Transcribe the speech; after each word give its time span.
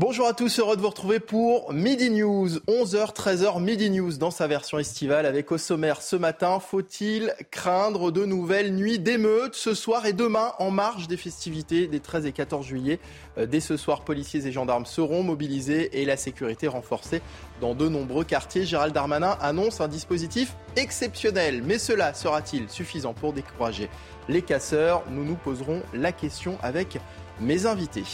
Bonjour 0.00 0.26
à 0.26 0.32
tous, 0.32 0.58
heureux 0.58 0.76
de 0.76 0.80
vous 0.80 0.88
retrouver 0.88 1.20
pour 1.20 1.74
Midi 1.74 2.08
News, 2.08 2.48
11h, 2.66 3.12
13h, 3.14 3.60
Midi 3.60 3.90
News 3.90 4.16
dans 4.16 4.30
sa 4.30 4.46
version 4.46 4.78
estivale 4.78 5.26
avec 5.26 5.52
au 5.52 5.58
sommaire 5.58 6.00
ce 6.00 6.16
matin, 6.16 6.58
faut-il 6.58 7.34
craindre 7.50 8.10
de 8.10 8.24
nouvelles 8.24 8.74
nuits 8.74 8.98
d'émeutes 8.98 9.54
ce 9.54 9.74
soir 9.74 10.06
et 10.06 10.14
demain 10.14 10.54
en 10.58 10.70
marge 10.70 11.06
des 11.06 11.18
festivités 11.18 11.86
des 11.86 12.00
13 12.00 12.24
et 12.24 12.32
14 12.32 12.64
juillet? 12.64 12.98
Euh, 13.36 13.44
Dès 13.44 13.60
ce 13.60 13.76
soir, 13.76 14.00
policiers 14.00 14.46
et 14.46 14.52
gendarmes 14.52 14.86
seront 14.86 15.22
mobilisés 15.22 16.00
et 16.00 16.06
la 16.06 16.16
sécurité 16.16 16.66
renforcée 16.66 17.20
dans 17.60 17.74
de 17.74 17.86
nombreux 17.86 18.24
quartiers. 18.24 18.64
Gérald 18.64 18.94
Darmanin 18.94 19.36
annonce 19.42 19.82
un 19.82 19.88
dispositif 19.88 20.56
exceptionnel, 20.76 21.62
mais 21.62 21.78
cela 21.78 22.14
sera-t-il 22.14 22.70
suffisant 22.70 23.12
pour 23.12 23.34
décourager 23.34 23.90
les 24.30 24.40
casseurs? 24.40 25.02
Nous 25.10 25.26
nous 25.26 25.36
poserons 25.36 25.82
la 25.92 26.12
question 26.12 26.56
avec 26.62 26.96
mes 27.38 27.66
invités. 27.66 28.04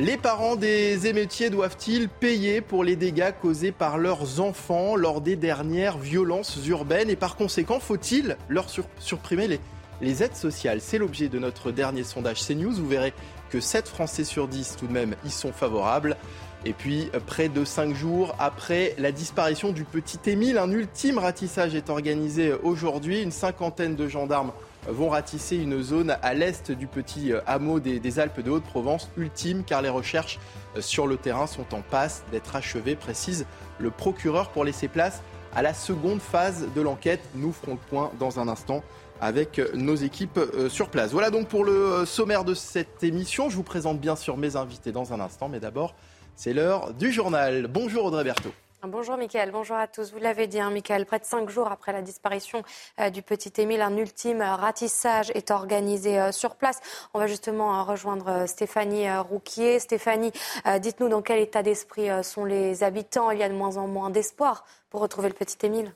Les 0.00 0.16
parents 0.16 0.56
des 0.56 1.08
émeutiers 1.08 1.50
doivent-ils 1.50 2.08
payer 2.08 2.62
pour 2.62 2.84
les 2.84 2.96
dégâts 2.96 3.34
causés 3.38 3.70
par 3.70 3.98
leurs 3.98 4.40
enfants 4.40 4.96
lors 4.96 5.20
des 5.20 5.36
dernières 5.36 5.98
violences 5.98 6.58
urbaines? 6.66 7.10
Et 7.10 7.16
par 7.16 7.36
conséquent, 7.36 7.80
faut-il 7.80 8.38
leur 8.48 8.68
supprimer 8.98 9.60
les, 10.00 10.22
aides 10.22 10.36
sociales? 10.36 10.80
C'est 10.80 10.96
l'objet 10.96 11.28
de 11.28 11.38
notre 11.38 11.70
dernier 11.70 12.02
sondage 12.02 12.40
CNews. 12.46 12.72
Vous 12.72 12.88
verrez 12.88 13.12
que 13.50 13.60
7 13.60 13.88
Français 13.88 14.24
sur 14.24 14.48
10 14.48 14.76
tout 14.78 14.86
de 14.86 14.92
même 14.92 15.16
y 15.26 15.30
sont 15.30 15.52
favorables. 15.52 16.16
Et 16.64 16.72
puis, 16.72 17.10
près 17.26 17.50
de 17.50 17.62
5 17.66 17.94
jours 17.94 18.34
après 18.38 18.94
la 18.96 19.12
disparition 19.12 19.70
du 19.70 19.84
petit 19.84 20.30
Émile, 20.30 20.56
un 20.56 20.70
ultime 20.70 21.18
ratissage 21.18 21.74
est 21.74 21.90
organisé 21.90 22.54
aujourd'hui. 22.62 23.20
Une 23.20 23.32
cinquantaine 23.32 23.96
de 23.96 24.08
gendarmes 24.08 24.52
vont 24.88 25.10
ratisser 25.10 25.56
une 25.56 25.82
zone 25.82 26.16
à 26.22 26.34
l'est 26.34 26.70
du 26.70 26.86
petit 26.86 27.32
euh, 27.32 27.40
hameau 27.46 27.80
des, 27.80 28.18
Alpes 28.18 28.40
de 28.40 28.50
Haute-Provence, 28.50 29.10
ultime 29.16 29.64
car 29.64 29.82
les 29.82 29.88
recherches 29.88 30.38
euh, 30.76 30.80
sur 30.80 31.06
le 31.06 31.16
terrain 31.16 31.46
sont 31.46 31.74
en 31.74 31.82
passe 31.82 32.24
d'être 32.30 32.56
achevées, 32.56 32.96
précise 32.96 33.46
le 33.78 33.90
procureur 33.90 34.50
pour 34.50 34.64
laisser 34.64 34.88
place 34.88 35.22
à 35.54 35.62
la 35.62 35.74
seconde 35.74 36.20
phase 36.20 36.66
de 36.74 36.80
l'enquête. 36.80 37.20
Nous 37.34 37.52
ferons 37.52 37.72
le 37.72 37.88
point 37.90 38.10
dans 38.18 38.40
un 38.40 38.48
instant 38.48 38.82
avec 39.20 39.58
euh, 39.58 39.70
nos 39.74 39.96
équipes 39.96 40.40
sur 40.68 40.88
place. 40.88 41.12
Voilà 41.12 41.30
donc 41.30 41.48
pour 41.48 41.64
le 41.64 42.04
sommaire 42.06 42.44
de 42.44 42.54
cette 42.54 43.02
émission. 43.02 43.50
Je 43.50 43.56
vous 43.56 43.62
présente 43.62 44.00
bien 44.00 44.16
sûr 44.16 44.36
mes 44.36 44.56
invités 44.56 44.92
dans 44.92 45.12
un 45.12 45.20
instant, 45.20 45.48
mais 45.48 45.60
d'abord, 45.60 45.94
c'est 46.36 46.54
l'heure 46.54 46.94
du 46.94 47.12
journal. 47.12 47.66
Bonjour 47.66 48.06
Audrey 48.06 48.24
Berthaud. 48.24 48.52
Bonjour 48.82 49.18
Mickaël, 49.18 49.50
bonjour 49.50 49.76
à 49.76 49.86
tous. 49.86 50.10
Vous 50.10 50.18
l'avez 50.18 50.46
dit, 50.46 50.58
hein, 50.58 50.70
Mickaël, 50.70 51.04
près 51.04 51.18
de 51.18 51.26
cinq 51.26 51.50
jours 51.50 51.70
après 51.70 51.92
la 51.92 52.00
disparition 52.00 52.62
euh, 52.98 53.10
du 53.10 53.20
petit 53.20 53.52
Émile, 53.60 53.82
un 53.82 53.94
ultime 53.94 54.40
ratissage 54.40 55.30
est 55.34 55.50
organisé 55.50 56.18
euh, 56.18 56.32
sur 56.32 56.56
place. 56.56 56.80
On 57.12 57.18
va 57.18 57.26
justement 57.26 57.78
euh, 57.78 57.82
rejoindre 57.82 58.46
Stéphanie 58.46 59.06
Rouquier. 59.18 59.80
Stéphanie, 59.80 60.32
dites-nous 60.78 61.10
dans 61.10 61.20
quel 61.20 61.40
état 61.40 61.62
d'esprit 61.62 62.08
sont 62.24 62.46
les 62.46 62.82
habitants. 62.82 63.30
Il 63.30 63.38
y 63.38 63.42
a 63.42 63.50
de 63.50 63.54
moins 63.54 63.76
en 63.76 63.86
moins 63.86 64.08
d'espoir 64.08 64.64
pour 64.88 65.02
retrouver 65.02 65.28
le 65.28 65.34
petit 65.34 65.58
Émile. 65.66 65.94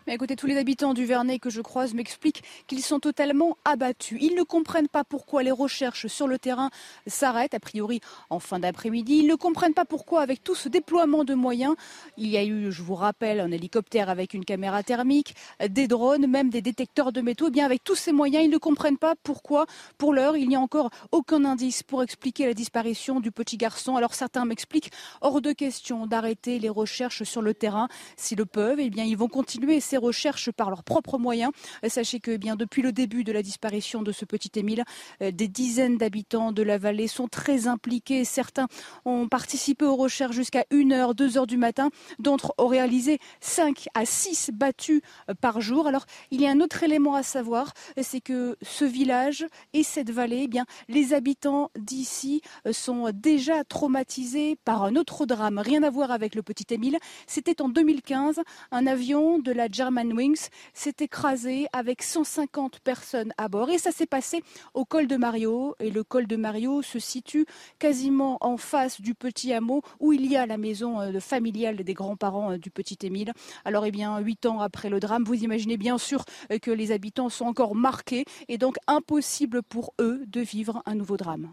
écoutez, 0.13 0.35
tous 0.35 0.47
les 0.47 0.57
habitants 0.57 0.93
du 0.93 1.05
Vernet 1.05 1.39
que 1.39 1.49
je 1.49 1.61
croise 1.61 1.93
m'expliquent 1.93 2.43
qu'ils 2.67 2.83
sont 2.83 2.99
totalement 2.99 3.57
abattus. 3.63 4.19
Ils 4.21 4.35
ne 4.35 4.43
comprennent 4.43 4.89
pas 4.89 5.03
pourquoi 5.03 5.41
les 5.41 5.51
recherches 5.51 6.07
sur 6.07 6.27
le 6.27 6.37
terrain 6.37 6.69
s'arrêtent, 7.07 7.53
a 7.53 7.59
priori 7.59 8.01
en 8.29 8.39
fin 8.39 8.59
d'après-midi. 8.59 9.19
Ils 9.19 9.27
ne 9.27 9.35
comprennent 9.35 9.73
pas 9.73 9.85
pourquoi, 9.85 10.21
avec 10.21 10.43
tout 10.43 10.55
ce 10.55 10.67
déploiement 10.67 11.23
de 11.23 11.33
moyens, 11.33 11.75
il 12.17 12.27
y 12.27 12.37
a 12.37 12.43
eu, 12.43 12.71
je 12.71 12.81
vous 12.81 12.95
rappelle, 12.95 13.39
un 13.39 13.51
hélicoptère 13.51 14.09
avec 14.09 14.33
une 14.33 14.43
caméra 14.43 14.83
thermique, 14.83 15.35
des 15.69 15.87
drones, 15.87 16.27
même 16.27 16.49
des 16.49 16.61
détecteurs 16.61 17.13
de 17.13 17.21
métaux. 17.21 17.45
Eh 17.47 17.51
bien, 17.51 17.65
avec 17.65 17.83
tous 17.83 17.95
ces 17.95 18.11
moyens, 18.11 18.43
ils 18.43 18.51
ne 18.51 18.57
comprennent 18.57 18.97
pas 18.97 19.15
pourquoi, 19.23 19.65
pour 19.97 20.13
l'heure, 20.13 20.35
il 20.35 20.49
n'y 20.49 20.55
a 20.57 20.59
encore 20.59 20.89
aucun 21.11 21.45
indice 21.45 21.83
pour 21.83 22.03
expliquer 22.03 22.45
la 22.45 22.53
disparition 22.53 23.21
du 23.21 23.31
petit 23.31 23.55
garçon. 23.55 23.95
Alors 23.95 24.13
certains 24.13 24.45
m'expliquent 24.45 24.91
hors 25.21 25.41
de 25.41 25.53
question 25.53 26.05
d'arrêter 26.05 26.59
les 26.59 26.69
recherches 26.69 27.23
sur 27.23 27.41
le 27.41 27.53
terrain. 27.53 27.87
S'ils 28.17 28.37
le 28.37 28.45
peuvent, 28.45 28.79
eh 28.79 28.89
bien, 28.89 29.03
ils 29.03 29.17
vont 29.17 29.27
continuer 29.27 29.79
ces 29.79 30.00
recherches 30.01 30.51
par 30.51 30.69
leurs 30.69 30.83
propres 30.83 31.17
moyens. 31.17 31.51
Sachez 31.87 32.19
que 32.19 32.31
eh 32.31 32.37
bien 32.37 32.55
depuis 32.55 32.81
le 32.81 32.91
début 32.91 33.23
de 33.23 33.31
la 33.31 33.41
disparition 33.41 34.01
de 34.01 34.11
ce 34.11 34.25
petit 34.25 34.51
Émile, 34.55 34.83
euh, 35.21 35.31
des 35.31 35.47
dizaines 35.47 35.97
d'habitants 35.97 36.51
de 36.51 36.63
la 36.63 36.77
vallée 36.77 37.07
sont 37.07 37.27
très 37.27 37.67
impliqués. 37.67 38.25
Certains 38.25 38.67
ont 39.05 39.27
participé 39.27 39.85
aux 39.85 39.95
recherches 39.95 40.35
jusqu'à 40.35 40.65
1h, 40.71 41.15
2h 41.15 41.45
du 41.47 41.57
matin. 41.57 41.89
D'autres 42.19 42.53
ont 42.57 42.67
réalisé 42.67 43.19
5 43.39 43.87
à 43.93 44.05
6 44.05 44.51
battues 44.53 45.01
euh, 45.29 45.33
par 45.33 45.61
jour. 45.61 45.87
Alors, 45.87 46.05
il 46.31 46.41
y 46.41 46.47
a 46.47 46.51
un 46.51 46.59
autre 46.59 46.83
élément 46.83 47.15
à 47.15 47.23
savoir, 47.23 47.73
c'est 48.01 48.21
que 48.21 48.57
ce 48.61 48.85
village 48.85 49.45
et 49.73 49.83
cette 49.83 50.09
vallée, 50.09 50.41
eh 50.43 50.47
bien, 50.47 50.65
les 50.87 51.13
habitants 51.13 51.69
d'ici 51.77 52.41
euh, 52.65 52.73
sont 52.73 53.09
déjà 53.13 53.63
traumatisés 53.63 54.57
par 54.65 54.83
un 54.83 54.95
autre 54.95 55.25
drame. 55.25 55.59
Rien 55.59 55.83
à 55.83 55.89
voir 55.89 56.11
avec 56.11 56.35
le 56.35 56.41
petit 56.41 56.73
Émile. 56.73 56.97
C'était 57.27 57.61
en 57.61 57.69
2015, 57.69 58.41
un 58.71 58.87
avion 58.87 59.39
de 59.39 59.51
la 59.51 59.67
German 59.81 60.13
Wings 60.13 60.49
s'est 60.75 60.97
écrasé 60.99 61.65
avec 61.73 62.03
150 62.03 62.81
personnes 62.81 63.33
à 63.39 63.49
bord. 63.49 63.71
Et 63.71 63.79
ça 63.79 63.91
s'est 63.91 64.05
passé 64.05 64.43
au 64.75 64.85
col 64.85 65.07
de 65.07 65.17
Mario. 65.17 65.75
Et 65.79 65.89
le 65.89 66.03
col 66.03 66.27
de 66.27 66.35
Mario 66.35 66.83
se 66.83 66.99
situe 66.99 67.47
quasiment 67.79 68.37
en 68.41 68.57
face 68.57 69.01
du 69.01 69.15
petit 69.15 69.53
hameau 69.53 69.81
où 69.99 70.13
il 70.13 70.27
y 70.27 70.37
a 70.37 70.45
la 70.45 70.57
maison 70.57 71.01
euh, 71.01 71.19
familiale 71.19 71.77
des 71.77 71.95
grands-parents 71.95 72.51
euh, 72.51 72.57
du 72.59 72.69
petit 72.69 72.99
Émile. 73.01 73.33
Alors, 73.65 73.87
eh 73.87 73.91
bien, 73.91 74.19
huit 74.19 74.45
ans 74.45 74.59
après 74.59 74.91
le 74.91 74.99
drame, 74.99 75.23
vous 75.23 75.43
imaginez 75.43 75.77
bien 75.77 75.97
sûr 75.97 76.25
euh, 76.51 76.59
que 76.59 76.69
les 76.69 76.91
habitants 76.91 77.29
sont 77.29 77.45
encore 77.45 77.73
marqués 77.73 78.25
et 78.49 78.59
donc 78.59 78.75
impossible 78.85 79.63
pour 79.63 79.95
eux 79.99 80.21
de 80.27 80.41
vivre 80.41 80.83
un 80.85 80.93
nouveau 80.93 81.17
drame. 81.17 81.51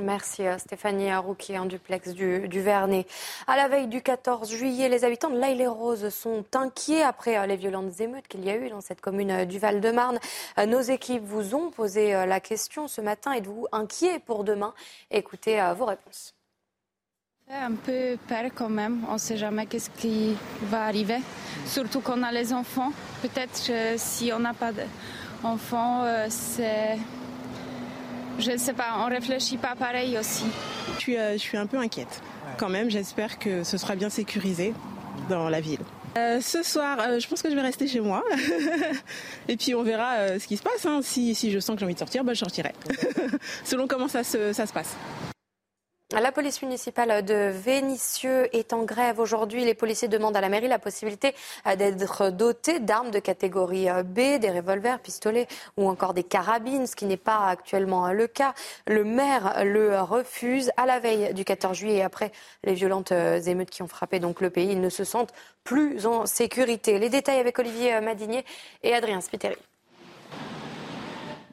Merci 0.00 0.44
euh, 0.46 0.58
Stéphanie 0.58 1.14
Rouquier 1.14 1.58
en 1.58 1.64
duplex 1.64 2.12
du, 2.12 2.48
du, 2.48 2.60
Vernet. 2.60 3.06
À 3.46 3.56
la 3.56 3.68
veille 3.68 3.86
du 3.86 4.02
14 4.02 4.50
juillet, 4.50 4.88
les 4.88 5.04
habitants 5.04 5.30
de 5.30 5.38
l'Aïle-les-Roses 5.38 6.08
sont 6.08 6.44
inquiets 6.54 7.02
après 7.02 7.38
euh, 7.38 7.46
les 7.46 7.56
violentes 7.56 8.00
émeutes 8.00 8.26
qu'il 8.26 8.44
y 8.44 8.50
a 8.50 8.56
eu 8.56 8.68
dans 8.68 8.80
cette 8.80 9.00
commune 9.00 9.30
euh, 9.30 9.44
du 9.44 9.60
Val-de-Marne. 9.60 10.18
Nos 10.66 10.80
équipes 10.80 11.22
vous 11.22 11.54
ont 11.54 11.70
posé 11.70 12.12
la 12.12 12.40
question 12.40 12.88
ce 12.88 13.00
matin. 13.00 13.32
Êtes-vous 13.32 13.68
inquiet 13.72 14.18
pour 14.18 14.42
demain? 14.42 14.74
Écoutez 15.10 15.62
vos 15.76 15.84
réponses. 15.84 16.34
Un 17.50 17.74
peu 17.74 18.16
peur 18.26 18.50
quand 18.54 18.68
même. 18.68 19.04
On 19.08 19.14
ne 19.14 19.18
sait 19.18 19.36
jamais 19.36 19.66
qu'est-ce 19.66 19.90
qui 19.90 20.36
va 20.62 20.84
arriver. 20.84 21.18
Surtout 21.66 22.00
qu'on 22.00 22.22
a 22.22 22.32
les 22.32 22.52
enfants. 22.52 22.92
Peut-être 23.22 23.98
si 23.98 24.32
on 24.32 24.40
n'a 24.40 24.54
pas 24.54 24.72
d'enfants, 25.42 26.04
c'est 26.28 26.98
je 28.38 28.50
ne 28.52 28.56
sais 28.56 28.72
pas, 28.72 28.96
on 28.98 29.08
réfléchit 29.08 29.56
pas 29.56 29.74
pareil 29.76 30.18
aussi. 30.18 30.44
Je 30.94 31.00
suis, 31.00 31.16
euh, 31.16 31.32
je 31.32 31.38
suis 31.38 31.56
un 31.56 31.66
peu 31.66 31.78
inquiète. 31.78 32.22
Quand 32.58 32.68
même, 32.68 32.90
j'espère 32.90 33.38
que 33.38 33.64
ce 33.64 33.76
sera 33.76 33.96
bien 33.96 34.10
sécurisé 34.10 34.72
dans 35.28 35.48
la 35.48 35.60
ville. 35.60 35.80
Euh, 36.16 36.40
ce 36.40 36.62
soir, 36.62 36.98
euh, 37.00 37.20
je 37.20 37.28
pense 37.28 37.42
que 37.42 37.50
je 37.50 37.54
vais 37.54 37.60
rester 37.60 37.86
chez 37.86 38.00
moi. 38.00 38.24
et 39.48 39.56
puis 39.56 39.74
on 39.74 39.82
verra 39.82 40.38
ce 40.38 40.46
qui 40.46 40.56
se 40.56 40.62
passe. 40.62 40.86
Hein. 40.86 41.00
Si, 41.02 41.34
si, 41.34 41.50
je 41.50 41.58
sens 41.58 41.74
que 41.74 41.80
j'ai 41.80 41.84
envie 41.84 41.94
de 41.94 41.98
sortir, 41.98 42.24
bah, 42.24 42.32
je 42.32 42.38
sortirai. 42.38 42.72
Selon 43.64 43.86
comment 43.86 44.08
ça 44.08 44.24
se, 44.24 44.52
ça 44.52 44.66
se 44.66 44.72
passe. 44.72 44.96
La 46.12 46.30
police 46.30 46.62
municipale 46.62 47.24
de 47.24 47.50
Vénissieux 47.50 48.48
est 48.56 48.72
en 48.72 48.84
grève 48.84 49.18
aujourd'hui. 49.18 49.64
Les 49.64 49.74
policiers 49.74 50.06
demandent 50.06 50.36
à 50.36 50.40
la 50.40 50.48
mairie 50.48 50.68
la 50.68 50.78
possibilité 50.78 51.34
euh, 51.66 51.74
d'être 51.74 52.30
dotés 52.30 52.78
d'armes 52.78 53.10
de 53.10 53.18
catégorie 53.18 53.90
euh, 53.90 54.04
B, 54.04 54.38
des 54.38 54.52
revolvers, 54.52 55.00
pistolets 55.00 55.48
ou 55.76 55.88
encore 55.88 56.14
des 56.14 56.22
carabines, 56.22 56.86
ce 56.86 56.94
qui 56.94 57.06
n'est 57.06 57.16
pas 57.16 57.48
actuellement 57.48 58.12
le 58.12 58.28
cas. 58.28 58.54
Le 58.86 59.02
maire 59.02 59.64
le 59.64 60.00
refuse 60.00 60.70
à 60.76 60.86
la 60.86 61.00
veille 61.00 61.34
du 61.34 61.44
14 61.44 61.76
juillet 61.76 62.02
après 62.02 62.30
les 62.62 62.74
violentes 62.74 63.10
euh, 63.10 63.40
émeutes 63.40 63.70
qui 63.70 63.82
ont 63.82 63.88
frappé 63.88 64.20
le 64.20 64.50
pays. 64.50 64.70
Ils 64.70 64.80
ne 64.80 64.90
se 64.90 65.02
sentent 65.02 65.34
plus 65.64 66.06
en 66.06 66.24
sécurité. 66.24 67.00
Les 67.00 67.10
détails 67.10 67.40
avec 67.40 67.58
Olivier 67.58 68.00
Madinier 68.00 68.44
et 68.84 68.94
Adrien 68.94 69.20
Spiteri. 69.20 69.56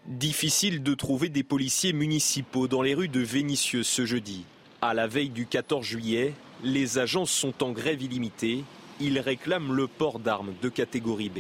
Difficile 0.06 0.84
de 0.84 0.94
trouver 0.94 1.30
des 1.30 1.44
policiers 1.44 1.92
municipaux 1.92 2.68
dans 2.68 2.82
les 2.82 2.94
rues 2.94 3.08
de 3.08 3.22
Vénissieux 3.22 3.84
ce 3.84 4.06
jeudi. 4.06 4.46
À 4.86 4.94
la 4.94 5.08
veille 5.08 5.30
du 5.30 5.46
14 5.46 5.86
juillet, 5.86 6.34
les 6.62 6.98
agents 6.98 7.24
sont 7.24 7.64
en 7.64 7.72
grève 7.72 8.02
illimitée. 8.02 8.66
Ils 9.00 9.18
réclament 9.18 9.72
le 9.72 9.88
port 9.88 10.20
d'armes 10.20 10.54
de 10.62 10.68
catégorie 10.68 11.30
B. 11.30 11.40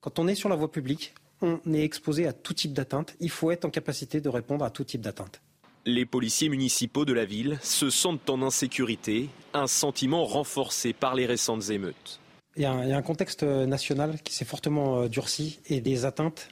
Quand 0.00 0.18
on 0.18 0.26
est 0.26 0.34
sur 0.34 0.48
la 0.48 0.56
voie 0.56 0.72
publique, 0.72 1.12
on 1.42 1.60
est 1.70 1.84
exposé 1.84 2.26
à 2.26 2.32
tout 2.32 2.54
type 2.54 2.72
d'atteinte. 2.72 3.14
Il 3.20 3.28
faut 3.28 3.50
être 3.50 3.66
en 3.66 3.70
capacité 3.70 4.22
de 4.22 4.30
répondre 4.30 4.64
à 4.64 4.70
tout 4.70 4.84
type 4.84 5.02
d'atteinte. 5.02 5.42
Les 5.84 6.06
policiers 6.06 6.48
municipaux 6.48 7.04
de 7.04 7.12
la 7.12 7.26
ville 7.26 7.58
se 7.60 7.90
sentent 7.90 8.30
en 8.30 8.40
insécurité, 8.40 9.28
un 9.52 9.66
sentiment 9.66 10.24
renforcé 10.24 10.94
par 10.94 11.14
les 11.14 11.26
récentes 11.26 11.68
émeutes. 11.68 12.20
Il 12.56 12.62
y 12.62 12.64
a 12.64 12.72
un, 12.72 13.02
contexte 13.02 13.42
national 13.42 14.18
qui 14.22 14.32
s'est 14.32 14.46
fortement 14.46 15.02
euh, 15.02 15.08
durci 15.08 15.60
et 15.66 15.82
des 15.82 16.06
atteintes 16.06 16.48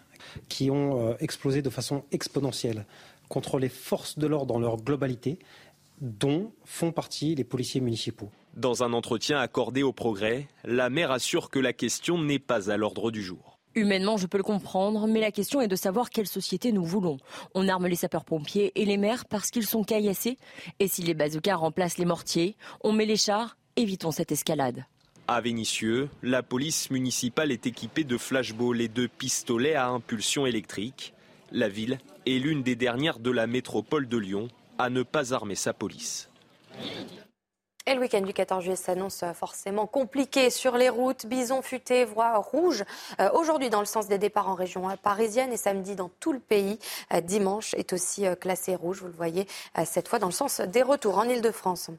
qui 0.51 0.71
ont 0.71 1.01
euh, 1.01 1.15
explosé 1.19 1.63
de 1.63 1.71
façon 1.71 2.05
exponentielle 2.13 2.85
contre 3.29 3.59
les 3.59 3.69
forces 3.69 4.19
de 4.19 4.27
l'ordre 4.27 4.55
dans 4.55 4.61
leur 4.61 4.77
globalité, 4.77 5.39
dont 6.01 6.53
font 6.65 6.93
partie 6.93 7.35
les 7.35 7.45
policiers 7.45 7.81
municipaux. 7.81 8.31
Dans 8.55 8.83
un 8.83 8.93
entretien 8.93 9.39
accordé 9.39 9.83
au 9.83 9.93
Progrès, 9.93 10.49
la 10.65 10.91
maire 10.91 11.11
assure 11.11 11.51
que 11.51 11.59
la 11.59 11.73
question 11.73 12.19
n'est 12.23 12.39
pas 12.39 12.71
à 12.71 12.77
l'ordre 12.77 13.11
du 13.11 13.23
jour. 13.23 13.59
Humainement, 13.75 14.17
je 14.17 14.27
peux 14.27 14.39
le 14.39 14.43
comprendre, 14.43 15.07
mais 15.07 15.21
la 15.21 15.31
question 15.31 15.61
est 15.61 15.69
de 15.69 15.77
savoir 15.77 16.09
quelle 16.09 16.27
société 16.27 16.73
nous 16.73 16.85
voulons. 16.85 17.19
On 17.55 17.69
arme 17.69 17.87
les 17.87 17.97
sapeurs-pompiers 17.97 18.73
et 18.75 18.87
les 18.87 18.97
maires 18.97 19.27
parce 19.27 19.51
qu'ils 19.51 19.67
sont 19.67 19.85
caillassés. 19.85 20.39
Et 20.81 20.89
si 20.89 21.03
les 21.03 21.13
bazookas 21.13 21.57
remplacent 21.57 21.99
les 21.99 22.07
mortiers, 22.07 22.57
on 22.83 22.93
met 22.93 23.05
les 23.05 23.19
chars, 23.19 23.59
évitons 23.77 24.13
cette 24.13 24.33
escalade. 24.33 24.87
À 25.29 25.43
Vénissieux, 25.43 26.09
la 26.23 26.43
police 26.43 26.91
municipale 26.91 27.53
est 27.53 27.67
équipée 27.67 28.05
de 28.05 28.17
flashballs 28.17 28.81
et 28.81 28.89
de 28.89 29.07
pistolets 29.07 29.75
à 29.75 29.89
impulsion 29.89 30.47
électrique. 30.47 31.13
La 31.53 31.69
ville 31.69 31.99
est 32.25 32.39
l'une 32.39 32.63
des 32.63 32.77
dernières 32.77 33.19
de 33.19 33.31
la 33.31 33.47
métropole 33.47 34.09
de 34.09 34.17
Lyon 34.17 34.49
à 34.79 34.91
ne 34.91 35.03
pas 35.03 35.33
armer 35.33 35.55
sa 35.55 35.73
police. 35.73 36.29
Et 37.89 37.95
le 37.95 38.01
week-end 38.01 38.23
du 38.23 38.33
14 38.33 38.65
juillet 38.65 38.75
s'annonce 38.75 39.23
forcément 39.33 39.87
compliqué 39.87 40.51
sur 40.51 40.77
les 40.77 40.89
routes. 40.89 41.25
Bison 41.25 41.63
futé, 41.63 42.05
voie 42.05 42.37
rouge. 42.39 42.85
Euh, 43.21 43.31
aujourd'hui, 43.33 43.71
dans 43.71 43.79
le 43.79 43.87
sens 43.87 44.09
des 44.09 44.19
départs 44.19 44.49
en 44.49 44.55
région 44.55 44.89
parisienne 45.01 45.53
et 45.53 45.57
samedi 45.57 45.95
dans 45.95 46.11
tout 46.19 46.33
le 46.33 46.41
pays. 46.41 46.81
Euh, 47.15 47.21
dimanche 47.21 47.75
est 47.75 47.93
aussi 47.93 48.27
euh, 48.27 48.35
classé 48.35 48.75
rouge, 48.75 49.03
vous 49.03 49.07
le 49.07 49.13
voyez, 49.13 49.47
cette 49.85 50.09
fois 50.09 50.19
dans 50.19 50.27
le 50.27 50.33
sens 50.33 50.61
des 50.61 50.83
retours 50.83 51.19
en 51.19 51.29
Ile-de-France. 51.29 51.91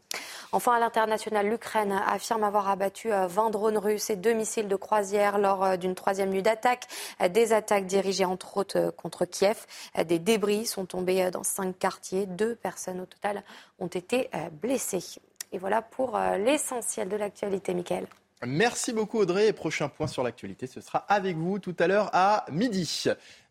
Enfin, 0.51 0.73
à 0.73 0.79
l'international, 0.79 1.47
l'Ukraine 1.47 1.93
affirme 2.05 2.43
avoir 2.43 2.67
abattu 2.67 3.11
20 3.11 3.49
drones 3.51 3.77
russes 3.77 4.09
et 4.09 4.17
deux 4.17 4.33
missiles 4.33 4.67
de 4.67 4.75
croisière 4.75 5.37
lors 5.37 5.77
d'une 5.77 5.95
troisième 5.95 6.31
nuit 6.31 6.41
d'attaque. 6.41 6.83
Des 7.29 7.53
attaques 7.53 7.85
dirigées 7.85 8.25
entre 8.25 8.57
autres 8.57 8.91
contre 8.97 9.23
Kiev. 9.23 9.65
Des 10.05 10.19
débris 10.19 10.65
sont 10.65 10.85
tombés 10.85 11.31
dans 11.31 11.43
cinq 11.43 11.79
quartiers. 11.79 12.25
Deux 12.25 12.55
personnes 12.55 12.99
au 12.99 13.05
total 13.05 13.43
ont 13.79 13.87
été 13.87 14.29
blessées. 14.61 15.19
Et 15.51 15.57
voilà 15.57 15.81
pour 15.81 16.17
euh, 16.17 16.37
l'essentiel 16.37 17.09
de 17.09 17.15
l'actualité, 17.15 17.73
Mickaël. 17.73 18.07
Merci 18.45 18.93
beaucoup 18.93 19.19
Audrey. 19.19 19.47
Et 19.47 19.53
prochain 19.53 19.89
point 19.89 20.07
sur 20.07 20.23
l'actualité, 20.23 20.67
ce 20.67 20.81
sera 20.81 20.99
avec 20.99 21.37
vous 21.37 21.59
tout 21.59 21.75
à 21.79 21.87
l'heure 21.87 22.09
à 22.13 22.45
midi. 22.51 23.05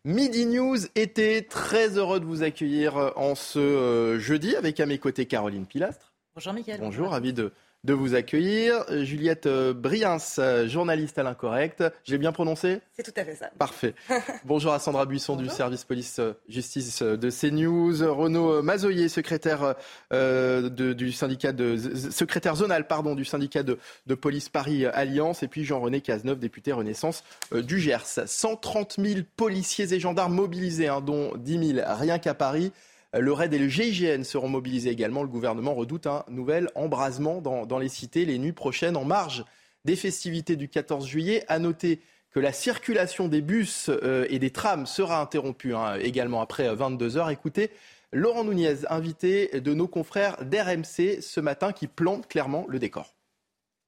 Midi 0.05 0.45
News 0.45 0.77
était 0.95 1.41
très 1.41 1.97
heureux 1.97 2.19
de 2.19 2.25
vous 2.25 2.43
accueillir 2.43 2.97
euh, 2.97 3.11
en 3.15 3.35
ce 3.35 3.59
euh, 3.59 4.19
jeudi 4.19 4.55
avec 4.55 4.79
à 4.79 4.85
mes 4.85 4.97
côtés 4.97 5.25
Caroline 5.25 5.65
Pilastre. 5.65 6.13
Bonjour 6.35 6.53
Mickaël. 6.53 6.79
Bonjour, 6.79 7.09
ravi 7.09 7.33
de 7.33 7.51
de 7.87 7.93
vous 7.93 8.15
accueillir. 8.15 8.83
Juliette 9.03 9.45
euh, 9.45 9.73
Briens, 9.73 10.17
euh, 10.39 10.67
journaliste 10.67 11.17
à 11.17 11.23
l'incorrect. 11.23 11.81
J'ai 12.03 12.17
bien 12.17 12.33
prononcé 12.33 12.81
C'est 12.97 13.03
tout 13.03 13.17
à 13.17 13.23
fait 13.23 13.35
ça. 13.35 13.49
Parfait. 13.57 13.95
Bonjour 14.45 14.73
à 14.73 14.79
Sandra 14.79 15.05
Buisson 15.05 15.37
du 15.37 15.47
service 15.47 15.85
police-justice 15.85 17.01
euh, 17.01 17.15
de 17.15 17.29
CNews. 17.29 18.13
Renaud 18.13 18.61
Mazoyer, 18.61 19.07
secrétaire, 19.07 19.75
du 20.11 21.11
syndicat 21.13 21.53
de, 21.53 21.77
secrétaire 22.11 22.57
zonal 22.57 22.87
pardon, 22.87 23.15
du 23.15 23.23
syndicat 23.23 23.63
de, 23.63 23.77
police 24.15 24.49
Paris 24.49 24.85
Alliance. 24.85 25.41
Et 25.41 25.47
puis 25.47 25.63
Jean-René 25.63 26.01
Cazeneuve, 26.01 26.39
député 26.39 26.73
Renaissance 26.73 27.23
du 27.53 27.79
Gers. 27.79 28.05
130 28.25 28.97
000 28.99 29.21
policiers 29.37 29.93
et 29.93 29.99
gendarmes 30.01 30.33
mobilisés, 30.33 30.89
hein, 30.89 30.99
dont 30.99 31.31
10 31.37 31.75
000 31.75 31.87
rien 31.87 32.19
qu'à 32.19 32.33
Paris. 32.33 32.73
Le 33.13 33.31
RAID 33.31 33.53
et 33.53 33.59
le 33.59 33.69
GIGN 33.69 34.23
seront 34.23 34.49
mobilisés 34.49 34.89
également. 34.89 35.21
Le 35.21 35.29
gouvernement 35.29 35.73
redoute 35.73 36.07
un 36.07 36.25
nouvel 36.29 36.69
embrasement 36.75 37.41
dans, 37.41 37.79
les 37.79 37.89
cités 37.89 38.25
les 38.25 38.37
nuits 38.37 38.51
prochaines 38.51 38.97
en 38.97 39.05
marge 39.05 39.45
des 39.85 39.95
festivités 39.95 40.55
du 40.55 40.67
14 40.67 41.07
juillet. 41.07 41.43
À 41.47 41.59
noter 41.59 42.01
que 42.31 42.39
la 42.39 42.51
circulation 42.51 43.27
des 43.27 43.41
bus 43.41 43.89
euh, 43.89 44.25
et 44.29 44.39
des 44.39 44.51
trams 44.51 44.85
sera 44.85 45.21
interrompue 45.21 45.73
hein, 45.73 45.95
également 45.95 46.41
après 46.41 46.73
22 46.73 47.17
heures. 47.17 47.29
Écoutez, 47.29 47.71
Laurent 48.11 48.43
Nunez, 48.43 48.85
invité 48.89 49.59
de 49.59 49.73
nos 49.73 49.87
confrères 49.87 50.43
d'RMC 50.45 51.21
ce 51.21 51.39
matin, 51.39 51.71
qui 51.73 51.87
plante 51.87 52.27
clairement 52.27 52.65
le 52.69 52.79
décor. 52.79 53.16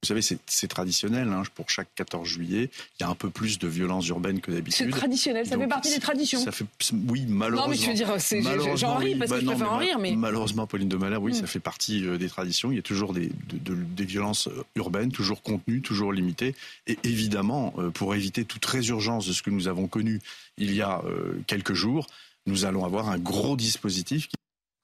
Vous 0.02 0.08
savez, 0.08 0.22
c'est 0.22 0.68
traditionnel. 0.68 1.28
Hein, 1.28 1.44
pour 1.56 1.70
chaque 1.70 1.94
14 1.96 2.26
juillet, 2.26 2.70
il 3.00 3.04
y 3.04 3.06
a 3.06 3.10
un 3.10 3.16
peu 3.16 3.30
plus 3.30 3.60
de 3.60 3.68
violence 3.68 4.08
urbaine 4.08 4.40
que 4.40 4.50
d'habitude. 4.50 4.86
C'est 4.86 4.98
traditionnel, 4.98 5.46
ça 5.46 5.58
fait 5.58 5.68
partie 5.68 5.94
des 5.94 6.00
traditions. 6.00 6.40
Ça 6.40 6.54
fait, 6.54 6.66
oui, 7.10 7.26
malheureusement. 7.28 7.66
Non, 7.66 7.70
mais 7.70 7.76
je 7.76 7.88
veux 7.88 7.94
dire, 7.94 8.78
j'en 8.78 8.96
ris 8.96 9.16
parce 9.16 9.32
que 9.32 9.42
je 9.42 9.46
bah 9.46 9.52
préfère 9.52 9.74
en 9.74 9.78
rire. 9.78 10.00
Mais... 10.00 10.16
Malheureusement, 10.16 10.68
Pauline 10.68 10.88
de 10.88 10.96
Malherbe, 10.96 11.26
oui, 11.26 11.36
ça 11.36 11.44
mm. 11.44 11.48
fait 11.48 11.60
partie 11.60 12.06
euh, 12.06 12.18
des 12.18 12.30
traditions. 12.30 12.72
Il 12.72 12.76
y 12.76 12.80
a 12.80 12.84
toujours 12.84 13.12
des, 13.12 13.30
des 13.52 14.06
violences 14.06 14.48
euh, 14.48 14.64
urbaines, 14.76 15.12
toujours 15.12 15.42
contenues, 15.42 15.82
toujours 15.82 16.14
limitées. 16.14 16.56
Et 16.88 16.98
évidemment, 17.04 17.74
euh, 17.78 17.90
pour 17.90 18.16
éviter 18.16 18.46
toute 18.46 18.66
résurgence 18.66 19.28
de 19.28 19.34
ce 19.34 19.42
que 19.42 19.50
nous 19.50 19.68
avons 19.68 19.88
connu 19.88 20.22
il 20.58 20.74
y 20.74 20.82
a 20.82 21.02
quelques 21.48 21.74
jours, 21.74 22.08
nous 22.46 22.66
allons 22.66 22.84
avoir 22.84 23.10
un 23.10 23.18
gros 23.18 23.56
dispositif 23.56 24.28
qui 24.28 24.36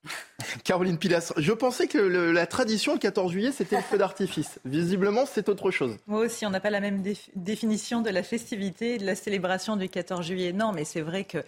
Caroline 0.64 0.98
Pilastre, 0.98 1.34
je 1.36 1.52
pensais 1.52 1.86
que 1.86 1.98
la 1.98 2.46
tradition 2.46 2.92
le 2.94 2.98
14 2.98 3.32
juillet, 3.32 3.52
c'était 3.52 3.76
le 3.76 3.82
feu 3.82 3.98
d'artifice. 3.98 4.58
Visiblement, 4.64 5.26
c'est 5.26 5.48
autre 5.48 5.70
chose. 5.70 5.96
Moi 6.06 6.20
aussi, 6.20 6.46
on 6.46 6.50
n'a 6.50 6.60
pas 6.60 6.70
la 6.70 6.80
même 6.80 7.02
définition 7.34 8.00
de 8.00 8.10
la 8.10 8.22
festivité 8.22 8.98
de 8.98 9.06
la 9.06 9.14
célébration 9.14 9.76
du 9.76 9.88
14 9.88 10.24
juillet. 10.26 10.52
Non, 10.52 10.72
mais 10.72 10.84
c'est 10.84 11.00
vrai 11.00 11.24
que 11.24 11.38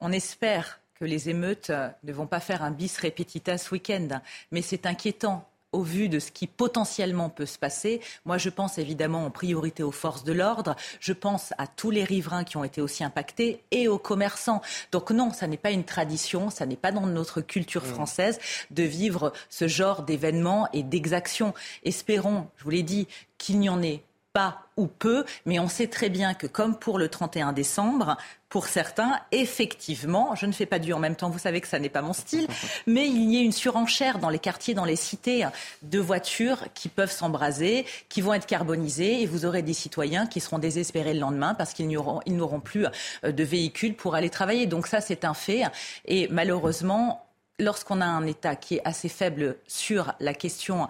on 0.00 0.12
espère 0.12 0.80
que 0.98 1.04
les 1.04 1.28
émeutes 1.28 1.72
ne 2.04 2.12
vont 2.12 2.26
pas 2.26 2.40
faire 2.40 2.62
un 2.62 2.70
bis 2.70 2.98
repetita 2.98 3.58
ce 3.58 3.70
week-end. 3.70 4.20
Mais 4.50 4.62
c'est 4.62 4.86
inquiétant 4.86 5.48
au 5.76 5.82
vu 5.82 6.08
de 6.08 6.18
ce 6.18 6.32
qui 6.32 6.46
potentiellement 6.46 7.28
peut 7.28 7.44
se 7.44 7.58
passer. 7.58 8.00
Moi, 8.24 8.38
je 8.38 8.48
pense 8.48 8.78
évidemment 8.78 9.26
en 9.26 9.30
priorité 9.30 9.82
aux 9.82 9.92
forces 9.92 10.24
de 10.24 10.32
l'ordre. 10.32 10.74
Je 11.00 11.12
pense 11.12 11.52
à 11.58 11.66
tous 11.66 11.90
les 11.90 12.02
riverains 12.02 12.44
qui 12.44 12.56
ont 12.56 12.64
été 12.64 12.80
aussi 12.80 13.04
impactés 13.04 13.60
et 13.70 13.86
aux 13.86 13.98
commerçants. 13.98 14.62
Donc 14.90 15.10
non, 15.10 15.32
ça 15.34 15.46
n'est 15.46 15.58
pas 15.58 15.70
une 15.70 15.84
tradition, 15.84 16.48
ça 16.48 16.64
n'est 16.64 16.76
pas 16.76 16.92
dans 16.92 17.06
notre 17.06 17.42
culture 17.42 17.84
mmh. 17.84 17.88
française 17.88 18.38
de 18.70 18.84
vivre 18.84 19.34
ce 19.50 19.68
genre 19.68 20.02
d'événements 20.02 20.66
et 20.72 20.82
d'exactions. 20.82 21.52
Espérons, 21.84 22.46
je 22.56 22.64
vous 22.64 22.70
l'ai 22.70 22.82
dit, 22.82 23.06
qu'il 23.36 23.58
n'y 23.58 23.68
en 23.68 23.82
ait 23.82 24.02
pas 24.36 24.68
ou 24.76 24.86
peu, 24.86 25.24
mais 25.46 25.58
on 25.58 25.66
sait 25.66 25.86
très 25.86 26.10
bien 26.10 26.34
que 26.34 26.46
comme 26.46 26.78
pour 26.78 26.98
le 26.98 27.08
31 27.08 27.54
décembre, 27.54 28.18
pour 28.50 28.66
certains, 28.66 29.18
effectivement, 29.32 30.34
je 30.34 30.44
ne 30.44 30.52
fais 30.52 30.66
pas 30.66 30.78
du 30.78 30.92
en 30.92 30.98
même 30.98 31.16
temps, 31.16 31.30
vous 31.30 31.38
savez 31.38 31.62
que 31.62 31.66
ça 31.66 31.78
n'est 31.78 31.88
pas 31.88 32.02
mon 32.02 32.12
style, 32.12 32.46
mais 32.86 33.08
il 33.08 33.32
y 33.32 33.38
a 33.38 33.40
une 33.40 33.52
surenchère 33.52 34.18
dans 34.18 34.28
les 34.28 34.38
quartiers, 34.38 34.74
dans 34.74 34.84
les 34.84 34.94
cités, 34.94 35.48
de 35.80 35.98
voitures 35.98 36.64
qui 36.74 36.90
peuvent 36.90 37.10
s'embraser, 37.10 37.86
qui 38.10 38.20
vont 38.20 38.34
être 38.34 38.44
carbonisées, 38.44 39.22
et 39.22 39.26
vous 39.26 39.46
aurez 39.46 39.62
des 39.62 39.72
citoyens 39.72 40.26
qui 40.26 40.40
seront 40.40 40.58
désespérés 40.58 41.14
le 41.14 41.20
lendemain 41.20 41.54
parce 41.54 41.72
qu'ils 41.72 41.88
n'auront 41.88 42.60
plus 42.60 42.84
euh, 43.24 43.32
de 43.32 43.42
véhicules 43.42 43.94
pour 43.94 44.16
aller 44.16 44.28
travailler. 44.28 44.66
Donc 44.66 44.86
ça, 44.86 45.00
c'est 45.00 45.24
un 45.24 45.32
fait. 45.32 45.62
Et 46.04 46.28
malheureusement, 46.30 47.26
lorsqu'on 47.58 48.00
a 48.02 48.06
un 48.06 48.26
État 48.26 48.54
qui 48.54 48.76
est 48.76 48.82
assez 48.84 49.08
faible 49.08 49.56
sur 49.66 50.12
la 50.20 50.34
question 50.34 50.88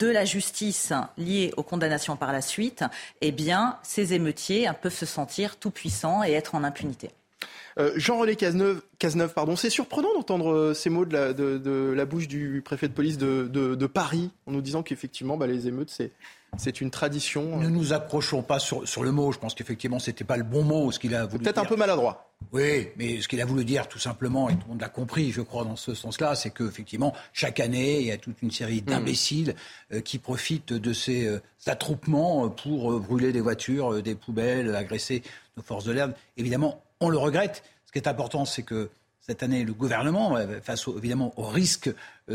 de 0.00 0.08
la 0.08 0.24
justice 0.24 0.92
liée 1.16 1.52
aux 1.56 1.62
condamnations 1.62 2.16
par 2.16 2.32
la 2.32 2.40
suite, 2.40 2.84
eh 3.20 3.30
bien, 3.30 3.76
ces 3.84 4.14
émeutiers 4.14 4.68
peuvent 4.82 4.94
se 4.94 5.06
sentir 5.06 5.56
tout 5.56 5.70
puissants 5.70 6.24
et 6.24 6.32
être 6.32 6.56
en 6.56 6.64
impunité. 6.64 7.10
Euh, 7.78 7.92
Jean-René 7.94 8.34
Cazeneuve, 8.34 8.82
pardon, 9.34 9.54
c'est 9.54 9.70
surprenant 9.70 10.12
d'entendre 10.14 10.52
euh, 10.52 10.74
ces 10.74 10.90
mots 10.90 11.04
de 11.04 11.94
la, 11.94 12.04
bouche 12.04 12.26
du 12.26 12.62
préfet 12.64 12.88
de 12.88 12.92
police 12.92 13.18
de, 13.18 13.86
Paris 13.86 14.30
en 14.46 14.52
nous 14.52 14.60
disant 14.60 14.82
qu'effectivement, 14.82 15.36
bah, 15.36 15.46
les 15.46 15.68
émeutes, 15.68 15.90
c'est 15.90 16.10
c'est 16.56 16.80
une 16.80 16.90
tradition. 16.90 17.58
Ne 17.58 17.68
nous 17.68 17.92
accrochons 17.92 18.42
pas 18.42 18.58
sur, 18.58 18.84
le 19.02 19.12
mot. 19.12 19.32
Je 19.32 19.38
pense 19.38 19.54
qu'effectivement, 19.54 19.98
ce 19.98 20.10
n'était 20.10 20.24
pas 20.24 20.36
le 20.36 20.42
bon 20.42 20.62
mot, 20.62 20.90
ce 20.90 20.98
qu'il 20.98 21.14
a 21.14 21.26
voulu 21.26 21.44
Peut-être 21.44 21.58
un 21.58 21.64
peu 21.64 21.76
maladroit. 21.76 22.26
Oui, 22.52 22.88
mais 22.96 23.20
ce 23.20 23.28
qu'il 23.28 23.40
a 23.40 23.44
voulu 23.44 23.64
dire, 23.64 23.86
tout 23.86 23.98
simplement, 23.98 24.48
et 24.48 24.54
tout 24.54 24.62
le 24.64 24.68
monde 24.70 24.80
l'a 24.80 24.88
compris, 24.88 25.30
je 25.30 25.42
crois, 25.42 25.64
dans 25.64 25.76
ce 25.76 25.94
sens-là, 25.94 26.34
c'est 26.34 26.50
qu'effectivement, 26.50 27.12
chaque 27.32 27.60
année, 27.60 28.00
il 28.00 28.06
y 28.06 28.12
a 28.12 28.16
toute 28.16 28.42
une 28.42 28.50
série 28.50 28.82
d'imbéciles 28.82 29.54
euh, 29.92 30.00
qui 30.00 30.18
profitent 30.18 30.72
de 30.72 30.92
ces 30.92 31.26
euh, 31.26 31.40
attroupements 31.66 32.48
pour 32.48 32.92
euh, 32.92 32.98
brûler 32.98 33.32
des 33.32 33.40
voitures, 33.40 34.02
des 34.02 34.14
poubelles, 34.14 34.74
agresser 34.74 35.22
nos 35.56 35.62
forces 35.62 35.84
de 35.84 35.92
l'air. 35.92 36.12
Évidemment, 36.36 36.82
on 37.00 37.08
le 37.08 37.18
regrette. 37.18 37.62
Ce 37.86 37.92
qui 37.92 37.98
est 37.98 38.08
important, 38.08 38.44
c'est 38.44 38.62
que 38.62 38.90
cette 39.20 39.42
année, 39.42 39.64
le 39.64 39.72
gouvernement, 39.72 40.36
face 40.62 40.88
évidemment 40.88 41.32
aux 41.36 41.46
risques 41.46 41.90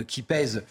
qui 0.08 0.22
pèsent 0.22 0.64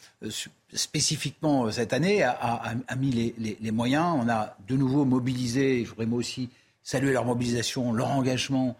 spécifiquement 0.74 1.66
euh, 1.66 1.70
cette 1.70 1.92
année, 1.92 2.22
a, 2.22 2.74
mis 2.96 3.34
les, 3.60 3.70
moyens. 3.70 4.16
On 4.18 4.28
a 4.28 4.56
de 4.68 4.76
nouveau 4.76 5.04
mobilisé, 5.04 5.84
je 5.84 5.90
voudrais 5.90 6.06
moi 6.06 6.18
aussi 6.18 6.50
saluer 6.82 7.12
leur 7.12 7.24
mobilisation, 7.24 7.92
leur 7.92 8.10
engagement, 8.10 8.76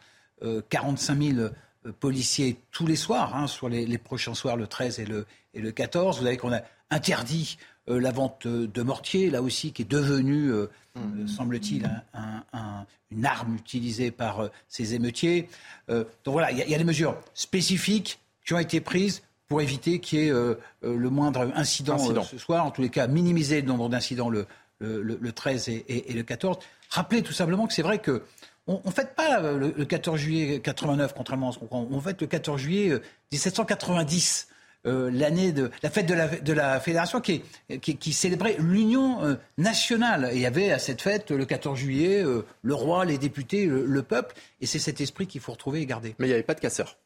45 0.69 1.15
euh, 1.15 1.33
000 1.33 1.39
euh, 1.39 1.93
policiers 2.01 2.59
tous 2.71 2.87
les 2.87 2.97
soirs, 2.97 3.35
hein, 3.35 3.47
sur 3.47 3.69
les, 3.69 3.99
prochains 3.99 4.35
soirs, 4.35 4.57
le 4.57 4.67
13 4.67 5.01
et 5.01 5.07
le, 5.07 5.27
et 5.55 5.61
le 5.61 5.71
14. 5.73 6.19
Vous 6.19 6.25
savez 6.25 6.37
qu'on 6.37 6.53
a 6.53 6.61
interdit 6.91 7.57
la 7.87 8.11
vente 8.13 8.47
de 8.47 8.83
mortiers, 8.83 9.31
là 9.31 9.43
aussi, 9.43 9.73
qui 9.73 9.83
est 9.83 9.91
devenue, 9.91 10.51
mmh. 10.95 11.27
semble-t-il, 11.27 11.91
une 13.11 13.27
arme 13.27 13.57
utilisée 13.57 14.11
par 14.11 14.49
ces 14.69 14.95
émeutiers. 14.95 15.49
donc 15.89 16.07
voilà, 16.25 16.51
il 16.51 16.59
y, 16.59 16.71
y, 16.71 16.75
a 16.75 16.79
des 16.79 16.85
mesures 16.85 17.17
spécifiques 17.35 18.21
qui 18.45 18.55
ont 18.55 18.59
été 18.59 18.81
prises 18.81 19.23
pour 19.49 19.61
éviter 19.61 20.01
qu'il 20.01 20.19
y 20.19 20.27
ait 20.27 20.31
euh, 20.31 20.55
euh, 20.85 20.97
le 20.97 21.11
moindre 21.11 21.53
incident, 21.55 21.97
euh, 22.11 22.23
ce 22.23 22.39
soir. 22.39 22.65
En 22.65 22.71
tous 22.71 22.83
les 22.83 22.89
cas, 22.89 23.07
minimiser 23.07 23.61
le 23.61 23.67
nombre 23.67 23.89
d'incidents 23.89 24.31
le, 24.31 24.47
le, 24.81 25.33
13 25.33 25.69
et, 25.69 26.13
le 26.13 26.23
14. 26.23 26.59
Rappelez 26.91 27.23
tout 27.23 27.33
simplement 27.33 27.67
que 27.67 27.73
c'est 27.73 27.83
vrai 27.83 27.99
que 27.99 28.23
on 28.67 28.81
ne 28.85 28.91
fête 28.91 29.15
pas 29.15 29.41
le, 29.41 29.71
14 29.85 30.19
juillet 30.19 30.61
89, 30.61 31.15
contrairement 31.15 31.51
à 31.51 31.53
ce 31.53 31.59
qu'on 31.59 31.67
croit. 31.67 31.87
On 31.91 32.01
fête 32.01 32.21
le 32.21 32.27
14 32.27 32.61
juillet 32.61 33.01
1790 33.33 34.49
l'année 34.85 35.53
de 35.53 35.71
la 35.83 35.91
fête 35.91 36.07
de 36.07 36.15
la, 36.15 36.29
de 36.29 36.53
la 36.53 36.81
fédération 36.81 37.21
qui, 37.21 37.43
qui, 37.81 38.13
célébrait 38.13 38.57
l'union 38.59 39.39
nationale. 39.59 40.31
Et 40.33 40.37
il 40.37 40.41
y 40.41 40.47
avait 40.47 40.71
à 40.73 40.79
cette 40.79 41.01
fête, 41.01 41.31
le 41.31 41.45
14 41.45 41.79
juillet, 41.79 42.23
le 42.63 42.75
roi, 42.75 43.05
les 43.05 43.19
députés, 43.19 43.67
le, 43.67 44.03
peuple. 44.03 44.35
Et 44.61 44.67
c'est 44.67 44.79
cet 44.79 45.01
esprit 45.01 45.27
qu'il 45.27 45.41
faut 45.41 45.53
retrouver 45.53 45.81
et 45.81 45.87
garder. 45.87 46.15
Mais 46.19 46.27
il 46.27 46.29
n'y 46.29 46.35
avait 46.35 46.43
pas 46.43 46.55
de 46.55 46.61
casseurs. 46.61 46.99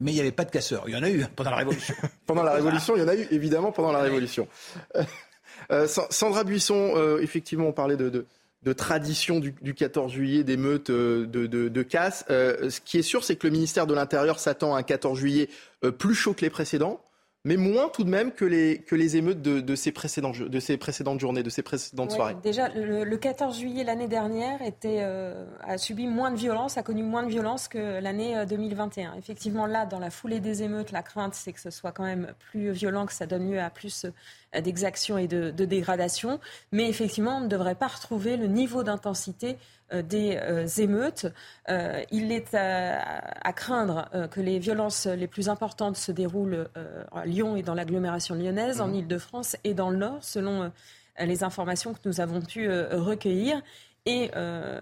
Mais 0.00 0.10
il 0.10 0.14
n'y 0.14 0.20
avait 0.20 0.32
pas 0.32 0.44
de 0.44 0.50
casseurs. 0.50 0.84
Il 0.88 0.94
y 0.94 0.96
en 0.96 1.02
a 1.02 1.10
eu 1.10 1.24
pendant 1.36 1.50
la 1.50 1.56
Révolution. 1.56 1.94
pendant 2.26 2.42
la 2.42 2.52
Révolution, 2.52 2.96
il 2.96 3.00
y 3.00 3.04
en 3.04 3.08
a 3.08 3.14
eu 3.14 3.26
évidemment 3.30 3.70
pendant 3.72 3.92
la 3.92 4.00
Révolution. 4.00 4.48
Sandra 6.10 6.44
Buisson, 6.44 7.18
effectivement, 7.20 7.68
on 7.68 7.72
parlait 7.72 7.96
de 7.96 8.10
de 8.10 8.26
tradition 8.70 9.40
du, 9.40 9.74
14 9.74 10.12
juillet, 10.12 10.44
d'émeutes, 10.44 10.90
euh, 10.90 11.26
de, 11.26 11.46
de, 11.46 11.82
casse. 11.82 12.24
Euh, 12.30 12.70
ce 12.70 12.80
qui 12.80 12.98
est 12.98 13.02
sûr, 13.02 13.24
c'est 13.24 13.34
que 13.34 13.46
le 13.46 13.52
ministère 13.52 13.88
de 13.88 13.94
l'Intérieur 13.94 14.38
s'attend 14.38 14.76
à 14.76 14.78
un 14.78 14.82
14 14.82 15.18
juillet 15.18 15.48
euh, 15.84 15.90
plus 15.90 16.14
chaud 16.14 16.32
que 16.32 16.42
les 16.42 16.50
précédents 16.50 17.00
mais 17.44 17.56
moins 17.56 17.88
tout 17.88 18.04
de 18.04 18.08
même 18.08 18.30
que 18.30 18.44
les, 18.44 18.78
que 18.78 18.94
les 18.94 19.16
émeutes 19.16 19.42
de, 19.42 19.60
de, 19.60 19.74
ces 19.74 19.90
précédents, 19.90 20.30
de 20.30 20.60
ces 20.60 20.76
précédentes 20.76 21.18
journées, 21.18 21.42
de 21.42 21.50
ces 21.50 21.62
précédentes 21.62 22.12
soirées. 22.12 22.36
Déjà, 22.42 22.68
le, 22.68 23.16
14 23.16 23.58
juillet 23.58 23.82
l'année 23.82 24.06
dernière 24.06 24.62
était, 24.62 24.98
euh, 25.00 25.44
a 25.62 25.76
subi 25.76 26.06
moins 26.06 26.30
de 26.30 26.36
violence, 26.36 26.78
a 26.78 26.84
connu 26.84 27.02
moins 27.02 27.24
de 27.24 27.28
violence 27.28 27.66
que 27.66 28.00
l'année 28.00 28.44
2021. 28.48 29.10
Euh, 29.10 29.18
Effectivement, 29.18 29.66
là, 29.66 29.86
dans 29.86 29.98
la 29.98 30.10
foulée 30.10 30.38
des 30.38 30.62
émeutes, 30.62 30.92
la 30.92 31.02
crainte, 31.02 31.34
c'est 31.34 31.52
que 31.52 31.60
ce 31.60 31.70
soit 31.70 31.90
quand 31.90 32.04
même 32.04 32.32
plus 32.38 32.70
violent, 32.70 33.06
que 33.06 33.12
ça 33.12 33.26
donne 33.26 33.50
lieu 33.50 33.60
à 33.60 33.70
plus 33.70 34.04
euh, 34.04 34.60
d'exactions 34.60 35.18
et 35.18 35.26
de, 35.26 35.50
de 35.50 35.64
dégradation. 35.64 36.38
Mais 36.70 36.88
effectivement, 36.88 37.38
on 37.38 37.40
ne 37.40 37.48
devrait 37.48 37.74
pas 37.74 37.88
retrouver 37.88 38.36
le 38.36 38.46
niveau 38.46 38.84
d'intensité 38.84 39.56
des 40.00 40.38
euh, 40.40 40.66
émeutes. 40.78 41.26
Euh, 41.68 42.02
il 42.10 42.32
est 42.32 42.54
à, 42.54 43.52
craindre 43.52 44.08
que 44.30 44.40
les 44.40 44.58
violences 44.58 45.06
les 45.06 45.26
plus 45.26 45.48
importantes 45.48 45.96
se 45.96 46.10
déroulent 46.12 46.68
à 47.12 47.26
Lyon 47.26 47.56
et 47.56 47.62
dans 47.62 47.74
l'agglomération 47.74 48.34
lyonnaise, 48.34 48.80
en. 48.80 48.92
Ile-de-France 48.92 49.56
et 49.64 49.74
dans 49.74 49.90
le 49.90 49.96
Nord, 49.96 50.18
selon 50.22 50.70
les 51.18 51.44
informations 51.44 51.92
que 51.92 52.00
nous 52.06 52.20
avons 52.20 52.40
pu 52.40 52.70
recueillir. 52.70 53.60
Et 54.06 54.30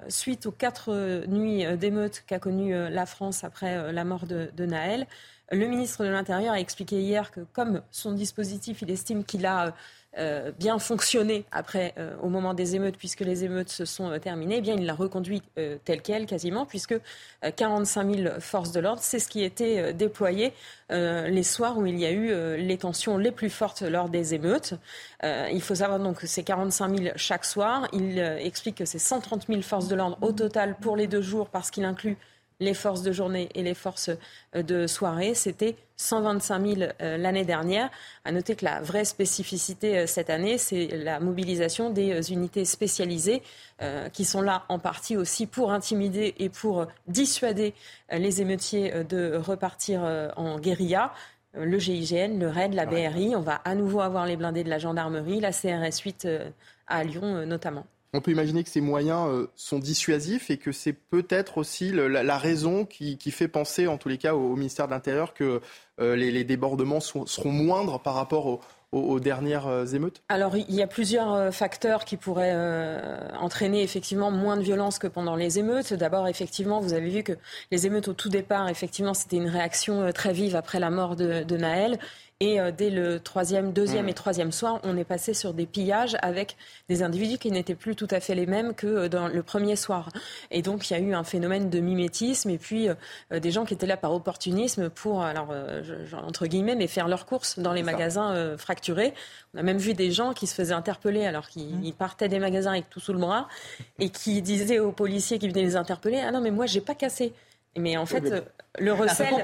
suite 0.08 0.46
aux 0.46 0.52
quatre 0.52 1.26
nuits 1.26 1.64
d'émeutes 1.76 2.22
qu'a 2.26 2.38
connues 2.38 2.74
la 2.88 3.06
France 3.06 3.42
après 3.42 3.92
la 3.92 4.04
mort 4.04 4.26
de, 4.26 4.50
de, 4.56 4.66
Naël, 4.66 5.06
le 5.50 5.66
ministre 5.66 6.04
de 6.04 6.10
l'Intérieur 6.10 6.54
a 6.54 6.60
expliqué 6.60 7.00
hier 7.00 7.32
que 7.32 7.40
comme 7.52 7.82
son 7.90 8.12
dispositif, 8.12 8.82
il 8.82 8.90
estime 8.90 9.24
qu'il 9.24 9.46
a 9.46 9.74
euh, 10.18 10.50
bien 10.58 10.80
fonctionné 10.80 11.44
après, 11.52 11.94
euh, 11.96 12.16
au 12.20 12.28
moment 12.28 12.52
des 12.52 12.74
émeutes, 12.74 12.96
puisque 12.96 13.20
les 13.20 13.44
émeutes 13.44 13.68
se 13.68 13.84
sont 13.84 14.10
euh, 14.10 14.18
terminées, 14.18 14.56
eh 14.56 14.60
bien, 14.60 14.74
il 14.74 14.84
l'a 14.84 14.94
reconduit 14.94 15.40
tel 15.84 16.02
quel 16.02 16.26
quasiment, 16.26 16.66
puisque 16.66 16.94
45 17.56 18.16
000 18.16 18.40
forces 18.40 18.72
de 18.72 18.80
l'ordre, 18.80 19.00
c'est 19.02 19.18
ce 19.18 19.28
qui 19.28 19.44
était 19.44 19.92
déployé 19.92 20.52
les 20.90 21.42
soirs 21.42 21.78
où 21.78 21.86
il 21.86 21.98
y 21.98 22.06
a 22.06 22.10
eu 22.10 22.56
les 22.56 22.78
tensions 22.78 23.16
les 23.18 23.30
plus 23.30 23.50
fortes 23.50 23.82
lors 23.82 24.08
des 24.08 24.34
émeutes. 24.34 24.74
il 25.22 25.60
faut 25.60 25.74
savoir 25.74 25.98
donc 25.98 26.20
que 26.20 26.26
c'est 26.26 26.42
45 26.42 26.98
000 26.98 27.10
chaque 27.16 27.44
soir. 27.44 27.88
Il 27.92 28.18
explique 28.18 28.76
que 28.76 28.84
c'est 28.84 28.98
130 28.98 29.46
000 29.48 29.62
forces 29.62 29.88
de 29.88 29.94
l'ordre 29.94 30.18
au 30.22 30.32
total 30.32 30.76
pour 30.80 30.96
les 30.96 31.06
deux 31.06 31.22
jours, 31.22 31.48
parce 31.48 31.70
qu'il 31.70 31.84
inclut 31.84 32.16
les 32.60 32.74
forces 32.74 33.02
de 33.02 33.10
journée 33.10 33.48
et 33.54 33.62
les 33.62 33.74
forces 33.74 34.10
euh, 34.54 34.62
de 34.62 34.86
soirée. 34.86 35.34
C'était 35.34 35.76
125 36.00 36.66
000 36.66 36.90
euh, 37.00 37.16
l'année 37.16 37.45
dernière. 37.45 37.90
À 38.25 38.33
noter 38.33 38.57
que 38.57 38.64
la 38.64 38.80
vraie 38.80 39.04
spécificité 39.04 39.99
euh, 39.99 40.07
cette 40.07 40.30
année, 40.30 40.59
c'est 40.59 40.87
la 40.97 41.21
mobilisation 41.21 41.90
des 41.90 42.33
unités 42.33 42.64
spécialisées 42.64 43.42
qui 44.12 44.26
sont 44.26 44.42
là 44.42 44.64
en 44.69 44.78
partie 44.78 45.16
aussi 45.16 45.47
pour 45.47 45.73
intimider 45.73 46.35
et 46.38 46.50
pour 46.50 46.87
dissuader 47.09 47.73
les 48.12 48.42
émeutiers 48.42 48.92
de 49.04 49.37
repartir 49.37 50.02
en 50.37 50.59
guérilla 50.59 51.14
le 51.54 51.78
GIGN, 51.78 52.38
le 52.38 52.49
RAID, 52.49 52.75
la 52.75 52.85
BRI. 52.85 53.35
On 53.35 53.40
va 53.40 53.54
à 53.54 53.75
nouveau 53.75 54.02
avoir 54.02 54.26
les 54.26 54.37
blindés 54.37 54.64
de 54.64 54.69
la 54.69 54.78
gendarmerie, 54.78 55.40
la 55.40 55.52
CRS 55.52 55.99
8 56.04 56.28
à 56.88 57.04
Lyon 57.04 57.47
notamment 57.47 57.87
on 58.12 58.20
peut 58.20 58.30
imaginer 58.30 58.64
que 58.64 58.70
ces 58.70 58.80
moyens 58.80 59.28
euh, 59.28 59.50
sont 59.54 59.78
dissuasifs 59.78 60.50
et 60.50 60.56
que 60.56 60.72
c'est 60.72 60.92
peut-être 60.92 61.58
aussi 61.58 61.92
la, 61.92 62.38
raison 62.38 62.84
qui, 62.84 63.16
fait 63.30 63.48
penser, 63.48 63.86
en 63.86 63.98
tous 63.98 64.08
les 64.08 64.18
cas, 64.18 64.34
au, 64.34 64.56
ministère 64.56 64.86
de 64.86 64.92
l'Intérieur 64.92 65.32
que 65.34 65.60
euh, 66.00 66.16
les, 66.16 66.44
débordements 66.44 67.00
seront 67.00 67.52
moindres 67.52 68.00
par 68.00 68.14
rapport 68.14 68.60
aux, 68.92 69.20
dernières 69.20 69.68
euh, 69.68 69.86
émeutes 69.86 70.22
Alors, 70.28 70.56
il 70.56 70.74
y 70.74 70.82
a 70.82 70.88
plusieurs 70.88 71.54
facteurs 71.54 72.04
qui 72.04 72.16
pourraient 72.16 72.56
entraîner 73.38 73.82
effectivement 73.82 74.32
moins 74.32 74.56
de 74.56 74.62
violence 74.62 74.98
que 74.98 75.06
pendant 75.06 75.36
les 75.36 75.60
émeutes. 75.60 75.94
D'abord, 75.94 76.26
effectivement, 76.26 76.80
vous 76.80 76.94
avez 76.94 77.08
vu 77.08 77.22
que 77.22 77.34
les 77.70 77.86
émeutes 77.86 78.08
au 78.08 78.14
tout 78.14 78.28
départ, 78.28 78.68
effectivement, 78.68 79.14
c'était 79.14 79.36
une 79.36 79.48
réaction 79.48 80.10
très 80.12 80.32
vive 80.32 80.56
après 80.56 80.80
la 80.80 80.90
mort 80.90 81.14
de, 81.14 81.44
de 81.44 81.56
Naël. 81.56 82.00
Et 82.42 82.59
euh, 82.59 82.73
dès 82.73 82.88
le 82.88 83.20
troisième, 83.20 83.75
deuxième 83.75 84.09
et 84.09 84.12
mm. 84.12 84.14
troisième 84.14 84.50
soir, 84.50 84.80
on 84.82 84.97
est 84.97 85.04
passé 85.04 85.35
sur 85.35 85.52
des 85.52 85.66
pillages 85.66 86.16
avec 86.23 86.56
des 86.88 87.02
individus 87.02 87.37
qui 87.37 87.50
n'étaient 87.50 87.75
plus 87.75 87.94
tout 87.94 88.09
à 88.11 88.18
fait 88.18 88.35
les 88.35 88.47
mêmes 88.47 88.73
que 88.75 88.87
euh, 88.87 89.09
dans 89.11 89.28
le 89.28 89.42
premier 89.42 89.76
soir. 89.76 90.09
Et 90.50 90.62
donc, 90.62 90.88
il 90.88 90.94
y 90.94 90.97
a 90.97 91.00
eu 91.00 91.12
un 91.12 91.23
phénomène 91.23 91.68
de 91.68 91.80
mimétisme 91.80 92.49
et 92.49 92.56
puis 92.56 92.88
euh, 92.88 93.40
des 93.40 93.50
gens 93.50 93.66
qui 93.66 93.75
étaient 93.75 93.87
là 93.87 93.99
par 93.99 94.14
opportunisme 94.14 94.88
pour, 94.88 95.23
alors, 95.23 95.54
entre 96.25 96.47
guillemets, 96.47 96.76
mais 96.76 96.87
faire 96.87 97.09
leurs 97.09 97.26
courses 97.26 97.59
dans 97.59 97.75
les 97.75 97.82
magasins 97.82 98.56
fracturés. 98.56 99.12
On 99.54 99.59
a 99.59 99.62
même 99.62 99.78
vu 99.78 99.92
des 99.92 100.11
gens 100.11 100.32
qui 100.32 100.47
se 100.47 100.54
faisaient 100.54 100.75
interpeller 100.75 101.26
alors 101.26 101.49
qu'ils 101.49 101.90
mm. 101.90 101.92
partaient 101.92 102.28
des 102.28 102.38
magasins 102.38 102.73
avec 102.73 102.88
tout 102.88 103.00
sous 103.00 103.12
le 103.12 103.18
bras 103.18 103.49
et 103.99 104.09
qui 104.09 104.40
disaient 104.40 104.78
aux 104.78 104.92
policiers 104.92 105.38
qui 105.38 105.49
venaient 105.49 105.62
les 105.62 105.76
interpeller 105.76 106.20
Ah 106.20 106.30
non, 106.30 106.40
mais 106.40 106.50
moi, 106.50 106.64
j'ai 106.64 106.80
pas 106.80 106.94
cassé. 106.94 107.35
Mais 107.76 107.96
en 107.96 108.06
fait, 108.06 108.44
le 108.78 108.92
recel, 108.92 109.34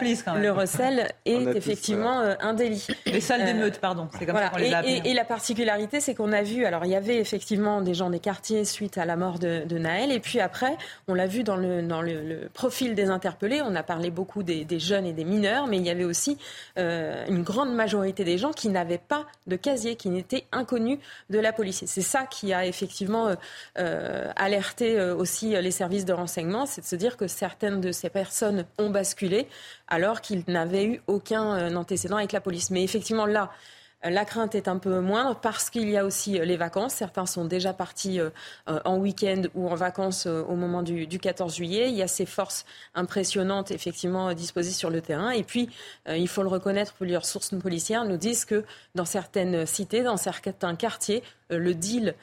le 0.40 0.52
recel 0.52 1.12
est 1.24 1.56
effectivement 1.56 2.20
euh, 2.20 2.34
un 2.40 2.54
délit. 2.54 2.86
Les 3.06 3.20
salles 3.20 3.42
euh, 3.42 3.46
d'émeute, 3.46 3.80
pardon. 3.80 4.08
C'est 4.16 4.24
comme 4.24 4.36
ça 4.36 4.50
qu'on 4.50 4.58
les 4.58 4.72
a 4.72 4.86
et, 4.86 5.02
et, 5.04 5.14
la 5.14 5.24
particularité, 5.24 6.00
c'est 6.00 6.14
qu'on 6.14 6.32
a 6.32 6.42
vu, 6.42 6.64
alors 6.64 6.84
il 6.84 6.92
y 6.92 6.94
avait 6.94 7.18
effectivement 7.18 7.80
des 7.82 7.92
gens 7.92 8.08
des 8.08 8.20
quartiers 8.20 8.64
suite 8.64 8.98
à 8.98 9.04
la 9.04 9.16
mort 9.16 9.40
de, 9.40 9.64
de 9.64 9.78
Naël, 9.78 10.12
et 10.12 10.20
puis 10.20 10.38
après, 10.38 10.76
on 11.08 11.14
l'a 11.14 11.26
vu 11.26 11.42
dans, 11.42 11.56
le, 11.56 11.82
dans 11.82 12.02
le, 12.02 12.48
profil 12.54 12.94
des 12.94 13.10
interpellés, 13.10 13.60
on 13.62 13.74
a 13.74 13.82
parlé 13.82 14.10
beaucoup 14.10 14.44
des, 14.44 14.64
des, 14.64 14.78
jeunes 14.78 15.06
et 15.06 15.12
des 15.12 15.24
mineurs, 15.24 15.66
mais 15.66 15.78
il 15.78 15.84
y 15.84 15.90
avait 15.90 16.04
aussi 16.04 16.38
euh, 16.78 17.24
une 17.28 17.42
grande 17.42 17.74
majorité 17.74 18.22
des 18.22 18.38
gens 18.38 18.52
qui 18.52 18.68
n'avaient 18.68 18.96
pas 18.96 19.26
de 19.48 19.56
casier, 19.56 19.96
qui 19.96 20.08
n'étaient 20.08 20.44
inconnus 20.52 20.98
de 21.30 21.40
la 21.40 21.52
police. 21.52 21.82
C'est 21.86 22.00
ça 22.00 22.26
qui 22.26 22.52
a 22.54 22.64
effectivement 22.64 23.34
euh, 23.78 24.30
alerté 24.36 25.00
aussi 25.00 25.50
les 25.50 25.70
services 25.72 26.04
de 26.04 26.12
renseignement, 26.12 26.64
c'est 26.64 26.82
de 26.82 26.86
se 26.86 26.96
dire 26.96 27.16
que 27.16 27.26
certaines 27.26 27.80
de 27.80 27.90
ces 27.90 28.08
personnes 28.16 28.64
ont 28.78 28.88
basculé 28.88 29.46
alors 29.88 30.22
qu'il 30.22 30.42
n'avait 30.48 30.86
eu 30.86 31.02
aucun 31.06 31.44
euh, 31.58 31.76
antécédent 31.76 32.16
avec 32.16 32.32
la 32.32 32.40
police. 32.40 32.70
Mais 32.70 32.82
effectivement, 32.82 33.26
là, 33.26 33.50
la 34.04 34.24
crainte 34.24 34.54
est 34.54 34.68
un 34.68 34.78
peu 34.78 35.00
moindre 35.00 35.40
parce 35.40 35.70
qu'il 35.70 35.88
y 35.88 35.96
a 35.96 36.04
aussi 36.04 36.38
euh, 36.38 36.44
les 36.44 36.56
vacances. 36.56 36.94
Certains 36.94 37.26
sont 37.26 37.44
déjà 37.44 37.72
partis 37.72 38.20
en 38.66 38.96
week-end 38.98 39.42
ou 39.54 39.68
en 39.68 39.74
vacances 39.74 40.26
au 40.26 40.54
moment 40.54 40.82
du, 40.82 41.06
14 41.06 41.54
juillet. 41.54 41.88
Il 41.90 41.96
y 41.96 42.02
a 42.02 42.08
ces 42.08 42.26
forces 42.26 42.64
impressionnantes 42.94 43.70
effectivement 43.70 44.32
disposées 44.32 44.70
sur 44.70 44.90
le 44.90 45.00
terrain. 45.00 45.30
Et 45.30 45.42
puis, 45.42 45.68
il 46.08 46.28
faut 46.28 46.42
le 46.42 46.48
reconnaître, 46.48 46.94
plusieurs 46.94 47.24
sources 47.24 47.50
policières 47.50 48.04
nous 48.04 48.16
disent 48.16 48.44
que 48.44 48.64
dans 48.94 49.04
certaines 49.04 49.66
cités, 49.66 50.02
dans 50.02 50.16
certains 50.16 50.76
quartiers, 50.76 51.22
le 51.50 51.74
deal 51.74 52.14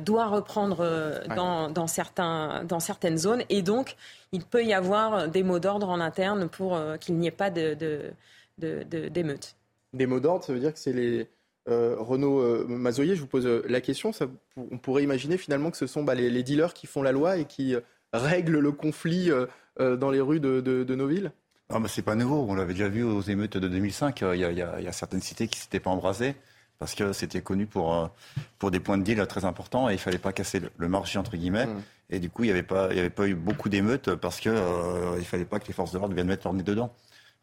doit 0.00 0.26
reprendre 0.26 1.22
dans, 1.34 1.86
certains, 1.86 2.64
dans 2.64 2.80
certaines 2.80 3.18
zones. 3.18 3.42
Et 3.48 3.62
donc, 3.62 3.96
il 4.32 4.44
peut 4.44 4.64
y 4.64 4.74
avoir 4.74 5.28
des 5.28 5.42
mots 5.42 5.58
d'ordre 5.58 5.88
en 5.88 6.00
interne 6.00 6.48
pour 6.48 6.80
qu'il 7.00 7.16
n'y 7.16 7.26
ait 7.26 7.30
pas 7.30 7.50
d'émeutes. 7.50 8.14
De, 8.58 8.82
de, 8.84 9.61
des 9.92 10.06
mots 10.06 10.20
d'ordre, 10.20 10.44
ça 10.44 10.52
veut 10.52 10.60
dire 10.60 10.72
que 10.72 10.78
c'est 10.78 10.92
les 10.92 11.28
euh, 11.68 11.94
Renaud 11.98 12.40
euh, 12.40 12.66
Mazoyer, 12.66 13.14
je 13.14 13.20
vous 13.20 13.28
pose 13.28 13.46
euh, 13.46 13.62
la 13.68 13.80
question, 13.80 14.12
ça, 14.12 14.26
on 14.56 14.78
pourrait 14.78 15.04
imaginer 15.04 15.38
finalement 15.38 15.70
que 15.70 15.76
ce 15.76 15.86
sont 15.86 16.02
bah, 16.02 16.14
les, 16.14 16.42
dealers 16.42 16.74
qui 16.74 16.86
font 16.86 17.02
la 17.02 17.12
loi 17.12 17.36
et 17.36 17.44
qui 17.44 17.76
règlent 18.12 18.58
le 18.58 18.72
conflit 18.72 19.30
dans 19.78 20.10
les 20.10 20.20
rues 20.20 20.40
de, 20.40 20.94
nos 20.94 21.06
villes? 21.06 21.32
Non, 21.70 21.80
mais 21.80 21.88
c'est 21.88 22.02
pas 22.02 22.14
nouveau. 22.14 22.44
On 22.48 22.54
l'avait 22.54 22.74
déjà 22.74 22.88
vu 22.88 23.02
aux 23.02 23.22
émeutes 23.22 23.56
de 23.56 23.68
2005. 23.68 24.22
Il 24.34 24.40
y 24.40 24.44
a, 24.62 24.92
certaines 24.92 25.22
cités 25.22 25.48
qui 25.48 25.58
s'étaient 25.58 25.80
pas 25.80 25.90
embrasées 25.90 26.34
parce 26.78 26.94
que 26.94 27.12
c'était 27.12 27.40
connu 27.40 27.66
pour, 27.66 28.10
pour 28.58 28.70
des 28.70 28.80
points 28.80 28.98
de 28.98 29.04
deal 29.04 29.24
très 29.26 29.44
importants 29.44 29.88
et 29.88 29.94
il 29.94 29.98
fallait 29.98 30.18
pas 30.18 30.32
casser 30.32 30.60
le, 30.76 30.88
marché 30.88 31.18
entre 31.18 31.36
guillemets. 31.36 31.66
Mmh. 31.66 31.82
Et 32.10 32.18
du 32.18 32.28
coup, 32.28 32.42
il 32.42 32.48
n'y 32.48 32.52
avait, 32.52 32.62
pas, 32.62 32.86
avait 32.86 33.08
pas 33.08 33.26
eu 33.26 33.34
beaucoup 33.34 33.70
d'émeutes 33.70 34.14
parce 34.16 34.40
qu'il 34.40 34.52
ne 34.52 35.18
il 35.18 35.24
fallait 35.24 35.46
pas 35.46 35.58
que 35.58 35.68
les 35.68 35.72
forces 35.72 35.92
de 35.92 35.98
l'ordre 35.98 36.14
viennent 36.14 36.26
mettre 36.26 36.46
leur 36.46 36.52
nez 36.52 36.62
dedans. 36.62 36.92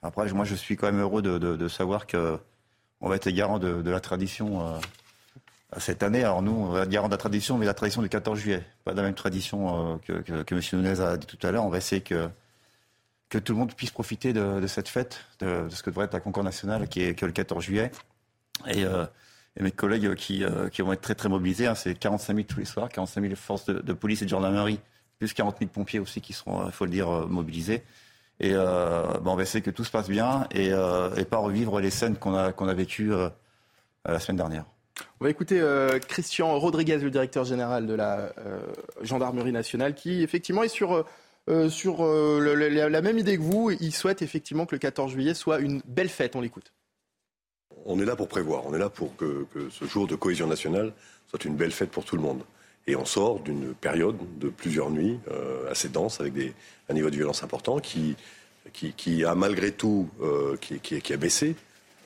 Après, 0.02 0.32
moi, 0.32 0.46
je 0.46 0.56
suis 0.56 0.78
quand 0.78 0.88
même 0.88 1.02
heureux 1.02 1.22
de, 1.22 1.68
savoir 1.68 2.08
qu'on 2.08 2.40
va 3.02 3.16
être 3.16 3.30
garant 3.30 3.60
de, 3.60 3.82
de 3.82 3.92
la 3.92 4.00
tradition 4.00 4.66
euh, 5.76 5.80
cette 5.80 6.04
année. 6.04 6.24
Alors 6.24 6.42
nous, 6.42 6.52
on 6.52 6.70
va 6.70 6.84
être 6.84 6.90
garant 6.90 7.08
de 7.08 7.14
la 7.14 7.18
tradition, 7.18 7.58
mais 7.58 7.66
la 7.66 7.74
tradition 7.74 8.02
du 8.02 8.10
14 8.10 8.40
juillet. 8.40 8.66
Pas 8.86 8.94
la 8.94 9.04
même 9.04 9.14
tradition 9.14 9.94
euh, 9.94 9.98
que, 9.98 10.42
que, 10.42 10.56
M. 10.56 10.62
Nunez 10.74 11.02
a 11.02 11.18
dit 11.18 11.28
tout 11.28 11.46
à 11.46 11.52
l'heure. 11.52 11.66
On 11.66 11.70
va 11.70 11.78
essayer 11.78 12.02
que, 12.02 12.30
que 13.30 13.38
tout 13.38 13.54
le 13.54 13.60
monde 13.60 13.74
puisse 13.74 13.92
profiter 13.92 14.34
de, 14.34 14.66
cette 14.68 14.88
fête, 14.88 15.26
de, 15.40 15.68
ce 15.70 15.84
que 15.84 15.90
devrait 15.90 16.06
être 16.06 16.14
la 16.14 16.22
Concorde 16.22 16.46
nationale, 16.46 16.88
qui 16.88 17.02
est, 17.02 17.22
le 17.22 17.32
14 17.32 17.64
juillet. 17.64 17.92
Euh, 18.68 19.06
et, 19.58 19.64
mes 19.64 19.72
collègues 19.72 20.16
qui, 20.16 20.44
qui, 20.72 20.82
vont 20.82 20.94
être 20.94 21.02
très 21.02 21.16
très 21.16 21.30
mobilisés, 21.30 21.68
hein, 21.68 21.76
c'est 21.76 21.94
45 21.94 22.36
000 22.36 22.48
tous 22.48 22.60
les 22.60 22.66
soirs, 22.66 22.90
45 22.90 23.22
000 23.22 23.36
forces 23.36 23.66
de, 23.66 23.94
police 23.94 24.22
et 24.22 24.26
de 24.26 24.30
gendarmerie, 24.30 24.80
plus 25.18 25.34
40 25.34 25.58
000 25.60 25.70
pompiers 25.70 26.00
aussi 26.00 26.22
qui 26.22 26.34
seront, 26.34 26.66
il 26.66 26.72
faut 26.72 26.86
le 26.86 26.92
dire, 26.92 27.10
mobilisés. 27.28 27.84
Et 28.40 28.54
ben, 28.54 29.22
on 29.26 29.36
va 29.36 29.44
essayer 29.44 29.62
que 29.62 29.72
tout 29.72 29.84
se 29.84 29.92
passe 29.92 30.10
bien 30.10 30.48
et, 30.52 30.68
et 30.68 31.26
pas 31.26 31.38
revivre 31.38 31.80
les 31.80 31.90
scènes 31.90 32.16
qu'on 32.16 32.36
a, 32.36 32.54
qu'on 32.54 32.68
a 32.68 32.74
vécues 32.74 33.12
la 34.06 34.20
semaine 34.20 34.38
dernière. 34.38 34.66
On 35.20 35.26
va 35.26 35.30
écouter 35.30 35.62
Christian 36.08 36.58
Rodriguez, 36.58 37.00
le 37.00 37.12
directeur 37.12 37.44
général 37.44 37.86
de 37.86 37.94
la 37.94 38.32
gendarmerie 39.02 39.52
nationale, 39.52 39.94
qui 39.94 40.24
effectivement 40.24 40.64
est 40.64 40.70
sur 40.70 41.06
sur 41.70 42.06
la, 42.06 43.02
même 43.02 43.18
idée 43.18 43.38
que 43.38 43.42
vous. 43.42 43.72
Il 43.72 43.94
souhaite 43.94 44.22
effectivement 44.22 44.66
que 44.66 44.76
le 44.76 44.80
14 44.80 45.12
juillet 45.12 45.34
soit 45.34 45.60
une 45.60 45.82
belle 45.86 46.10
fête. 46.10 46.38
On 46.38 46.42
l'écoute. 46.42 46.72
On 47.86 48.00
est 48.00 48.06
là 48.06 48.16
pour 48.16 48.28
prévoir. 48.28 48.66
On 48.66 48.74
est 48.74 48.80
là 48.80 48.90
pour 48.90 49.16
que, 49.16 49.48
ce 49.72 49.86
jour 49.86 50.08
de 50.08 50.16
cohésion 50.16 50.48
nationale 50.48 50.94
soit 51.28 51.46
une 51.46 51.56
belle 51.56 51.72
fête 51.72 51.92
pour 51.92 52.06
tout 52.06 52.16
le 52.16 52.22
monde. 52.22 52.44
Et 52.90 52.96
on 52.96 53.06
sort 53.06 53.40
d'une 53.42 53.76
période 53.76 54.18
de 54.40 54.50
plusieurs 54.50 54.90
nuits 54.90 55.20
euh, 55.30 55.70
assez 55.70 55.90
dense, 55.90 56.20
avec 56.20 56.34
des, 56.34 56.56
un 56.90 56.96
niveau 56.96 57.12
de 57.12 57.16
violence 57.16 57.44
important 57.44 57.78
qui, 57.78 58.16
qui, 58.74 59.24
a 59.24 59.36
malgré 59.36 59.72
tout 59.72 60.10
euh, 60.24 60.58
qui, 60.58 60.80
qui, 60.80 61.14
a 61.14 61.18
baissé. 61.18 61.56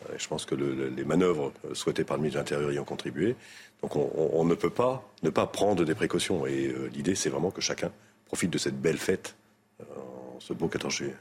Euh, 0.10 0.14
je 0.18 0.28
pense 0.28 0.44
que 0.44 0.56
les 0.56 1.06
manœuvres 1.06 1.54
souhaitées 1.72 2.04
par 2.04 2.18
le 2.18 2.24
ministre 2.24 2.40
de 2.40 2.44
l'Intérieur 2.44 2.74
y 2.74 2.80
ont 2.80 2.84
contribué. 2.84 3.38
Donc 3.82 3.96
on, 3.96 4.44
ne 4.44 4.56
peut 4.56 4.70
pas 4.70 5.10
ne 5.24 5.30
pas 5.30 5.48
prendre 5.48 5.86
des 5.86 5.96
précautions. 5.96 6.46
Et 6.46 6.74
l'idée, 6.94 7.16
c'est 7.16 7.30
vraiment 7.30 7.52
que 7.52 7.62
chacun 7.62 7.90
profite 8.26 8.50
de 8.50 8.58
cette 8.58 8.80
belle 8.82 8.98
fête 8.98 9.36
en 9.80 10.40
ce 10.42 10.52
beau 10.52 10.68
14 10.68 10.94
juillet. 10.94 11.16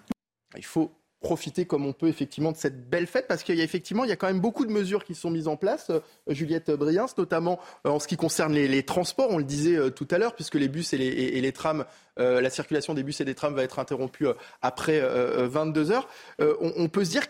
Il 0.57 0.64
faut 0.64 0.90
profiter 1.22 1.64
comme 1.64 1.86
on 1.86 1.92
peut 1.92 2.08
effectivement 2.08 2.52
de 2.52 2.56
cette 2.56 2.90
belle 2.90 3.06
fête 3.06 3.26
parce 3.28 3.42
qu'il 3.42 3.56
y 3.56 3.60
a 3.60 3.64
effectivement 3.64 4.04
il 4.04 4.10
y 4.10 4.12
a 4.12 4.16
quand 4.16 4.26
même 4.26 4.40
beaucoup 4.40 4.66
de 4.66 4.72
mesures 4.72 5.04
qui 5.04 5.14
sont 5.14 5.30
mises 5.30 5.48
en 5.48 5.56
place. 5.56 5.90
Euh, 5.90 6.00
Juliette 6.28 6.70
Briens, 6.70 7.06
notamment 7.16 7.58
euh, 7.86 7.90
en 7.90 7.98
ce 7.98 8.06
qui 8.06 8.16
concerne 8.16 8.52
les, 8.52 8.82
transports, 8.82 9.30
on 9.30 9.38
le 9.38 9.44
disait 9.44 9.76
euh, 9.76 9.90
tout 9.90 10.08
à 10.10 10.18
l'heure, 10.18 10.34
puisque 10.34 10.56
les 10.56 10.68
bus 10.68 10.92
et 10.92 10.98
les, 10.98 11.52
trams, 11.52 11.84
la 12.16 12.50
circulation 12.50 12.94
des 12.94 13.02
bus 13.02 13.20
et 13.20 13.24
des 13.24 13.34
trams 13.34 13.54
va 13.54 13.62
être 13.62 13.78
interrompue 13.78 14.26
après 14.60 15.00
22 15.00 15.92
heures. 15.92 16.08
On, 16.38 16.88
peut 16.88 17.04
se 17.04 17.10
dire 17.10 17.26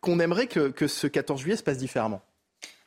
qu'on 0.00 0.20
aimerait 0.20 0.46
que 0.46 0.86
ce 0.86 1.06
14 1.06 1.40
juillet 1.40 1.56
se 1.56 1.62
passe 1.62 1.78
différemment. 1.78 2.22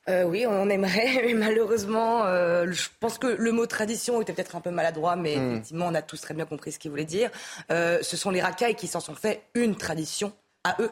Euh, 0.10 0.24
oui, 0.24 0.46
on 0.48 0.70
aimerait, 0.70 1.22
mais 1.26 1.34
malheureusement, 1.34 2.26
euh, 2.26 2.72
je 2.72 2.88
pense 3.00 3.18
que 3.18 3.28
le 3.28 3.52
mot 3.52 3.66
tradition 3.66 4.22
était 4.22 4.34
peut-être 4.34 4.56
un 4.56 4.62
peu 4.62 4.72
maladroit, 4.72 5.16
mais 5.16 5.36
hmm. 5.36 5.52
effectivement, 5.52 5.88
on 5.88 5.96
a 5.96 6.02
tous 6.02 6.20
très 6.20 6.34
bien 6.34 6.46
compris 6.46 6.72
ce 6.72 6.80
qu'il 6.80 6.92
voulait 6.92 7.06
dire. 7.06 7.30
Euh, 7.72 8.00
ce 8.02 8.18
sont 8.18 8.32
les 8.32 8.42
racailles 8.42 8.76
qui 8.76 8.88
s'en 8.88 9.00
sont 9.00 9.16
fait 9.16 9.44
une 9.54 9.76
tradition 9.76 10.34
à 10.64 10.78
eux, 10.82 10.92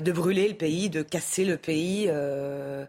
de 0.00 0.12
brûler 0.12 0.48
le 0.48 0.54
pays, 0.54 0.90
de 0.90 1.02
casser 1.02 1.44
le 1.44 1.56
pays. 1.56 2.06
le 2.06 2.86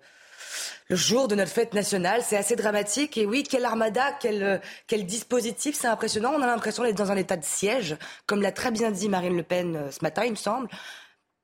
jour 0.90 1.28
de 1.28 1.36
notre 1.36 1.52
fête 1.52 1.74
nationale, 1.74 2.22
c'est 2.24 2.38
assez 2.38 2.56
dramatique. 2.56 3.18
Et 3.18 3.26
oui, 3.26 3.44
quelle 3.44 3.66
armada, 3.66 4.12
quel, 4.20 4.62
quel 4.88 5.06
dispositif, 5.06 5.76
c'est 5.76 5.88
impressionnant. 5.88 6.34
On 6.36 6.42
a 6.42 6.48
l'impression 6.48 6.84
d'être 6.84 6.98
dans 6.98 7.12
un 7.12 7.18
état 7.18 7.38
de 7.38 7.44
siège, 7.44 7.98
comme 8.26 8.42
l'a 8.42 8.52
très 8.52 8.72
bien 8.72 8.92
dit 8.92 9.10
Marine 9.10 9.38
Le 9.38 9.44
Pen 9.44 9.90
ce 9.92 10.00
matin, 10.02 10.24
il 10.26 10.32
me 10.32 10.36
semble. 10.36 10.70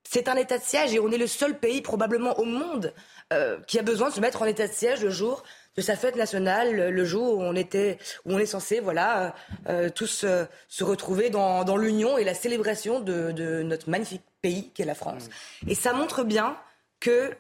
C'est 0.10 0.30
un 0.30 0.36
état 0.36 0.58
de 0.58 0.64
siège 0.64 0.94
et 0.94 1.00
on 1.00 1.12
est 1.12 1.18
le 1.18 1.28
seul 1.28 1.60
pays 1.60 1.82
probablement 1.82 2.40
au 2.40 2.46
monde 2.46 2.94
euh, 3.34 3.60
qui 3.68 3.78
a 3.78 3.84
besoin 3.84 4.10
de 4.10 4.14
se 4.14 4.22
mettre 4.22 4.42
en 4.42 4.46
état 4.46 4.68
de 4.68 4.74
siège 4.74 5.04
le 5.04 5.10
jour 5.10 5.44
de 5.76 5.82
sa 5.82 5.96
fête 5.96 6.16
nationale, 6.16 6.90
le 6.90 7.06
jour 7.06 7.38
où 7.38 7.42
on 7.42 7.56
était, 7.56 8.00
où 8.26 8.34
on 8.34 8.40
est 8.40 8.48
censé, 8.48 8.80
voilà, 8.80 9.36
euh, 9.70 9.90
tous 9.90 10.24
euh, 10.24 10.46
se 10.68 10.84
retrouver 10.84 11.30
dans, 11.30 11.64
dans 11.64 11.78
l'union 11.78 12.18
et 12.18 12.24
la 12.24 12.34
célébration 12.34 13.00
de, 13.00 13.32
de, 13.32 13.62
notre 13.62 13.90
magnifique 13.90 14.24
pays 14.42 14.72
qu'est 14.72 14.86
la 14.86 14.96
France. 14.96 15.30
Et 15.68 15.76
ça 15.76 15.94
montre 15.94 16.24
bien 16.24 16.58
que 17.00 17.32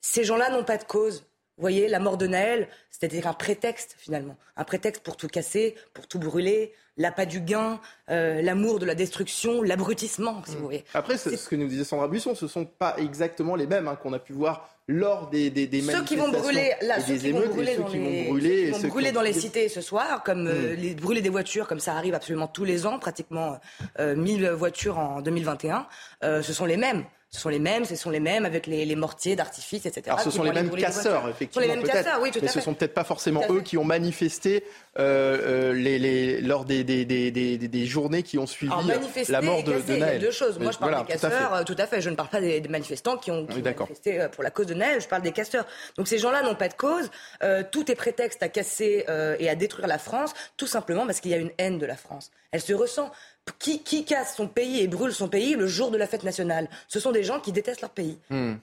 ces 0.00 0.22
gens-là 0.22 0.50
n'ont 0.50 0.62
pas 0.62 0.78
de 0.78 0.84
cause. 0.84 1.24
Vous 1.56 1.62
voyez, 1.62 1.88
la 1.88 1.98
mort 1.98 2.16
de 2.16 2.26
Naël, 2.28 2.68
c'était 2.90 3.26
un 3.26 3.34
prétexte 3.34 3.96
finalement, 3.98 4.36
un 4.56 4.64
prétexte 4.64 5.02
pour 5.02 5.16
tout 5.16 5.28
casser, 5.28 5.74
pour 5.94 6.06
tout 6.06 6.18
brûler, 6.18 6.72
l'appât 6.96 7.26
du 7.26 7.40
gain, 7.40 7.80
euh, 8.10 8.40
l'amour 8.40 8.78
de 8.78 8.86
la 8.86 8.94
destruction, 8.94 9.62
l'abrutissement, 9.62 10.42
si 10.46 10.56
vous 10.56 10.64
voulez. 10.64 10.84
Après, 10.94 11.16
ce 11.16 11.48
que 11.48 11.56
nous 11.56 11.68
disait 11.68 11.84
Sandra 11.84 12.08
Buisson, 12.08 12.34
ce 12.34 12.44
ne 12.44 12.50
sont 12.50 12.66
pas 12.66 12.94
exactement 12.98 13.56
les 13.56 13.66
mêmes 13.66 13.88
hein, 13.88 13.96
qu'on 13.96 14.12
a 14.12 14.18
pu 14.18 14.32
voir 14.32 14.71
lors 14.88 15.30
des, 15.30 15.50
des, 15.50 15.66
des 15.66 15.80
ceux 15.80 16.02
qui 16.02 16.16
vont 16.16 16.28
brûler, 16.30 16.72
là, 16.82 17.00
ceux 17.00 17.14
qui 17.14 17.30
vont 17.30 17.46
brûler, 17.46 17.76
dans 17.76 17.88
les, 17.88 18.70
vont 18.70 18.88
brûler, 18.88 19.12
dans 19.12 19.22
les 19.22 19.32
cités 19.32 19.68
ce 19.68 19.80
soir, 19.80 20.22
comme 20.24 20.48
euh, 20.48 20.74
hmm. 20.74 20.80
les, 20.80 20.94
brûler 20.94 21.22
des 21.22 21.28
voitures, 21.28 21.68
comme 21.68 21.80
ça 21.80 21.94
arrive 21.94 22.14
absolument 22.14 22.48
tous 22.48 22.64
les 22.64 22.86
ans, 22.86 22.98
pratiquement 22.98 23.58
euh, 24.00 24.16
1000 24.16 24.48
voitures 24.50 24.98
en 24.98 25.20
2021, 25.20 25.86
euh, 26.24 26.42
ce 26.42 26.52
sont 26.52 26.64
les 26.64 26.76
mêmes. 26.76 27.04
Ce 27.34 27.40
sont 27.40 27.48
les 27.48 27.58
mêmes, 27.58 27.86
ce 27.86 27.96
sont 27.96 28.10
les 28.10 28.20
mêmes 28.20 28.44
avec 28.44 28.66
les, 28.66 28.84
les 28.84 28.94
mortiers 28.94 29.36
d'artifice, 29.36 29.86
etc. 29.86 30.02
Alors 30.08 30.20
ce 30.20 30.30
sont 30.30 30.42
les 30.42 30.52
mêmes 30.52 30.68
casseurs, 30.68 31.26
effectivement. 31.30 31.62
Ce 31.62 31.68
sont 31.68 31.74
les 31.74 31.82
mêmes 31.82 31.90
casseurs, 31.90 32.20
oui, 32.20 32.30
tout 32.30 32.40
mais 32.42 32.48
ce 32.48 32.60
sont 32.60 32.74
peut-être 32.74 32.92
pas 32.92 33.04
forcément 33.04 33.42
eux 33.48 33.62
qui 33.62 33.78
ont 33.78 33.84
manifesté 33.84 34.64
euh, 34.98 35.70
euh, 35.70 35.72
les, 35.72 35.98
les, 35.98 36.42
lors 36.42 36.66
des, 36.66 36.84
des, 36.84 37.06
des, 37.06 37.30
des, 37.30 37.86
journées 37.86 38.22
qui 38.22 38.38
ont 38.38 38.46
suivi 38.46 38.74
la 39.30 39.40
mort 39.40 39.64
de, 39.64 39.72
de, 39.72 39.96
Naël. 39.96 40.16
Il 40.18 40.22
y 40.22 40.24
a 40.24 40.26
deux 40.26 40.30
choses. 40.30 40.58
Moi, 40.58 40.72
je 40.72 40.78
parle 40.78 41.06
des 41.06 41.12
casseurs, 41.12 41.64
tout 41.64 41.74
à, 41.78 41.86
fait. 41.86 42.02
Je 42.02 42.10
ne 42.10 42.16
parle 42.16 42.28
pas 42.28 42.42
des, 42.42 42.60
manifestants 42.68 43.16
qui 43.16 43.30
ont, 43.30 43.46
manifesté 43.46 44.20
euh, 44.20 44.28
pour 44.28 44.44
la 44.44 44.50
cause 44.50 44.66
de 44.66 44.74
Naël. 44.74 45.00
Je 45.00 45.08
parle 45.08 45.22
des 45.22 45.32
casseurs. 45.32 45.64
Donc 45.96 46.08
ces 46.08 46.18
gens-là 46.18 46.42
n'ont 46.42 46.54
pas 46.54 46.68
de 46.68 46.74
cause. 46.74 47.10
Euh, 47.42 47.62
tout 47.70 47.90
est 47.90 47.94
prétexte 47.94 48.42
à 48.42 48.50
casser 48.50 49.06
euh, 49.08 49.36
et 49.38 49.48
à 49.48 49.54
détruire 49.54 49.86
la 49.86 49.98
France, 49.98 50.34
tout 50.58 50.66
simplement 50.66 51.06
parce 51.06 51.20
qu'il 51.20 51.30
y 51.30 51.34
a 51.34 51.38
une 51.38 51.52
haine 51.56 51.78
de 51.78 51.86
la 51.86 51.96
France. 51.96 52.30
Elle 52.50 52.60
se 52.60 52.74
ressent. 52.74 53.10
Qui, 53.58 53.82
qui, 53.82 54.04
casse 54.04 54.36
son 54.36 54.46
pays 54.46 54.80
et 54.80 54.88
brûle 54.88 55.12
son 55.12 55.28
pays 55.28 55.54
le 55.54 55.66
jour 55.66 55.90
de 55.90 55.96
la 55.96 56.06
fête 56.06 56.22
nationale? 56.22 56.68
Ce 56.88 57.00
sont 57.00 57.12
des 57.12 57.24
gens 57.24 57.40
qui 57.40 57.52
détestent 57.52 57.80
leur 57.80 57.90
pays. 57.90 58.18
Hmm. 58.30 58.54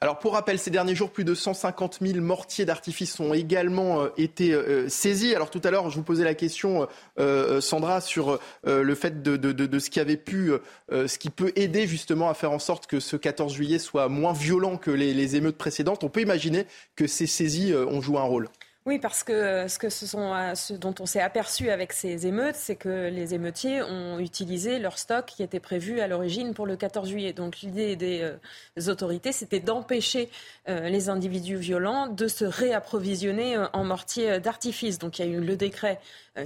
Alors 0.00 0.18
pour 0.18 0.32
rappel, 0.32 0.58
ces 0.58 0.70
derniers 0.70 0.94
jours, 0.94 1.10
plus 1.10 1.24
de 1.24 1.34
150 1.34 1.98
000 2.00 2.20
mortiers 2.20 2.64
d'artifice 2.64 3.18
ont 3.20 3.34
également 3.34 4.02
euh, 4.02 4.08
été 4.16 4.52
euh, 4.52 4.88
saisis. 4.88 5.34
Alors 5.34 5.50
tout 5.50 5.60
à 5.64 5.70
l'heure, 5.70 5.90
je 5.90 5.96
vous 5.96 6.02
posais 6.02 6.24
la 6.24 6.34
question, 6.34 6.88
euh, 7.18 7.60
Sandra, 7.60 8.00
sur 8.00 8.38
le 8.64 8.94
fait 8.94 9.22
de, 9.22 9.78
ce 9.78 9.90
qui 9.90 10.00
avait 10.00 10.16
pu, 10.16 10.52
ce 10.90 11.18
qui 11.18 11.30
peut 11.30 11.52
aider 11.56 11.86
justement 11.86 12.28
à 12.28 12.34
faire 12.34 12.52
en 12.52 12.58
sorte 12.58 12.86
que 12.86 13.00
ce 13.00 13.16
14 13.16 13.52
juillet 13.52 13.78
soit 13.78 14.08
moins 14.08 14.32
violent 14.32 14.76
que 14.76 14.90
les, 14.90 15.14
les 15.14 15.36
émeutes 15.36 15.56
précédentes. 15.56 16.04
On 16.04 16.08
peut 16.08 16.20
imaginer 16.20 16.66
que 16.96 17.06
ces 17.06 17.26
saisies 17.26 17.74
ont 17.74 18.00
joué 18.00 18.18
un 18.18 18.22
rôle. 18.22 18.48
Oui, 18.84 18.98
parce 18.98 19.22
que 19.22 19.68
sont, 19.68 20.34
euh, 20.34 20.56
ce 20.56 20.74
dont 20.74 20.94
on 20.98 21.06
s'est 21.06 21.20
aperçu 21.20 21.70
avec 21.70 21.92
ces 21.92 22.26
émeutes, 22.26 22.56
c'est 22.56 22.74
que 22.74 23.08
les 23.10 23.32
émeutiers 23.32 23.80
ont 23.80 24.18
utilisé 24.18 24.80
leur 24.80 24.98
stock 24.98 25.24
qui 25.24 25.44
était 25.44 25.60
prévu 25.60 26.00
à 26.00 26.08
l'origine 26.08 26.52
pour 26.52 26.66
le 26.66 26.74
14 26.74 27.08
juillet. 27.08 27.32
Donc 27.32 27.60
l'idée 27.60 27.94
des, 27.94 28.22
euh, 28.22 28.90
autorités, 28.90 29.30
c'était 29.30 29.60
d'empêcher 29.60 30.28
euh, 30.68 30.88
les 30.88 31.08
individus 31.08 31.54
violents 31.54 32.08
de 32.08 32.26
se 32.26 32.44
réapprovisionner 32.44 33.56
en 33.72 33.84
mortier 33.84 34.40
d'artifice. 34.40 34.98
Donc 34.98 35.20
il 35.20 35.26
y 35.26 35.28
a 35.28 35.30
eu 35.30 35.40
le 35.40 35.54
décret 35.54 36.00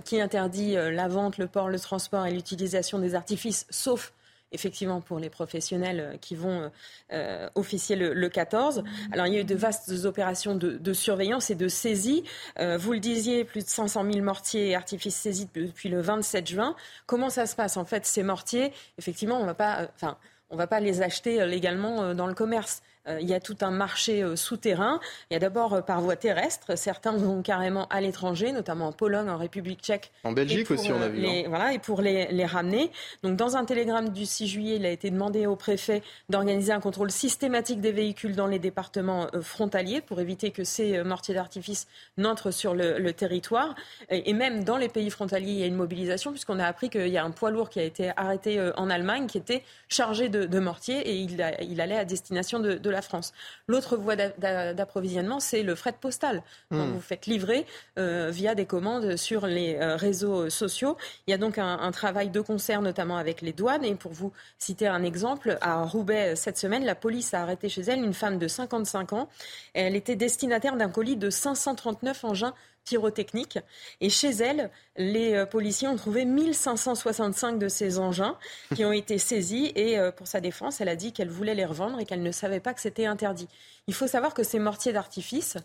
qui 0.04 0.20
interdit 0.20 0.74
la 0.74 1.08
vente, 1.08 1.38
le 1.38 1.46
port, 1.46 1.68
le 1.68 1.78
transport 1.78 2.26
et 2.26 2.32
l'utilisation 2.32 2.98
des 2.98 3.14
artifices, 3.14 3.66
sauf 3.70 4.12
effectivement 4.56 5.00
pour 5.00 5.18
les 5.18 5.30
professionnels 5.30 6.00
euh, 6.00 6.16
qui 6.16 6.34
vont 6.34 6.72
euh, 7.12 7.48
officier 7.54 7.94
le, 7.94 8.28
14. 8.28 8.82
Alors 9.12 9.26
il 9.26 9.34
y 9.34 9.36
a 9.36 9.40
eu 9.40 9.44
de 9.44 9.54
vastes 9.54 9.92
opérations 10.04 10.56
de, 10.56 10.92
surveillance 10.92 11.50
et 11.50 11.54
de 11.54 11.68
saisie. 11.68 12.24
Euh, 12.58 12.76
vous 12.76 12.92
le 12.92 12.98
disiez, 12.98 13.44
plus 13.44 13.62
de 13.62 13.68
500 13.68 14.10
000 14.10 14.24
mortiers 14.24 14.70
et 14.70 14.74
artifices 14.74 15.14
saisis 15.14 15.48
depuis 15.54 15.88
le 15.88 16.00
27 16.00 16.46
juin. 16.46 16.74
Comment 17.06 17.30
ça 17.30 17.46
se 17.46 17.54
passe 17.54 17.76
En 17.76 17.84
fait, 17.84 18.06
ces 18.06 18.22
mortiers, 18.22 18.72
effectivement, 18.98 19.38
on 19.40 19.46
va 19.46 19.54
pas, 19.54 19.88
enfin, 19.94 20.16
on 20.50 20.56
va 20.56 20.66
pas 20.66 20.80
les 20.80 21.02
acheter 21.02 21.46
légalement 21.46 22.14
dans 22.14 22.26
le 22.26 22.34
commerce. 22.34 22.82
Euh, 23.08 23.18
il 23.20 23.28
y 23.28 23.34
a 23.34 23.40
tout 23.40 23.56
un 23.60 23.70
marché 23.70 24.22
euh, 24.22 24.36
souterrain. 24.36 25.00
Il 25.30 25.34
y 25.34 25.36
a 25.36 25.40
d'abord 25.40 25.74
euh, 25.74 25.80
par 25.80 26.00
voie 26.00 26.16
terrestre. 26.16 26.76
Certains 26.76 27.12
vont 27.12 27.42
carrément 27.42 27.86
à 27.88 28.00
l'étranger, 28.00 28.52
notamment 28.52 28.88
en 28.88 28.92
Pologne, 28.92 29.28
en 29.28 29.36
République 29.36 29.80
tchèque. 29.80 30.10
En 30.24 30.32
Belgique 30.32 30.70
aussi, 30.70 30.92
on 30.92 31.00
a 31.00 31.08
vu. 31.08 31.20
Les. 31.20 31.46
Voilà, 31.46 31.72
et 31.72 31.78
pour 31.78 32.02
les, 32.02 32.26
les, 32.32 32.46
ramener. 32.46 32.90
Donc, 33.22 33.36
dans 33.36 33.56
un 33.56 33.64
télégramme 33.64 34.10
du 34.10 34.26
6 34.26 34.46
juillet, 34.46 34.76
il 34.76 34.86
a 34.86 34.90
été 34.90 35.10
demandé 35.10 35.46
au 35.46 35.56
préfet 35.56 36.02
d'organiser 36.28 36.72
un 36.72 36.80
contrôle 36.80 37.10
systématique 37.10 37.80
des 37.80 37.92
véhicules 37.92 38.34
dans 38.34 38.46
les 38.46 38.58
départements 38.58 39.28
frontaliers 39.40 40.00
pour 40.00 40.20
éviter 40.20 40.50
que 40.50 40.64
ces 40.64 41.02
mortiers 41.02 41.34
d'artifice 41.34 41.86
n'entrent 42.16 42.50
sur 42.50 42.74
le, 42.74 42.98
le 42.98 43.12
territoire. 43.12 43.74
Et, 44.10 44.32
même 44.32 44.64
dans 44.64 44.76
les 44.76 44.88
pays 44.88 45.10
frontaliers, 45.10 45.52
il 45.52 45.58
y 45.58 45.62
a 45.62 45.66
une 45.66 45.76
mobilisation 45.76 46.30
puisqu'on 46.30 46.58
a 46.58 46.66
appris 46.66 46.90
qu'il 46.90 47.08
y 47.08 47.18
a 47.18 47.24
un 47.24 47.30
poids 47.30 47.50
lourd 47.50 47.70
qui 47.70 47.80
a 47.80 47.82
été 47.82 48.12
arrêté 48.16 48.60
en 48.76 48.90
Allemagne 48.90 49.26
qui 49.26 49.38
était 49.38 49.62
chargé 49.88 50.28
de, 50.28 50.44
de 50.44 50.58
mortiers 50.58 50.98
et 51.08 51.16
il, 51.16 51.44
il, 51.62 51.80
allait 51.80 51.96
à 51.96 52.04
destination 52.04 52.60
de, 52.60 52.74
de 52.74 52.90
la 52.90 52.95
France. 53.02 53.32
L'autre 53.66 53.96
voie 53.96 54.16
d'approvisionnement, 54.16 55.40
c'est 55.40 55.62
le 55.62 55.74
fret 55.74 55.94
postal. 56.00 56.42
Quand 56.70 56.86
hmm. 56.86 56.92
vous 56.92 57.00
faites 57.00 57.26
livrer 57.26 57.66
euh, 57.98 58.30
via 58.30 58.54
des 58.54 58.66
commandes 58.66 59.16
sur 59.16 59.46
les 59.46 59.76
euh, 59.76 59.96
réseaux 59.96 60.50
sociaux. 60.50 60.96
Il 61.26 61.30
y 61.30 61.34
a 61.34 61.38
donc 61.38 61.58
un, 61.58 61.90
travail 61.90 62.30
de 62.30 62.40
concert, 62.40 62.82
notamment 62.82 63.16
avec 63.16 63.40
les 63.42 63.52
douanes. 63.52 63.84
Et 63.84 63.94
pour 63.94 64.12
vous 64.12 64.32
citer 64.58 64.86
un 64.86 65.02
exemple, 65.02 65.58
à 65.60 65.82
Roubaix, 65.84 66.36
cette 66.36 66.58
semaine, 66.58 66.84
la 66.84 66.94
police 66.94 67.34
a 67.34 67.42
arrêté 67.42 67.68
chez 67.68 67.82
elle 67.82 68.02
une 68.02 68.14
femme 68.14 68.38
de 68.38 68.48
55 68.48 69.12
ans. 69.12 69.28
Elle 69.74 69.96
était 69.96 70.16
destinataire 70.16 70.76
d'un 70.76 70.88
colis 70.88 71.16
de 71.16 71.30
539 71.30 72.24
engins 72.24 72.54
pyrotechnique. 72.86 73.58
Et 74.00 74.08
chez 74.08 74.30
elle, 74.30 74.70
les 74.96 75.34
euh, 75.34 75.44
policiers 75.44 75.88
ont 75.88 75.96
trouvé 75.96 76.24
1565 76.24 77.58
de 77.58 77.68
ces 77.68 77.98
engins 77.98 78.38
qui 78.74 78.84
ont 78.84 78.92
été 78.92 79.18
saisis. 79.18 79.72
Et 79.74 79.98
euh, 79.98 80.10
pour 80.10 80.26
sa 80.26 80.40
défense, 80.40 80.80
elle 80.80 80.88
a 80.88 80.96
dit 80.96 81.12
qu'elle 81.12 81.28
voulait 81.28 81.54
les 81.54 81.66
revendre 81.66 82.00
et 82.00 82.06
qu'elle 82.06 82.22
ne 82.22 82.32
savait 82.32 82.60
pas 82.60 82.72
que 82.72 82.80
c'était 82.80 83.06
interdit. 83.06 83.48
Il 83.88 83.94
faut 83.94 84.06
savoir 84.06 84.32
que 84.32 84.42
ces 84.42 84.58
mortiers 84.58 84.92
d'artifice, 84.92 85.58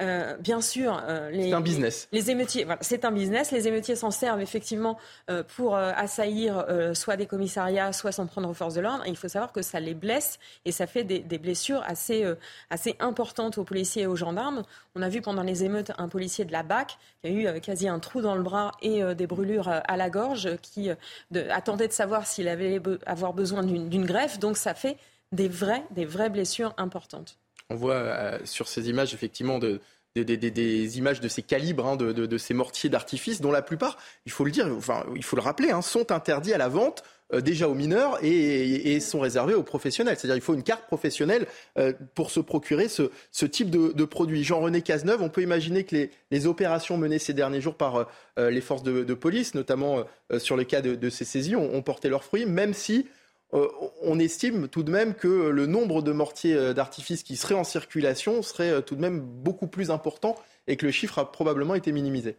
Euh, 0.00 0.36
bien 0.36 0.60
sûr, 0.60 1.02
euh, 1.08 1.30
les, 1.30 1.44
c'est 1.44 1.54
un 1.54 1.60
business. 1.60 2.08
Les, 2.12 2.30
émeutiers, 2.30 2.64
voilà, 2.64 2.78
c'est 2.82 3.04
un 3.04 3.12
business. 3.12 3.50
Les 3.50 3.66
émeutiers 3.66 3.96
s'en 3.96 4.10
servent 4.10 4.40
effectivement 4.40 4.98
euh, 5.30 5.42
pour 5.56 5.76
assaillir 5.76 6.66
soit 6.94 7.16
des 7.16 7.26
commissariats, 7.26 7.92
soit 7.92 8.12
s'en 8.12 8.26
prendre 8.26 8.48
aux 8.48 8.54
forces 8.54 8.74
de 8.74 8.80
l'ordre. 8.80 9.04
Et 9.06 9.10
il 9.10 9.16
faut 9.16 9.28
savoir 9.28 9.52
que 9.52 9.62
ça 9.62 9.80
les 9.80 9.94
blesse 9.94 10.38
et 10.64 10.72
ça 10.72 10.86
fait 10.86 11.04
des, 11.04 11.20
des 11.20 11.38
blessures 11.38 11.82
assez, 11.86 12.24
assez 12.70 12.96
importantes 13.00 13.58
aux 13.58 13.64
policiers 13.64 14.02
et 14.02 14.06
aux 14.06 14.16
gendarmes. 14.16 14.62
On 14.94 15.02
a 15.02 15.08
vu 15.08 15.22
pendant 15.22 15.42
les 15.42 15.64
émeutes 15.64 15.92
un 15.98 16.08
policier 16.08 16.44
de 16.44 16.52
la 16.52 16.62
BAC 16.62 16.98
qui 17.22 17.28
a 17.28 17.30
eu 17.30 17.60
quasi 17.60 17.88
un 17.88 17.98
trou 17.98 18.20
dans 18.20 18.34
le 18.34 18.42
bras 18.42 18.72
et 18.82 19.02
des 19.14 19.26
brûlures 19.26 19.68
à 19.68 19.96
la 19.96 20.10
gorge, 20.10 20.56
qui 20.60 20.90
de, 21.30 21.48
attendait 21.50 21.88
de 21.88 21.92
savoir 21.92 22.26
s'il 22.26 22.48
allait 22.48 22.80
avoir 23.06 23.32
besoin 23.32 23.62
d'une 23.62 24.04
greffe. 24.04 24.38
Donc 24.38 24.56
ça 24.56 24.74
fait 24.74 24.96
des 25.32 25.48
vraies, 25.48 25.84
des 25.90 26.04
vraies 26.04 26.30
blessures 26.30 26.74
importantes. 26.76 27.38
On 27.70 27.74
voit 27.74 27.94
euh, 27.94 28.38
sur 28.44 28.68
ces 28.68 28.88
images 28.88 29.12
effectivement 29.12 29.58
de, 29.58 29.80
des 30.14 30.98
images 30.98 31.20
de 31.20 31.28
ces 31.28 31.42
calibres, 31.42 31.86
hein, 31.86 31.96
de, 31.96 32.38
ces 32.38 32.54
mortiers 32.54 32.88
d'artifice, 32.88 33.40
dont 33.40 33.50
la 33.50 33.62
plupart, 33.62 33.98
il 34.24 34.32
faut 34.32 34.44
le 34.44 34.50
dire, 34.50 34.66
enfin, 34.76 35.04
il 35.16 35.24
faut 35.24 35.36
le 35.36 35.42
rappeler, 35.42 35.70
hein, 35.70 35.82
sont 35.82 36.12
interdits 36.12 36.54
à 36.54 36.58
la 36.58 36.68
vente 36.68 37.02
euh, 37.34 37.40
déjà 37.40 37.68
aux 37.68 37.74
mineurs 37.74 38.18
et, 38.22 39.00
sont 39.00 39.18
réservés 39.18 39.54
aux 39.54 39.64
professionnels. 39.64 40.16
C'est-à-dire 40.16 40.36
qu'il 40.36 40.44
faut 40.44 40.54
une 40.54 40.62
carte 40.62 40.86
professionnelle 40.86 41.46
euh, 41.76 41.92
pour 42.14 42.30
se 42.30 42.38
procurer 42.38 42.88
ce, 42.88 43.10
type 43.46 43.68
de, 43.68 44.04
produit. 44.04 44.44
Jean-René 44.44 44.80
Cazeneuve, 44.80 45.22
on 45.22 45.28
peut 45.28 45.42
imaginer 45.42 45.82
que 45.82 46.08
les, 46.30 46.46
opérations 46.46 46.96
menées 46.96 47.18
ces 47.18 47.34
derniers 47.34 47.60
jours 47.60 47.74
par 47.74 48.08
les 48.38 48.60
forces 48.60 48.84
de, 48.84 49.14
police, 49.14 49.54
notamment 49.54 50.04
sur 50.38 50.56
le 50.56 50.62
cas 50.62 50.82
de, 50.82 51.10
ces 51.10 51.24
saisies, 51.24 51.56
ont 51.56 51.82
porté 51.82 52.08
leurs 52.08 52.22
fruits, 52.22 52.46
même 52.46 52.74
si 52.74 53.06
euh, 53.54 53.68
on 54.02 54.18
estime 54.18 54.68
tout 54.68 54.82
de 54.82 54.90
même 54.90 55.14
que 55.14 55.28
le 55.28 55.66
nombre 55.66 56.02
de 56.02 56.10
mortiers 56.12 56.54
euh, 56.54 56.74
d'artifice 56.74 57.22
qui 57.22 57.36
seraient 57.36 57.54
en 57.54 57.62
circulation 57.62 58.42
serait 58.42 58.70
euh, 58.70 58.80
tout 58.80 58.96
de 58.96 59.00
même 59.00 59.20
beaucoup 59.20 59.68
plus 59.68 59.90
important 59.90 60.34
et 60.66 60.76
que 60.76 60.84
le 60.84 60.92
chiffre 60.92 61.20
a 61.20 61.30
probablement 61.30 61.76
été 61.76 61.92
minimisé. 61.92 62.36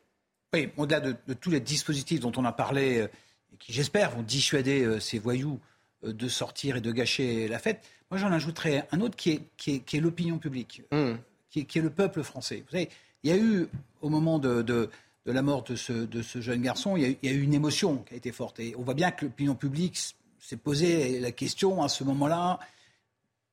Oui, 0.53 0.69
au-delà 0.75 0.99
de, 0.99 1.15
tous 1.33 1.49
les 1.49 1.61
dispositifs 1.61 2.19
dont 2.19 2.31
on 2.35 2.43
a 2.43 2.51
parlé, 2.51 3.07
et 3.53 3.57
qui 3.57 3.73
j'espère 3.73 4.11
vont 4.11 4.21
dissuader 4.21 4.99
ces 5.01 5.19
voyous 5.19 5.59
de 6.03 6.27
sortir 6.29 6.77
et 6.77 6.81
de 6.81 6.91
gâcher 6.91 7.49
la 7.49 7.59
fête, 7.59 7.81
moi 8.09 8.17
j'en 8.17 8.31
ajouterais 8.31 8.87
un 8.93 9.01
autre 9.01 9.17
qui 9.17 9.41
est, 9.67 9.99
l'opinion 9.99 10.37
publique, 10.37 10.83
hmm. 10.93 11.15
qui, 11.49 11.59
est, 11.59 11.81
le 11.81 11.89
peuple 11.89 12.23
français. 12.23 12.63
Vous 12.65 12.71
savez, 12.71 12.87
il 13.23 13.29
y 13.29 13.33
a 13.33 13.37
eu, 13.37 13.67
au 14.01 14.07
moment 14.07 14.39
de, 14.39 14.89
la 15.25 15.41
mort 15.41 15.63
de 15.63 15.75
ce, 15.75 16.41
jeune 16.41 16.61
garçon, 16.61 16.95
il 16.95 17.17
y, 17.21 17.27
a 17.27 17.31
eu, 17.31 17.41
une 17.41 17.53
émotion 17.53 17.97
qui 18.07 18.13
a 18.13 18.17
été 18.17 18.31
forte. 18.31 18.61
Et 18.61 18.73
on 18.77 18.83
voit 18.83 18.93
bien 18.93 19.11
que 19.11 19.25
l'opinion 19.25 19.55
publique 19.55 19.97
s'est 20.39 20.57
posé 20.57 21.19
la 21.19 21.31
question 21.31 21.83
à 21.83 21.89
ce 21.89 22.03
moment-là. 22.03 22.59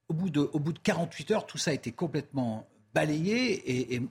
Au 0.08 0.14
bout, 0.14 0.30
de, 0.30 0.40
au 0.40 0.58
bout 0.58 0.72
de 0.72 0.78
48 0.78 1.30
heures, 1.30 1.46
tout 1.46 1.58
ça 1.58 1.70
a 1.70 1.74
été 1.74 1.92
complètement 1.92 2.66
balayé. 2.94 3.94
Et, 3.94 4.02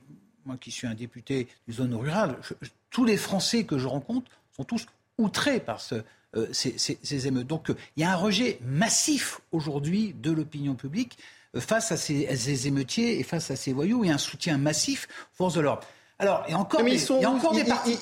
moi 0.46 0.58
qui 0.58 0.72
suis 0.72 0.88
un 0.88 0.94
député 0.94 1.48
d'une 1.68 1.76
zone 1.76 1.96
rurale, 1.96 2.38
tous 2.90 3.06
les 3.06 3.16
Français 3.16 3.64
que 3.64 3.78
je 3.78 3.88
rencontre 3.88 4.30
sont 4.52 4.66
tous 4.66 4.86
outrés 5.18 5.62
par 5.62 5.82
euh, 6.36 6.48
ces, 6.52 7.28
émeutes. 7.28 7.48
Donc 7.48 7.72
il 7.96 8.02
y 8.02 8.04
a 8.04 8.12
un 8.12 8.18
rejet 8.18 8.60
massif 8.66 9.40
aujourd'hui 9.52 10.14
de 10.14 10.32
l'opinion 10.32 10.76
publique 10.76 11.18
euh, 11.56 11.62
face 11.62 11.94
à 11.94 11.98
ces, 11.98 12.28
à 12.28 12.36
ces, 12.36 12.68
émeutiers 12.68 13.20
et 13.20 13.24
face 13.24 13.52
à 13.52 13.56
ces 13.56 13.72
voyous 13.72 14.04
et 14.04 14.10
un 14.10 14.18
soutien 14.18 14.58
massif 14.58 15.08
aux 15.34 15.36
forces 15.38 15.54
de 15.54 15.62
l'ordre. 15.62 15.88
Alors, 16.24 16.44
il 16.48 16.52
y 16.52 16.54
a 16.54 16.58
encore, 16.58 16.82
des, 16.82 16.96
il 16.96 17.22
y 17.22 17.26
a 17.26 17.30
encore 17.30 17.52
des 17.54 17.66
partis 17.66 17.98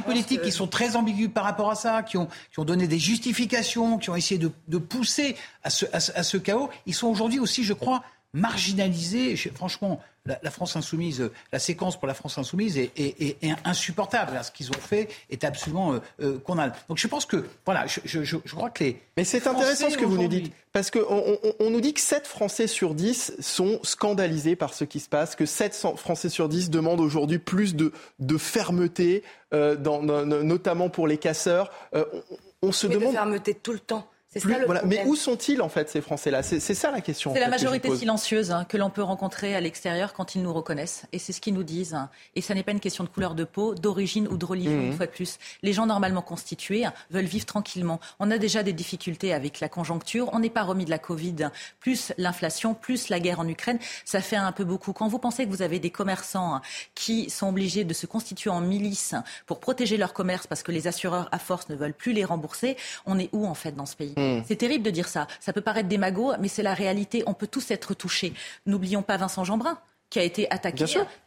politiques, 0.00 0.40
qui 0.40 0.50
sont 0.50 0.66
très 0.66 0.96
ambigus 0.96 1.28
par 1.28 1.44
rapport 1.44 1.70
à 1.70 1.74
ça, 1.74 2.02
qui 2.02 2.16
ont, 2.16 2.28
qui 2.50 2.60
ont 2.60 2.64
donné 2.64 2.88
des 2.88 2.98
justifications, 2.98 3.98
qui 3.98 4.08
ont 4.08 4.16
essayé 4.16 4.38
de, 4.38 4.50
de 4.68 4.78
pousser 4.78 5.36
à 5.64 5.68
ce, 5.68 5.84
à 5.92 6.22
ce 6.22 6.36
chaos. 6.38 6.70
Ils 6.86 6.94
sont 6.94 7.08
aujourd'hui 7.08 7.40
aussi, 7.40 7.62
je 7.62 7.74
crois, 7.74 8.02
marginalisés. 8.32 9.36
Franchement, 9.54 10.00
la, 10.24 10.50
France 10.50 10.76
insoumise, 10.76 11.30
la 11.52 11.58
séquence 11.58 11.98
pour 11.98 12.06
la 12.06 12.14
France 12.14 12.38
insoumise 12.38 12.78
est, 12.78 13.36
insupportable. 13.64 14.38
Ce 14.42 14.50
qu'ils 14.50 14.70
ont 14.70 14.80
fait 14.80 15.08
est 15.30 15.44
absolument 15.44 15.94
euh, 15.94 15.98
euh, 16.20 16.38
condamnable. 16.38 16.76
Donc 16.88 16.98
je 16.98 17.08
pense 17.08 17.26
que, 17.26 17.44
voilà, 17.64 17.86
je, 17.86 18.36
crois 18.54 18.70
que 18.70 18.84
les. 18.84 19.02
Mais 19.16 19.24
c'est 19.24 19.46
intéressant 19.46 19.90
ce 19.90 19.98
que 19.98 20.04
vous 20.04 20.16
nous 20.16 20.28
dites. 20.28 20.52
Parce 20.72 20.90
qu'on 20.90 21.38
on, 21.58 21.70
nous 21.70 21.80
dit 21.80 21.92
que 21.92 22.00
7 22.00 22.26
Français 22.26 22.66
sur 22.66 22.94
10 22.94 23.34
sont 23.40 23.80
scandalisés 23.82 24.56
par 24.56 24.72
ce 24.72 24.84
qui 24.84 25.00
se 25.00 25.08
passe, 25.08 25.36
que 25.36 25.44
7 25.44 25.74
Français 25.96 26.28
sur 26.28 26.48
10 26.48 26.70
demandent 26.70 27.00
aujourd'hui 27.00 27.38
plus 27.38 27.74
de, 27.74 27.92
de 28.20 28.38
fermeté, 28.38 29.22
euh, 29.52 29.76
dans, 29.76 30.02
notamment 30.02 30.88
pour 30.88 31.06
les 31.06 31.18
casseurs. 31.18 31.70
on, 32.62 32.72
se 32.72 32.86
demande. 32.86 33.08
De 33.08 33.12
fermeté 33.12 33.54
tout 33.54 33.72
le 33.72 33.80
temps. 33.80 34.06
Mais 34.84 35.04
où 35.06 35.16
sont-ils 35.16 35.60
en 35.60 35.68
fait 35.68 35.90
ces 35.90 36.00
Français-là? 36.00 36.42
C'est 36.42 36.60
ça 36.74 36.90
la 36.90 37.00
question. 37.00 37.32
C'est 37.34 37.40
la 37.40 37.48
majorité 37.48 37.94
silencieuse 37.94 38.50
hein, 38.50 38.64
que 38.64 38.76
l'on 38.76 38.90
peut 38.90 39.02
rencontrer 39.02 39.54
à 39.54 39.60
l'extérieur 39.60 40.12
quand 40.12 40.34
ils 40.34 40.42
nous 40.42 40.52
reconnaissent. 40.52 41.04
Et 41.12 41.18
c'est 41.18 41.32
ce 41.32 41.40
qu'ils 41.40 41.54
nous 41.54 41.62
disent. 41.62 41.96
Et 42.34 42.40
ça 42.40 42.54
n'est 42.54 42.62
pas 42.62 42.72
une 42.72 42.80
question 42.80 43.04
de 43.04 43.08
couleur 43.08 43.34
de 43.34 43.44
peau, 43.44 43.74
d'origine 43.74 44.28
ou 44.28 44.36
de 44.36 44.44
religion, 44.44 44.72
mmh. 44.72 44.86
une 44.86 44.96
fois 44.96 45.06
de 45.06 45.10
plus. 45.10 45.38
Les 45.62 45.72
gens 45.72 45.86
normalement 45.86 46.22
constitués 46.22 46.84
veulent 47.10 47.24
vivre 47.24 47.46
tranquillement. 47.46 48.00
On 48.18 48.30
a 48.30 48.38
déjà 48.38 48.62
des 48.62 48.72
difficultés 48.72 49.34
avec 49.34 49.60
la 49.60 49.68
conjoncture. 49.68 50.30
On 50.32 50.38
n'est 50.38 50.50
pas 50.50 50.62
remis 50.62 50.84
de 50.84 50.90
la 50.90 50.98
Covid. 50.98 51.50
Plus 51.80 52.12
l'inflation, 52.18 52.74
plus 52.74 53.08
la 53.08 53.20
guerre 53.20 53.40
en 53.40 53.48
Ukraine, 53.48 53.78
ça 54.04 54.20
fait 54.20 54.36
un 54.36 54.52
peu 54.52 54.64
beaucoup. 54.64 54.92
Quand 54.92 55.08
vous 55.08 55.18
pensez 55.18 55.44
que 55.44 55.50
vous 55.50 55.62
avez 55.62 55.78
des 55.78 55.90
commerçants 55.90 56.60
qui 56.94 57.28
sont 57.30 57.48
obligés 57.48 57.84
de 57.84 57.94
se 57.94 58.06
constituer 58.06 58.50
en 58.50 58.60
milice 58.60 59.14
pour 59.46 59.60
protéger 59.60 59.96
leur 59.96 60.12
commerce 60.12 60.46
parce 60.46 60.62
que 60.62 60.72
les 60.72 60.86
assureurs 60.86 61.28
à 61.32 61.38
force 61.38 61.68
ne 61.68 61.74
veulent 61.74 61.92
plus 61.92 62.12
les 62.12 62.24
rembourser, 62.24 62.76
on 63.06 63.18
est 63.18 63.28
où 63.32 63.46
en 63.46 63.54
fait 63.54 63.72
dans 63.72 63.86
ce 63.86 63.96
pays? 63.96 64.14
Hmm. 64.22 64.42
C'est 64.46 64.56
terrible 64.56 64.84
de 64.84 64.90
dire 64.90 65.08
ça. 65.08 65.26
Ça 65.40 65.52
peut 65.52 65.60
paraître 65.60 65.88
démago, 65.88 66.32
mais 66.40 66.48
c'est 66.48 66.62
la 66.62 66.74
réalité. 66.74 67.22
On 67.26 67.34
peut 67.34 67.46
tous 67.46 67.70
être 67.70 67.94
touchés. 67.94 68.32
N'oublions 68.66 69.02
pas 69.02 69.16
Vincent 69.16 69.44
Jeanbrun 69.44 69.78
qui 70.12 70.18
a 70.18 70.24
été 70.24 70.46
attaqué, 70.50 70.84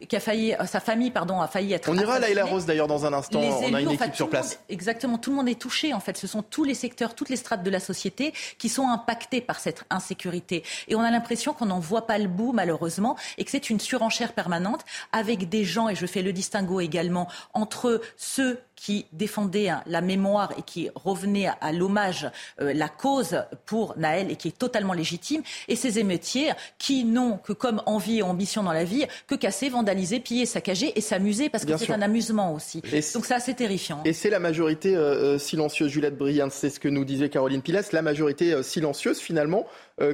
qui 0.08 0.16
a 0.16 0.20
failli, 0.20 0.54
euh, 0.54 0.66
sa 0.68 0.80
famille 0.80 1.10
pardon, 1.10 1.42
a 1.42 1.48
failli 1.48 1.74
être. 1.74 1.90
On 1.90 1.98
ira 1.98 2.14
à 2.14 2.20
la 2.20 2.46
Rose 2.46 2.68
d'ailleurs 2.68 2.86
dans 2.86 3.04
un 3.08 3.14
instant. 3.14 3.40
on 3.40 3.74
a 3.74 3.82
une 3.82 3.90
équipe 3.90 4.16
sur 4.16 4.30
place. 4.30 4.60
exactement, 4.70 5.18
tout 5.18 5.32
le 5.32 5.38
monde 5.38 5.50
est 5.50 5.60
touché 5.60 5.92
en 5.96 6.00
fait. 6.00 6.16
Ce 6.18 6.28
sont 6.28 6.44
tous 6.44 6.64
les 6.64 6.76
secteurs, 6.76 7.16
toutes 7.16 7.30
les 7.30 7.36
strates 7.36 7.64
de 7.64 7.72
la 7.72 7.80
société 7.80 8.32
qui 8.60 8.70
sont 8.70 8.88
impactés 8.88 9.42
par 9.42 9.60
cette 9.60 9.86
insécurité. 9.90 10.64
Et 10.88 10.94
on 10.94 11.02
a 11.02 11.10
l'impression 11.10 11.54
qu'on 11.54 11.66
n'en 11.66 11.80
voit 11.80 12.06
pas 12.06 12.20
le 12.20 12.28
bout 12.28 12.52
malheureusement 12.54 13.18
et 13.40 13.44
que 13.44 13.50
c'est 13.50 13.72
une 13.72 13.80
surenchère 13.80 14.34
permanente 14.34 14.86
avec 15.12 15.50
des 15.50 15.64
gens 15.64 15.90
et 15.90 15.96
je 15.96 16.06
fais 16.06 16.22
le 16.22 16.32
distinguo 16.32 16.80
également 16.80 17.28
entre 17.56 18.02
ceux 18.18 18.60
qui 18.76 19.06
défendaient 19.14 19.70
hein, 19.70 19.82
la 19.88 20.02
mémoire 20.02 20.52
et 20.58 20.62
qui 20.62 20.90
revenaient 20.96 21.50
à, 21.62 21.72
l'hommage, 21.72 22.30
euh, 22.62 22.74
la 22.74 22.90
cause 22.90 23.44
pour 23.66 23.98
Naël 23.98 24.30
et 24.32 24.36
qui 24.36 24.50
est 24.50 24.58
totalement 24.58 24.94
légitime, 24.94 25.42
et 25.68 25.76
ces 25.76 26.00
émeutiers 26.00 26.52
qui 26.78 27.06
n'ont 27.06 27.38
que 27.38 27.54
comme 27.54 27.82
envie 27.86 28.20
et 28.20 28.22
ambition 28.22 28.64
dans 28.64 28.74
la 28.74 28.84
vie 28.84 29.06
que 29.28 29.36
casser, 29.36 29.70
vandaliser, 29.70 30.20
piller, 30.20 30.46
saccager 30.46 30.98
et 30.98 31.02
s'amuser 31.02 31.50
parce 31.50 31.66
que 31.66 31.78
c'est 31.78 31.92
un 31.92 32.02
amusement 32.02 32.54
aussi. 32.54 32.82
Donc 33.14 33.26
ça, 33.26 33.40
c'est 33.40 33.56
terrifiant. 33.56 34.02
Et 34.06 34.14
c'est 34.14 34.30
la 34.30 34.40
majorité 34.40 34.96
euh, 34.96 35.36
euh, 35.36 35.38
silencieuse, 35.38 35.92
Juliette 35.92 36.18
Briand, 36.18 36.50
c'est 36.52 36.70
ce 36.70 36.80
que 36.80 36.90
nous 36.90 37.06
disait 37.06 37.30
Caroline 37.30 37.62
Pilas, 37.62 37.90
la 37.92 38.02
majorité 38.02 38.62
silencieuse 38.64 39.20
finalement 39.20 39.66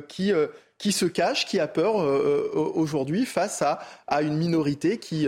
qui 0.08 0.32
qui 0.78 0.92
se 0.92 1.06
cache, 1.06 1.46
qui 1.46 1.60
a 1.60 1.68
peur 1.68 1.96
aujourd'hui 2.56 3.26
face 3.26 3.62
à, 3.62 3.80
à 4.08 4.22
une 4.22 4.38
minorité 4.38 4.98
qui, 4.98 5.28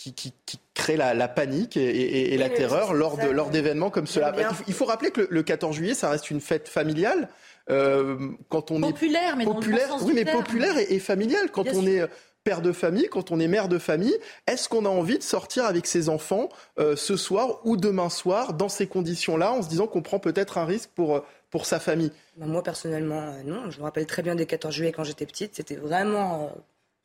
qui, 0.00 0.14
qui, 0.14 0.32
qui 0.46 0.58
crée 0.72 0.96
la, 0.96 1.28
panique 1.28 1.76
et, 1.76 2.36
la 2.38 2.48
terreur 2.48 2.94
lors, 2.94 3.18
de, 3.18 3.28
lors 3.28 3.50
d'événements 3.50 3.90
comme 3.90 4.06
cela. 4.06 4.32
Il 4.66 4.72
faut 4.72 4.86
rappeler 4.86 5.10
que 5.10 5.26
le, 5.28 5.42
14 5.42 5.76
juillet, 5.76 5.92
ça 5.92 6.08
reste 6.08 6.30
une 6.30 6.40
fête 6.40 6.68
familiale. 6.68 7.28
Euh, 7.68 8.30
quand 8.48 8.70
on 8.70 8.80
populaire, 8.80 9.34
est 9.34 9.36
mais 9.36 9.44
populaire, 9.44 9.94
oui, 10.00 10.12
mais 10.14 10.24
populaire 10.24 10.78
et, 10.78 10.98
familiale. 10.98 11.50
Quand 11.50 11.66
on 11.74 11.86
est 11.86 12.02
père 12.44 12.62
de 12.62 12.72
famille, 12.72 13.08
quand 13.10 13.30
on 13.30 13.38
est 13.38 13.46
mère 13.46 13.68
de 13.68 13.78
famille, 13.78 14.16
est-ce 14.46 14.70
qu'on 14.70 14.86
a 14.86 14.88
envie 14.88 15.18
de 15.18 15.22
sortir 15.22 15.66
avec 15.66 15.86
ses 15.86 16.08
enfants 16.08 16.48
euh, 16.78 16.96
ce 16.96 17.18
soir 17.18 17.60
ou 17.64 17.76
demain 17.76 18.08
soir 18.08 18.54
dans 18.54 18.70
ces 18.70 18.86
conditions-là, 18.86 19.52
en 19.52 19.60
se 19.60 19.68
disant 19.68 19.86
qu'on 19.86 20.00
prend 20.00 20.18
peut-être 20.18 20.56
un 20.56 20.64
risque 20.64 20.88
pour, 20.94 21.16
euh, 21.16 21.20
pour 21.50 21.66
sa 21.66 21.78
famille? 21.78 22.10
Moi, 22.38 22.62
personnellement, 22.62 23.34
non. 23.44 23.70
Je 23.70 23.78
me 23.78 23.82
rappelle 23.82 24.06
très 24.06 24.22
bien 24.22 24.34
des 24.34 24.46
14 24.46 24.74
juillet 24.74 24.92
quand 24.92 25.04
j'étais 25.04 25.26
petite. 25.26 25.56
C'était 25.56 25.76
vraiment 25.76 26.50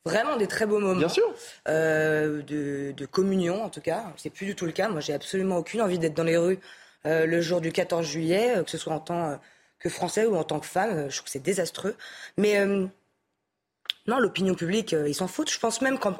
vraiment 0.05 0.37
des 0.37 0.47
très 0.47 0.65
beaux 0.65 0.79
moments. 0.79 0.99
Bien 0.99 1.09
sûr. 1.09 1.33
Euh, 1.67 2.41
de, 2.43 3.05
communion, 3.05 3.63
en 3.63 3.69
tout 3.69 3.81
cas. 3.81 4.13
C'est 4.17 4.29
plus 4.29 4.45
du 4.45 4.55
tout 4.55 4.65
le 4.65 4.71
cas. 4.71 4.89
Moi, 4.89 5.01
j'ai 5.01 5.13
absolument 5.13 5.57
aucune 5.57 5.81
envie 5.81 5.99
d'être 5.99 6.13
dans 6.13 6.23
les 6.23 6.37
rues 6.37 6.59
euh, 7.05 7.25
le 7.25 7.41
jour 7.41 7.61
du 7.61 7.71
14 7.71 8.05
juillet, 8.05 8.57
euh, 8.57 8.63
que 8.63 8.71
ce 8.71 8.77
soit 8.77 8.93
en 8.93 8.99
tant 8.99 9.39
que 9.79 9.89
Français 9.89 10.25
ou 10.25 10.35
en 10.35 10.43
tant 10.43 10.59
que 10.59 10.65
femme. 10.65 11.09
Je 11.09 11.15
trouve 11.15 11.25
que 11.25 11.31
c'est 11.31 11.39
désastreux. 11.39 11.95
Mais 12.37 12.59
non, 14.07 14.19
l'opinion 14.19 14.53
publique, 14.53 14.93
euh, 14.93 15.09
ils 15.09 15.15
s'en 15.15 15.27
foutent. 15.27 15.49
Je 15.49 15.59
pense 15.59 15.81
même 15.81 15.97
qu'on 15.97 16.15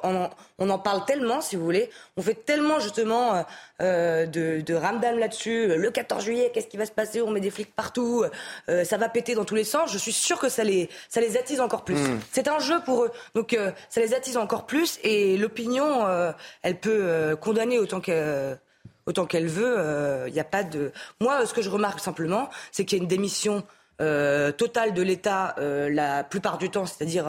on 0.58 0.70
en 0.70 0.80
parle 0.80 1.06
tellement, 1.06 1.42
si 1.42 1.56
vous 1.56 1.64
voulez. 1.64 1.92
On 2.18 2.24
fait 2.24 2.34
tellement, 2.34 2.80
justement, 2.80 3.36
euh, 3.36 3.44
euh 3.82 4.26
de, 4.26 4.62
de 4.62 4.74
ramdam 4.74 5.20
là-dessus. 5.20 5.68
Le 5.68 5.92
14 5.92 6.24
juillet, 6.24 6.52
qu'est-ce 6.52 6.68
qui 6.68 6.78
va 6.78 6.88
se 6.88 6.92
passer? 6.92 7.22
On 7.22 7.30
met 7.30 7.42
des 7.42 7.52
flics 7.52 7.76
partout. 7.76 8.26
Euh, 8.70 8.84
ça 8.84 8.98
va 8.98 9.08
péter 9.08 9.36
dans 9.36 9.46
tous 9.46 9.54
les 9.54 9.64
sens. 9.64 9.92
Je 9.92 10.00
suis 10.00 10.14
sûre 10.14 10.40
que 10.40 10.50
ça 10.50 10.64
les, 10.64 10.90
ça 11.10 11.22
les 11.22 11.38
attise 11.38 11.62
encore 11.62 11.84
plus. 11.84 11.96
Hmm. 11.96 12.20
C'est 12.32 12.48
un 12.48 12.58
jeu 12.58 12.80
pour 12.84 13.04
eux. 13.04 13.12
Donc, 13.36 13.56
ça 13.90 14.02
les 14.02 14.16
attise 14.16 14.38
encore 14.38 14.66
plus. 14.66 15.00
Et 15.04 15.38
l'opinion, 15.38 16.06
elle 16.64 16.80
peut 16.80 17.38
condamner 17.40 17.78
autant 17.78 18.02
qu'elle 18.02 18.60
autant 19.06 19.26
qu'elle 19.26 19.48
veut. 19.48 20.26
Il 20.28 20.34
n'y 20.34 20.40
a 20.40 20.46
pas 20.46 20.64
de. 20.64 20.92
Moi, 21.20 21.46
ce 21.46 21.54
que 21.54 21.62
je 21.62 21.70
remarque 21.70 22.00
simplement, 22.00 22.50
c'est 22.72 22.86
qu'il 22.86 22.98
y 22.98 23.02
a 23.02 23.04
une 23.04 23.10
démission 23.10 23.64
totale 23.98 24.94
de 24.94 25.02
l'État 25.02 25.56
la 25.58 26.24
plupart 26.24 26.58
du 26.58 26.70
temps, 26.70 26.86
c'est-à-dire 26.86 27.26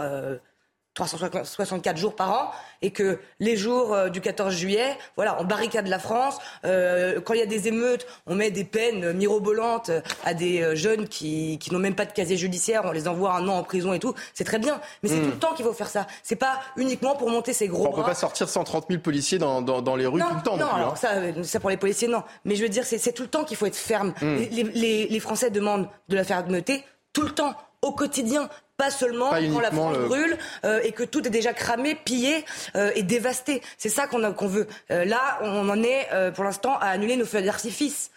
364 0.97 1.97
jours 1.97 2.17
par 2.17 2.33
an 2.33 2.51
et 2.83 2.91
que 2.91 3.21
les 3.39 3.57
jours 3.57 3.95
euh, 3.95 4.09
du 4.09 4.21
14 4.21 4.53
juillet, 4.53 4.97
voilà, 5.15 5.37
on 5.41 5.45
barricade 5.45 5.87
la 5.87 5.99
France. 5.99 6.39
Euh, 6.65 7.21
quand 7.21 7.35
il 7.35 7.41
y 7.41 7.43
a 7.43 7.47
des 7.47 7.69
émeutes, 7.69 8.07
on 8.27 8.35
met 8.35 8.51
des 8.51 8.65
peines 8.65 9.13
mirobolantes 9.13 9.91
à 10.25 10.35
des 10.35 10.63
euh, 10.63 10.75
jeunes 10.75 11.07
qui, 11.07 11.59
qui 11.59 11.73
n'ont 11.73 11.79
même 11.79 11.95
pas 11.95 12.07
de 12.07 12.13
casier 12.13 12.37
judiciaire, 12.37 12.83
on 12.85 12.93
les 12.93 13.09
envoie 13.09 13.35
un 13.35 13.47
an 13.47 13.59
en 13.59 13.63
prison 13.63 13.93
et 13.93 13.99
tout. 13.99 14.15
C'est 14.33 14.45
très 14.45 14.59
bien, 14.59 14.81
mais 15.03 15.11
c'est 15.11 15.17
hmm. 15.17 15.25
tout 15.25 15.31
le 15.31 15.39
temps 15.39 15.55
qu'il 15.55 15.67
faut 15.67 15.75
faire 15.75 15.89
ça. 15.89 16.07
C'est 16.23 16.37
pas 16.37 16.61
uniquement 16.77 17.15
pour 17.15 17.29
monter 17.29 17.53
ses 17.53 17.69
gros. 17.69 17.87
On 17.87 17.91
ne 17.91 17.97
peut 17.97 18.03
pas 18.03 18.15
sortir 18.15 18.49
130 18.49 18.87
000 18.89 19.03
policiers 19.03 19.39
dans, 19.39 19.61
dans, 19.61 19.97
les 19.97 20.07
rues 20.07 20.21
tout 20.21 20.35
le 20.35 20.43
temps. 20.43 20.57
Non, 20.57 20.67
non 20.67 20.73
alors 20.73 20.93
hein. 20.93 20.97
ça, 20.97 21.11
ça 21.43 21.61
pour 21.61 21.71
les 21.71 21.77
policiers 21.77 22.09
non. 22.09 22.23
Mais 22.47 22.57
je 22.57 22.63
veux 22.63 22.71
dire, 22.71 22.85
c'est 22.85 23.13
tout 23.13 23.23
le 23.23 23.29
temps 23.29 23.45
qu'il 23.45 23.59
faut 23.59 23.67
être 23.67 23.77
ferme. 23.77 24.15
Hmm. 24.23 24.37
Les, 24.37 24.63
les, 24.63 25.07
les 25.09 25.21
Français 25.21 25.51
demandent 25.51 25.89
de 26.09 26.17
la 26.17 26.25
fermeté 26.25 26.85
tout 27.13 27.23
le 27.23 27.31
temps 27.31 27.55
au 27.83 27.93
quotidien, 27.93 28.49
pas 28.77 28.91
seulement 28.91 29.31
quand 29.31 29.61
la 29.61 29.71
France 29.71 29.97
brûle 29.99 30.37
euh, 30.65 30.81
et 30.85 30.93
que 30.93 31.03
tout 31.03 31.27
est 31.27 31.31
déjà 31.31 31.53
cramé, 31.53 31.95
pillé 31.95 32.45
euh, 32.75 32.91
et 32.95 33.03
dévasté. 33.03 33.62
C'est 33.79 33.89
ça 33.89 34.07
qu'on 34.07 34.33
qu'on 34.33 34.49
veut. 34.49 34.67
Euh, 34.91 35.05
là, 35.05 35.39
on 35.43 35.69
en 35.69 35.83
est 35.83 36.09
pour 36.35 36.45
l'instant 36.45 36.77
à 36.79 36.87
annuler 36.87 37.17
nos 37.17 37.27
feux 37.27 37.43
d'artifice. 37.43 38.11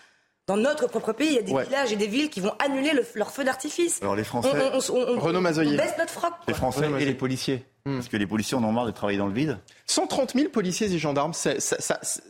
Dans 0.48 0.58
notre 0.58 0.88
propre 0.88 1.14
pays, 1.14 1.28
il 1.28 1.36
y 1.36 1.38
a 1.38 1.42
des 1.44 1.70
villages 1.70 1.92
et 1.92 1.96
des 1.96 2.08
villes 2.08 2.32
qui 2.32 2.40
vont 2.40 2.54
annuler 2.58 2.92
leurs 3.14 3.32
feux 3.32 3.44
d'artifice. 3.44 4.02
Alors 4.02 4.16
les 4.16 4.24
Français, 4.24 4.50
Renaud 4.50 5.42
baisse 5.42 5.98
notre 5.98 6.12
frappe. 6.12 6.40
Les 6.48 6.56
Français 6.56 6.90
et 7.00 7.06
les 7.06 7.14
policiers. 7.14 7.66
Hmm. 7.90 7.96
Parce 7.96 8.10
que 8.10 8.18
les 8.18 8.28
policiers 8.28 8.56
en 8.56 8.64
ont 8.64 8.72
marre 8.72 8.86
de 8.86 8.92
travailler 8.92 9.18
dans 9.18 9.28
le 9.28 9.34
vide. 9.34 9.58
130 9.88 10.34
000 10.36 10.50
policiers 10.50 10.94
et 10.94 11.00
gendarmes, 11.00 11.34
c'est, 11.34 11.58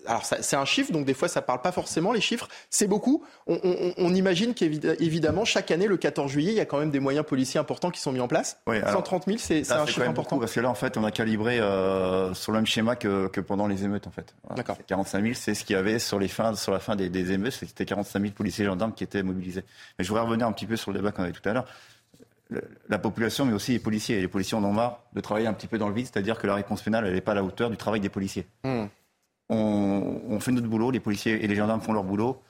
alors 0.08 0.24
c'est 0.24 0.56
un 0.56 0.63
chiffre, 0.63 0.93
donc 0.93 1.06
des 1.06 1.13
fois 1.13 1.28
ça 1.28 1.41
parle 1.41 1.62
pas 1.62 1.74
forcément 1.74 2.13
les 2.13 2.22
chiffres. 2.22 2.48
C'est 2.69 2.88
beaucoup. 2.88 3.26
On, 3.48 4.13
imagine 4.13 4.54
qu'évidemment 4.54 5.43
chaque 5.43 5.69
année, 5.72 5.88
le 5.88 5.98
14 5.98 6.32
juillet, 6.32 6.52
il 6.54 6.58
y 6.58 6.62
a 6.62 6.65
quand 6.65 6.80
même 6.80 6.91
des 6.91 7.02
moyens 7.02 7.26
policiers 7.26 7.60
importants 7.60 7.91
qui 7.91 8.00
sont 8.00 8.13
mis 8.13 8.22
en 8.22 8.30
place. 8.30 8.62
130 8.65 9.26
000, 9.26 9.38
c'est, 9.39 9.69
un 9.72 9.86
chiffre 9.86 10.08
important. 10.08 10.39
parce 10.39 10.54
que 10.54 10.60
là, 10.62 10.69
en 10.69 10.76
fait, 10.76 10.95
on 10.95 11.04
a 11.04 11.12
calibré 11.12 11.60
euh, 11.60 12.34
sur 12.34 12.54
le 12.54 12.60
même 12.60 12.65
schéma 12.65 12.95
que, 12.95 13.28
pendant 13.41 13.67
les 13.67 13.84
émeutes, 13.84 14.08
en 14.08 14.12
fait. 14.12 14.34
D'accord. 14.56 14.78
45 14.88 15.22
000, 15.22 15.34
c'est 15.36 15.54
ce 15.54 15.65
qu'il 15.65 15.76
y 15.76 15.80
avait 15.80 16.00
sur 16.00 16.17
les 16.17 16.30
fins, 16.30 16.56
sur 16.56 16.72
la 16.72 16.80
fin 16.80 16.95
des, 16.95 17.10
des 17.10 17.34
émeutes. 17.34 17.54
C'était 17.54 17.86
45 17.86 18.22
000 18.22 18.34
policiers 18.34 18.63
et 18.63 18.67
gendarmes 18.67 18.93
qui 18.93 19.04
étaient 19.04 19.24
mobilisés. 19.24 19.65
Mais 19.98 20.06
je 20.06 20.10
voudrais 20.10 20.24
revenir 20.24 20.48
un 20.48 20.52
petit 20.54 20.65
peu 20.65 20.78
sur 20.78 20.91
le 20.91 21.00
débat 21.00 21.12
qu'on 21.12 21.24
avait 21.24 21.34
tout 21.34 21.48
à 21.48 21.54
l'heure 21.54 21.65
la 22.90 23.00
population, 23.00 23.46
mais 23.46 23.54
aussi 23.54 23.74
les 23.74 23.80
policiers. 23.80 24.18
Et 24.18 24.22
les 24.22 24.28
policiers 24.28 24.58
en 24.58 24.64
ont 24.64 24.74
marre 24.74 25.04
de 25.14 25.22
travailler 25.22 25.48
un 25.48 25.54
petit 25.54 25.68
peu 25.68 25.78
dans 25.78 25.88
le 25.88 25.94
vide, 25.94 26.08
c'est-à-dire 26.12 26.40
que 26.40 26.48
la 26.48 26.56
réponse 26.56 26.82
pénale, 26.82 27.06
elle 27.06 27.14
n'est 27.14 27.22
pas 27.22 27.34
à 27.34 27.36
la 27.36 27.44
hauteur 27.44 27.70
du 27.70 27.78
travail 27.78 28.00
des 28.00 28.10
policiers. 28.10 28.48
Hmm. 28.64 28.86
On, 29.50 30.40
fait 30.40 30.52
notre 30.52 30.68
boulot, 30.68 30.92
les 30.92 31.00
policiers 31.00 31.44
et 31.44 31.48
les 31.48 31.56
gendarmes 31.56 31.82
font 31.82 31.94
leur 31.94 32.04
boulot, 32.04 32.42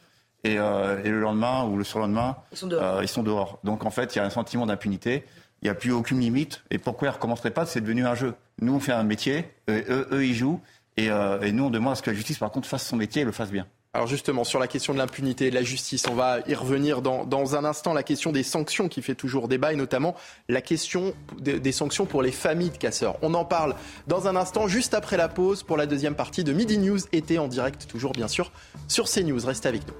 et, 0.43 0.57
euh, 0.57 1.01
le 1.01 1.19
lendemain 1.19 1.65
ou 1.65 1.77
le 1.77 1.83
surlendemain, 1.83 2.37
ils 2.51 2.57
sont, 2.57 2.67
dehors. 2.67 2.83
Euh, 2.83 3.03
ils 3.03 3.07
sont 3.07 3.23
dehors. 3.23 3.59
Donc 3.63 3.85
en 3.85 3.89
fait, 3.89 4.15
il 4.15 4.19
y 4.19 4.21
a 4.21 4.25
un 4.25 4.29
sentiment 4.29 4.65
d'impunité, 4.65 5.23
il 5.61 5.65
n'y 5.65 5.69
a 5.69 5.75
plus 5.75 5.91
aucune 5.91 6.19
limite, 6.19 6.61
et 6.71 6.77
pourquoi 6.77 7.07
ils 7.07 7.11
ne 7.11 7.15
recommenceraient 7.15 7.51
pas? 7.51 7.65
C'est 7.65 7.81
devenu 7.81 8.05
un 8.05 8.15
jeu. 8.15 8.35
Nous, 8.61 8.73
on 8.73 8.79
fait 8.79 8.91
un 8.91 9.03
métier, 9.03 9.45
eux, 9.69 10.07
eux, 10.11 10.25
ils 10.25 10.35
jouent, 10.35 10.61
et, 10.97 11.09
euh, 11.09 11.41
et 11.41 11.53
nous, 11.53 11.65
on 11.65 11.69
demande 11.69 11.93
à 11.93 11.95
ce 11.95 12.01
que 12.01 12.09
la 12.09 12.15
justice, 12.15 12.37
par 12.37 12.51
contre, 12.51 12.67
fasse 12.67 12.85
son 12.85 12.97
métier 12.97 13.21
et 13.21 13.25
le 13.25 13.31
fasse 13.31 13.51
bien. 13.51 13.65
Alors 13.95 14.05
justement, 14.05 14.43
sur 14.43 14.59
la 14.59 14.67
question 14.67 14.93
de 14.93 14.99
l'impunité 14.99 15.47
et 15.47 15.49
de 15.49 15.55
la 15.55 15.63
justice, 15.63 16.05
on 16.07 16.13
va 16.13 16.41
y 16.47 16.53
revenir 16.53 17.01
dans, 17.01 17.55
un 17.55 17.65
instant. 17.65 17.91
La 17.91 18.03
question 18.03 18.31
des 18.31 18.43
sanctions 18.43 18.87
qui 18.87 19.01
fait 19.01 19.15
toujours 19.15 19.47
débat 19.47 19.73
et 19.73 19.75
notamment 19.75 20.15
la 20.47 20.61
question 20.61 21.15
des 21.39 21.71
sanctions 21.71 22.05
pour 22.05 22.21
les 22.21 22.31
familles 22.31 22.69
de 22.69 22.77
casseurs. 22.77 23.17
On 23.23 23.33
en 23.33 23.45
parle 23.45 23.75
dans 24.05 24.27
un 24.27 24.35
instant, 24.35 24.67
juste 24.67 24.93
après 24.93 25.17
la 25.17 25.27
pause, 25.27 25.63
pour 25.63 25.75
la 25.75 25.87
deuxième 25.87 26.13
partie 26.13 26.43
de 26.43 26.53
Midi 26.53 26.77
News, 26.77 26.99
été 27.13 27.39
en 27.39 27.47
direct, 27.47 27.87
toujours 27.87 28.11
bien 28.11 28.27
sûr, 28.27 28.51
sur 28.87 29.09
CNews. 29.09 29.43
Restez 29.43 29.69
avec 29.69 29.81
nous. 29.87 29.95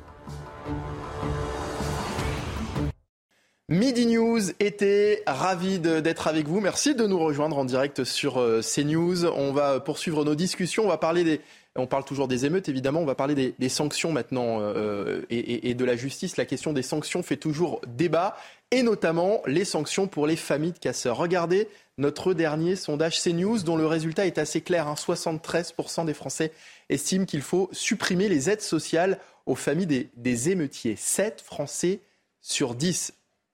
Midi 3.69 4.07
News 4.07 4.49
été 4.59 5.21
ravi 5.27 5.77
d'être 5.77 6.27
avec 6.27 6.47
vous. 6.47 6.59
Merci 6.59 6.95
de 6.95 7.05
nous 7.05 7.19
rejoindre 7.19 7.55
en 7.59 7.65
direct 7.65 8.03
sur 8.03 8.39
euh, 8.39 8.61
CNews. 8.61 9.25
On 9.25 9.51
va 9.51 9.79
poursuivre 9.79 10.25
nos 10.25 10.33
discussions. 10.33 10.85
On 10.85 10.87
va 10.87 10.97
parler 10.97 11.23
des, 11.23 11.41
on 11.75 11.87
parle 11.87 12.03
toujours 12.03 12.27
des 12.27 12.45
émeutes, 12.45 12.67
évidemment. 12.69 12.99
On 13.01 13.05
va 13.05 13.15
parler 13.15 13.53
des, 13.57 13.69
sanctions 13.69 14.11
maintenant 14.11 14.59
euh, 14.59 15.21
et, 15.29 15.73
de 15.73 15.85
la 15.85 15.95
justice. 15.95 16.37
La 16.37 16.45
question 16.45 16.73
des 16.73 16.81
sanctions 16.81 17.23
fait 17.23 17.37
toujours 17.37 17.81
débat, 17.87 18.35
et 18.71 18.83
notamment 18.83 19.41
les 19.45 19.65
sanctions 19.65 20.07
pour 20.07 20.27
les 20.27 20.35
familles 20.35 20.73
de 20.73 20.79
casseurs. 20.79 21.17
Regardez 21.17 21.67
notre 21.97 22.33
dernier 22.33 22.75
sondage 22.75 23.21
CNews, 23.21 23.59
dont 23.59 23.75
le 23.75 23.85
résultat 23.85 24.25
est 24.25 24.37
assez 24.37 24.61
clair. 24.61 24.91
73% 24.93 26.01
hein. 26.01 26.05
des 26.05 26.13
Français 26.13 26.51
estiment 26.89 27.25
qu'il 27.25 27.41
faut 27.41 27.69
supprimer 27.71 28.29
les 28.29 28.49
aides 28.49 28.61
sociales 28.61 29.19
aux 29.45 29.55
familles 29.55 30.09
des, 30.15 30.49
émeutiers. 30.49 30.95
7 30.95 31.41
Français 31.41 31.99
sur 32.41 32.75
10. 32.75 33.13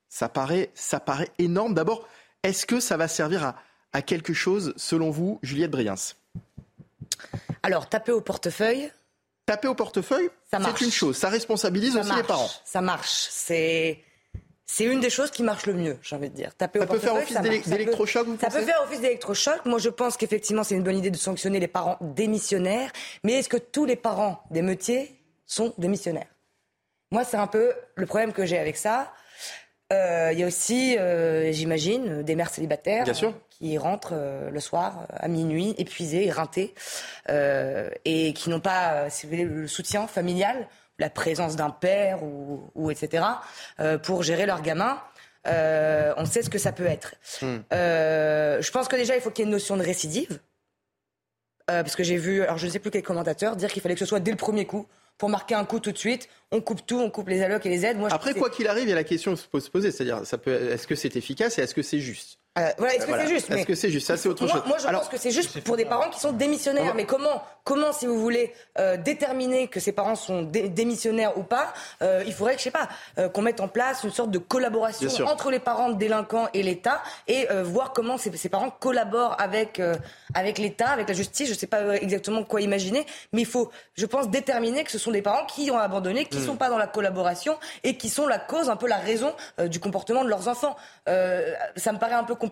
Ça 0.09 0.29
paraît, 0.29 0.69
ça 0.73 0.99
paraît 0.99 1.29
énorme. 1.37 1.73
D'abord, 1.73 2.07
est-ce 2.43 2.65
que 2.65 2.79
ça 2.79 2.97
va 2.97 3.07
servir 3.07 3.43
à, 3.43 3.55
à 3.91 4.01
quelque 4.01 4.33
chose, 4.33 4.73
selon 4.77 5.09
vous, 5.09 5.39
Juliette 5.41 5.71
Briens? 5.71 5.95
Alors, 7.65 7.89
taper 7.89 8.11
au 8.11 8.21
portefeuille. 8.21 8.91
Taper 9.45 9.67
au 9.67 9.75
portefeuille, 9.75 10.29
c'est 10.51 10.81
une 10.81 10.91
chose. 10.91 11.17
Ça 11.17 11.29
responsabilise 11.29 11.95
aussi 11.97 12.15
les 12.15 12.23
parents. 12.23 12.49
Ça 12.63 12.81
marche. 12.81 13.27
C'est. 13.29 13.99
C'est 14.67 14.85
une 14.85 14.99
des 14.99 15.11
choses 15.11 15.29
qui 15.29 15.43
marche 15.43 15.67
le 15.67 15.73
mieux, 15.73 15.99
j'ai 16.01 16.15
envie 16.15 16.29
de 16.31 16.35
dire. 16.35 16.55
Taper 16.55 16.79
ça 16.79 16.87
peut 16.87 16.97
faire 16.97 17.13
office 17.13 17.39
d'électrochoc, 17.67 18.27
Ça 18.41 18.49
peut 18.49 18.61
faire 18.61 18.81
office 18.83 18.99
d'électrochoc. 18.99 19.63
Moi, 19.65 19.77
je 19.77 19.89
pense 19.89 20.17
qu'effectivement, 20.17 20.63
c'est 20.63 20.73
une 20.73 20.81
bonne 20.81 20.97
idée 20.97 21.11
de 21.11 21.17
sanctionner 21.17 21.59
les 21.59 21.67
parents 21.67 21.97
démissionnaires. 22.01 22.91
Mais 23.23 23.33
est-ce 23.33 23.47
que 23.47 23.57
tous 23.57 23.85
les 23.85 23.95
parents 23.95 24.43
des 24.49 24.63
métiers 24.63 25.21
sont 25.45 25.75
démissionnaires? 25.77 26.25
Moi, 27.11 27.23
c'est 27.23 27.37
un 27.37 27.45
peu 27.45 27.73
le 27.93 28.07
problème 28.07 28.33
que 28.33 28.43
j'ai 28.45 28.57
avec 28.57 28.75
ça. 28.75 29.13
Euh, 29.93 30.31
il 30.33 30.39
y 30.39 30.43
a 30.43 30.47
aussi, 30.47 30.97
euh, 30.97 31.51
j'imagine, 31.51 32.23
des 32.23 32.35
mères 32.35 32.49
célibataires 32.49 33.05
qui 33.51 33.77
rentrent 33.77 34.13
euh, 34.13 34.49
le 34.49 34.59
soir 34.59 35.05
à 35.11 35.27
minuit, 35.27 35.75
épuisées, 35.77 36.25
éreintées, 36.25 36.73
et 37.29 38.33
qui 38.33 38.49
n'ont 38.49 38.59
pas, 38.59 39.09
si 39.09 39.25
vous 39.25 39.31
voulez, 39.31 39.45
le 39.45 39.67
soutien 39.67 40.07
familial, 40.07 40.67
la 40.97 41.09
présence 41.09 41.55
d'un 41.55 41.69
père 41.69 42.23
ou, 42.23 42.89
etc. 42.89 43.25
pour 44.03 44.23
gérer 44.23 44.45
leurs 44.45 44.61
gamins. 44.61 45.01
on 45.45 46.25
sait 46.25 46.41
ce 46.41 46.49
que 46.49 46.57
ça 46.57 46.71
peut 46.71 46.85
être. 46.85 47.15
Hmm. 47.41 47.59
je 47.71 48.71
pense 48.71 48.87
que 48.87 48.95
déjà, 48.95 49.15
il 49.15 49.21
faut 49.21 49.29
qu'il 49.29 49.43
y 49.43 49.45
ait 49.45 49.49
une 49.49 49.53
notion 49.53 49.77
de 49.77 49.83
récidive. 49.83 50.39
parce 51.67 51.95
que 51.95 52.03
j'ai 52.03 52.17
vu, 52.17 52.41
alors 52.41 52.57
je 52.57 52.65
ne 52.65 52.71
sais 52.71 52.79
plus 52.79 52.91
quel 52.91 53.03
commentateur, 53.03 53.55
dire 53.55 53.71
qu'il 53.71 53.81
fallait 53.81 53.95
que 53.95 53.99
ce 53.99 54.05
soit 54.05 54.19
dès 54.19 54.31
le 54.31 54.37
premier 54.37 54.65
coup 54.65 54.87
pour 55.17 55.29
marquer 55.29 55.55
un 55.55 55.65
coup 55.65 55.79
tout 55.79 55.91
de 55.91 55.97
suite. 55.97 56.29
On 56.51 56.61
coupe 56.61 56.85
tout, 56.85 56.99
on 56.99 57.09
coupe 57.09 57.29
les 57.29 57.41
allocs 57.41 57.65
et 57.65 57.69
les 57.69 57.85
aides. 57.85 57.97
Moi, 57.97 58.09
Après, 58.11 58.33
quoi 58.33 58.49
qu'il 58.49 58.67
arrive, 58.67 58.85
il 58.85 58.89
y 58.89 58.93
a 58.93 58.95
la 58.95 59.03
question 59.03 59.35
se 59.35 59.69
poser, 59.69 59.91
c'est-à-dire, 59.91 60.21
est-ce 60.21 60.87
que 60.87 60.95
c'est 60.95 61.15
efficace 61.15 61.57
et 61.57 61.61
est-ce 61.61 61.75
que 61.75 61.81
c'est 61.81 61.99
juste? 61.99 62.39
Euh, 62.57 62.69
voilà, 62.77 62.95
est-ce 62.95 63.05
que 63.05 63.11
c'est 63.19 63.27
juste 63.27 63.51
Est-ce 63.51 63.65
que 63.65 63.75
c'est 63.75 63.89
juste? 63.89 64.07
Ça, 64.07 64.15
c'est 64.15 64.29
autre 64.29 64.45
moi, 64.45 64.53
chose. 64.53 64.63
Moi, 64.65 64.77
je 64.77 64.87
pense 64.87 65.09
que 65.09 65.17
c'est 65.17 65.31
juste 65.31 65.61
pour 65.61 65.75
des 65.75 65.83
parents 65.83 66.09
qui 66.09 66.21
sont 66.21 66.31
démissionnaires. 66.31 66.95
Mais 66.95 67.05
comment, 67.05 67.43
comment, 67.65 67.91
si 67.91 68.05
vous 68.05 68.17
voulez 68.17 68.53
euh, 68.79 68.95
déterminer 68.95 69.67
que 69.67 69.81
ces 69.81 69.91
parents 69.91 70.15
sont 70.15 70.43
démissionnaires 70.43 71.37
ou 71.37 71.43
pas 71.43 71.73
euh, 72.01 72.23
Il 72.25 72.33
faudrait 72.33 72.53
que, 72.53 72.59
je 72.59 72.63
sais 72.65 72.71
pas, 72.71 72.87
qu'on 73.29 73.41
mette 73.41 73.59
en 73.59 73.67
place 73.67 74.03
une 74.05 74.11
sorte 74.11 74.31
de 74.31 74.37
collaboration 74.37 75.09
entre 75.25 75.51
les 75.51 75.59
parents 75.59 75.89
de 75.89 75.95
délinquants 75.95 76.47
et 76.53 76.63
l'État 76.63 77.01
et 77.27 77.47
voir 77.63 77.91
comment 77.91 78.17
ces, 78.17 78.35
ces, 78.37 78.49
parents 78.49 78.69
collaborent 78.69 79.35
avec 79.39 79.81
avec 80.33 80.57
l'État, 80.57 80.87
avec 80.87 81.09
la 81.09 81.13
justice. 81.13 81.49
Je 81.49 81.53
sais 81.53 81.67
pas 81.67 81.95
exactement 81.97 82.43
quoi 82.43 82.61
imaginer, 82.61 83.05
mais 83.33 83.41
il 83.41 83.47
faut, 83.47 83.69
je 83.95 84.05
pense, 84.05 84.29
déterminer 84.29 84.85
que 84.85 84.91
ce 84.91 84.97
sont 84.97 85.11
des 85.11 85.21
parents 85.21 85.45
qui 85.45 85.69
ont 85.71 85.77
abandonné, 85.77 86.25
qui 86.25 86.37
ne 86.37 86.41
hmm. 86.41 86.45
sont 86.45 86.55
pas 86.55 86.69
dans 86.69 86.77
la 86.77 86.87
collaboration 86.87 87.57
et 87.83 87.97
qui 87.97 88.07
sont 88.07 88.27
la 88.27 88.39
cause, 88.39 88.69
un 88.69 88.77
peu 88.77 88.87
la 88.87 88.97
raison 88.97 89.33
du 89.67 89.81
comportement 89.81 90.23
de 90.23 90.29
leurs 90.29 90.47
enfants. 90.47 90.77
ça 91.05 91.91
me 91.91 91.97
paraît 91.97 92.13
un 92.13 92.23
peu 92.23 92.35
compliqué, 92.35 92.44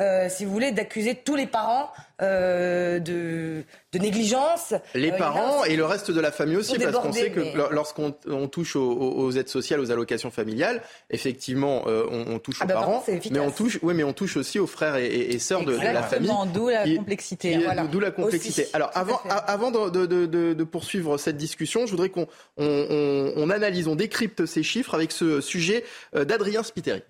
euh, 0.00 0.28
si 0.30 0.46
vous 0.46 0.52
voulez, 0.52 0.72
d'accuser 0.72 1.14
tous 1.14 1.36
les 1.36 1.46
parents 1.46 1.90
euh, 2.22 3.00
de, 3.00 3.64
négligence. 3.98 4.72
Les 4.94 5.10
euh, 5.10 5.16
parents 5.16 5.64
et 5.64 5.76
le 5.76 5.84
reste 5.84 6.10
de 6.10 6.20
la 6.20 6.32
famille 6.32 6.56
aussi, 6.56 6.78
parce 6.78 6.96
qu'on 6.96 7.12
sait 7.12 7.30
que 7.30 7.74
lorsqu'on 7.74 8.12
touche 8.48 8.76
aux, 8.76 9.30
aides 9.32 9.48
sociales, 9.48 9.80
aux 9.80 9.90
allocations 9.90 10.30
familiales, 10.30 10.82
effectivement, 11.10 11.84
on, 11.86 12.38
touche 12.38 12.58
ah 12.60 12.64
aux 12.64 12.68
bah, 12.68 12.74
parents, 12.74 13.04
mais 13.30 13.40
on 13.40 13.50
touche, 13.50 13.78
oui, 13.82 13.92
mais 13.94 14.04
on 14.04 14.14
touche 14.14 14.36
aussi 14.38 14.58
aux 14.58 14.66
frères 14.66 14.96
et, 14.96 15.38
sœurs 15.38 15.64
de, 15.64 15.76
la 15.76 16.02
famille. 16.02 16.30
D'où 16.54 16.68
la 16.68 16.88
complexité. 16.96 17.58
D'où 17.90 18.00
la 18.00 18.10
complexité. 18.10 18.68
Alors, 18.72 18.90
avant, 18.94 19.20
avant 19.46 19.70
de, 19.70 20.64
poursuivre 20.64 21.18
cette 21.18 21.36
discussion, 21.36 21.84
je 21.84 21.90
voudrais 21.90 22.08
qu'on 22.08 22.26
on, 22.56 23.50
analyse, 23.50 23.86
on 23.86 23.96
décrypte 23.96 24.46
ces 24.46 24.62
chiffres 24.62 24.94
avec 24.94 25.12
ce 25.12 25.42
sujet 25.42 25.84
d'Adrien 26.14 26.62
Spiteri. 26.62 27.02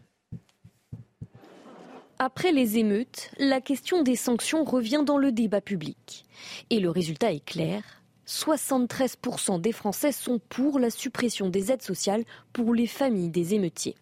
Après 2.22 2.52
les 2.52 2.76
émeutes, 2.76 3.30
la 3.38 3.62
question 3.62 4.02
des 4.02 4.14
sanctions 4.14 4.62
revient 4.62 5.02
dans 5.06 5.16
le 5.16 5.32
débat 5.32 5.62
public. 5.62 6.26
Et 6.68 6.78
le 6.78 6.90
résultat 6.90 7.32
est 7.32 7.42
clair. 7.42 7.82
73% 8.26 9.58
des 9.58 9.72
Français 9.72 10.12
sont 10.12 10.38
pour 10.50 10.78
la 10.78 10.90
suppression 10.90 11.48
des 11.48 11.72
aides 11.72 11.80
sociales 11.80 12.24
pour 12.52 12.74
les 12.74 12.86
familles 12.86 13.30
des 13.30 13.54
émeutiers. 13.54 13.96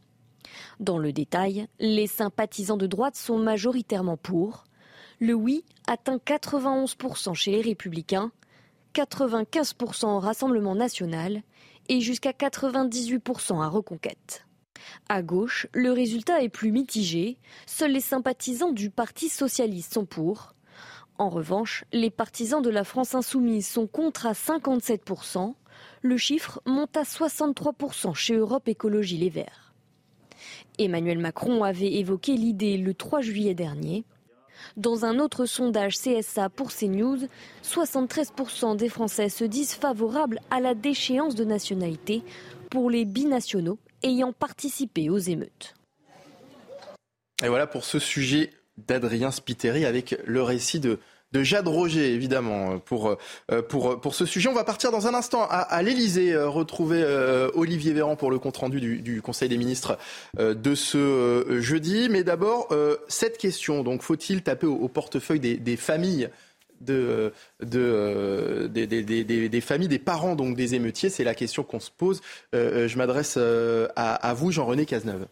Dans 0.80 0.98
le 0.98 1.12
détail, 1.12 1.68
les 1.78 2.08
sympathisants 2.08 2.76
de 2.76 2.88
droite 2.88 3.14
sont 3.14 3.38
majoritairement 3.38 4.16
pour. 4.16 4.64
Le 5.20 5.34
oui 5.34 5.62
atteint 5.86 6.16
91% 6.16 7.34
chez 7.34 7.52
les 7.52 7.60
républicains, 7.60 8.32
95% 8.96 10.06
au 10.06 10.18
Rassemblement 10.18 10.74
national 10.74 11.42
et 11.88 12.00
jusqu'à 12.00 12.32
98% 12.32 13.62
à 13.62 13.68
Reconquête. 13.68 14.47
À 15.08 15.22
gauche, 15.22 15.66
le 15.72 15.92
résultat 15.92 16.42
est 16.42 16.48
plus 16.48 16.72
mitigé. 16.72 17.38
Seuls 17.66 17.92
les 17.92 18.00
sympathisants 18.00 18.72
du 18.72 18.90
Parti 18.90 19.28
socialiste 19.28 19.94
sont 19.94 20.06
pour. 20.06 20.54
En 21.18 21.30
revanche, 21.30 21.84
les 21.92 22.10
partisans 22.10 22.62
de 22.62 22.70
la 22.70 22.84
France 22.84 23.14
insoumise 23.14 23.66
sont 23.66 23.88
contre 23.88 24.26
à 24.26 24.32
57%. 24.32 25.54
Le 26.02 26.16
chiffre 26.16 26.60
monte 26.64 26.96
à 26.96 27.02
63% 27.02 28.14
chez 28.14 28.34
Europe 28.34 28.68
Écologie 28.68 29.18
Les 29.18 29.30
Verts. 29.30 29.74
Emmanuel 30.78 31.18
Macron 31.18 31.64
avait 31.64 31.94
évoqué 31.94 32.34
l'idée 32.34 32.78
le 32.78 32.94
3 32.94 33.20
juillet 33.20 33.54
dernier. 33.54 34.04
Dans 34.76 35.04
un 35.04 35.18
autre 35.18 35.44
sondage 35.46 35.96
CSA 35.96 36.48
pour 36.50 36.72
CNews, 36.72 37.18
73% 37.64 38.76
des 38.76 38.88
Français 38.88 39.28
se 39.28 39.44
disent 39.44 39.74
favorables 39.74 40.40
à 40.50 40.60
la 40.60 40.74
déchéance 40.74 41.34
de 41.34 41.44
nationalité 41.44 42.22
pour 42.70 42.90
les 42.90 43.04
binationaux 43.04 43.78
ayant 44.02 44.32
participé 44.32 45.10
aux 45.10 45.18
émeutes. 45.18 45.74
Et 47.42 47.48
voilà 47.48 47.66
pour 47.66 47.84
ce 47.84 47.98
sujet 47.98 48.50
d'Adrien 48.76 49.30
Spiteri 49.30 49.84
avec 49.84 50.16
le 50.24 50.42
récit 50.42 50.80
de, 50.80 50.98
de 51.32 51.42
Jade 51.42 51.68
Roger, 51.68 52.12
évidemment, 52.12 52.78
pour, 52.78 53.16
euh, 53.50 53.62
pour, 53.62 54.14
ce 54.14 54.24
sujet. 54.24 54.48
On 54.48 54.54
va 54.54 54.64
partir 54.64 54.90
dans 54.90 55.06
un 55.06 55.14
instant 55.14 55.42
à, 55.42 55.58
à 55.58 55.82
l'Elysée, 55.82 56.32
euh, 56.32 56.48
retrouver 56.48 57.02
euh, 57.02 57.50
Olivier 57.54 57.92
Véran 57.92 58.16
pour 58.16 58.30
le 58.30 58.38
compte-rendu 58.38 58.80
du, 58.80 59.02
du, 59.02 59.20
Conseil 59.22 59.48
des 59.48 59.58
ministres 59.58 59.98
de 60.38 60.74
ce 60.74 61.58
jeudi. 61.60 62.08
Mais 62.10 62.24
d'abord, 62.24 62.68
cette 63.08 63.36
question, 63.36 63.82
donc 63.82 64.02
faut-il 64.02 64.42
taper 64.42 64.66
au, 64.66 64.88
portefeuille 64.88 65.40
des 65.40 65.76
familles 65.76 66.28
de, 66.80 67.32
de, 67.60 68.68
des, 68.72 68.86
des, 68.86 69.02
des, 69.02 69.48
des, 69.48 69.60
familles, 69.60 69.88
des 69.88 69.98
parents 69.98 70.36
donc 70.36 70.56
des 70.56 70.74
émeutiers 70.74 71.10
C'est 71.10 71.24
la 71.24 71.34
question 71.34 71.62
qu'on 71.62 71.80
se 71.80 71.90
pose. 71.90 72.20
je 72.52 72.96
m'adresse 72.96 73.36
à, 73.36 74.14
à, 74.14 74.34
vous, 74.34 74.50
Jean-René 74.52 74.86
Cazeneuve. 74.86 75.26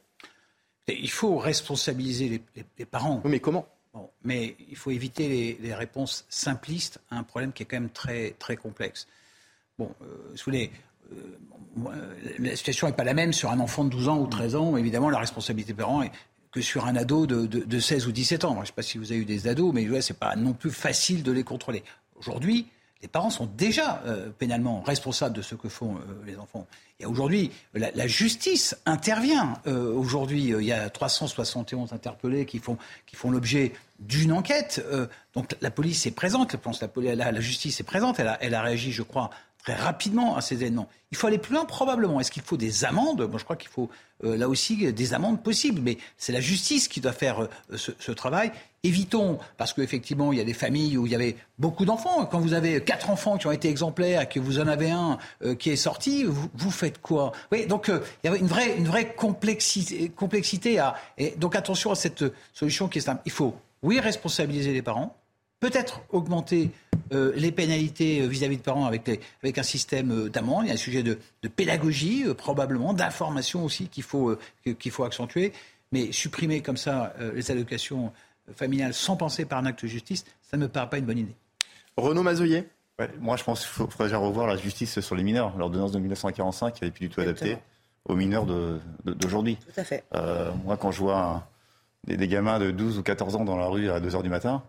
Il 0.88 1.10
faut 1.10 1.36
responsabiliser 1.38 2.28
les, 2.28 2.42
les, 2.54 2.64
les 2.78 2.84
parents. 2.84 3.20
Oui, 3.24 3.30
mais 3.30 3.40
comment 3.40 3.66
Bon, 3.96 4.10
mais 4.24 4.56
il 4.68 4.76
faut 4.76 4.90
éviter 4.90 5.26
les, 5.26 5.58
les, 5.60 5.74
réponses 5.74 6.26
simplistes 6.28 7.00
à 7.10 7.16
un 7.16 7.22
problème 7.22 7.54
qui 7.54 7.62
est 7.62 7.66
quand 7.66 7.80
même 7.80 7.88
très, 7.88 8.32
très 8.32 8.56
complexe. 8.56 9.08
Bon, 9.78 9.90
euh, 10.02 10.06
si 10.34 10.44
vous 10.44 10.52
voulez, 10.52 10.70
euh, 11.12 12.34
la 12.38 12.56
situation 12.56 12.88
n'est 12.88 12.92
pas 12.92 13.04
la 13.04 13.14
même 13.14 13.32
sur 13.32 13.50
un 13.50 13.58
enfant 13.58 13.84
de 13.84 13.90
12 13.90 14.08
ans 14.08 14.18
ou 14.18 14.26
13 14.26 14.54
ans. 14.54 14.76
Évidemment, 14.76 15.08
la 15.08 15.18
responsabilité 15.18 15.72
des 15.72 15.78
parents 15.78 16.02
est 16.02 16.12
que 16.56 16.62
sur 16.62 16.86
un 16.86 16.96
ado 16.96 17.26
de, 17.26 17.44
de, 17.44 17.60
de 17.60 17.78
16 17.78 18.06
ou 18.06 18.12
17 18.12 18.46
ans. 18.46 18.54
Je 18.54 18.60
ne 18.60 18.64
sais 18.64 18.72
pas 18.72 18.80
si 18.80 18.96
vous 18.96 19.12
avez 19.12 19.20
eu 19.20 19.26
des 19.26 19.46
ados, 19.46 19.74
mais 19.74 19.86
ouais, 19.90 20.00
ce 20.00 20.14
n'est 20.14 20.18
pas 20.18 20.36
non 20.36 20.54
plus 20.54 20.70
facile 20.70 21.22
de 21.22 21.30
les 21.30 21.44
contrôler. 21.44 21.84
Aujourd'hui, 22.18 22.66
les 23.02 23.08
parents 23.08 23.28
sont 23.28 23.44
déjà 23.44 24.02
euh, 24.06 24.30
pénalement 24.30 24.80
responsables 24.80 25.36
de 25.36 25.42
ce 25.42 25.54
que 25.54 25.68
font 25.68 25.96
euh, 25.96 25.98
les 26.24 26.38
enfants. 26.38 26.66
Et 26.98 27.04
aujourd'hui, 27.04 27.50
la, 27.74 28.06
justice 28.06 28.74
intervient. 28.86 29.60
Euh, 29.66 29.92
aujourd'hui, 29.92 30.44
il 30.44 30.64
y 30.64 30.72
a 30.72 30.88
371 30.88 31.92
interpellés 31.92 32.46
qui 32.46 32.58
font, 32.58 32.78
l'objet 33.30 33.74
d'une 33.98 34.32
enquête. 34.32 34.82
donc 35.34 35.54
la 35.60 35.70
police 35.70 36.06
est 36.06 36.10
présente, 36.10 36.52
je 36.52 36.56
pense, 36.56 36.82
la, 36.82 37.14
la, 37.14 37.40
justice 37.40 37.80
est 37.80 37.84
présente. 37.84 38.18
Elle 38.18 38.54
a, 38.54 38.62
réagi, 38.62 38.92
je 38.92 39.02
crois, 39.02 39.28
rapidement 39.74 40.36
à 40.36 40.40
ces 40.40 40.54
événements. 40.54 40.88
Il 41.10 41.16
faut 41.16 41.26
aller 41.26 41.38
plus 41.38 41.54
loin 41.54 41.64
probablement. 41.64 42.20
Est-ce 42.20 42.30
qu'il 42.30 42.42
faut 42.42 42.56
des 42.56 42.84
amendes? 42.84 43.28
Moi, 43.28 43.38
je 43.38 43.44
crois 43.44 43.56
qu'il 43.56 43.68
faut 43.68 43.88
euh, 44.24 44.36
là 44.36 44.48
aussi 44.48 44.92
des 44.92 45.14
amendes 45.14 45.42
possibles, 45.42 45.80
mais 45.82 45.98
c'est 46.16 46.32
la 46.32 46.40
justice 46.40 46.88
qui 46.88 47.00
doit 47.00 47.12
faire 47.12 47.42
euh, 47.42 47.76
ce, 47.76 48.12
travail. 48.12 48.52
Évitons, 48.82 49.38
parce 49.56 49.72
qu'effectivement, 49.72 50.32
il 50.32 50.38
y 50.38 50.40
a 50.40 50.44
des 50.44 50.52
familles 50.52 50.96
où 50.96 51.06
il 51.06 51.12
y 51.12 51.14
avait 51.14 51.36
beaucoup 51.58 51.84
d'enfants. 51.84 52.26
Quand 52.26 52.38
vous 52.38 52.54
avez 52.54 52.82
quatre 52.82 53.10
enfants 53.10 53.38
qui 53.38 53.46
ont 53.46 53.52
été 53.52 53.68
exemplaires 53.68 54.22
et 54.22 54.28
que 54.28 54.40
vous 54.40 54.60
en 54.60 54.68
avez 54.68 54.90
un 54.90 55.18
euh, 55.44 55.54
qui 55.54 55.70
est 55.70 55.76
sorti, 55.76 56.24
vous, 56.24 56.70
faites 56.70 57.00
quoi? 57.00 57.32
Oui, 57.50 57.66
donc 57.66 57.88
il 57.88 58.00
y 58.24 58.28
avait 58.28 58.38
une 58.38 58.46
vraie, 58.46 59.14
complexité, 59.14 60.80
donc 61.36 61.56
attention 61.56 61.90
à 61.90 61.94
cette 61.94 62.24
solution 62.52 62.88
qui 62.88 62.98
est 62.98 63.02
simple. 63.02 63.22
Il 63.26 63.32
faut, 63.32 63.54
oui, 63.82 63.98
responsabiliser 64.00 64.72
les 64.72 64.82
parents 64.82 65.16
peut-être 65.60 66.02
augmenter 66.10 66.70
euh, 67.12 67.32
les 67.36 67.52
pénalités 67.52 68.26
vis-à-vis 68.26 68.56
de 68.56 68.62
parents 68.62 68.86
avec, 68.86 69.06
les, 69.06 69.20
avec 69.42 69.58
un 69.58 69.62
système 69.62 70.10
euh, 70.10 70.28
d'amende. 70.28 70.64
Il 70.64 70.68
y 70.68 70.70
a 70.70 70.74
un 70.74 70.78
sujet 70.78 71.02
de, 71.02 71.18
de 71.42 71.48
pédagogie, 71.48 72.24
euh, 72.26 72.34
probablement, 72.34 72.94
d'information 72.94 73.64
aussi 73.64 73.88
qu'il 73.88 74.02
faut, 74.02 74.36
qu'il 74.78 74.90
faut 74.90 75.04
accentuer. 75.04 75.52
Mais 75.92 76.10
supprimer 76.10 76.62
comme 76.62 76.76
ça 76.76 77.14
les 77.34 77.48
allocations 77.52 78.12
familiales 78.56 78.92
sans 78.92 79.16
penser 79.16 79.44
par 79.44 79.60
un 79.60 79.66
acte 79.66 79.84
de 79.84 79.88
justice, 79.88 80.24
ça 80.42 80.56
ne 80.56 80.62
me 80.62 80.68
paraît 80.68 80.90
pas 80.90 80.98
une 80.98 81.04
bonne 81.04 81.18
idée. 81.18 81.34
Renaud 81.96 82.24
Mazoyer 82.24 82.68
ouais, 82.98 83.08
Moi, 83.20 83.36
je 83.36 83.44
pense 83.44 83.60
qu'il 83.60 83.68
faudrait 83.68 84.06
déjà 84.06 84.18
revoir 84.18 84.48
la 84.48 84.56
justice 84.56 84.98
sur 84.98 85.14
les 85.14 85.22
mineurs. 85.22 85.56
L'ordonnance 85.56 85.92
de 85.92 86.00
1945 86.00 86.82
n'avait 86.82 86.90
plus 86.90 87.08
du 87.08 87.14
tout 87.14 87.20
adapté 87.20 87.56
aux 88.04 88.16
mineurs 88.16 88.46
d'aujourd'hui. 89.04 89.56
Tout 89.56 89.80
à 89.80 89.84
fait. 89.84 90.02
moi, 90.64 90.76
quand 90.76 90.90
je 90.90 90.98
vois 90.98 91.18
un, 91.18 91.44
des, 92.04 92.16
des, 92.16 92.26
gamins 92.26 92.58
de 92.58 92.72
12 92.72 92.98
ou 92.98 93.02
14 93.04 93.36
ans 93.36 93.44
dans 93.44 93.56
la 93.56 93.66
rue 93.66 93.88
à 93.88 94.00
2 94.00 94.10
h 94.10 94.22
du 94.24 94.28
matin, 94.28 94.64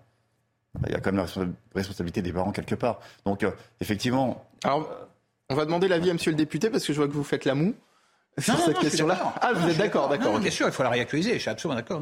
il 0.86 0.92
y 0.92 0.96
a 0.96 1.00
quand 1.00 1.12
même 1.12 1.26
la 1.26 1.46
responsabilité 1.76 2.22
des 2.22 2.34
parents 2.34 2.52
quelque 2.52 2.76
part. 2.76 3.00
Donc, 3.26 3.44
euh, 3.44 3.52
effectivement. 3.82 4.46
Alors, 4.64 4.90
on 5.50 5.56
va 5.56 5.66
demander 5.66 5.88
l'avis 5.88 6.10
à 6.10 6.14
monsieur 6.14 6.32
le 6.32 6.38
député 6.38 6.70
parce 6.70 6.86
que 6.86 6.94
je 6.94 6.98
vois 6.98 7.08
que 7.08 7.14
vous 7.14 7.24
faites 7.24 7.46
la 7.46 7.56
moue 7.56 7.76
sur 8.38 8.58
cette 8.60 8.80
question-là. 8.80 9.34
Ah, 9.42 9.54
vous 9.54 9.70
êtes 9.70 9.78
d'accord, 9.78 10.10
d'accord. 10.10 10.34
Okay. 10.34 10.44
Bien 10.44 10.52
sûr, 10.52 10.68
il 10.68 10.72
faut 10.72 10.84
la 10.84 10.90
réactualiser, 10.90 11.34
je 11.34 11.40
suis 11.40 11.50
absolument 11.50 11.76
d'accord. 11.76 12.02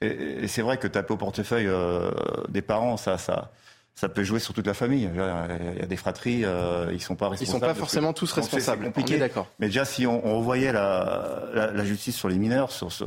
Et, 0.00 0.06
et 0.06 0.48
c'est 0.48 0.62
vrai 0.62 0.76
que 0.78 0.88
taper 0.88 1.14
au 1.14 1.16
portefeuille 1.16 1.68
euh, 1.68 2.10
des 2.48 2.62
parents, 2.62 2.96
ça, 2.96 3.18
ça, 3.18 3.52
ça 3.94 4.08
peut 4.08 4.24
jouer 4.24 4.40
sur 4.40 4.52
toute 4.54 4.66
la 4.66 4.74
famille. 4.74 5.08
Il 5.12 5.78
y 5.78 5.82
a 5.82 5.86
des 5.86 5.96
fratries, 5.96 6.44
euh, 6.44 6.90
ils 6.92 7.00
sont 7.00 7.14
pas 7.14 7.28
responsables. 7.28 7.56
Ils 7.56 7.60
sont 7.60 7.66
pas 7.66 7.74
forcément 7.74 8.12
tous 8.12 8.32
responsables. 8.32 8.86
compliqué. 8.86 9.18
d'accord. 9.18 9.46
Mais 9.60 9.66
déjà, 9.66 9.84
si 9.84 10.06
on, 10.06 10.26
on 10.26 10.38
revoyait 10.38 10.72
la, 10.72 11.44
la, 11.54 11.70
la, 11.70 11.84
justice 11.84 12.16
sur 12.16 12.28
les 12.28 12.38
mineurs, 12.38 12.72
sur 12.72 12.90
ce, 12.90 13.04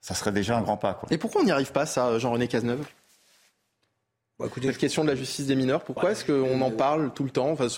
ça 0.00 0.14
serait 0.14 0.32
déjà 0.32 0.58
un 0.58 0.62
grand 0.62 0.76
pas. 0.76 0.94
Quoi. 0.94 1.08
Et 1.12 1.18
pourquoi 1.18 1.42
on 1.42 1.44
n'y 1.44 1.52
arrive 1.52 1.70
pas, 1.70 1.86
ça, 1.86 2.18
Jean-René 2.18 2.48
Cazeneuve? 2.48 2.84
Bon, 4.38 4.46
écoutez, 4.46 4.68
Cette 4.68 4.78
question 4.78 5.04
de 5.04 5.08
la 5.08 5.14
justice 5.14 5.46
des 5.46 5.54
mineurs, 5.54 5.84
pourquoi 5.84 6.06
ouais, 6.06 6.12
est-ce 6.12 6.24
qu'on 6.24 6.60
en 6.60 6.70
parle 6.70 7.12
tout 7.14 7.24
le 7.24 7.30
temps 7.30 7.50
enfin, 7.50 7.68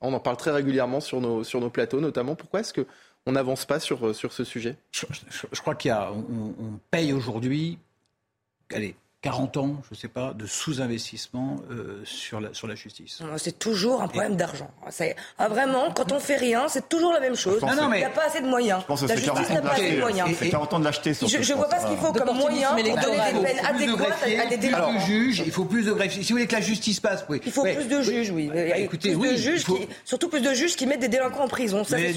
On 0.00 0.12
en 0.12 0.20
parle 0.20 0.36
très 0.36 0.50
régulièrement 0.50 1.00
sur 1.00 1.20
nos, 1.20 1.44
sur 1.44 1.60
nos 1.60 1.70
plateaux 1.70 2.00
notamment. 2.00 2.34
Pourquoi 2.34 2.60
est-ce 2.60 2.74
qu'on 2.74 3.32
n'avance 3.32 3.64
pas 3.64 3.78
sur, 3.78 4.14
sur 4.14 4.32
ce 4.32 4.44
sujet? 4.44 4.76
Je, 4.90 5.06
je, 5.30 5.46
je, 5.52 5.60
crois 5.60 5.74
qu'il 5.74 5.90
y 5.90 5.92
a, 5.92 6.12
on, 6.12 6.54
on 6.58 6.80
paye 6.90 7.12
aujourd'hui, 7.12 7.78
allez, 8.72 8.96
40 9.26 9.56
ans, 9.56 9.76
je 9.88 9.94
ne 9.96 9.98
sais 9.98 10.08
pas, 10.08 10.32
de 10.34 10.46
sous-investissement 10.46 11.56
euh, 11.72 12.00
sur, 12.04 12.40
la, 12.40 12.54
sur 12.54 12.68
la 12.68 12.76
justice. 12.76 13.20
C'est 13.38 13.58
toujours 13.58 14.00
un 14.00 14.06
problème 14.06 14.36
d'argent. 14.36 14.70
Ah, 15.38 15.48
vraiment, 15.48 15.90
quand 15.90 16.12
on 16.12 16.20
fait 16.20 16.36
rien, 16.36 16.68
c'est 16.68 16.88
toujours 16.88 17.12
la 17.12 17.18
même 17.18 17.34
chose. 17.34 17.60
Non, 17.60 17.74
non, 17.74 17.88
mais... 17.88 17.96
Il 17.96 18.00
n'y 18.00 18.06
a 18.06 18.10
pas 18.10 18.26
assez 18.26 18.40
de 18.40 18.46
moyens. 18.46 18.82
Je 18.82 18.86
pense 18.86 19.02
que 19.02 19.08
la 19.08 19.16
justice 19.16 19.50
n'a 19.50 19.62
pas 19.62 19.72
assez 19.72 19.96
de 19.96 20.00
moyens. 20.00 20.28
C'est 20.38 20.48
40 20.48 20.74
ans 20.74 20.78
de 20.78 20.84
l'acheter. 20.84 21.12
Je 21.14 21.38
ne 21.52 21.56
vois 21.56 21.68
pas 21.68 21.80
ce 21.80 21.88
qu'il 21.88 21.96
faut 21.96 22.12
comme 22.12 22.36
moyen 22.36 22.68
pour 22.68 22.76
donner 22.76 22.94
des 22.94 23.42
peines 23.42 23.66
adéquates 23.66 24.22
à 24.22 24.46
des 24.46 24.56
délinquants. 24.58 24.92
Il 24.94 25.00
faut 25.00 25.04
plus 25.04 25.06
de 25.06 25.06
juges, 25.06 25.42
il 25.44 25.52
faut 25.52 25.64
plus 25.64 25.86
de 25.86 25.92
greffiers. 25.92 26.22
Si 26.22 26.28
vous 26.32 26.38
voulez 26.38 26.46
que 26.46 26.54
la 26.54 26.60
justice 26.60 27.00
passe, 27.00 27.24
oui. 27.28 27.40
Il 27.44 27.50
faut 27.50 27.62
ouais. 27.62 27.74
plus 27.74 27.88
de 27.88 28.02
juges, 28.02 28.30
oui. 28.30 28.48
Écoutez, 28.76 29.10
plus 29.10 29.18
oui, 29.18 29.32
de 29.32 29.36
juges 29.36 29.64
faut... 29.64 29.74
qui, 29.74 29.88
surtout 30.04 30.28
plus 30.28 30.40
de 30.40 30.52
juges 30.54 30.76
qui 30.76 30.86
mettent 30.86 31.00
des 31.00 31.08
délinquants 31.08 31.44
en 31.44 31.48
prison. 31.48 31.82
Ça, 31.82 31.96
mais, 31.96 32.14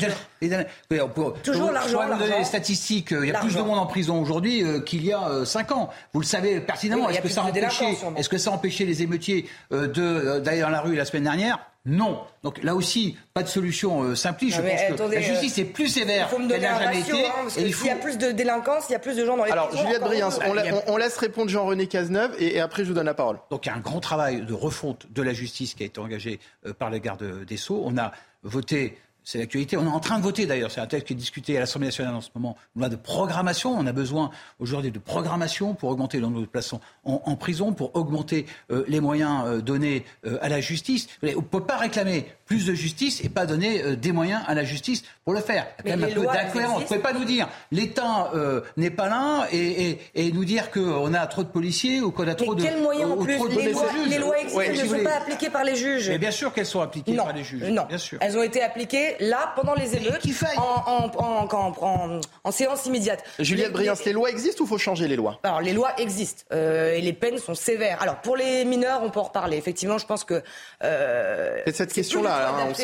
oui, 0.92 1.00
toujours 1.44 1.72
l'argent. 1.72 2.04
Je 2.08 2.14
vous 2.14 2.20
donner 2.20 2.38
les 2.38 2.44
statistiques. 2.44 3.12
Il 3.12 3.28
y 3.28 3.32
a 3.32 3.40
plus 3.40 3.56
de 3.56 3.62
monde 3.62 3.80
en 3.80 3.88
prison 3.88 4.22
aujourd'hui 4.22 4.64
qu'il 4.86 5.04
y 5.04 5.12
a 5.12 5.44
5 5.44 5.72
ans. 5.72 5.90
Vous 6.14 6.20
le 6.20 6.26
savez 6.26 6.60
pertinemment. 6.60 6.99
Est-ce 7.08 7.22
que 7.22 7.30
ça 7.30 7.44
empêche 7.44 7.82
est-ce 8.18 8.30
que 8.30 8.38
ça 8.38 8.50
a 8.50 8.54
empêché 8.54 8.86
les 8.86 9.04
émeutiers 9.04 9.46
euh, 9.72 10.40
d'aller 10.40 10.62
dans 10.62 10.70
la 10.70 10.82
rue 10.82 10.96
la 10.96 11.06
semaine 11.06 11.24
dernière? 11.24 11.60
Non. 11.86 12.20
Donc 12.44 12.62
là 12.64 12.76
aussi, 12.76 13.18
pas 13.34 13.42
de 13.42 13.48
solution 13.48 14.04
euh, 14.04 14.16
simpliste. 14.16 14.58
Je 14.58 14.62
pense 14.62 14.82
attendez, 14.94 15.16
que 15.16 15.22
la 15.22 15.28
justice 15.28 15.58
est 15.58 15.66
plus 15.66 15.88
sévère 15.88 16.30
qu'elle 16.30 16.62
n'a 16.62 16.80
jamais 16.80 17.00
été. 17.00 17.26
Hein, 17.26 17.32
parce 17.44 17.58
il 17.58 17.74
faut... 17.74 17.88
y 17.88 17.90
a 17.90 17.96
plus 17.96 18.18
de 18.18 18.32
délinquance, 18.32 18.86
il 18.90 18.94
y 18.94 18.96
a 18.96 19.00
plus 19.00 19.16
de 19.16 19.26
gens 19.26 19.38
dans 19.38 19.46
les 19.46 19.52
Alors, 19.52 19.70
prisons. 19.70 19.84
Juliette 19.84 20.02
Briens, 20.02 20.30
on, 20.46 20.58
on, 20.58 20.94
on, 20.94 20.98
laisse 20.98 21.18
répondre 21.18 21.50
Jean-René 21.50 21.88
Cazeneuve 21.88 22.36
et, 22.38 22.58
et, 22.58 22.60
après 22.60 22.84
je 22.84 22.90
vous 22.90 22.94
donne 22.94 23.06
la 23.06 23.14
parole. 23.14 23.40
Donc 23.50 23.66
il 23.66 23.70
y 23.70 23.72
a 23.72 23.76
un 23.76 23.80
grand 23.80 24.02
travail 24.02 24.42
de 24.42 24.54
refonte 24.54 25.08
de 25.10 25.22
la 25.22 25.34
justice 25.34 25.74
qui 25.74 25.84
a 25.84 25.86
été 25.86 26.00
engagé 26.00 26.40
euh, 26.66 26.74
par 26.74 26.90
les 26.90 27.00
gardes 27.00 27.46
des 27.46 27.58
Sceaux. 27.58 27.82
On 27.86 27.98
a 27.98 28.12
voté 28.44 28.98
c'est 29.24 29.38
l'actualité. 29.38 29.78
On 29.78 29.86
est 29.86 29.90
en 29.90 30.00
train 30.00 30.18
de 30.18 30.24
voter 30.24 30.46
d'ailleurs, 30.46 30.72
c'est 30.72 30.82
un 30.82 30.88
texte 30.88 31.08
qui 31.08 31.14
est 31.14 31.16
discuté 31.16 31.58
à 31.58 31.60
l'Assemblée 31.60 31.88
nationale 31.88 32.16
en 32.16 32.22
ce 32.22 32.30
moment, 32.36 32.58
loi 32.76 32.90
de 32.90 32.96
programmation. 32.96 33.78
On 33.78 33.86
a 33.86 33.92
besoin 33.92 34.32
aujourd'hui 34.60 34.92
de 34.92 35.00
programmation 35.00 35.74
pour 35.74 35.90
augmenter 35.90 36.18
le 36.18 36.24
nombre 36.24 36.42
de 36.42 36.46
places 36.46 36.74
en, 36.74 36.82
en 37.04 37.36
prison, 37.36 37.74
pour 37.74 37.96
augmenter 37.96 38.46
euh, 38.72 38.84
les 38.88 39.00
moyens 39.00 39.44
euh, 39.46 39.62
donnés 39.62 40.06
euh, 40.26 40.38
à 40.42 40.50
la 40.50 40.62
justice. 40.62 41.08
On 41.24 41.28
ne 41.28 41.42
peut 41.42 41.64
pas 41.64 41.78
réclamer 41.78 42.26
plus 42.50 42.66
de 42.66 42.74
justice 42.74 43.24
et 43.24 43.30
pas 43.30 43.46
donner 43.46 43.84
euh, 43.84 43.96
des 43.96 44.12
moyens 44.12 44.42
à 44.48 44.56
la 44.56 44.64
justice 44.64 45.04
pour 45.24 45.34
le 45.36 45.40
faire. 45.40 45.68
Il 45.86 45.90
y 45.90 45.92
a 45.92 45.94
quand 45.94 46.02
même 46.02 46.10
un 46.10 46.14
peu 46.14 46.26
d'incohérence. 46.26 46.74
Vous 46.78 46.82
ne 46.82 46.86
pouvez 46.88 47.00
pas 47.00 47.14
nous 47.14 47.24
dire 47.24 47.48
l'État 47.72 48.32
euh, 48.34 48.62
n'est 48.76 48.90
pas 48.90 49.08
là 49.08 49.46
et, 49.52 49.92
et, 49.92 50.00
et 50.16 50.32
nous 50.32 50.46
dire 50.46 50.72
qu'on 50.72 51.14
a 51.14 51.28
trop 51.28 51.44
de 51.44 51.50
policiers 51.50 52.02
ou 52.02 52.10
qu'on 52.12 52.28
a 52.28 52.34
trop 52.34 52.56
mais 52.56 52.62
de, 52.64 52.68
quels 52.68 52.82
moyens 52.82 53.12
en 53.12 53.18
plus 53.18 53.36
trop 53.38 53.48
de 53.48 53.54
les, 53.56 53.72
lois, 53.72 53.84
juges. 53.94 54.10
les 54.10 54.18
lois 54.18 54.40
existent, 54.40 54.58
Ouais, 54.58 54.66
si 54.66 54.72
ne 54.72 54.78
sont 54.80 54.86
voulez. 54.88 55.04
pas 55.04 55.16
appliquées 55.18 55.50
par 55.52 55.64
les 55.64 55.76
juges. 55.76 56.10
Mais 56.10 56.18
bien 56.18 56.32
sûr 56.32 56.52
qu'elles 56.52 56.66
sont 56.66 56.82
appliquées 56.82 57.12
non. 57.12 57.24
par 57.26 57.34
les 57.34 57.44
juges. 57.44 57.64
Non, 57.70 57.86
bien 57.86 58.00
sûr. 58.00 58.18
elles 58.20 58.36
ont 58.36 58.42
été 58.42 58.64
appliquées 58.64 59.16
là 59.20 59.54
pendant 59.56 59.76
les 59.76 59.96
émeutes 59.96 60.26
en, 60.58 60.62
en, 60.62 61.12
en, 61.18 61.78
en, 61.82 62.22
en 62.44 62.52
séance 62.52 62.88
immédiate. 62.88 63.24
Juliette 63.38 63.74
Briens, 63.74 63.94
les 64.04 64.12
lois 64.14 64.32
existent 64.32 64.64
ou 64.64 64.68
faut 64.68 64.80
changer 64.80 65.08
les 65.08 65.16
lois? 65.18 65.40
Alors 65.44 65.62
les 65.62 65.74
lois 65.74 65.92
existent 66.00 66.46
euh, 66.52 66.96
et 66.96 67.02
les 67.02 67.14
peines 67.14 67.38
sont 67.38 67.54
sévères. 67.54 68.02
Alors 68.02 68.22
pour 68.22 68.36
les 68.36 68.66
mineurs, 68.66 69.02
on 69.04 69.12
peut 69.12 69.20
en 69.20 69.24
reparler. 69.24 69.58
Effectivement, 69.58 70.00
je 70.00 70.08
pense 70.08 70.24
que 70.24 70.42
euh, 70.84 71.60
c'est 71.68 71.76
cette 71.76 71.94
question-là. 71.94 72.39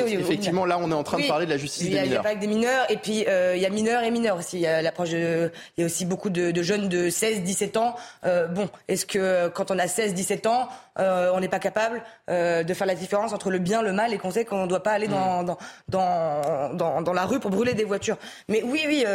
Effectivement, 0.08 0.66
là, 0.66 0.78
on 0.80 0.92
est 0.92 0.96
en 0.96 1.04
train 1.04 1.20
de 1.20 1.28
parler 1.28 1.46
de 1.46 1.52
la 1.52 1.58
justice 1.58 1.84
des 1.84 1.90
mineurs. 1.90 2.06
Il 2.06 2.10
n'y 2.10 2.16
a 2.16 2.24
pas 2.24 2.36
que 2.36 2.40
des 2.40 2.48
mineurs. 2.48 2.86
Et 2.90 2.98
puis, 2.98 3.26
il 3.28 3.60
y 3.60 3.66
a 3.66 3.70
mineurs 3.70 4.04
et 4.04 4.12
mineurs 4.12 4.38
aussi. 4.38 4.58
Il 4.58 4.62
y 4.62 4.68
a 4.68 4.82
l'approche 4.82 5.12
il 5.12 5.52
y 5.78 5.84
a 5.84 5.86
aussi 5.86 6.06
beaucoup 6.06 6.30
de, 6.30 6.62
jeunes 6.62 6.90
de 6.90 7.10
16, 7.10 7.42
17 7.44 7.78
ans. 7.78 7.96
bon, 8.24 8.70
est-ce 8.88 9.06
que 9.06 9.50
quand 9.50 9.72
on 9.72 9.80
a 9.80 9.88
16, 9.88 10.14
17 10.14 10.48
ans, 10.48 10.68
on 10.98 11.40
n'est 11.40 11.50
pas 11.50 11.60
capable 11.60 12.04
de 12.28 12.74
faire 12.74 12.88
la 12.88 12.96
différence 12.96 13.34
entre 13.34 13.50
le 13.50 13.60
bien, 13.60 13.82
le 13.82 13.94
mal 13.94 14.14
et 14.14 14.18
qu'on 14.18 14.32
sait 14.32 14.46
qu'on 14.46 14.64
ne 14.64 14.68
doit 14.68 14.84
pas 14.84 14.92
aller 14.92 15.08
dans, 15.08 15.44
mm. 15.44 15.56
dans, 15.90 16.72
dans, 16.74 17.02
dans, 17.02 17.14
la 17.14 17.26
rue 17.26 17.40
pour 17.40 17.52
brûler 17.52 17.74
des 17.74 17.84
voitures. 17.84 18.18
Mais 18.50 18.64
oui, 18.64 18.84
oui, 18.88 19.06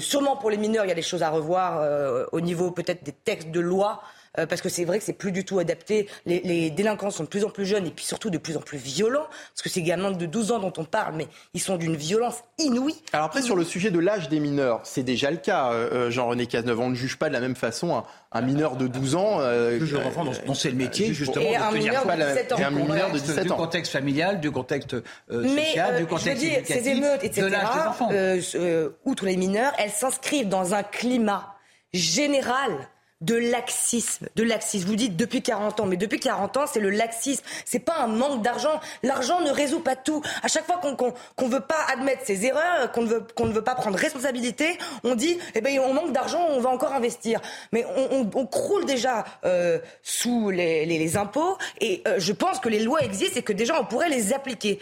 sûrement 0.00 0.36
pour 0.36 0.50
les 0.50 0.56
mineurs, 0.56 0.84
il 0.84 0.88
y 0.88 0.92
a 0.92 0.96
des 0.96 1.02
choses 1.02 1.22
à 1.22 1.30
revoir 1.30 2.28
au 2.32 2.40
niveau 2.40 2.70
peut-être 2.70 3.02
des 3.04 3.12
textes 3.12 3.50
de 3.50 3.60
loi. 3.60 4.02
Euh, 4.38 4.46
parce 4.46 4.62
que 4.62 4.70
c'est 4.70 4.84
vrai 4.84 4.98
que 4.98 5.04
c'est 5.04 5.12
plus 5.12 5.32
du 5.32 5.44
tout 5.44 5.58
adapté. 5.58 6.08
Les, 6.24 6.70
délinquants 6.70 7.10
sont 7.10 7.24
de 7.24 7.28
plus 7.28 7.44
en 7.44 7.50
plus 7.50 7.66
jeunes 7.66 7.86
et 7.86 7.90
puis 7.90 8.04
surtout 8.04 8.30
de 8.30 8.38
plus 8.38 8.56
en 8.56 8.60
plus 8.60 8.78
violents, 8.78 9.26
parce 9.50 9.62
que 9.62 9.68
ces 9.68 9.82
gamins 9.82 10.10
de 10.10 10.26
12 10.26 10.52
ans 10.52 10.58
dont 10.58 10.72
on 10.78 10.84
parle, 10.84 11.16
mais 11.16 11.28
ils 11.52 11.60
sont 11.60 11.76
d'une 11.76 11.96
violence 11.96 12.36
inouïe. 12.58 12.96
Alors 13.12 13.26
après, 13.26 13.42
sur 13.42 13.56
le 13.56 13.64
sujet 13.64 13.90
de 13.90 13.98
l'âge 13.98 14.30
des 14.30 14.40
mineurs, 14.40 14.80
c'est 14.84 15.02
déjà 15.02 15.30
le 15.30 15.36
cas, 15.36 15.72
euh, 15.72 15.90
euh, 15.92 16.10
Jean-René 16.10 16.46
Cazeneuve. 16.46 16.80
On 16.80 16.90
ne 16.90 16.94
juge 16.94 17.18
pas 17.18 17.28
de 17.28 17.34
la 17.34 17.40
même 17.40 17.56
façon 17.56 18.02
un, 18.32 18.40
mineur 18.40 18.76
de 18.76 18.86
12 18.86 19.16
ans. 19.16 19.40
je 19.40 19.96
reprends 19.96 20.24
dont, 20.24 20.54
c'est 20.54 20.70
le 20.70 20.76
métier, 20.76 21.12
justement, 21.12 21.44
et 21.44 21.56
de 21.56 21.62
un 21.62 21.70
mineur 21.72 22.06
de 22.06 22.12
17 22.12 22.52
ans. 22.52 22.56
un 22.58 22.70
mineur 22.70 23.12
de 23.12 23.18
17 23.18 23.38
ans. 23.38 23.42
Du 23.42 23.62
contexte 23.62 23.92
familial, 23.92 24.40
du 24.40 24.50
contexte 24.50 24.96
social, 25.30 25.96
du 25.98 26.06
contexte 26.06 26.40
je 26.40 26.46
veux 26.46 26.62
dire, 26.62 26.62
ces 26.66 26.88
émeutes, 26.88 27.22
etc., 27.22 27.42
de 27.42 27.46
l'âge 27.52 27.74
des 27.74 27.80
enfants. 27.80 28.94
outre 29.04 29.26
les 29.26 29.36
mineurs, 29.36 29.72
elles 29.78 29.90
s'inscrivent 29.90 30.48
dans 30.48 30.72
un 30.72 30.82
climat 30.82 31.54
général 31.92 32.88
de 33.22 33.36
laxisme, 33.36 34.28
de 34.36 34.42
laxisme. 34.42 34.86
Vous 34.86 34.96
dites 34.96 35.16
depuis 35.16 35.42
40 35.42 35.80
ans, 35.80 35.86
mais 35.86 35.96
depuis 35.96 36.20
40 36.20 36.56
ans, 36.56 36.64
c'est 36.66 36.80
le 36.80 36.90
laxisme. 36.90 37.42
C'est 37.64 37.78
pas 37.78 37.96
un 38.00 38.08
manque 38.08 38.42
d'argent. 38.42 38.80
L'argent 39.02 39.40
ne 39.40 39.50
résout 39.50 39.80
pas 39.80 39.96
tout. 39.96 40.22
À 40.42 40.48
chaque 40.48 40.66
fois 40.66 40.78
qu'on 40.78 40.94
qu'on 40.94 41.48
veut 41.48 41.60
pas 41.60 41.86
admettre 41.92 42.22
ses 42.24 42.44
erreurs, 42.44 42.92
qu'on 42.92 43.02
ne 43.02 43.06
veut 43.08 43.24
qu'on 43.34 43.46
ne 43.46 43.52
veut 43.52 43.64
pas 43.64 43.74
prendre 43.74 43.96
responsabilité, 43.96 44.78
on 45.04 45.14
dit 45.14 45.38
eh 45.54 45.60
ben 45.60 45.78
on 45.80 45.94
manque 45.94 46.12
d'argent, 46.12 46.44
on 46.50 46.60
va 46.60 46.70
encore 46.70 46.92
investir. 46.92 47.40
Mais 47.72 47.86
on, 47.96 48.28
on, 48.34 48.46
croule 48.46 48.84
déjà 48.84 49.24
euh, 49.44 49.78
sous 50.02 50.50
les, 50.50 50.84
les, 50.84 51.16
impôts 51.16 51.56
et 51.80 52.02
euh, 52.06 52.16
je 52.18 52.32
pense 52.32 52.60
que 52.60 52.68
les 52.68 52.80
lois 52.80 53.02
existent 53.02 53.38
et 53.38 53.42
que 53.42 53.52
déjà 53.52 53.80
on 53.80 53.84
pourrait 53.84 54.08
les 54.08 54.32
appliquer. 54.32 54.78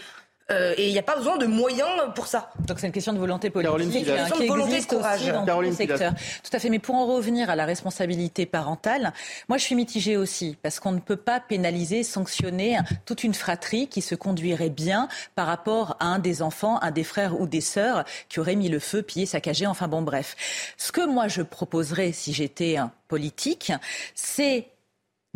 Euh, 0.50 0.74
et 0.76 0.88
il 0.88 0.92
n'y 0.92 0.98
a 0.98 1.02
pas 1.02 1.16
besoin 1.16 1.36
de 1.36 1.46
moyens 1.46 1.88
pour 2.14 2.26
ça. 2.26 2.50
Donc 2.66 2.78
c'est 2.80 2.86
une 2.86 2.92
question 2.92 3.12
de 3.12 3.18
volonté 3.18 3.50
politique 3.50 4.04
qui 4.04 4.42
existe 4.42 4.92
aussi 4.92 5.30
dans 5.30 5.46
tous 5.46 5.60
les 5.60 5.72
secteurs. 5.72 6.12
Tout 6.42 6.50
à 6.56 6.58
fait. 6.58 6.70
Mais 6.70 6.78
pour 6.78 6.96
en 6.96 7.06
revenir 7.06 7.50
à 7.50 7.56
la 7.56 7.64
responsabilité 7.64 8.46
parentale, 8.46 9.12
moi 9.48 9.58
je 9.58 9.64
suis 9.64 9.74
mitigée 9.74 10.16
aussi 10.16 10.56
parce 10.62 10.80
qu'on 10.80 10.92
ne 10.92 11.00
peut 11.00 11.16
pas 11.16 11.40
pénaliser, 11.40 12.02
sanctionner 12.02 12.78
toute 13.06 13.24
une 13.24 13.34
fratrie 13.34 13.88
qui 13.88 14.02
se 14.02 14.14
conduirait 14.14 14.70
bien 14.70 15.08
par 15.34 15.46
rapport 15.46 15.96
à 16.00 16.06
un 16.06 16.18
des 16.18 16.42
enfants, 16.42 16.80
un 16.82 16.90
des 16.90 17.04
frères 17.04 17.40
ou 17.40 17.46
des 17.46 17.60
sœurs 17.60 18.04
qui 18.28 18.40
aurait 18.40 18.56
mis 18.56 18.68
le 18.68 18.78
feu, 18.78 19.02
pillé, 19.02 19.26
saccagé. 19.26 19.66
Enfin 19.66 19.88
bon, 19.88 20.02
bref. 20.02 20.36
Ce 20.76 20.92
que 20.92 21.06
moi 21.06 21.28
je 21.28 21.42
proposerais 21.42 22.12
si 22.12 22.32
j'étais 22.32 22.76
un 22.76 22.90
politique, 23.08 23.72
c'est 24.14 24.68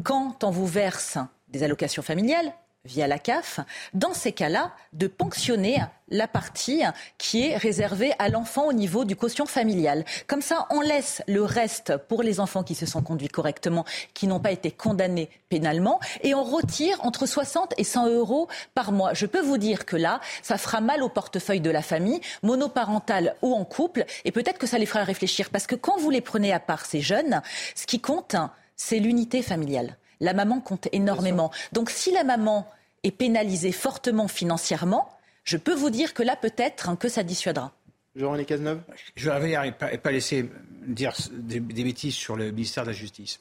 quand 0.03 0.43
on 0.43 0.51
vous 0.51 0.67
verse 0.67 1.19
des 1.49 1.63
allocations 1.63 2.03
familiales, 2.03 2.53
via 2.85 3.07
la 3.07 3.19
CAF, 3.19 3.61
dans 3.95 4.13
ces 4.13 4.33
cas-là, 4.33 4.73
de 4.93 5.07
ponctionner 5.07 5.79
la 6.09 6.29
partie 6.29 6.83
qui 7.19 7.49
est 7.49 7.57
réservée 7.57 8.13
à 8.19 8.29
l'enfant 8.29 8.67
au 8.67 8.73
niveau 8.73 9.05
du 9.05 9.17
quotient 9.17 9.47
familial. 9.47 10.05
Comme 10.27 10.43
ça, 10.43 10.67
on 10.71 10.81
laisse 10.81 11.23
le 11.27 11.43
reste 11.43 11.97
pour 11.97 12.23
les 12.23 12.41
enfants 12.41 12.63
qui 12.63 12.75
se 12.75 12.87
sont 12.87 13.03
conduits 13.03 13.29
correctement, 13.29 13.85
qui 14.13 14.27
n'ont 14.27 14.41
pas 14.41 14.53
été 14.53 14.71
condamnés 14.71 15.31
pénalement, 15.49 15.99
et 16.23 16.35
on 16.35 16.45
retire 16.45 16.99
entre 17.05 17.27
60 17.27 17.75
et 17.79 17.85
100 17.85 18.09
euros 18.11 18.49
par 18.75 18.93
mois. 18.93 19.15
Je 19.15 19.27
peux 19.27 19.41
vous 19.41 19.59
dire 19.59 19.87
que 19.87 19.97
là, 19.97 20.21
ça 20.43 20.59
fera 20.59 20.81
mal 20.81 21.03
au 21.03 21.09
portefeuille 21.09 21.61
de 21.61 21.71
la 21.71 21.83
famille, 21.83 22.21
monoparentale 22.43 23.37
ou 23.43 23.55
en 23.55 23.65
couple, 23.65 24.05
et 24.25 24.33
peut-être 24.33 24.59
que 24.59 24.67
ça 24.67 24.79
les 24.79 24.87
fera 24.87 25.05
réfléchir, 25.05 25.51
parce 25.51 25.67
que 25.67 25.75
quand 25.75 25.97
vous 25.97 26.11
les 26.11 26.21
prenez 26.21 26.53
à 26.53 26.61
part, 26.61 26.85
ces 26.85 27.01
jeunes, 27.01 27.41
ce 27.75 27.87
qui 27.87 28.01
compte, 28.01 28.37
c'est 28.77 28.99
l'unité 28.99 29.41
familiale. 29.43 29.97
La 30.21 30.35
maman 30.35 30.61
compte 30.61 30.89
énormément. 30.93 31.51
Donc 31.73 31.91
si 31.91 32.13
la 32.13 32.25
maman 32.25 32.69
est 33.03 33.11
pénalisée 33.11 33.73
fortement 33.73 34.29
financièrement, 34.29 35.09
je 35.45 35.57
peux 35.57 35.75
vous 35.75 35.91
dire 35.91 36.15
que 36.15 36.23
là, 36.23 36.37
peut-être 36.37 36.97
que 36.99 37.09
ça 37.09 37.23
dissuadera. 37.23 37.73
Jean-René 38.17 38.45
Cazeneuve 38.45 38.81
Je 39.17 39.31
vais 39.31 39.73
pas, 39.73 39.97
pas 39.99 40.13
laisser 40.13 40.49
dire 40.87 41.13
des, 41.33 41.61
bêtises 41.61 42.15
sur 42.15 42.37
le 42.37 42.51
ministère 42.51 42.85
de 42.85 42.91
la 42.91 42.95
Justice. 42.95 43.41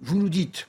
Vous 0.00 0.18
nous 0.18 0.28
dites, 0.28 0.68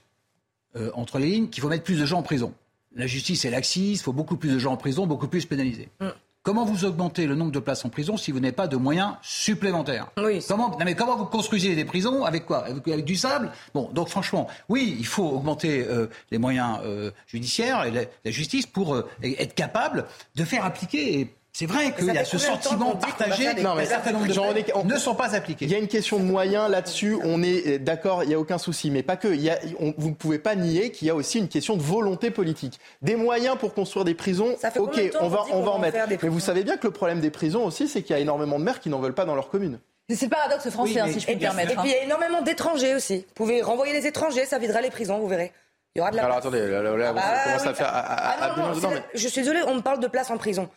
euh, 0.76 0.92
entre 0.94 1.20
les 1.20 1.28
lignes, 1.28 1.50
qu'il 1.50 1.62
faut 1.62 1.70
mettre 1.70 1.84
plus 1.84 2.00
de 2.00 2.06
gens 2.06 2.20
en 2.20 2.24
prison. 2.24 2.54
La 2.96 3.08
justice 3.08 3.44
est 3.44 3.50
laxiste, 3.50 4.02
il 4.02 4.04
faut 4.04 4.14
beaucoup 4.14 4.38
plus 4.38 4.54
de 4.54 4.60
gens 4.60 4.72
en 4.72 4.78
prison, 4.78 5.06
beaucoup 5.06 5.28
plus 5.28 5.46
pénalisés. 5.46 5.90
Mm. 6.00 6.10
Comment 6.46 6.64
vous 6.64 6.86
augmentez 6.86 7.26
le 7.26 7.34
nombre 7.34 7.52
de 7.52 7.60
places 7.60 7.86
en 7.86 7.89
prison 7.89 8.18
si 8.18 8.32
vous 8.32 8.39
n'avez 8.39 8.54
pas 8.54 8.68
de 8.68 8.78
moyens 8.78 9.16
supplémentaires 9.24 10.12
Comment, 10.48 10.78
mais 10.86 10.93
comment 10.93 11.18
vous 11.18 11.26
construisez 11.26 11.76
des 11.76 11.86
prisons 11.86 12.24
Avec 12.24 12.46
quoi 12.46 12.68
avec, 12.68 13.04
du 13.04 13.16
sable 13.16 13.52
Bon, 13.74 13.89
donc 13.91 14.10
franchement, 14.10 14.48
oui, 14.70 14.96
il 15.00 15.08
faut 15.08 15.28
augmenter 15.28 15.84
euh, 15.89 16.06
les 16.30 16.38
moyens 16.38 16.82
euh, 16.84 17.10
judiciaires 17.26 17.86
et 17.86 17.89
la, 17.89 18.32
justice 18.32 18.68
pour 18.68 18.93
euh, 18.93 19.10
être 19.24 19.56
capable 19.56 20.06
de 20.36 20.43
faire 20.43 20.64
appliquer 20.64 21.34
c'est 21.58 21.68
vrai 21.68 21.93
qu'il 21.93 22.14
y 22.14 22.18
a 22.18 22.26
ce 22.26 22.38
sentiment 22.38 22.97
partagé 22.97 23.53
non, 23.64 23.76
mais 23.76 23.86
certains 23.86 24.12
nombres 24.12 24.28
de 24.28 24.93
ne 24.93 24.99
sont 24.99 25.16
pas 25.16 25.36
appliqués. 25.36 25.64
Il 25.64 25.72
y 25.72 25.76
a 25.76 25.78
une 25.78 25.88
question 25.88 26.20
de 26.20 26.26
moyens 26.26 26.70
là-dessus, 26.70 27.18
on 27.24 27.41
est 27.41 27.80
d'accord, 27.80 28.24
il 28.24 28.28
n'y 28.28 28.36
a 28.36 28.39
aucun 28.39 28.58
souci. 28.58 28.91
Mais 28.91 29.03
pas 29.03 29.16
que. 29.16 29.30
Il 29.30 29.39
y 29.39 29.49
a, 29.49 29.58
vous 29.97 30.10
ne 30.10 30.16
pouvez 30.16 30.38
pas 30.38 30.56
nier 30.56 30.91
qu'il 30.91 31.08
y 31.08 31.12
a 31.12 31.16
aussi 31.16 31.39
une 31.39 31.47
question 31.47 31.78
de 31.78 31.82
volonté 31.82 32.30
politique. 32.30 32.78
Des 33.01 33.16
moyens 33.16 33.56
pour 33.58 33.74
construire 33.74 34.03
des 34.03 34.16
prisons, 34.16 34.58
ok, 34.76 34.99
on 35.22 35.30
va, 35.30 35.45
on 35.53 35.62
va 35.62 35.72
en 35.72 35.80
mettre. 35.80 35.97
Mais 36.10 36.28
vous 36.28 36.41
savez 36.41 36.66
bien 36.66 36.76
que 36.76 36.88
le 36.88 36.91
problème 36.91 37.22
des 37.22 37.32
prisons 37.32 37.64
aussi, 37.64 37.88
c'est 37.88 38.01
qu'il 38.01 38.14
y 38.14 38.20
a 38.20 38.22
énormément 38.22 38.60
de 38.60 38.66
maires 38.66 38.82
qui 38.82 38.89
n'en 38.89 38.99
veulent 38.99 39.16
pas 39.16 39.24
dans 39.24 39.36
leur 39.36 39.47
commune. 39.47 39.80
C'est 40.10 40.26
le 40.26 40.30
paradoxe 40.32 40.70
français, 40.70 40.99
hein, 40.99 41.08
si 41.08 41.22
je 41.22 41.26
puis 41.26 41.36
me 41.36 41.39
permettre. 41.39 41.72
Et 41.72 41.76
puis 41.76 41.89
il 41.89 41.91
y 41.91 41.95
a 41.95 42.03
énormément 42.03 42.41
d'étrangers 42.41 42.95
aussi. 42.95 43.20
Vous 43.20 43.34
pouvez 43.34 43.62
renvoyer 43.62 43.93
les 43.93 44.06
étrangers, 44.06 44.45
ça 44.45 44.60
videra 44.60 44.82
les 44.82 44.91
prisons, 44.91 45.20
vous 45.20 45.30
verrez. 45.30 45.53
Il 45.95 45.99
y 45.99 46.01
aura 46.01 46.12
de 46.12 46.18
la 46.18 46.26
Alors 46.26 46.38
attendez, 46.38 46.68
là, 46.68 46.82
là, 46.82 47.08
ah 47.08 47.14
bah, 47.14 47.22
à 47.24 47.74
faire. 47.74 47.89
Ah 47.89 49.01
je 49.14 49.28
suis 49.30 49.39
désolé, 49.39 49.62
on 49.66 49.76
me 49.76 49.82
parle 49.82 50.01
de 50.01 50.08
place 50.08 50.30
en 50.30 50.38
prison. 50.38 50.70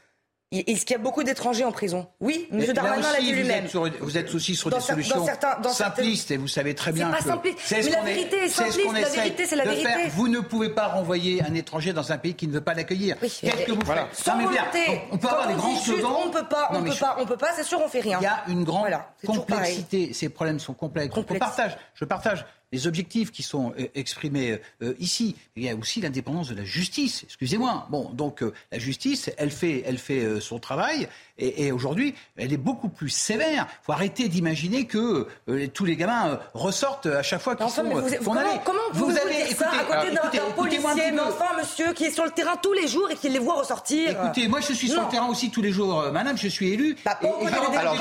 Est-ce 0.51 0.87
qu'il 0.87 0.97
y 0.97 0.99
a 0.99 1.03
beaucoup 1.03 1.23
d'étrangers 1.25 1.65
en 1.65 1.73
prison 1.73 2.07
Oui, 2.21 2.49
M. 2.51 2.73
Darmanin 2.73 3.13
l'a 3.13 3.21
dit 3.21 3.33
lui-même. 3.33 3.67
Vous 4.01 4.17
êtes 4.17 4.35
aussi 4.35 4.57
sur 4.57 4.71
des 4.71 4.81
solutions 4.81 5.27
simplistes 5.71 6.31
et 6.31 6.39
vous 6.39 6.49
savez 6.49 6.75
très 6.75 6.91
bien 6.91 7.11
que... 7.13 7.49
C'est 7.59 7.83
Mais 7.85 7.91
la 7.91 8.01
vérité 8.03 8.37
est 8.45 8.49
simpliste, 8.49 8.93
la 8.93 9.09
vérité 9.09 9.47
c'est 9.47 9.57
la 9.57 9.65
vérité. 9.65 10.09
Vous 10.15 10.29
ne 10.29 10.41
pouvez 10.41 10.71
pas 10.71 10.87
renvoyer 10.87 11.43
un 11.43 11.53
étranger 11.53 11.93
dans 11.93 12.13
un 12.13 12.19
pays 12.19 12.35
qui 12.35 12.47
ne 12.47 12.53
veut 12.53 12.63
pas 12.63 12.73
l'accueillir. 12.73 13.19
Qu'est-ce 13.21 13.67
que 13.67 13.73
vous 13.73 13.85
faites 13.85 14.07
Sans 14.15 14.39
volonté. 14.39 15.03
On 15.13 15.19
peut 15.19 15.29
avoir 15.29 15.49
des 15.49 15.55
grands 15.55 15.77
slogans. 15.77 16.17
On 16.27 16.31
peut 16.31 16.49
pas, 16.49 16.71
on 16.73 16.83
peut 16.83 16.95
pas, 16.99 17.17
on 17.21 17.27
peut 17.27 17.37
pas, 17.37 17.53
c'est 17.55 17.65
sûr 17.65 17.81
on 17.85 17.89
fait 17.89 18.01
rien. 18.01 18.19
Il 18.21 18.25
y 18.25 18.27
a 18.27 18.45
une 18.49 18.65
grande 18.65 18.87
complexité, 19.27 20.13
ces 20.15 20.31
problèmes 20.31 20.61
sont 20.61 20.75
complexes. 20.75 21.15
Je 21.15 21.39
partage, 21.39 21.77
je 21.95 22.05
partage 22.07 22.47
les 22.73 22.87
objectifs 22.87 23.31
qui 23.31 23.43
sont 23.43 23.73
euh, 23.79 23.87
exprimés 23.95 24.59
euh, 24.83 24.95
ici. 24.99 25.37
Il 25.57 25.63
y 25.63 25.69
a 25.69 25.77
aussi 25.77 26.01
l'indépendance 26.01 26.49
de 26.49 26.55
la 26.55 26.65
justice. 26.65 27.23
Excusez-moi. 27.25 27.87
Bon, 27.91 28.11
donc 28.11 28.43
euh, 28.43 28.53
la 28.71 28.79
justice, 28.79 29.31
elle 29.39 29.51
fait, 29.51 29.83
elle 29.87 29.99
fait 29.99 30.41
son 30.41 30.59
travail. 30.59 31.09
Et, 31.39 31.71
aujourd'hui, 31.71 32.15
elle 32.37 32.53
est 32.53 32.59
beaucoup 32.59 32.89
plus 32.89 33.11
sévère. 33.11 33.67
Il 33.69 33.85
faut 33.85 33.93
arrêter 33.93 34.29
d'imaginer 34.29 34.87
que 34.87 35.27
tous 35.73 35.85
les 35.85 35.97
gamins 35.97 36.41
ressortent 36.53 37.07
à 37.07 37.23
chaque 37.23 37.41
fois 37.41 37.55
qu'ils 37.55 37.69
sont 37.69 37.85
vous, 37.85 38.03
comment, 38.25 38.41
comment 38.65 38.79
vous, 38.93 39.07
vous 39.07 39.17
avez, 39.17 39.43
écoutez, 39.43 39.55
ça 39.55 39.71
à 39.71 40.03
côté 40.03 40.17
d'un 40.17 40.51
policier, 40.57 41.13
mais 41.13 41.21
enfin, 41.21 41.57
monsieur, 41.57 41.93
qui 41.93 42.05
est 42.05 42.11
sur 42.11 42.25
le 42.25 42.31
terrain 42.31 42.57
tous 42.61 42.73
les 42.73 42.89
jours 42.89 43.11
et 43.11 43.15
qui 43.15 43.29
les 43.29 43.39
voit 43.39 43.55
ressortir 43.55 44.11
Écoutez, 44.11 44.49
moi, 44.49 44.61
je 44.61 44.73
suis 44.73 44.89
sur 44.89 45.03
le 45.03 45.09
terrain 45.09 45.29
aussi 45.29 45.51
tous 45.51 45.63
les 45.63 45.71
jours, 45.71 46.11
madame. 46.13 46.37
Je 46.37 46.49
suis 46.49 46.73
élu. 46.73 46.97
Bah, 47.05 47.19
et, 47.23 47.77
alors, 47.77 47.97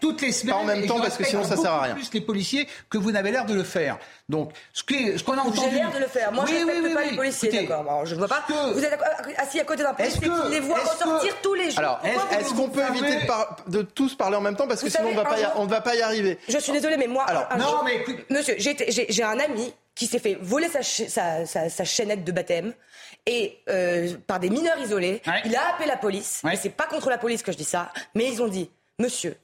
toutes 0.00 0.22
les 0.22 0.32
semaines. 0.32 0.54
Pas 0.54 0.60
en 0.60 0.64
même 0.64 0.86
temps, 0.86 1.00
parce 1.00 1.16
que 1.16 1.24
sinon, 1.24 1.44
ça 1.44 1.56
sert 1.56 1.72
à 1.72 1.82
rien. 1.82 1.94
Plus 1.94 2.12
les 2.12 2.20
policiers 2.20 2.68
que 2.88 2.98
vous 2.98 3.10
n'avez 3.10 3.30
l'air 3.30 3.46
de 3.46 3.54
le 3.54 3.64
faire. 3.64 3.98
Donc, 4.30 4.52
ce 4.72 4.82
qu'on 4.82 5.18
ce 5.18 5.22
qu'on 5.22 5.36
a 5.36 5.42
entendu. 5.42 5.58
J'ai 5.70 5.76
l'air 5.76 5.92
de 5.92 5.98
le 5.98 6.06
faire. 6.06 6.32
Moi, 6.32 6.46
je 6.48 6.54
ne 6.54 6.64
respecte 6.64 6.94
pas 6.94 7.04
les 7.04 7.16
policiers, 7.16 7.66
d'accord. 7.66 8.06
Je 8.06 8.14
ne 8.14 8.18
vois 8.18 8.28
pas. 8.28 8.44
Vous 8.72 8.82
êtes 8.82 8.98
assis 9.36 9.60
à 9.60 9.64
côté 9.64 9.82
d'un 9.82 9.92
policier 9.92 10.20
qui 10.20 10.50
les 10.50 10.60
voit 10.60 10.78
ressortir 10.78 11.34
tous 11.42 11.54
les 11.54 11.70
jours. 11.70 11.78
Alors, 11.78 12.00
est-ce 12.04 12.54
qu'on 12.54 12.68
peut 12.68 12.82
éviter 12.88 13.26
de, 13.66 13.82
tous 13.82 14.14
parler 14.14 14.36
en 14.36 14.40
même 14.40 14.56
temps? 14.56 14.66
Parce 14.66 14.82
que 14.82 14.88
sinon 14.88 15.08
on 15.56 15.64
ne 15.64 15.70
va 15.70 15.80
pas 15.80 15.94
y 15.94 16.02
arriver. 16.02 16.38
Je 16.48 16.58
suis 16.58 16.72
désolée, 16.72 16.96
mais 16.96 17.06
moi, 17.06 17.24
Alors, 17.24 17.48
non, 17.58 17.82
mais 17.84 18.04
monsieur, 18.30 18.56
j'ai 18.58 19.22
un 19.22 19.38
ami 19.38 19.74
qui 19.94 20.06
s'est 20.06 20.18
fait 20.18 20.36
voler 20.40 20.68
sa, 20.68 20.82
sa, 21.68 21.84
chaînette 21.84 22.24
de 22.24 22.32
baptême 22.32 22.72
et 23.26 23.58
euh, 23.68 24.14
par 24.26 24.40
des 24.40 24.50
mineurs 24.50 24.78
isolés. 24.78 25.22
Il 25.44 25.54
a 25.54 25.68
appelé 25.70 25.86
la 25.86 25.96
police. 25.96 26.42
Et 26.50 26.56
c'est 26.56 26.70
pas 26.70 26.86
contre 26.86 27.10
la 27.10 27.18
police 27.18 27.42
que 27.42 27.52
je 27.52 27.56
dis 27.56 27.64
ça, 27.64 27.92
mais 28.14 28.26
ils 28.26 28.42
ont 28.42 28.48
dit, 28.48 28.70
monsieur, 28.98 29.36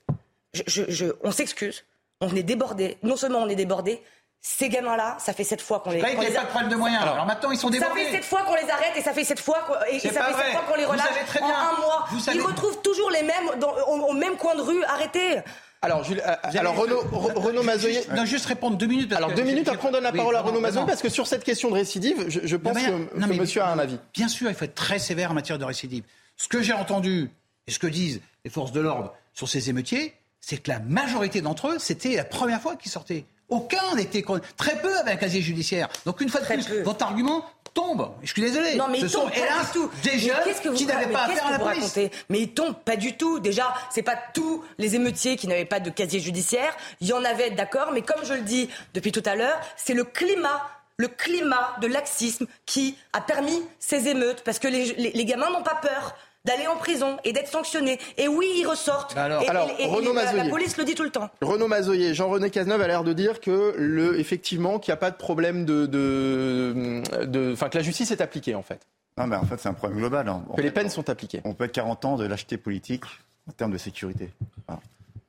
je, 0.67 1.13
on 1.23 1.33
s'excuse, 1.33 1.85
on 2.21 2.35
est 2.35 2.43
débordé. 2.43 2.99
Non 3.03 3.17
seulement 3.17 3.43
on 3.43 3.49
est 3.49 3.55
débordé, 3.55 4.03
ces 4.43 4.71
gamins-là, 4.71 5.17
ça 5.19 5.35
fait 5.35 5.45
sept 5.45 5.61
fois 5.61 5.81
qu'on 5.81 5.91
les. 5.91 6.01
Là, 6.01 6.13
il 6.13 6.19
n'y 6.19 6.27
a 6.27 6.31
pas 6.31 6.45
de 6.45 6.49
problème 6.49 6.71
de 6.71 6.77
moyens. 6.77 7.03
Alors, 7.03 7.27
maintenant, 7.27 7.51
ils 7.51 7.59
sont 7.59 7.69
débordés. 7.69 8.05
Ça 8.05 8.07
fait 8.07 8.17
sept 8.17 8.25
fois 8.25 8.43
qu'on 8.43 8.55
les 8.55 8.71
arrête 8.71 8.93
et 8.97 9.03
ça 9.03 9.13
fait 9.13 9.25
sept 9.25 9.41
fois 9.41 9.59
et, 9.91 9.99
ça 9.99 10.09
fait 10.09 10.15
sept 10.15 10.53
fois 10.53 10.63
qu'on 10.69 10.77
les 10.77 10.87
relâche 10.87 11.07
en 11.43 11.47
un 11.47 11.81
mois. 11.81 12.07
Ils 12.33 12.41
retrouvent 12.41 12.81
toujours 12.81 13.11
les 13.11 13.23
mêmes 13.23 13.59
dans, 13.59 13.75
au, 13.87 14.15
même 14.15 14.37
coin 14.37 14.55
de 14.55 14.63
rue. 14.63 14.83
Arrêtez. 14.85 15.43
Alors, 15.83 16.05
Jules, 16.05 16.23
euh, 16.27 16.59
alors 16.59 16.77
Renaud, 16.77 17.01
Renaud 17.11 17.63
Mazoyer. 17.63 18.01
Non, 18.15 18.25
juste 18.25 18.47
répondre 18.47 18.77
deux 18.77 18.87
minutes. 18.87 19.13
alors, 19.13 19.33
deux 19.33 19.43
minutes, 19.43 19.69
après 19.69 19.89
on 19.89 19.93
donne 19.93 20.05
la 20.05 20.13
parole 20.13 20.37
à 20.37 20.43
Renaud 20.43 20.61
Mazoyer, 20.61 20.87
parce 20.87 21.03
que 21.03 21.09
sur 21.09 21.27
cette 21.27 21.45
question 21.45 21.69
de 21.69 21.75
récidive, 21.75 22.27
je, 22.29 22.57
pense 22.57 22.79
que, 22.79 23.35
monsieur 23.35 23.63
a 23.63 23.69
un 23.69 23.79
avis. 23.79 23.99
Bien 24.15 24.29
sûr, 24.29 24.49
il 24.49 24.55
faut 24.55 24.65
être 24.65 24.75
très 24.75 24.99
sévère 24.99 25.31
en 25.31 25.35
matière 25.35 25.59
de 25.59 25.65
récidive. 25.65 26.05
Ce 26.37 26.49
que 26.49 26.63
j'ai 26.63 26.73
entendu 26.73 27.31
et 27.67 27.71
ce 27.71 27.79
que 27.79 27.87
disent 27.87 28.21
les 28.45 28.51
forces 28.51 28.73
de 28.73 28.81
l'ordre 28.81 29.15
sur 29.35 29.49
ces 29.49 29.69
émeutiers, 29.69 30.15
c'est 30.41 30.57
que 30.57 30.71
la 30.71 30.81
majorité 30.81 31.43
d'entre 31.43 31.69
eux, 31.69 31.79
c'était 31.79 32.17
la 32.17 32.25
première 32.25 32.61
fois 32.61 32.77
qu'ils 32.77 32.91
sortaient. 32.91 33.27
Aucun 33.51 33.95
n'était 33.97 34.25
très 34.57 34.81
peu 34.81 34.97
avec 34.99 35.15
un 35.15 35.17
casier 35.17 35.43
judiciaire. 35.43 35.89
Donc 36.07 36.21
une 36.21 36.29
fois 36.29 36.41
de 36.41 36.47
plus, 36.47 36.83
votre 36.83 37.05
argument 37.05 37.45
tombe. 37.75 38.11
Je 38.23 38.33
suis 38.33 38.43
désolé. 38.43 38.75
Non, 38.77 38.89
mais 38.89 39.01
Ce 39.01 39.09
sont, 39.09 39.29
hélas, 39.29 39.73
tout. 39.73 39.91
des 40.03 40.19
jeunes 40.19 40.75
qui 40.75 40.87
n'avaient 40.87 41.13
pas 41.13 41.25
affaire 41.25 41.47
à 41.47 41.53
la 41.53 41.59
police. 41.59 41.99
Mais 42.29 42.41
ils 42.41 42.53
tombent 42.53 42.79
pas 42.85 42.97
du 42.97 43.17
tout. 43.17 43.39
Déjà, 43.39 43.75
c'est 43.91 44.03
pas 44.03 44.17
tous 44.35 44.65
les 44.79 44.95
émeutiers 44.97 45.37
qui 45.37 45.47
n'avaient 45.47 45.65
pas 45.65 45.81
de 45.81 45.91
casier 45.91 46.21
judiciaire. 46.21 46.77
Il 47.01 47.09
y 47.09 47.13
en 47.13 47.25
avait, 47.25 47.51
d'accord, 47.51 47.91
mais 47.93 48.03
comme 48.03 48.25
je 48.25 48.35
le 48.35 48.43
dis 48.43 48.69
depuis 48.95 49.13
tout 49.13 49.23
à 49.25 49.35
l'heure, 49.35 49.59
c'est 49.77 49.95
le 49.95 50.05
climat 50.05 50.63
le 50.97 51.09
climat 51.09 51.77
de 51.81 51.87
laxisme 51.87 52.47
qui 52.67 52.95
a 53.15 53.23
permis 53.23 53.63
ces 53.79 54.09
émeutes, 54.09 54.43
parce 54.45 54.59
que 54.59 54.69
les 54.69 55.25
gamins 55.25 55.49
n'ont 55.49 55.63
pas 55.63 55.77
peur 55.77 56.15
d'aller 56.45 56.67
en 56.67 56.77
prison 56.77 57.19
et 57.25 57.33
d'être 57.33 57.49
sanctionné. 57.49 57.99
Et 58.17 58.29
oui, 58.29 58.47
ils 58.57 58.67
ressortent. 58.67 59.15
Bah 59.15 59.25
alors, 59.25 59.43
et, 59.79 59.87
Renaud 59.87 60.15
la, 60.15 60.45
police 60.49 60.77
le 60.77 60.85
dit 60.85 60.95
tout 60.95 61.03
le 61.03 61.11
temps. 61.11 61.31
Renaud 61.43 61.69
Mazoyer, 61.69 62.15
Jean-René 62.15 62.51
Cazeneuve 62.51 62.81
a 62.81 62.87
l'air 62.87 63.05
de 63.05 63.13
dire 63.13 63.41
que 63.41 63.75
le, 63.77 64.19
effectivement, 64.19 64.79
qu'il 64.79 64.93
n'y 64.93 64.95
a 64.95 64.99
pas 64.99 65.11
de 65.11 65.17
problème 65.17 65.65
de, 65.65 65.87
de, 65.87 67.53
enfin, 67.53 67.69
que 67.69 67.79
la 67.79 67.83
justice 67.83 68.11
est 68.11 68.21
appliquée 68.21 68.55
en 68.55 68.63
fait. 68.63 68.81
Non, 69.19 69.27
mais 69.27 69.37
en 69.37 69.45
fait, 69.45 69.59
c'est 69.59 69.69
un 69.69 69.75
problème 69.75 69.99
global. 69.99 70.29
Hein. 70.29 70.45
que 70.57 70.63
les 70.63 70.71
peines 70.71 70.89
sont 70.89 71.11
appliquées. 71.11 71.43
On 71.45 71.53
peut 71.53 71.65
être 71.65 71.73
40 71.73 72.05
ans 72.05 72.17
de 72.17 72.25
lâcheté 72.25 72.57
politique 72.57 73.05
en 73.49 73.53
termes 73.53 73.73
de 73.73 73.79
sécurité. 73.79 74.31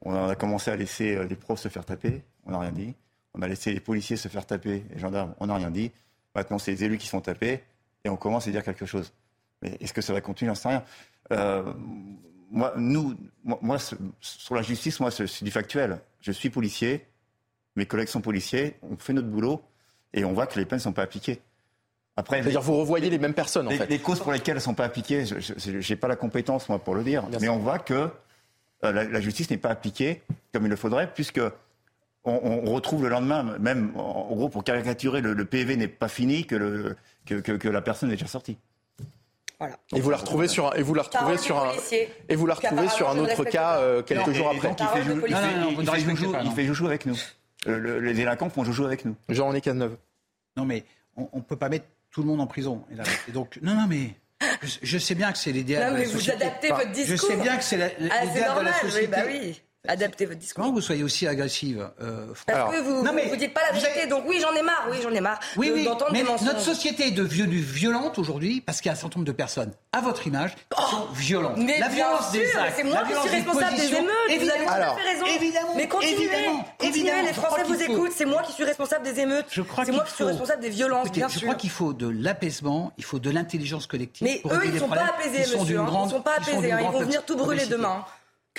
On 0.04 0.30
a 0.30 0.36
commencé 0.36 0.72
à 0.72 0.76
laisser 0.76 1.16
euh, 1.16 1.26
les 1.26 1.36
profs 1.36 1.60
se 1.60 1.68
faire 1.68 1.86
taper, 1.86 2.24
on 2.46 2.52
n'a 2.52 2.60
rien 2.60 2.72
dit. 2.72 2.96
On 3.34 3.42
a 3.42 3.48
laissé 3.48 3.72
les 3.72 3.80
policiers 3.80 4.18
se 4.18 4.28
faire 4.28 4.46
taper, 4.46 4.84
les 4.92 5.00
gendarmes, 5.00 5.36
on 5.40 5.48
n'a 5.48 5.56
rien 5.56 5.70
dit. 5.70 5.92
Maintenant, 6.36 6.58
c'est 6.58 6.72
les 6.72 6.84
élus 6.86 6.98
qui 6.98 7.08
sont 7.08 7.22
tapés 7.22 7.64
et 8.04 8.10
on 8.10 8.16
commence 8.16 8.48
à 8.48 8.52
dire 8.52 8.64
quelque 8.64 8.86
chose. 8.86 9.12
Mais 9.62 9.78
est-ce 9.80 9.94
que 9.94 10.02
ça 10.02 10.14
va 10.14 10.22
continuer? 10.22 10.50
J'en 10.50 10.56
sais 10.56 10.70
rien. 10.70 10.84
Euh, 11.32 11.74
moi, 12.50 12.74
nous, 12.76 13.16
moi, 13.44 13.78
sur 14.20 14.56
la 14.56 14.62
justice, 14.62 15.00
moi, 15.00 15.12
c'est 15.12 15.44
du 15.44 15.52
factuel. 15.52 16.00
Je 16.20 16.32
suis 16.32 16.50
policier, 16.50 17.06
mes 17.76 17.86
collègues 17.86 18.10
sont 18.10 18.22
policiers, 18.22 18.76
on 18.82 18.98
fait 18.98 19.14
notre 19.14 19.30
boulot 19.30 19.62
et 20.14 20.26
on 20.26 20.34
voit 20.34 20.48
que 20.48 20.60
les 20.60 20.66
peines 20.66 20.80
ne 20.80 20.84
sont 20.84 20.94
pas 20.94 21.04
appliquées. 21.04 21.42
Après, 22.18 22.42
C'est-à-dire 22.42 22.62
vous 22.62 22.76
revoyez 22.76 23.10
les 23.10 23.20
mêmes 23.20 23.34
personnes, 23.34 23.68
en 23.68 23.70
les, 23.70 23.78
fait. 23.78 23.88
Les 23.88 24.00
causes 24.00 24.20
pour 24.20 24.34
lesquelles 24.34 24.54
elles 24.54 24.58
ne 24.58 24.64
sont 24.64 24.74
pas 24.74 24.84
appliquées, 24.84 25.26
je 25.26 25.90
n'ai 25.90 25.96
pas 25.96 26.10
la 26.10 26.18
compétence, 26.18 26.68
moi, 26.68 26.78
pour 26.78 26.94
le 26.94 27.04
dire. 27.04 27.26
mais 27.40 27.48
on 27.48 27.60
voit 27.60 27.80
que 27.80 28.10
euh, 28.84 28.92
la, 28.92 29.22
justice 29.22 29.50
n'est 29.50 29.58
pas 29.58 29.70
appliquée 29.70 30.22
comme 30.54 30.66
il 30.66 30.70
le 30.70 30.76
faudrait, 30.76 31.12
puisque 31.14 31.40
on, 32.26 32.66
retrouve 32.74 33.04
le 33.04 33.10
lendemain, 33.10 33.58
même 33.60 33.94
en, 33.96 34.36
gros, 34.36 34.50
pour 34.50 34.66
caricaturer, 34.66 35.22
le, 35.22 35.46
PV 35.46 35.78
n'est 35.78 35.88
pas 35.88 36.10
fini, 36.10 36.46
que, 36.46 36.56
le, 36.56 36.98
que, 37.26 37.36
que 37.36 37.68
la 37.70 37.82
personne 37.82 38.10
est 38.10 38.16
déjà 38.16 38.28
sortie. 38.28 38.58
Et 39.96 40.02
vous 40.02 40.10
la 40.10 40.18
retrouvez 40.18 40.48
sur 40.48 40.68
un, 40.68 40.74
et 40.74 40.82
vous 40.82 40.94
la 40.94 41.04
retrouvez 41.04 41.38
sur 41.38 41.58
un, 41.58 41.72
et 42.30 42.36
vous 42.36 42.48
la 42.48 42.56
retrouvez 42.56 42.90
sur 42.90 43.10
un 43.10 43.18
autre 43.18 43.44
cas 43.44 43.78
euh, 43.78 44.02
quelques 44.02 44.32
jours 44.32 44.52
après. 44.56 44.76
il 44.80 44.88
fait, 44.88 45.04
joujou, 45.04 46.36
il 46.44 46.52
fait 46.52 46.66
joujou 46.66 46.88
avec 46.88 47.06
nous. 47.06 47.18
les 47.66 48.14
délinquants 48.14 48.50
font 48.50 48.64
joujou 48.64 48.86
avec 48.86 49.06
nous. 49.06 49.16
Jean-René 49.30 49.62
Cazeneuve. 49.62 49.98
Non 50.58 50.66
mais 50.66 50.84
on 51.16 51.30
ne 51.38 51.42
peut 51.42 51.56
pas 51.56 51.70
mettre 51.70 51.86
tout 52.12 52.22
le 52.22 52.28
monde 52.28 52.42
en 52.42 52.48
prison. 52.48 52.84
Et 53.28 53.32
donc 53.32 53.60
non 53.62 53.76
non 53.76 53.88
mais 53.88 54.16
je, 54.64 54.98
sais 54.98 55.16
bien 55.16 55.32
que 55.32 55.38
c'est 55.38 55.52
l'idéal. 55.52 55.94
Non 55.94 56.00
mais 56.00 56.06
vous 56.06 56.30
adaptez 56.30 56.70
votre 56.70 56.92
discours. 56.92 57.18
Je 57.18 57.34
sais 57.34 57.38
bien 57.38 57.58
que 57.58 57.64
c'est 57.64 57.82
ah, 57.82 58.26
l'idéal 58.26 58.60
de 58.60 58.66
la 58.66 58.74
société. 58.74 59.08
bah 59.08 59.18
oui. 59.26 59.62
Adaptez 59.88 60.28
votre 60.28 60.38
discours. 60.38 60.64
Comment 60.64 60.76
vous 60.76 60.82
soyez 60.82 61.02
aussi 61.02 61.26
agressive 61.26 61.90
euh, 62.02 62.28
Parce 62.46 62.72
que 62.76 62.82
vous 62.82 63.04
ne 63.04 63.36
dites 63.36 63.52
pas 63.52 63.62
la 63.64 63.80
vérité. 63.80 64.06
Donc 64.06 64.26
oui, 64.28 64.40
j'en 64.40 64.54
ai 64.54 64.62
marre. 64.62 64.88
Oui, 64.92 64.98
j'en 65.02 65.10
ai 65.10 65.22
marre. 65.22 65.40
Oui, 65.58 65.72
oui. 65.74 65.88
Mais 66.12 66.22
notre 66.22 66.60
société 66.60 67.08
est 67.08 67.12
de 67.12 67.24
violente 67.24 68.20
aujourd'hui 68.20 68.62
parce 68.62 68.80
qu'il 68.80 68.90
y 68.90 68.90
a 68.90 68.94
un 68.94 68.96
certain 68.96 69.18
nombre 69.18 69.28
de 69.28 69.32
personnes, 69.32 69.72
à 69.92 70.02
votre 70.02 70.28
image, 70.28 70.54
qui 70.54 70.62
oh 70.78 70.82
sont 70.92 71.08
violentes. 71.14 71.58
Mais 71.58 71.80
la 71.80 71.88
violence 71.88 72.32
des 72.32 72.46
actes, 72.56 72.74
c'est 72.78 72.84
moi 72.84 73.04
qui 73.06 73.28
suis 73.28 73.30
responsable 73.38 73.76
des 73.76 73.88
émeutes. 73.88 74.12
Évidemment. 74.30 74.54
Vous 74.54 74.72
avez 74.72 74.86
tout 74.86 74.92
à 74.92 74.96
fait 74.96 75.14
raison. 75.14 75.26
Évidemment. 75.26 75.74
Mais 75.76 75.88
continuez. 75.88 76.14
Évidemment. 76.14 76.66
continuez. 76.78 77.22
Les 77.24 77.34
Français 77.34 77.64
vous 77.64 77.82
écoutent. 77.82 78.12
C'est 78.16 78.26
moi 78.26 78.44
qui 78.44 78.52
suis 78.52 78.64
responsable 78.64 79.04
des 79.04 79.20
émeutes. 79.20 79.46
C'est 79.50 79.92
moi 79.92 80.04
qui 80.04 80.14
suis 80.14 80.24
responsable 80.24 80.62
des 80.62 80.70
violences. 80.70 81.12
Bien 81.12 81.28
sûr. 81.28 81.40
Je 81.40 81.46
crois 81.46 81.56
qu'il 81.56 81.72
faut 81.72 81.94
de 81.94 82.08
l'apaisement. 82.08 82.94
Il 83.00 83.04
faut 83.04 83.18
de 83.18 83.32
l'intelligence 83.32 83.88
collective. 83.88 84.28
Mais 84.28 84.42
eux, 84.46 84.62
ils 84.64 84.74
ne 84.76 84.80
sont 84.80 84.88
pas 84.88 85.06
apaisés, 85.06 85.40
monsieur. 85.40 85.76
Ils 85.76 86.04
ne 86.04 86.10
sont 86.10 86.22
pas 86.22 86.36
apaisés. 86.38 86.70
Ils 86.70 86.92
vont 86.92 87.00
venir 87.00 87.26
tout 87.26 87.36
brûler 87.36 87.66
demain 87.66 88.06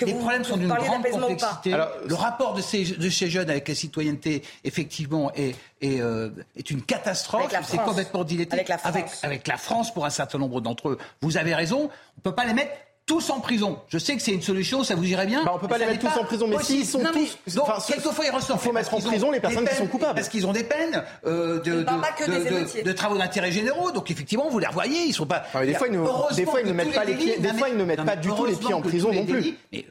les 0.01 0.13
problèmes 0.13 0.43
sont 0.43 0.57
d'une 0.57 0.67
grande 0.67 1.03
complexité. 1.03 1.71
le 2.07 2.15
rapport 2.15 2.53
de 2.53 2.61
ces, 2.61 2.83
de 2.83 3.09
ces, 3.09 3.29
jeunes 3.29 3.49
avec 3.49 3.67
la 3.67 3.75
citoyenneté, 3.75 4.43
effectivement, 4.63 5.31
est, 5.33 5.55
est, 5.81 6.01
euh, 6.01 6.29
est 6.55 6.71
une 6.71 6.81
catastrophe. 6.81 7.53
C'est 7.65 7.77
complètement 7.77 8.23
diletté. 8.23 8.53
Avec 8.53 8.69
la 8.69 8.77
avec 9.23 9.47
la 9.47 9.57
France, 9.57 9.93
pour 9.93 10.05
un 10.05 10.09
certain 10.09 10.39
nombre 10.39 10.61
d'entre 10.61 10.89
eux. 10.89 10.97
Vous 11.21 11.37
avez 11.37 11.53
raison. 11.53 11.81
On 11.81 12.17
ne 12.17 12.21
peut 12.23 12.35
pas 12.35 12.45
les 12.45 12.53
mettre 12.53 12.73
tous 13.05 13.29
en 13.29 13.39
prison. 13.39 13.79
Je 13.87 13.97
sais 13.97 14.15
que 14.15 14.21
c'est 14.21 14.31
une 14.31 14.41
solution, 14.41 14.83
ça 14.83 14.95
vous 14.95 15.05
irait 15.05 15.25
bien. 15.25 15.43
Bah 15.43 15.51
on 15.55 15.59
peut 15.59 15.67
pas 15.67 15.77
les 15.77 15.85
mettre 15.85 15.99
tous 15.99 16.19
en 16.19 16.23
prison, 16.23 16.47
mais 16.47 16.61
s'ils 16.63 16.85
sont 16.85 16.99
tous. 16.99 17.55
Donc, 17.55 17.67
quelquefois, 17.87 18.25
ils 18.25 18.31
ressortent. 18.31 18.61
Il 18.61 18.67
faut 18.67 18.73
mettre 18.73 18.93
en 18.93 18.99
prison 18.99 19.31
les 19.31 19.39
personnes 19.39 19.67
qui 19.67 19.75
sont 19.75 19.87
coupables. 19.87 20.15
Parce 20.15 20.29
qu'ils 20.29 20.47
ont 20.47 20.53
des 20.53 20.63
peines 20.63 21.03
euh, 21.25 21.59
de, 21.61 21.83
de, 21.83 22.83
de, 22.83 22.91
travaux 22.93 23.17
d'intérêt 23.17 23.51
généraux. 23.51 23.91
Donc, 23.91 24.09
effectivement, 24.11 24.49
vous 24.49 24.59
les 24.59 24.67
revoyez, 24.67 25.05
ils 25.05 25.13
sont 25.13 25.25
pas. 25.25 25.43
des 25.65 25.73
fois, 25.73 25.87
ils 25.87 25.93
ne, 25.93 26.35
des 26.35 26.45
fois, 26.45 26.61
ils 26.61 26.67
ne 26.67 26.73
mettent 26.73 26.93
pas 26.93 27.05
les 27.05 27.15
pieds. 27.15 27.37
Des 27.39 27.53
fois, 27.53 27.69
ils 27.69 27.77
ne 27.77 27.83
mettent 27.83 28.05
pas 28.05 28.15
du 28.15 28.29
tout 28.29 28.45
les 28.45 28.55
pieds 28.55 28.73
en 28.73 28.81
prison 28.81 29.11
non 29.11 29.25
plus. 29.25 29.55
Mais 29.71 29.85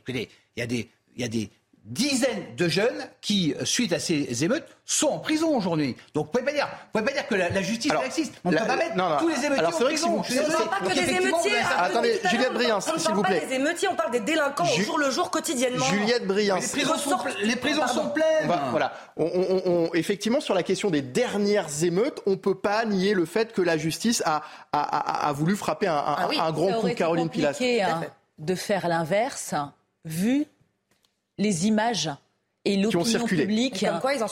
il 0.56 0.60
y 0.60 0.62
a 0.62 0.66
des, 0.66 0.90
il 1.16 1.22
y 1.22 1.24
a 1.24 1.28
des 1.28 1.50
dizaines 1.84 2.54
de 2.56 2.68
jeunes 2.68 3.08
qui, 3.20 3.54
suite 3.64 3.92
à 3.92 3.98
ces 3.98 4.44
émeutes, 4.44 4.66
sont 4.84 5.08
en 5.08 5.18
prison 5.18 5.56
aujourd'hui. 5.56 5.96
Donc, 6.14 6.26
vous 6.26 6.32
pouvez 6.32 6.44
pas 6.44 6.52
dire, 6.52 6.68
vous 6.68 7.00
pouvez 7.00 7.04
pas 7.04 7.12
dire 7.12 7.26
que 7.26 7.34
la, 7.34 7.62
justice 7.62 7.90
alors, 7.90 8.04
existe. 8.04 8.34
On 8.44 8.50
ne 8.50 8.56
peut 8.56 8.66
pas 8.66 8.76
mettre 8.76 8.96
non, 8.96 9.08
non. 9.08 9.16
tous 9.18 9.28
les 9.28 9.44
émeutiers 9.44 9.66
en 9.66 9.70
prison. 9.70 10.22
Si 10.22 10.38
vous, 10.38 10.44
on 10.44 10.48
ne 10.48 10.54
parle 10.54 10.68
pas 10.68 10.90
que 10.90 10.94
des 10.94 11.10
émeutiers. 11.10 11.58
Attendez, 11.78 12.20
Juliette 12.30 12.52
Briens, 12.52 12.80
s'il 12.80 12.92
vous 12.92 12.98
plaît. 13.00 13.08
On 13.08 13.16
ne 13.16 13.22
parle 13.22 13.40
pas 13.40 13.46
des 13.46 13.54
émeutiers, 13.54 13.88
on 13.88 13.96
parle 13.96 14.10
des 14.12 14.20
délinquants 14.20 14.64
au 14.64 14.80
jour 14.80 14.98
le 14.98 15.10
jour, 15.10 15.30
quotidiennement. 15.30 15.84
Juliette 15.86 16.26
Briens. 16.26 16.58
Les 16.58 16.68
prisons 16.68 16.96
sont, 16.96 17.18
les 17.42 17.56
prisons 17.56 17.86
sont 17.88 18.10
pleines. 18.10 18.50
voilà. 18.70 18.92
On, 19.16 19.24
on, 19.24 19.62
on, 19.66 19.94
effectivement, 19.94 20.40
sur 20.40 20.54
la 20.54 20.62
question 20.62 20.90
des 20.90 21.02
dernières 21.02 21.84
émeutes, 21.84 22.20
on 22.26 22.30
ne 22.30 22.36
peut 22.36 22.54
pas 22.54 22.84
nier 22.84 23.14
le 23.14 23.24
fait 23.24 23.52
que 23.52 23.62
la 23.62 23.76
justice 23.76 24.22
a, 24.24 24.42
a, 24.72 24.80
a, 24.82 25.28
a 25.28 25.32
voulu 25.32 25.56
frapper 25.56 25.86
un, 25.86 25.94
un, 25.94 26.16
ah 26.18 26.26
oui, 26.28 26.38
un 26.40 26.52
grand 26.52 26.80
coup 26.80 26.88
de 26.88 26.94
Caroline 26.94 27.28
Pilas. 27.28 27.58
Hein, 27.60 28.02
de 28.38 28.54
faire 28.54 28.88
l'inverse, 28.88 29.54
vu 30.04 30.46
les 31.38 31.66
images 31.66 32.10
et 32.64 32.76
l'opinion 32.76 33.26
publique 33.26 33.84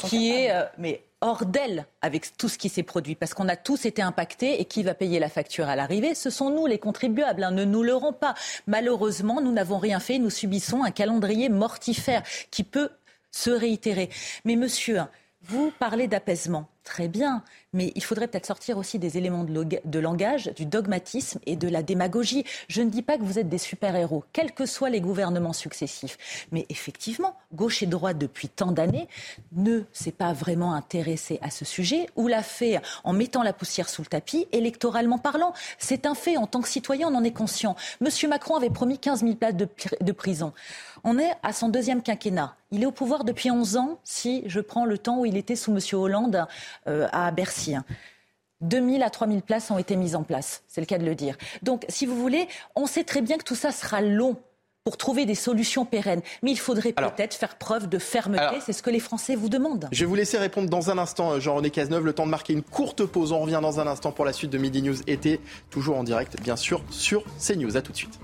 qui 0.06 0.30
est 0.30 0.52
euh, 0.52 0.64
mais 0.78 1.02
hors 1.20 1.44
d'elle 1.44 1.86
avec 2.00 2.36
tout 2.36 2.48
ce 2.48 2.58
qui 2.58 2.68
s'est 2.68 2.82
produit 2.82 3.14
parce 3.14 3.34
qu'on 3.34 3.48
a 3.48 3.56
tous 3.56 3.84
été 3.84 4.02
impactés 4.02 4.60
et 4.60 4.64
qui 4.64 4.82
va 4.82 4.94
payer 4.94 5.18
la 5.18 5.28
facture 5.28 5.68
à 5.68 5.76
l'arrivée 5.76 6.14
ce 6.14 6.30
sont 6.30 6.50
nous 6.50 6.66
les 6.66 6.78
contribuables 6.78 7.42
hein, 7.42 7.50
ne 7.50 7.64
nous 7.64 7.82
leurrons 7.82 8.12
pas. 8.12 8.34
Malheureusement 8.66 9.40
nous 9.40 9.52
n'avons 9.52 9.78
rien 9.78 10.00
fait 10.00 10.18
nous 10.18 10.30
subissons 10.30 10.84
un 10.84 10.90
calendrier 10.90 11.48
mortifère 11.48 12.22
qui 12.50 12.62
peut 12.62 12.90
se 13.32 13.50
réitérer. 13.50 14.10
Mais 14.44 14.56
monsieur 14.56 15.00
vous 15.42 15.72
parlez 15.78 16.06
d'apaisement 16.06 16.68
très 16.84 17.08
bien, 17.08 17.42
mais 17.72 17.92
il 17.94 18.02
faudrait 18.02 18.26
peut-être 18.26 18.46
sortir 18.46 18.78
aussi 18.78 18.98
des 18.98 19.18
éléments 19.18 19.44
de, 19.44 19.98
langage, 19.98 20.50
du 20.56 20.66
dogmatisme 20.66 21.38
et 21.46 21.56
de 21.56 21.68
la 21.68 21.82
démagogie. 21.82 22.44
Je 22.68 22.82
ne 22.82 22.90
dis 22.90 23.02
pas 23.02 23.16
que 23.16 23.22
vous 23.22 23.38
êtes 23.38 23.48
des 23.48 23.58
super-héros, 23.58 24.24
quels 24.32 24.52
que 24.52 24.66
soient 24.66 24.90
les 24.90 25.00
gouvernements 25.00 25.52
successifs. 25.52 26.46
Mais 26.52 26.66
effectivement, 26.68 27.36
gauche 27.54 27.82
et 27.82 27.86
droite, 27.86 28.18
depuis 28.18 28.48
tant 28.48 28.72
d'années, 28.72 29.08
ne 29.52 29.82
s'est 29.92 30.10
pas 30.12 30.32
vraiment 30.32 30.74
intéressé 30.74 31.38
à 31.42 31.50
ce 31.50 31.64
sujet 31.64 32.08
ou 32.16 32.28
l'a 32.28 32.42
fait 32.42 32.80
en 33.04 33.12
mettant 33.12 33.42
la 33.42 33.52
poussière 33.52 33.88
sous 33.88 34.02
le 34.02 34.08
tapis, 34.08 34.46
électoralement 34.52 35.18
parlant. 35.18 35.52
C'est 35.78 36.06
un 36.06 36.14
fait. 36.14 36.36
En 36.36 36.46
tant 36.46 36.60
que 36.60 36.68
citoyen, 36.68 37.08
on 37.08 37.14
en 37.14 37.24
est 37.24 37.32
conscient. 37.32 37.76
Monsieur 38.00 38.28
Macron 38.28 38.56
avait 38.56 38.70
promis 38.70 38.98
15 38.98 39.20
000 39.20 39.34
places 39.34 39.54
de 39.54 40.12
prison. 40.12 40.52
On 41.04 41.18
est 41.18 41.32
à 41.42 41.52
son 41.52 41.68
deuxième 41.68 42.02
quinquennat. 42.02 42.54
Il 42.72 42.82
est 42.82 42.86
au 42.86 42.92
pouvoir 42.92 43.24
depuis 43.24 43.50
11 43.50 43.76
ans, 43.78 43.98
si 44.04 44.44
je 44.46 44.60
prends 44.60 44.84
le 44.84 44.96
temps 44.96 45.18
où 45.18 45.26
il 45.26 45.36
était 45.36 45.56
sous 45.56 45.72
M. 45.72 45.80
Hollande 45.92 46.46
à 46.86 47.30
Bercy. 47.30 47.74
2000 48.60 49.02
à 49.02 49.10
3000 49.10 49.42
places 49.42 49.70
ont 49.70 49.78
été 49.78 49.96
mises 49.96 50.14
en 50.14 50.22
place, 50.22 50.62
c'est 50.68 50.80
le 50.80 50.86
cas 50.86 50.98
de 50.98 51.04
le 51.04 51.14
dire. 51.14 51.36
Donc, 51.62 51.84
si 51.88 52.06
vous 52.06 52.16
voulez, 52.16 52.46
on 52.76 52.86
sait 52.86 53.04
très 53.04 53.22
bien 53.22 53.38
que 53.38 53.44
tout 53.44 53.54
ça 53.54 53.72
sera 53.72 54.02
long 54.02 54.36
pour 54.84 54.96
trouver 54.96 55.26
des 55.26 55.34
solutions 55.34 55.84
pérennes. 55.84 56.22
Mais 56.42 56.50
il 56.50 56.58
faudrait 56.58 56.92
peut-être 56.92 57.34
faire 57.34 57.56
preuve 57.56 57.88
de 57.88 57.98
fermeté. 57.98 58.60
C'est 58.64 58.72
ce 58.72 58.82
que 58.82 58.90
les 58.90 59.00
Français 59.00 59.36
vous 59.36 59.48
demandent. 59.48 59.88
Je 59.92 60.00
vais 60.00 60.06
vous 60.06 60.14
laisser 60.14 60.38
répondre 60.38 60.70
dans 60.70 60.90
un 60.90 60.98
instant, 60.98 61.32
euh, 61.32 61.40
Jean-René 61.40 61.70
Cazeneuve. 61.70 62.06
Le 62.06 62.12
temps 62.12 62.24
de 62.24 62.30
marquer 62.30 62.54
une 62.54 62.62
courte 62.62 63.04
pause. 63.04 63.32
On 63.32 63.40
revient 63.40 63.60
dans 63.62 63.78
un 63.78 63.86
instant 63.86 64.10
pour 64.10 64.24
la 64.24 64.32
suite 64.32 64.50
de 64.50 64.58
Midi 64.58 64.82
News 64.82 64.96
été. 65.06 65.40
Toujours 65.68 65.98
en 65.98 66.04
direct, 66.04 66.40
bien 66.40 66.56
sûr, 66.56 66.82
sur 66.90 67.24
CNews. 67.38 67.76
A 67.76 67.82
tout 67.82 67.92
de 67.92 67.96
suite. 67.96 68.18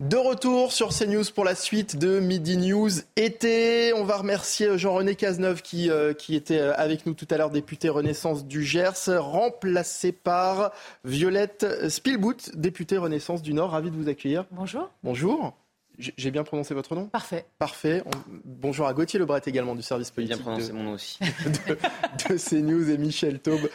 De 0.00 0.16
retour 0.16 0.70
sur 0.70 0.90
CNews 0.90 1.24
pour 1.34 1.44
la 1.44 1.56
suite 1.56 1.96
de 1.96 2.20
Midi 2.20 2.56
News 2.56 2.88
été. 3.16 3.92
On 3.94 4.04
va 4.04 4.18
remercier 4.18 4.78
Jean-René 4.78 5.16
Cazeneuve 5.16 5.60
qui, 5.60 5.90
euh, 5.90 6.12
qui 6.14 6.36
était 6.36 6.60
euh, 6.60 6.72
avec 6.76 7.04
nous 7.04 7.14
tout 7.14 7.26
à 7.32 7.36
l'heure, 7.36 7.50
député 7.50 7.88
Renaissance 7.88 8.46
du 8.46 8.62
Gers, 8.62 9.08
remplacé 9.08 10.12
par 10.12 10.70
Violette 11.04 11.90
Spielbout, 11.90 12.36
députée 12.54 12.96
Renaissance 12.96 13.42
du 13.42 13.52
Nord. 13.52 13.72
Ravi 13.72 13.90
de 13.90 13.96
vous 13.96 14.08
accueillir. 14.08 14.44
Bonjour. 14.52 14.88
Bonjour. 15.02 15.52
J'ai 15.98 16.30
bien 16.30 16.44
prononcé 16.44 16.74
votre 16.74 16.94
nom? 16.94 17.06
Parfait. 17.06 17.44
Parfait. 17.58 18.04
Bonjour 18.44 18.86
à 18.86 18.94
Gauthier 18.94 19.18
Lebret 19.18 19.40
également 19.46 19.74
du 19.74 19.82
service 19.82 20.12
politique. 20.12 20.36
Bien 20.36 20.44
prononcé 20.44 20.72
mon 20.72 20.84
nom 20.84 20.92
aussi. 20.92 21.18
De, 22.28 22.36
CNews 22.36 22.90
et 22.90 22.98
Michel 22.98 23.40
Taube, 23.40 23.68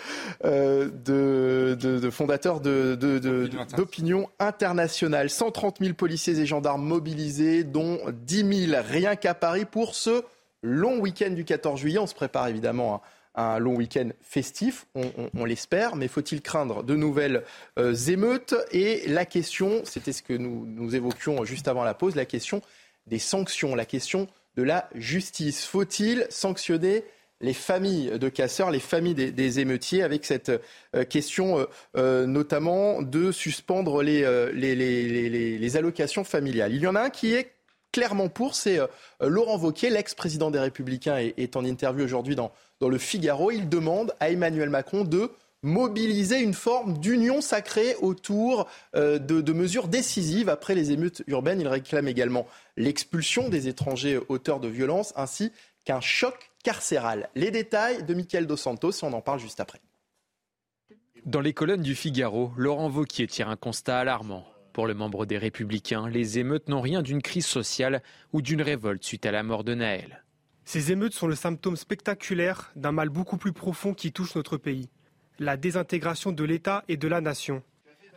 euh, 0.46 0.90
de, 0.90 1.76
de, 1.76 2.10
fondateur 2.10 2.62
d'Opinion 2.62 4.30
Internationale. 4.40 5.30
130 5.30 5.78
000 5.82 5.94
policiers 5.96 6.40
et 6.40 6.46
gendarmes 6.46 6.86
mobilisés, 6.86 7.64
dont 7.64 8.00
10 8.12 8.68
000 8.70 8.82
rien 8.88 9.16
qu'à 9.16 9.34
Paris 9.34 9.66
pour 9.66 9.96
ce 9.96 10.24
long 10.62 11.00
week-end 11.00 11.32
du 11.32 11.44
14 11.44 11.80
juillet. 11.80 12.00
On 12.00 12.08
se 12.08 12.16
prépare 12.16 12.48
évidemment 12.48 12.96
à 12.96 13.02
un 13.36 13.60
long 13.60 13.76
week-end 13.76 14.10
festif, 14.22 14.86
on, 14.96 15.46
l'espère, 15.46 15.96
mais 15.96 16.08
faut-il 16.08 16.42
craindre 16.42 16.84
de 16.84 16.96
nouvelles 16.96 17.44
euh, 17.80 17.94
émeutes? 17.94 18.54
Et 18.72 19.08
la 19.08 19.26
question, 19.26 19.82
c'était 19.86 20.14
ce 20.14 20.22
que 20.22 20.34
nous, 20.34 20.66
nous 20.68 20.96
évoquions 20.96 21.44
juste 21.44 21.68
avant 21.68 21.84
la 21.84 21.94
pause, 21.94 22.16
la 22.16 22.26
question 22.26 22.62
des 23.08 23.20
sanctions, 23.20 23.76
la 23.76 23.86
question 23.86 24.28
de 24.56 24.64
la 24.64 24.88
justice. 24.94 25.66
Faut-il 25.66 26.28
sanctionner 26.30 27.04
les 27.42 27.54
familles 27.54 28.18
de 28.20 28.30
casseurs, 28.30 28.72
les 28.72 28.80
familles 28.80 29.16
des, 29.16 29.60
émeutiers, 29.60 30.04
avec 30.04 30.26
cette 30.26 30.52
euh, 30.96 31.04
question 31.04 31.68
euh, 31.98 32.26
notamment 32.26 33.02
de 33.02 33.32
suspendre 33.32 34.04
les, 34.04 34.22
les, 34.54 34.76
les, 35.58 35.78
allocations 35.78 36.24
familiales? 36.24 36.74
Il 36.74 36.82
y 36.82 36.88
en 36.88 36.96
a 36.96 37.02
un 37.02 37.10
qui 37.10 37.34
est 37.34 37.52
clairement 37.94 38.28
pour, 38.28 38.56
c'est 38.56 38.80
Laurent 39.22 39.58
Wauquiez, 39.58 39.90
l'ex-président 39.90 40.52
des 40.52 40.60
Républicains, 40.60 41.16
est 41.18 41.56
en 41.56 41.64
interview 41.64 42.04
aujourd'hui 42.04 42.36
dans, 42.36 42.52
dans 42.82 42.90
le 42.90 42.98
Figaro, 42.98 43.50
il 43.52 43.70
demande 43.70 44.14
à 44.20 44.30
Emmanuel 44.30 44.70
Macron 44.70 45.06
de 45.06 45.32
mobiliser 45.64 46.40
une 46.40 46.54
forme 46.54 47.00
d'union 47.00 47.42
sacrée 47.42 47.96
autour 48.02 48.68
euh, 48.96 49.18
de, 49.18 49.54
mesures 49.54 49.88
décisives 49.88 50.50
après 50.50 50.76
les 50.76 50.92
émeutes 50.92 51.24
urbaines. 51.28 51.62
Il 51.62 51.68
réclame 51.68 52.08
également 52.08 52.46
l'expulsion 52.78 53.50
des 53.50 53.68
étrangers 53.68 54.20
auteurs 54.28 54.60
de 54.60 54.68
violences 54.68 55.14
ainsi 55.16 55.52
qu'un 55.86 56.02
choc 56.02 56.52
carcéral. 56.64 57.30
Les 57.36 57.50
détails 57.50 58.04
de 58.04 58.14
Michael 58.14 58.46
Dos 58.46 58.58
Santos, 58.58 59.04
on 59.04 59.14
en 59.14 59.22
parle 59.22 59.40
juste 59.40 59.60
après. 59.60 59.80
Dans 61.26 61.40
les 61.40 61.54
colonnes 61.54 61.82
du 61.82 61.96
Figaro, 61.96 62.52
Laurent 62.58 62.90
Vauquier 62.90 63.28
tire 63.28 63.48
un 63.48 63.56
constat 63.56 64.00
alarmant. 64.00 64.46
Pour 64.74 64.88
le 64.88 64.96
membre 64.96 65.28
des 65.28 65.38
Républicains, 65.38 66.10
les 66.10 66.40
émeutes 66.40 66.68
n'ont 66.68 66.82
rien 66.82 67.04
d'une 67.04 67.22
crise 67.22 67.46
sociale 67.46 68.02
ou 68.34 68.42
d'une 68.42 68.62
révolte 68.62 69.04
suite 69.04 69.28
à 69.28 69.32
la 69.32 69.44
mort 69.44 69.64
de 69.64 69.76
Naël. 69.76 70.24
Ces 70.66 70.92
émeutes 70.92 71.14
sont 71.14 71.28
le 71.28 71.36
symptôme 71.36 71.76
spectaculaire 71.76 72.72
d'un 72.76 72.92
mal 72.92 73.10
beaucoup 73.10 73.38
plus 73.38 73.54
profond 73.54 73.94
qui 73.94 74.12
touche 74.12 74.36
notre 74.36 74.58
pays, 74.58 74.90
la 75.38 75.58
désintégration 75.58 76.32
de 76.32 76.44
l'État 76.44 76.84
et 76.88 76.98
de 76.98 77.08
la 77.08 77.22
nation. 77.22 77.62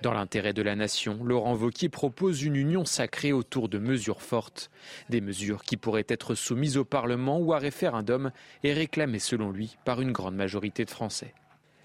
Dans 0.01 0.15
l'intérêt 0.15 0.55
de 0.55 0.63
la 0.63 0.77
nation, 0.77 1.23
Laurent 1.25 1.57
Wauquiez 1.57 1.91
propose 1.91 2.43
une 2.43 2.57
union 2.57 2.87
sacrée 2.87 3.33
autour 3.33 3.69
de 3.69 3.79
mesures 3.79 4.23
fortes, 4.23 4.71
des 5.11 5.21
mesures 5.21 5.63
qui 5.63 5.77
pourraient 5.77 6.07
être 6.09 6.35
soumises 6.35 6.79
au 6.79 6.85
Parlement 6.85 7.39
ou 7.39 7.53
à 7.53 7.59
référendum 7.59 8.31
et 8.63 8.73
réclamées 8.73 9.19
selon 9.19 9.51
lui 9.51 9.77
par 9.85 10.01
une 10.01 10.13
grande 10.13 10.37
majorité 10.37 10.87
de 10.87 10.91
Français. 10.91 11.35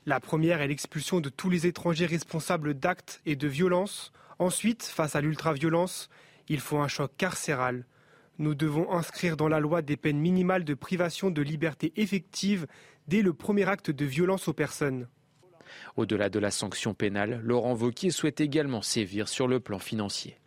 La 0.05 0.19
première 0.19 0.61
est 0.61 0.67
l'expulsion 0.67 1.19
de 1.19 1.29
tous 1.29 1.49
les 1.49 1.67
étrangers 1.67 2.05
responsables 2.05 2.73
d'actes 2.73 3.21
et 3.25 3.35
de 3.35 3.47
violences. 3.47 4.11
Ensuite, 4.41 4.81
face 4.81 5.15
à 5.15 5.21
l'ultraviolence, 5.21 6.09
il 6.49 6.61
faut 6.61 6.79
un 6.79 6.87
choc 6.87 7.11
carcéral, 7.15 7.85
nous 8.39 8.55
devons 8.55 8.91
inscrire 8.91 9.37
dans 9.37 9.47
la 9.47 9.59
loi 9.59 9.83
des 9.83 9.97
peines 9.97 10.17
minimales 10.17 10.63
de 10.63 10.73
privation 10.73 11.29
de 11.29 11.43
liberté 11.43 11.93
effective 11.95 12.65
dès 13.07 13.21
le 13.21 13.35
premier 13.35 13.69
acte 13.69 13.91
de 13.91 14.03
violence 14.03 14.47
aux 14.47 14.53
personnes. 14.53 15.07
Au-delà 15.95 16.29
de 16.29 16.39
la 16.39 16.49
sanction 16.49 16.95
pénale, 16.95 17.39
Laurent 17.43 17.75
Vauquier 17.75 18.09
souhaite 18.09 18.41
également 18.41 18.81
sévir 18.81 19.27
sur 19.27 19.47
le 19.47 19.59
plan 19.59 19.77
financier. 19.77 20.39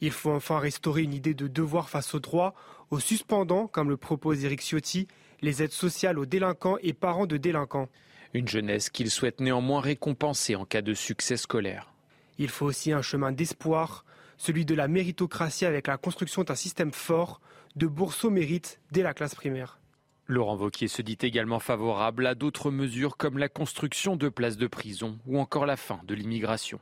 Il 0.00 0.12
faut 0.12 0.30
enfin 0.32 0.58
restaurer 0.58 1.02
une 1.02 1.12
idée 1.12 1.34
de 1.34 1.46
devoir 1.46 1.90
face 1.90 2.14
au 2.14 2.20
droit, 2.20 2.54
aux 2.90 2.98
suspendants, 2.98 3.66
comme 3.66 3.90
le 3.90 3.98
propose 3.98 4.42
Éric 4.42 4.62
Ciotti, 4.62 5.06
les 5.42 5.62
aides 5.62 5.72
sociales 5.72 6.18
aux 6.18 6.24
délinquants 6.24 6.78
et 6.80 6.94
parents 6.94 7.26
de 7.26 7.36
délinquants. 7.36 7.90
Une 8.32 8.48
jeunesse 8.48 8.88
qu'il 8.88 9.10
souhaite 9.10 9.40
néanmoins 9.40 9.82
récompenser 9.82 10.56
en 10.56 10.64
cas 10.64 10.80
de 10.80 10.94
succès 10.94 11.36
scolaire. 11.36 11.93
Il 12.38 12.48
faut 12.48 12.66
aussi 12.66 12.92
un 12.92 13.02
chemin 13.02 13.32
d'espoir, 13.32 14.04
celui 14.36 14.64
de 14.64 14.74
la 14.74 14.88
méritocratie 14.88 15.66
avec 15.66 15.86
la 15.86 15.96
construction 15.96 16.42
d'un 16.42 16.54
système 16.54 16.92
fort 16.92 17.40
de 17.76 17.86
bourse 17.86 18.24
au 18.24 18.30
mérite 18.30 18.80
dès 18.90 19.02
la 19.02 19.14
classe 19.14 19.34
primaire. 19.34 19.78
Laurent 20.26 20.56
Vauquier 20.56 20.88
se 20.88 21.02
dit 21.02 21.18
également 21.20 21.60
favorable 21.60 22.26
à 22.26 22.34
d'autres 22.34 22.70
mesures 22.70 23.16
comme 23.16 23.38
la 23.38 23.48
construction 23.48 24.16
de 24.16 24.28
places 24.28 24.56
de 24.56 24.66
prison 24.66 25.18
ou 25.26 25.38
encore 25.38 25.66
la 25.66 25.76
fin 25.76 26.00
de 26.04 26.14
l'immigration. 26.14 26.80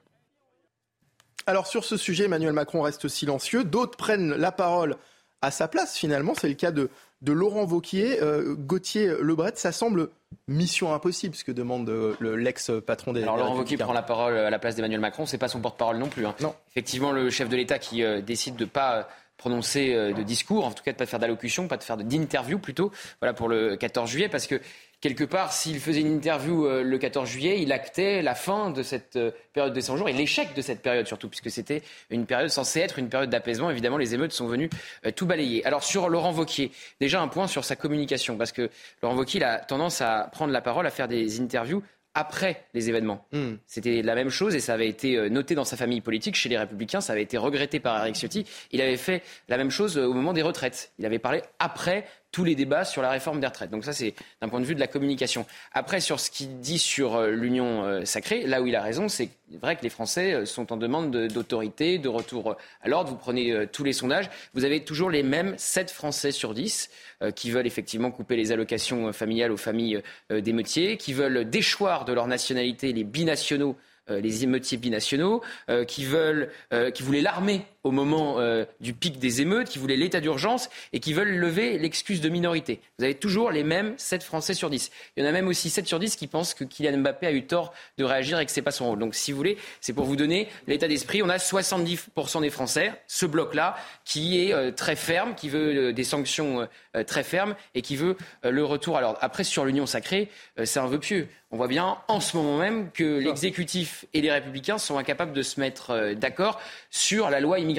Alors 1.47 1.67
sur 1.67 1.85
ce 1.85 1.97
sujet, 1.97 2.27
Emmanuel 2.27 2.53
Macron 2.53 2.83
reste 2.83 3.09
silencieux. 3.09 3.65
D'autres 3.65 3.97
prennent 3.97 4.35
la 4.35 4.53
parole 4.53 4.97
à 5.41 5.51
sa 5.51 5.67
place 5.67 5.97
finalement. 5.97 6.35
C'est 6.35 6.49
le 6.49 6.55
cas 6.55 6.71
de, 6.71 6.89
de 7.23 7.33
Laurent 7.33 7.65
Vauquier. 7.65 8.21
Euh, 8.23 8.55
Gauthier 8.55 9.15
Lebret, 9.21 9.53
ça 9.55 9.73
semble 9.73 10.11
mission 10.49 10.93
impossible, 10.93 11.35
ce 11.35 11.45
que 11.45 11.53
demande 11.53 11.89
euh, 11.89 12.15
l'ex-patron 12.21 13.13
des 13.13 13.23
Alors 13.23 13.37
Laurent 13.37 13.57
Wauquiez 13.57 13.77
prend 13.77 13.93
la 13.93 14.03
parole 14.03 14.37
à 14.37 14.51
la 14.51 14.59
place 14.59 14.77
d'Emmanuel 14.77 15.01
Macron, 15.01 15.25
c'est 15.27 15.39
pas 15.39 15.49
son 15.49 15.61
porte-parole 15.61 15.99
non 15.99 16.09
plus. 16.09 16.27
Hein. 16.27 16.35
Non. 16.41 16.55
Effectivement, 16.71 17.13
le 17.13 17.31
chef 17.31 17.49
de 17.49 17.57
l'État 17.57 17.79
qui 17.79 18.03
euh, 18.03 18.21
décide 18.21 18.57
de 18.57 18.65
pas 18.65 19.09
prononcer 19.37 19.93
de 19.93 20.23
discours, 20.23 20.65
en 20.65 20.71
tout 20.71 20.85
cas 20.85 20.93
de 20.93 20.97
pas 20.97 21.07
faire 21.07 21.19
d'allocution, 21.19 21.67
pas 21.67 21.77
de 21.77 21.83
faire 21.83 21.97
d'interview 21.97 22.61
plutôt, 22.61 22.93
voilà 23.21 23.33
pour 23.35 23.49
le 23.49 23.77
14 23.77 24.09
juillet, 24.09 24.29
parce 24.29 24.47
que 24.47 24.61
quelque 25.03 25.25
part, 25.25 25.53
s'il 25.53 25.81
faisait 25.81 26.01
une 26.01 26.15
interview 26.15 26.65
euh, 26.65 26.83
le 26.83 26.97
14 26.97 27.29
juillet, 27.29 27.61
il 27.61 27.73
actait 27.73 28.23
la 28.23 28.35
fin 28.35 28.71
de 28.71 28.83
cette 28.83 29.17
euh, 29.17 29.33
période 29.53 29.75
de 29.75 29.81
100 29.81 29.99
jours 29.99 30.09
et 30.09 30.13
l'échec 30.15 30.55
de 30.55 30.63
cette 30.63 30.81
période 30.81 31.07
surtout, 31.07 31.29
puisque 31.29 31.51
c'était 31.51 31.83
une 32.09 32.25
période 32.25 32.49
censée 32.49 32.81
être 32.81 32.99
une 32.99 33.11
période 33.11 33.29
d'apaisement. 33.29 33.71
Évidemment, 33.71 33.99
les 33.99 34.15
émeutes 34.15 34.33
sont 34.33 34.47
venues 34.47 34.71
euh, 35.05 35.11
tout 35.11 35.27
balayer. 35.27 35.67
Alors 35.67 35.83
sur 35.83 36.09
Laurent 36.09 36.31
Vauquier, 36.31 36.71
déjà 37.01 37.21
un 37.21 37.29
point 37.29 37.49
sur 37.49 37.65
sa 37.65 37.77
communication, 37.77 38.39
parce 38.39 38.53
que 38.53 38.71
Laurent 39.03 39.17
Vauquier 39.17 39.43
a 39.43 39.59
tendance 39.59 40.01
à 40.01 40.31
prendre 40.33 40.53
la 40.53 40.63
parole, 40.63 40.87
à 40.87 40.91
faire 40.91 41.09
des 41.09 41.41
interviews 41.41 41.83
après 42.15 42.65
les 42.75 42.89
événements. 42.89 43.27
Hmm. 43.33 43.55
C'était 43.67 44.03
la 44.03 44.15
même 44.15 44.29
chose 44.29 44.55
et 44.55 44.61
ça 44.61 44.75
avait 44.75 44.89
été 44.89 45.31
noté 45.31 45.55
dans 45.55 45.65
sa 45.65 45.79
famille 45.79 46.03
politique 46.03 46.37
chez 46.37 46.51
les 46.51 46.59
Républicains, 46.59 47.01
ça 47.01 47.15
avait 47.15 47.23
été 47.23 47.39
regretté 47.39 47.81
par 47.81 47.99
Eric 48.03 48.17
Ciotti. 48.17 48.45
Il 48.71 48.83
avait 48.83 48.99
fait 48.99 49.23
la 49.49 49.57
même 49.57 49.71
chose 49.71 49.97
au 49.97 50.13
moment 50.13 50.35
des 50.35 50.43
retraites. 50.43 50.93
Il 50.99 51.07
avait 51.07 51.19
parlé 51.19 51.41
après 51.59 52.05
tous 52.33 52.45
les 52.45 52.55
débats 52.55 52.85
sur 52.85 53.03
la 53.03 53.11
réforme 53.11 53.41
des 53.41 53.47
retraites. 53.47 53.71
Donc 53.71 53.85
ça, 53.85 53.93
c'est 53.93 54.15
d'un 54.41 54.49
point 54.49 54.59
de 54.59 54.65
vue 54.65 54.75
de 54.75 54.81
la 54.81 54.87
communication. 54.87 55.47
Après, 55.73 56.01
sur 56.01 56.19
ce 56.19 56.31
qu'il 56.31 56.59
dit 56.61 56.79
sur 56.79 57.15
euh, 57.15 57.31
l'union 57.31 57.85
euh, 57.85 58.05
sacrée, 58.07 58.47
là 58.47 58.63
où 58.63 58.67
il 58.67 58.75
a 58.75 58.83
raison, 58.83 59.09
c'est 59.09 59.29
vrai 59.61 59.77
que 59.77 59.83
les 59.83 59.91
Français 59.91 60.33
euh, 60.33 60.47
sont 60.47 60.73
en 60.73 60.79
demande 60.79 61.11
d'autorité, 61.29 61.99
de, 61.99 62.09
retour 62.09 62.57
à 62.81 62.89
l'ordre. 62.89 63.11
Vous 63.11 63.17
prenez 63.17 63.67
tous 63.71 63.85
les 63.85 63.93
sondages, 63.93 64.31
vous 64.55 64.65
avez 64.65 64.83
toujours 64.85 65.11
les 65.11 65.23
mêmes 65.23 65.55
7 65.59 65.91
Français 65.91 66.31
sur 66.31 66.55
10 66.55 66.91
qui 67.37 67.51
veulent 67.51 67.67
effectivement 67.67 68.11
couper 68.11 68.37
les 68.37 68.51
allocations 68.53 69.13
familiales 69.13 69.53
aux 69.53 69.57
familles 69.57 70.03
d'émeutiers, 70.31 70.97
qui 70.97 71.13
veulent 71.13 71.49
déchoir 71.49 72.05
de 72.05 72.13
leur 72.13 72.27
nationalité 72.27 72.93
les 72.93 73.05
binationaux 73.05 73.77
les 74.09 74.43
émeutiers 74.43 74.79
binationaux, 74.79 75.43
qui 75.87 76.05
veulent, 76.05 76.51
euh, 76.73 76.91
qui 76.91 77.03
voulaient 77.03 77.21
l'armée 77.21 77.65
au 77.85 77.91
moment 77.91 78.39
du 78.81 78.93
pic 78.93 79.19
des 79.19 79.41
émeutes, 79.41 79.69
qui 79.69 79.79
voulaient 79.79 79.97
l'état 79.97 80.21
d'urgence 80.21 80.71
et 80.93 81.01
qui 81.01 81.13
veulent 81.13 81.37
lever 81.37 81.79
l'excuse 81.79 82.21
de 82.21 82.29
minorité. 82.29 82.81
Vous 82.99 83.05
avez 83.05 83.15
toujours 83.15 83.51
les 83.51 83.65
mêmes 83.65 83.95
7 83.97 84.23
Français 84.23 84.55
sur 84.55 84.71
10. 84.71 84.91
Il 85.17 85.23
y 85.23 85.27
en 85.27 85.29
a 85.29 85.33
même 85.33 85.49
aussi 85.49 85.71
7 85.71 85.87
sur 85.87 85.99
10 85.99 86.17
qui 86.17 86.27
pensent 86.27 86.55
que 86.55 86.65
Kylian 86.65 86.99
Mbappé 86.99 87.27
a 87.27 87.33
eu 87.33 87.47
tort 87.47 87.73
de 87.99 88.05
réagir 88.05 88.39
et 88.39 88.47
que 88.47 88.53
c'est 88.53 88.63
pas 88.63 88.71
son 88.71 88.87
rôle. 88.87 88.99
Donc 88.99 89.15
si 89.15 89.33
vous 89.33 89.37
voulez, 89.37 89.57
c'est 89.81 89.93
pour 89.93 90.05
vous 90.05 90.17
donner 90.17 90.49
l'état 90.67 90.89
d'esprit. 90.89 91.23
On 91.23 91.29
a 91.29 91.39
70% 91.39 92.41
des 92.41 92.51
Français, 92.51 92.93
ce 93.07 93.27
bloc-là, 93.27 93.77
qui 94.05 94.41
est 94.41 94.73
très 94.73 94.97
ferme, 94.97 95.35
qui 95.35 95.49
veut 95.49 95.93
des 95.93 96.05
sanctions 96.05 96.69
très 97.07 97.25
fermes 97.25 97.55
et 97.75 97.83
qui 97.83 97.97
veut 97.97 98.17
le 98.43 98.65
retour 98.65 98.97
à 98.97 99.01
l'ordre. 99.01 99.19
Après, 99.21 99.45
sur 99.45 99.65
l'union 99.65 99.87
sacrée, 99.87 100.29
c'est 100.65 100.81
un 100.81 100.87
vœu 100.87 100.99
pieux. 100.99 101.29
On 101.55 101.59
voit 101.59 101.69
bien 101.69 101.99
en 102.09 102.21
ce 102.21 102.35
moment 102.35 102.57
même 102.57 102.91
que 102.93 103.19
l'exécutif 103.19 104.07
et 104.15 104.23
les 104.23 104.33
républicains 104.33 104.79
sont 104.79 104.97
incapables 104.97 105.35
de 105.35 105.43
se 105.43 105.61
mettre 105.61 105.91
euh, 105.91 106.15
d'accord 106.15 106.59
sur 106.89 107.29
la 107.29 107.41
loi 107.41 107.59
immigration 107.59 107.72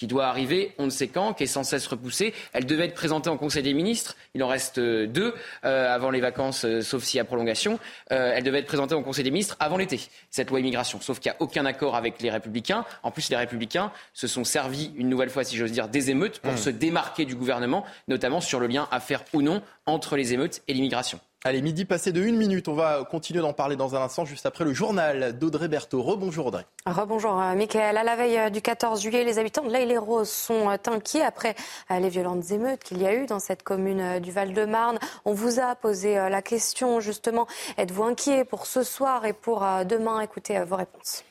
qui 0.00 0.06
doit 0.06 0.28
arriver 0.28 0.72
on 0.78 0.86
ne 0.86 0.90
sait 0.90 1.08
quand, 1.08 1.34
qui 1.34 1.42
est 1.42 1.46
sans 1.46 1.62
cesse 1.62 1.86
repoussée. 1.86 2.32
Elle 2.54 2.64
devait 2.64 2.86
être 2.86 2.94
présentée 2.94 3.28
en 3.28 3.36
Conseil 3.36 3.62
des 3.62 3.74
ministres. 3.74 4.16
Il 4.34 4.42
en 4.42 4.48
reste 4.48 4.78
euh, 4.78 5.06
deux 5.06 5.34
euh, 5.66 5.94
avant 5.94 6.10
les 6.10 6.20
vacances, 6.20 6.64
sauf 6.80 7.04
s'il 7.04 7.18
y 7.18 7.20
a 7.20 7.24
prolongation. 7.24 7.78
elle 8.08 8.42
devait 8.42 8.60
être 8.60 8.66
présentée 8.66 8.94
en 8.94 9.02
Conseil 9.02 9.24
des 9.24 9.30
ministres 9.30 9.56
avant 9.60 9.76
l'été, 9.76 10.00
cette 10.30 10.48
loi 10.48 10.60
immigration. 10.60 11.02
Sauf 11.02 11.20
qu'il 11.20 11.30
n'y 11.30 11.36
a 11.36 11.42
aucun 11.42 11.66
accord 11.66 11.96
avec 11.96 12.22
les 12.22 12.30
républicains. 12.30 12.86
En 13.02 13.10
plus, 13.10 13.28
les 13.28 13.36
républicains 13.36 13.92
se 14.14 14.26
sont 14.26 14.44
servis, 14.44 14.90
une 14.96 15.10
nouvelle 15.10 15.30
fois, 15.30 15.44
si 15.44 15.56
j'ose 15.56 15.72
dire, 15.72 15.88
des 15.88 16.10
émeutes 16.10 16.38
pour 16.38 16.52
mmh. 16.52 16.58
se 16.58 16.70
démarquer 16.70 17.26
du 17.26 17.34
gouvernement, 17.34 17.84
notamment 18.08 18.40
sur 18.40 18.58
le 18.58 18.68
lien 18.68 18.88
à 18.90 19.00
faire 19.00 19.22
ou 19.34 19.42
non 19.42 19.62
entre 19.84 20.16
les 20.16 20.32
émeutes 20.32 20.62
et 20.66 20.72
l'immigration. 20.72 21.20
Allez, 21.42 21.62
midi 21.62 21.86
passé 21.86 22.12
de 22.12 22.20
une 22.20 22.36
minute. 22.36 22.68
On 22.68 22.74
va 22.74 23.02
continuer 23.10 23.40
d'en 23.40 23.54
parler 23.54 23.74
dans 23.74 23.94
un 23.94 24.02
instant, 24.02 24.26
juste 24.26 24.44
après 24.44 24.62
le 24.62 24.74
journal 24.74 25.38
d'Audrey 25.38 25.68
Berthaud. 25.68 26.02
Rebonjour 26.02 26.44
Audrey. 26.44 26.66
Rebonjour 26.84 27.40
euh, 27.40 27.54
Michael. 27.54 27.96
À 27.96 28.04
la 28.04 28.14
veille 28.14 28.38
euh, 28.38 28.50
du 28.50 28.60
14 28.60 29.00
juillet, 29.00 29.24
les 29.24 29.38
habitants 29.38 29.64
de 29.64 29.72
l'Aïle 29.72 29.98
Rose 29.98 30.28
sont 30.28 30.68
euh, 30.68 30.76
inquiets 30.88 31.22
après 31.22 31.54
les 31.88 32.10
violentes 32.10 32.50
émeutes 32.50 32.84
qu'il 32.84 33.00
y 33.00 33.06
a 33.06 33.14
eu 33.14 33.24
dans 33.24 33.38
cette 33.38 33.62
commune 33.62 34.18
du 34.20 34.30
Val-de-Marne. 34.32 34.98
On 35.24 35.32
vous 35.32 35.60
a 35.60 35.74
posé 35.76 36.16
la 36.16 36.42
question 36.42 37.00
justement, 37.00 37.46
êtes-vous 37.78 38.02
inquiet 38.02 38.44
pour 38.44 38.66
ce 38.66 38.82
soir 38.82 39.24
et 39.24 39.32
pour 39.32 39.60
demain? 39.88 40.20
Écoutez 40.20 40.58
vos 40.60 40.76
réponses. 40.76 41.24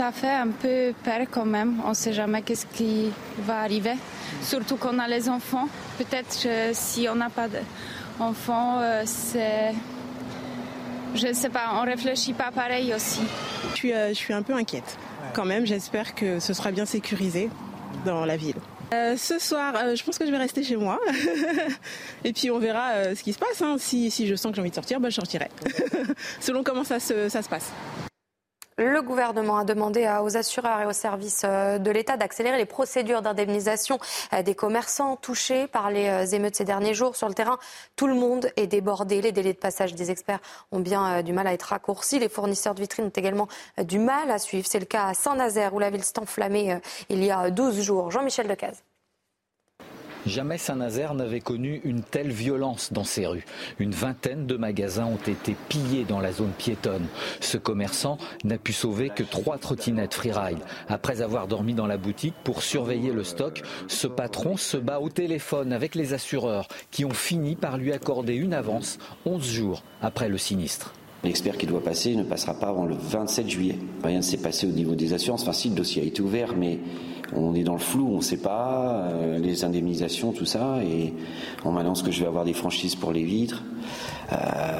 Ça 0.00 0.12
fait 0.12 0.28
un 0.28 0.48
peu 0.48 0.92
peur 1.04 1.26
quand 1.30 1.44
même. 1.44 1.80
On 1.84 1.90
ne 1.90 1.94
sait 1.94 2.12
jamais 2.12 2.42
qu'est-ce 2.42 2.66
qui 2.66 3.12
va 3.38 3.60
arriver. 3.60 3.94
Surtout 4.42 4.76
qu'on 4.76 4.98
a 4.98 5.06
les 5.08 5.28
enfants. 5.28 5.68
Peut-être 5.98 6.48
si 6.72 7.08
on 7.08 7.14
n'a 7.14 7.30
pas 7.30 7.48
de 7.48 7.58
enfant, 8.20 8.80
euh, 8.80 9.02
c'est. 9.04 9.74
Je 11.14 11.28
ne 11.28 11.32
sais 11.32 11.48
pas, 11.48 11.70
on 11.74 11.84
réfléchit 11.84 12.32
pas 12.32 12.50
pareil 12.50 12.92
aussi. 12.92 13.20
Je 13.72 13.76
suis, 13.76 13.92
euh, 13.92 14.08
je 14.08 14.14
suis 14.14 14.34
un 14.34 14.42
peu 14.42 14.54
inquiète. 14.54 14.98
Quand 15.32 15.44
même, 15.44 15.66
j'espère 15.66 16.14
que 16.14 16.40
ce 16.40 16.52
sera 16.52 16.72
bien 16.72 16.84
sécurisé 16.86 17.50
dans 18.04 18.24
la 18.24 18.36
ville. 18.36 18.56
Euh, 18.94 19.16
ce 19.16 19.38
soir, 19.38 19.74
je 19.94 20.02
pense 20.04 20.18
que 20.18 20.26
je 20.26 20.30
vais 20.30 20.36
rester 20.36 20.62
chez 20.62 20.76
moi. 20.76 21.00
et 22.24 22.32
puis 22.32 22.50
on 22.50 22.58
verra 22.58 23.14
ce 23.14 23.22
qui 23.22 23.32
se 23.32 23.38
passe. 23.38 23.60
Hein. 23.62 23.76
Si, 23.78 24.10
si, 24.10 24.26
je 24.26 24.34
sens 24.34 24.50
que 24.50 24.56
j'ai 24.56 24.60
envie 24.60 24.70
de 24.70 24.74
sortir, 24.74 25.00
ben, 25.00 25.08
je 25.08 25.14
sortirai. 25.14 25.48
Selon 26.40 26.62
comment 26.62 26.84
ça 26.84 27.00
se, 27.00 27.28
ça 27.28 27.42
se 27.42 27.48
passe. 27.48 27.72
Le 28.78 29.00
gouvernement 29.00 29.56
a 29.56 29.64
demandé 29.64 30.06
aux 30.22 30.36
assureurs 30.36 30.82
et 30.82 30.86
aux 30.86 30.92
services 30.92 31.44
euh, 31.46 31.78
de 31.78 31.90
l'État 31.90 32.18
d'accélérer 32.18 32.58
les 32.58 32.66
procédures 32.66 33.22
d'indemnisation 33.22 33.98
euh, 34.34 34.42
des 34.42 34.54
commerçants 34.54 35.16
touchés 35.16 35.66
par 35.66 35.90
les 35.90 36.08
euh, 36.08 36.26
émeutes 36.26 36.56
ces 36.56 36.66
derniers 36.66 36.92
jours. 36.92 37.16
Sur 37.16 37.28
le 37.28 37.32
terrain, 37.32 37.58
tout 37.96 38.06
le 38.06 38.12
monde 38.12 38.50
est 38.56 38.66
débordé. 38.66 39.22
Les 39.22 39.32
délais 39.32 39.54
de 39.54 39.58
passage 39.58 39.94
des 39.94 40.10
experts 40.10 40.40
ont 40.72 40.80
bien 40.80 41.22
du 41.22 41.32
mal 41.32 41.46
à 41.46 41.54
être 41.54 41.62
raccourcis. 41.62 42.18
Les 42.18 42.28
fournisseurs 42.28 42.74
de 42.74 42.82
vitrines 42.82 43.06
ont 43.06 43.08
également 43.08 43.48
du 43.82 43.98
mal 43.98 44.30
à 44.30 44.38
suivre. 44.38 44.66
C'est 44.68 44.78
le 44.78 44.84
cas 44.84 45.06
à 45.06 45.14
Saint-Nazaire 45.14 45.72
où 45.72 45.78
la 45.78 45.88
ville 45.88 46.04
s'est 46.04 46.18
enflammée 46.18 46.78
il 47.08 47.24
y 47.24 47.30
a 47.30 47.50
12 47.50 47.80
jours. 47.80 48.10
Jean-Michel 48.10 48.46
Decaze. 48.46 48.82
Jamais 50.26 50.58
Saint-Nazaire 50.58 51.14
n'avait 51.14 51.40
connu 51.40 51.80
une 51.84 52.02
telle 52.02 52.32
violence 52.32 52.92
dans 52.92 53.04
ses 53.04 53.26
rues. 53.26 53.44
Une 53.78 53.92
vingtaine 53.92 54.46
de 54.46 54.56
magasins 54.56 55.06
ont 55.06 55.30
été 55.30 55.54
pillés 55.68 56.04
dans 56.04 56.18
la 56.18 56.32
zone 56.32 56.50
piétonne. 56.58 57.06
Ce 57.40 57.56
commerçant 57.56 58.18
n'a 58.42 58.58
pu 58.58 58.72
sauver 58.72 59.10
que 59.10 59.22
trois 59.22 59.56
trottinettes 59.56 60.14
freeride. 60.14 60.58
Après 60.88 61.22
avoir 61.22 61.46
dormi 61.46 61.74
dans 61.74 61.86
la 61.86 61.96
boutique 61.96 62.34
pour 62.42 62.64
surveiller 62.64 63.12
le 63.12 63.22
stock, 63.22 63.62
ce 63.86 64.08
patron 64.08 64.56
se 64.56 64.76
bat 64.76 64.98
au 64.98 65.10
téléphone 65.10 65.72
avec 65.72 65.94
les 65.94 66.12
assureurs 66.12 66.66
qui 66.90 67.04
ont 67.04 67.10
fini 67.10 67.54
par 67.54 67.78
lui 67.78 67.92
accorder 67.92 68.34
une 68.34 68.52
avance 68.52 68.98
11 69.26 69.48
jours 69.48 69.84
après 70.02 70.28
le 70.28 70.38
sinistre. 70.38 70.92
L'expert 71.22 71.56
qui 71.56 71.66
doit 71.66 71.82
passer 71.82 72.14
ne 72.14 72.22
passera 72.22 72.54
pas 72.54 72.68
avant 72.68 72.84
le 72.84 72.94
27 72.94 73.48
juillet. 73.48 73.78
Rien 74.04 74.18
ne 74.18 74.22
s'est 74.22 74.36
passé 74.36 74.66
au 74.66 74.70
niveau 74.70 74.94
des 74.94 75.12
assurances. 75.12 75.42
Enfin, 75.42 75.52
si 75.52 75.70
le 75.70 75.74
dossier 75.74 76.02
a 76.02 76.04
été 76.04 76.20
ouvert, 76.20 76.54
mais 76.56 76.78
on 77.34 77.54
est 77.54 77.64
dans 77.64 77.74
le 77.74 77.78
flou, 77.78 78.08
on 78.12 78.18
ne 78.18 78.22
sait 78.22 78.36
pas, 78.36 79.08
euh, 79.10 79.38
les 79.38 79.64
indemnisations, 79.64 80.32
tout 80.32 80.44
ça, 80.44 80.78
et 80.84 81.12
on 81.64 81.72
m'annonce 81.72 82.02
que 82.02 82.10
je 82.10 82.20
vais 82.20 82.26
avoir 82.26 82.44
des 82.44 82.52
franchises 82.52 82.94
pour 82.94 83.12
les 83.12 83.24
vitres. 83.24 83.62
Euh, 84.32 84.36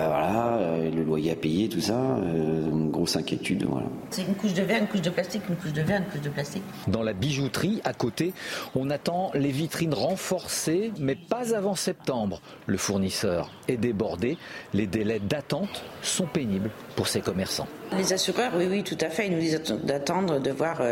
voilà, 0.09 0.57
euh, 0.57 0.91
le 0.91 1.05
loyer 1.05 1.33
à 1.33 1.37
payer, 1.37 1.69
tout 1.69 1.81
ça, 1.81 1.95
une 1.95 2.91
grosse 2.91 3.17
inquiétude. 3.17 3.65
Voilà. 3.69 3.87
C'est 4.11 4.23
une 4.23 4.35
couche 4.35 4.55
de 4.55 4.63
verre, 4.63 4.81
une 4.81 4.89
couche 4.89 5.03
de 5.03 5.11
plastique, 5.11 5.43
une 5.49 5.57
couche 5.57 5.73
de 5.73 5.83
verre, 5.83 5.99
une 5.99 6.07
couche 6.07 6.23
de 6.23 6.31
plastique. 6.31 6.63
Dans 6.89 7.03
la 7.03 7.13
bijouterie, 7.13 7.81
à 7.85 7.93
côté, 7.93 8.33
on 8.75 8.91
attend 8.91 9.31
les 9.35 9.51
vitrines 9.51 9.95
renforcées, 9.95 10.93
mais 10.99 11.15
pas 11.15 11.55
avant 11.55 11.75
septembre. 11.75 12.41
Le 12.67 12.77
fournisseur 12.77 13.51
est 13.69 13.77
débordé, 13.77 14.37
les 14.75 14.87
délais 14.87 15.21
d'attente 15.21 15.85
sont 16.03 16.27
pénibles 16.27 16.71
pour 16.97 17.07
ces 17.07 17.21
commerçants. 17.21 17.69
Les 17.97 18.13
assureurs, 18.13 18.53
oui, 18.57 18.67
oui, 18.69 18.83
tout 18.83 18.99
à 19.01 19.11
fait, 19.11 19.29
ils 19.29 19.33
nous 19.33 19.41
disent 19.41 19.63
d'attendre, 19.85 20.41
de 20.41 20.51
voir 20.51 20.83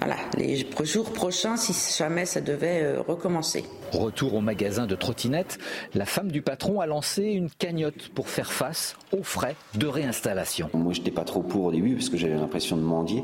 voilà, 0.00 0.16
les 0.36 0.66
jours 0.84 1.12
prochains 1.12 1.56
si 1.56 1.72
jamais 1.96 2.26
ça 2.26 2.42
devait 2.42 2.96
recommencer. 2.98 3.64
Retour 3.92 4.34
au 4.34 4.40
magasin 4.40 4.86
de 4.86 4.94
trottinettes, 4.94 5.58
la 5.94 6.06
femme 6.06 6.30
du 6.30 6.42
patron 6.42 6.80
a 6.80 6.86
lancé 6.86 7.22
une 7.24 7.50
cagnotte 7.50 8.08
pour 8.14 8.28
faire 8.28 8.52
face 8.52 8.96
aux 9.12 9.22
frais 9.22 9.56
de 9.74 9.86
réinstallation. 9.86 10.70
Moi, 10.74 10.92
je 10.92 10.98
n'étais 10.98 11.10
pas 11.10 11.24
trop 11.24 11.42
pour 11.42 11.66
au 11.66 11.72
début 11.72 11.94
parce 11.94 12.08
que 12.08 12.16
j'avais 12.16 12.34
l'impression 12.34 12.76
de 12.76 12.82
mendier. 12.82 13.22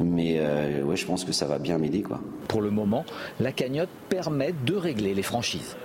Mais 0.00 0.36
euh, 0.38 0.82
ouais, 0.82 0.96
je 0.96 1.06
pense 1.06 1.24
que 1.24 1.32
ça 1.32 1.46
va 1.46 1.58
bien 1.58 1.78
m'aider. 1.78 2.02
quoi. 2.02 2.20
Pour 2.48 2.62
le 2.62 2.70
moment, 2.70 3.04
la 3.38 3.52
cagnotte 3.52 3.90
permet 4.08 4.52
de 4.66 4.74
régler 4.74 5.14
les 5.14 5.22
franchises. 5.22 5.76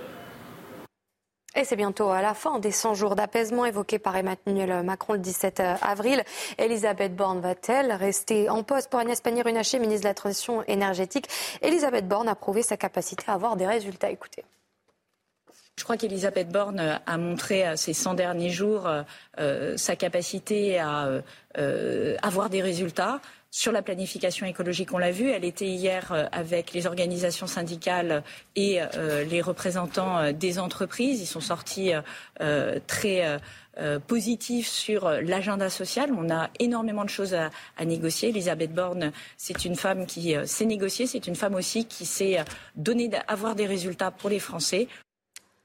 C'est 1.64 1.76
bientôt 1.76 2.08
à 2.08 2.22
la 2.22 2.32
fin 2.32 2.58
des 2.58 2.70
100 2.70 2.94
jours 2.94 3.16
d'apaisement 3.16 3.66
évoqués 3.66 3.98
par 3.98 4.16
Emmanuel 4.16 4.82
Macron 4.82 5.12
le 5.12 5.18
17 5.18 5.60
avril. 5.82 6.22
Elisabeth 6.58 7.14
Borne 7.14 7.40
va-t-elle 7.40 7.92
rester 7.92 8.48
en 8.48 8.62
poste 8.62 8.88
pour 8.88 8.98
Agnès 8.98 9.20
Pannier-Runacher, 9.20 9.78
ministre 9.78 10.04
de 10.04 10.08
la 10.08 10.14
Transition 10.14 10.62
énergétique? 10.64 11.28
Elisabeth 11.60 12.08
Borne 12.08 12.28
a 12.28 12.34
prouvé 12.34 12.62
sa 12.62 12.76
capacité 12.76 13.24
à 13.28 13.34
avoir 13.34 13.56
des 13.56 13.66
résultats. 13.66 14.10
Écoutez. 14.10 14.44
Je 15.76 15.84
crois 15.84 15.96
qu'Elisabeth 15.96 16.48
Borne 16.50 17.00
a 17.06 17.18
montré 17.18 17.64
à 17.64 17.76
ces 17.76 17.94
100 17.94 18.14
derniers 18.14 18.50
jours 18.50 18.88
euh, 19.38 19.76
sa 19.76 19.96
capacité 19.96 20.78
à 20.78 21.08
euh, 21.58 22.16
avoir 22.22 22.50
des 22.50 22.62
résultats. 22.62 23.20
Sur 23.52 23.72
la 23.72 23.82
planification 23.82 24.46
écologique, 24.46 24.94
on 24.94 24.98
l'a 24.98 25.10
vu, 25.10 25.28
elle 25.28 25.44
était 25.44 25.66
hier 25.66 26.12
euh, 26.12 26.26
avec 26.30 26.72
les 26.72 26.86
organisations 26.86 27.48
syndicales 27.48 28.22
et 28.54 28.80
euh, 28.80 29.24
les 29.24 29.40
représentants 29.40 30.18
euh, 30.18 30.32
des 30.32 30.60
entreprises. 30.60 31.20
Ils 31.20 31.26
sont 31.26 31.40
sortis 31.40 31.90
très 32.86 33.40
positifs 34.06 34.68
sur 34.68 35.08
l'agenda 35.08 35.68
social. 35.70 36.10
On 36.16 36.30
a 36.30 36.50
énormément 36.58 37.04
de 37.04 37.10
choses 37.10 37.34
à, 37.34 37.50
à 37.76 37.84
négocier. 37.84 38.28
Elisabeth 38.28 38.72
Borne, 38.72 39.12
c'est 39.36 39.64
une 39.64 39.74
femme 39.74 40.06
qui 40.06 40.34
sait 40.44 40.66
négocier, 40.66 41.06
c'est 41.06 41.26
une 41.26 41.34
femme 41.34 41.54
aussi 41.54 41.86
qui 41.86 42.06
sait 42.06 42.38
donner, 42.76 43.10
avoir 43.26 43.54
des 43.54 43.66
résultats 43.66 44.10
pour 44.10 44.30
les 44.30 44.38
Français. 44.38 44.88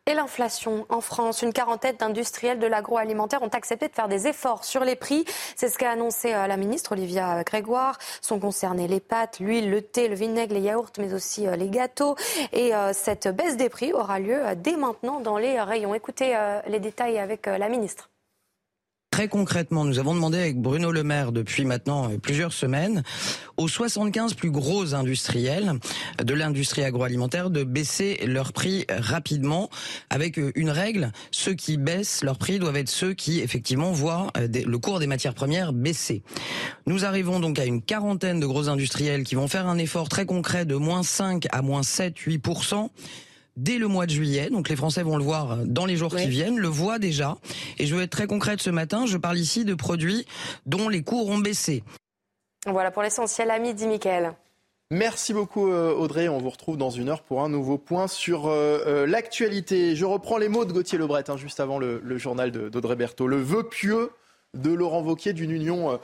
Et 0.08 0.14
l'inflation 0.14 0.86
en 0.90 1.02
France, 1.02 1.42
une 1.42 1.52
quarantaine 1.52 1.96
d'industriels 1.96 2.60
de 2.60 2.68
l'agroalimentaire 2.68 3.42
ont 3.42 3.48
accepté 3.48 3.88
de 3.88 3.94
faire 3.94 4.08
des 4.08 4.28
efforts 4.28 4.64
sur 4.64 4.84
les 4.84 4.96
prix. 4.96 5.26
C'est 5.56 5.68
ce 5.68 5.80
qu'a 5.80 5.90
annoncé 5.90 6.32
euh, 6.32 6.46
la 6.46 6.58
ministre 6.58 6.92
Olivia 6.92 7.44
Grégoire. 7.44 7.98
Sont 8.22 8.40
concernés 8.40 8.88
les 8.88 9.00
pâtes, 9.00 9.40
l'huile, 9.40 9.72
le 9.72 9.82
thé, 9.82 10.08
le 10.08 10.14
vinaigre, 10.14 10.54
les 10.54 10.62
yaourts, 10.62 10.92
mais 11.00 11.16
aussi 11.16 11.48
euh, 11.48 11.56
les 11.56 11.70
gâteaux. 11.70 12.16
Et 12.54 12.76
euh, 12.76 12.94
cette 12.94 13.28
baisse 13.28 13.58
des 13.58 13.68
prix 13.70 13.94
aura 13.94 14.20
lieu 14.20 14.44
dès 14.56 14.78
maintenant 14.78 15.22
dans 15.22 15.40
les 15.40 15.60
rayons. 15.60 15.96
Écoutez 15.96 16.38
les 16.68 16.80
détails 16.80 17.18
avec 17.18 17.48
la 17.48 17.68
ministre. 17.68 18.12
Très 19.16 19.30
concrètement, 19.30 19.86
nous 19.86 19.98
avons 19.98 20.14
demandé 20.14 20.38
avec 20.38 20.58
Bruno 20.58 20.92
Le 20.92 21.02
Maire 21.02 21.32
depuis 21.32 21.64
maintenant 21.64 22.12
euh, 22.12 22.18
plusieurs 22.18 22.52
semaines 22.52 23.02
aux 23.56 23.70
75 23.70 24.34
plus 24.34 24.52
gros 24.52 24.94
industriels 24.94 25.76
de 26.22 26.34
l'industrie 26.34 26.84
agroalimentaire 26.84 27.50
de 27.50 27.64
baisser 27.64 28.20
leurs 28.28 28.52
prix 28.52 28.86
rapidement 28.90 29.70
avec 30.10 30.38
euh, 30.38 30.52
une 30.56 30.70
règle, 30.70 31.14
ceux 31.32 31.54
qui 31.54 31.78
baissent 31.78 32.26
leurs 32.26 32.38
prix 32.38 32.60
doivent 32.60 32.76
être 32.76 32.90
ceux 32.90 33.14
qui 33.14 33.40
effectivement 33.40 33.94
voient 33.94 34.34
euh, 34.36 34.50
le 34.54 34.78
cours 34.80 35.00
des 35.00 35.08
matières 35.08 35.34
premières 35.34 35.72
baisser. 35.72 36.22
Nous 36.86 37.06
arrivons 37.06 37.40
donc 37.40 37.58
à 37.58 37.64
une 37.64 37.82
quarantaine 37.82 38.42
de 38.42 38.46
gros 38.46 38.68
industriels 38.68 39.24
qui 39.24 39.36
vont 39.36 39.48
faire 39.48 39.68
un 39.68 39.78
effort 39.78 40.10
très 40.10 40.26
concret 40.26 40.66
de 40.66 40.76
moins 40.76 41.04
5 41.04 41.48
à 41.54 41.62
moins 41.62 41.84
7, 41.84 42.18
8% 42.18 42.90
dès 43.56 43.78
le 43.78 43.88
mois 43.88 44.06
de 44.06 44.12
juillet. 44.12 44.50
Donc 44.50 44.70
les 44.70 44.76
Français 44.76 45.04
vont 45.04 45.18
le 45.18 45.24
voir 45.24 45.58
dans 45.66 45.86
les 45.86 45.96
jours 45.96 46.16
qui 46.16 46.28
viennent, 46.28 46.58
le 46.58 46.68
voient 46.68 47.00
déjà. 47.00 47.38
Et 47.80 47.86
je 47.86 47.96
veux 47.96 48.04
être 48.04 48.12
très 48.12 48.28
concrète 48.28 48.62
ce 48.62 48.70
matin, 48.70 49.06
je 49.06 49.18
parle 49.18 49.38
ici 49.38 49.66
de 49.66 49.74
produits 49.74 50.26
dont 50.66 50.90
les 50.90 51.04
cours 51.04 51.30
ont 51.30 51.40
baissé. 51.40 51.84
Voilà 52.66 52.92
pour 52.92 53.04
l'essentiel 53.04 53.52
à 53.52 53.60
midi, 53.60 53.88
Michael. 53.88 54.34
Merci 54.92 55.34
beaucoup 55.34 55.72
euh, 55.72 55.94
Audrey. 55.94 56.30
On 56.30 56.38
vous 56.38 56.50
retrouve 56.50 56.78
dans 56.78 56.92
une 56.92 57.10
heure 57.10 57.24
pour 57.24 57.42
un 57.42 57.50
nouveau 57.50 57.78
point 57.78 58.08
sur 58.08 58.48
euh, 58.48 58.84
euh, 58.86 59.08
l'actualité. 59.08 59.96
Je 59.96 60.06
reprends 60.06 60.38
les 60.38 60.48
mots 60.48 60.66
de 60.66 60.74
Gauthier 60.74 61.00
Lebret 61.00 61.30
hein, 61.30 61.38
juste 61.38 61.60
avant 61.60 61.80
le, 61.80 62.00
le 62.04 62.18
journal 62.18 62.52
d'Audrey 62.52 62.96
Berthaud. 62.96 63.28
Le 63.28 63.42
vœu 63.42 63.68
pieux 63.68 64.12
de 64.54 64.72
Laurent 64.72 65.02
Wauquiez 65.02 65.34
d'une 65.34 65.52
union 65.52 66.00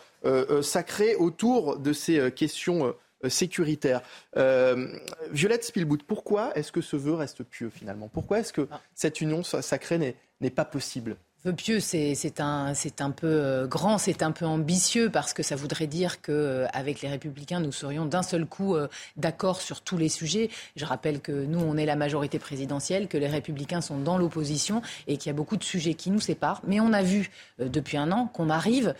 sacrée 0.61 1.15
autour 1.15 1.77
de 1.77 1.93
ces 1.93 2.31
questions 2.31 2.87
euh, 2.87 2.91
sécuritaire. 3.29 4.01
Euh, 4.37 4.87
Violette 5.31 5.63
Spielbout, 5.63 5.99
pourquoi 6.07 6.55
est-ce 6.55 6.71
que 6.71 6.81
ce 6.81 6.95
vœu 6.95 7.13
reste 7.13 7.43
pieux 7.43 7.69
finalement? 7.69 8.07
Pourquoi 8.07 8.39
est-ce 8.39 8.53
que 8.53 8.67
ah. 8.71 8.81
cette 8.95 9.21
union 9.21 9.43
sacrée 9.43 10.15
n'est 10.39 10.49
pas 10.49 10.65
possible? 10.65 11.17
Vœu 11.43 11.53
pieux, 11.53 11.79
c'est 11.79 12.39
un, 12.39 12.73
un 12.99 13.09
peu 13.09 13.25
euh, 13.25 13.65
grand, 13.65 13.97
c'est 13.97 14.21
un 14.21 14.29
peu 14.31 14.45
ambitieux 14.45 15.09
parce 15.09 15.33
que 15.33 15.41
ça 15.41 15.55
voudrait 15.55 15.87
dire 15.87 16.21
qu'avec 16.21 16.97
euh, 16.97 16.99
les 17.01 17.09
Républicains, 17.09 17.59
nous 17.59 17.71
serions 17.71 18.05
d'un 18.05 18.21
seul 18.21 18.45
coup 18.45 18.75
euh, 18.75 18.87
d'accord 19.17 19.59
sur 19.59 19.81
tous 19.81 19.97
les 19.97 20.07
sujets. 20.07 20.51
Je 20.75 20.85
rappelle 20.85 21.19
que 21.19 21.31
nous, 21.31 21.59
on 21.59 21.77
est 21.77 21.87
la 21.87 21.95
majorité 21.95 22.37
présidentielle, 22.37 23.07
que 23.07 23.17
les 23.17 23.25
Républicains 23.27 23.81
sont 23.81 23.97
dans 23.97 24.19
l'opposition 24.19 24.83
et 25.07 25.17
qu'il 25.17 25.31
y 25.31 25.33
a 25.33 25.35
beaucoup 25.35 25.57
de 25.57 25.63
sujets 25.63 25.95
qui 25.95 26.11
nous 26.11 26.19
séparent. 26.19 26.61
Mais 26.67 26.79
on 26.79 26.93
a 26.93 27.01
vu 27.01 27.31
depuis 27.57 27.97
un 27.97 28.11
an 28.11 28.27
qu'on 28.27 28.51
arrive 28.51 28.93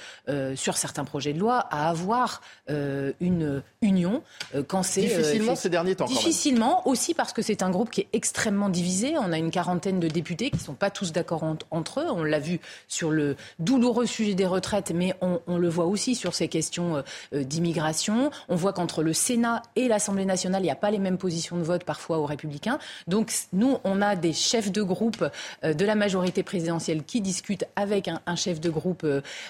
sur 0.55 0.77
certains 0.77 1.05
projets 1.05 1.33
de 1.33 1.39
loi 1.39 1.59
à 1.69 1.89
avoir 1.89 2.41
une 2.67 3.61
union 3.81 4.23
quand 4.67 4.83
c'est 4.83 5.01
difficilement 5.01 5.55
ces 5.55 5.69
derniers 5.69 5.95
temps. 5.95 6.05
Difficilement 6.05 6.87
aussi 6.87 7.13
parce 7.13 7.33
que 7.33 7.41
c'est 7.41 7.61
un 7.61 7.69
groupe 7.69 7.91
qui 7.91 8.01
est 8.01 8.09
extrêmement 8.13 8.69
divisé. 8.69 9.15
On 9.17 9.31
a 9.31 9.37
une 9.37 9.51
quarantaine 9.51 9.99
de 9.99 10.07
députés 10.07 10.49
qui 10.49 10.57
ne 10.57 10.61
sont 10.61 10.73
pas 10.73 10.89
tous 10.89 11.11
d'accord 11.11 11.43
entre 11.69 11.99
eux. 12.01 12.07
On 12.09 12.30
l'a 12.32 12.39
vu 12.39 12.59
sur 12.88 13.11
le 13.11 13.36
douloureux 13.59 14.05
sujet 14.05 14.34
des 14.34 14.45
retraites, 14.45 14.91
mais 14.93 15.13
on, 15.21 15.57
le 15.57 15.69
voit 15.69 15.86
aussi 15.86 16.15
sur 16.15 16.34
ces 16.34 16.47
questions 16.47 16.97
euh, 16.97 17.01
euh, 17.34 17.43
d'immigration. 17.43 18.32
On 18.49 18.55
voit 18.55 18.73
qu'entre 18.73 19.03
le 19.03 19.13
Sénat 19.13 19.61
et 19.75 19.88
l'Assemblée 19.88 20.25
nationale, 20.25 20.61
il 20.61 20.65
n'y 20.65 20.71
a 20.71 20.75
pas 20.75 20.91
les 20.91 20.99
mêmes 20.99 21.17
positions 21.17 21.57
de 21.57 21.63
vote 21.63 21.84
parfois 21.84 22.17
aux 22.17 22.25
républicains. 22.25 22.79
Donc 23.07 23.32
nous, 23.53 23.77
on 23.84 24.01
a 24.01 24.15
des 24.15 24.34
chefs 24.34 24.71
de 24.71 24.82
groupe 24.82 25.29
euh, 25.63 25.73
de 25.73 25.86
la 25.86 25.95
majorité 25.95 26.43
présidentielle 26.43 27.03
qui 27.03 27.21
discutent 27.21 27.65
avec 27.75 28.07
un, 28.07 28.36
chef 28.36 28.59
de 28.59 28.69
groupe, 28.69 29.05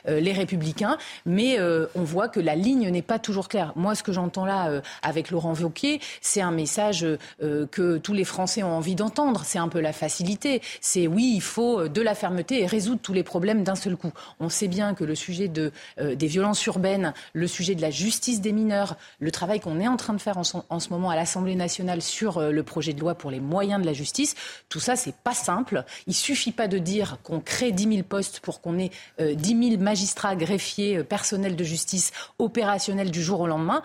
les 0.07 0.34
républicains, 0.34 0.97
mais 1.25 1.59
on 1.61 2.03
voit 2.03 2.27
que 2.27 2.39
la 2.39 2.55
ligne 2.55 2.89
n'est 2.89 3.01
pas 3.01 3.19
toujours 3.19 3.47
claire. 3.47 3.73
Moi, 3.75 3.95
ce 3.95 4.03
que 4.03 4.11
j'entends 4.11 4.45
là 4.45 4.82
avec 5.03 5.29
Laurent 5.29 5.53
Wauquiez, 5.53 5.99
c'est 6.19 6.41
un 6.41 6.51
message 6.51 7.05
que 7.39 7.97
tous 7.97 8.13
les 8.13 8.23
Français 8.23 8.63
ont 8.63 8.75
envie 8.75 8.95
d'entendre. 8.95 9.43
C'est 9.45 9.59
un 9.59 9.67
peu 9.67 9.79
la 9.79 9.93
facilité. 9.93 10.61
C'est 10.82 11.07
oui, 11.07 11.34
il 11.36 11.41
faut 11.41 11.88
de 11.88 12.01
la 12.01 12.15
fermeté 12.15 12.61
et 12.61 12.65
résoudre 12.72 13.01
tous 13.01 13.13
les 13.13 13.24
problèmes 13.24 13.63
d'un 13.63 13.76
seul 13.76 13.95
coup. 13.95 14.11
On 14.39 14.49
sait 14.49 14.67
bien 14.67 14.95
que 14.95 15.03
le 15.03 15.13
sujet 15.13 15.51
euh, 15.57 16.15
des 16.15 16.28
violences 16.28 16.65
urbaines, 16.65 17.13
le 17.34 17.47
sujet 17.47 17.76
de 17.76 17.82
la 17.82 17.91
justice 17.91 18.41
des 18.41 18.53
mineurs, 18.53 18.95
le 19.19 19.30
travail 19.30 19.59
qu'on 19.59 19.80
est 19.80 19.88
en 19.88 19.97
train 19.97 20.13
de 20.13 20.22
faire 20.22 20.38
en, 20.38 20.80
ce 20.80 20.89
moment 20.89 21.09
à 21.09 21.15
l'Assemblée 21.15 21.55
nationale 21.55 22.01
sur 22.01 22.38
euh, 22.38 22.51
le 22.51 22.63
projet 22.63 22.93
de 22.93 22.99
loi 22.99 23.13
pour 23.15 23.30
les 23.30 23.39
moyens 23.39 23.82
de 23.82 23.86
la 23.86 23.93
justice, 23.93 24.36
tout 24.69 24.80
ça, 24.80 24.95
c'est 24.95 25.15
pas 25.15 25.34
simple. 25.34 25.84
Il 26.07 26.13
suffit 26.13 26.51
pas 26.53 26.67
de 26.67 26.78
dire 26.78 27.17
qu'on 27.24 27.39
crée 27.41 27.72
10 27.72 27.95
000 27.95 28.03
postes 28.03 28.39
pour 28.39 28.61
qu'on 28.61 28.80
ait 28.80 28.91
euh, 29.19 29.36
10 29.36 29.69
000 29.72 29.82
magistrats, 29.82 30.36
greffiers, 30.36 30.97
euh, 30.97 31.03
personnels 31.03 31.55
de 31.55 31.63
justice 31.63 32.11
opérationnels 32.39 33.11
du 33.11 33.22
jour 33.22 33.41
au 33.41 33.47
lendemain. 33.47 33.82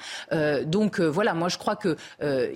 donc 0.66 1.01
voilà, 1.01 1.34
moi 1.34 1.49
je 1.49 1.59
crois 1.59 1.76
qu'il 1.76 1.97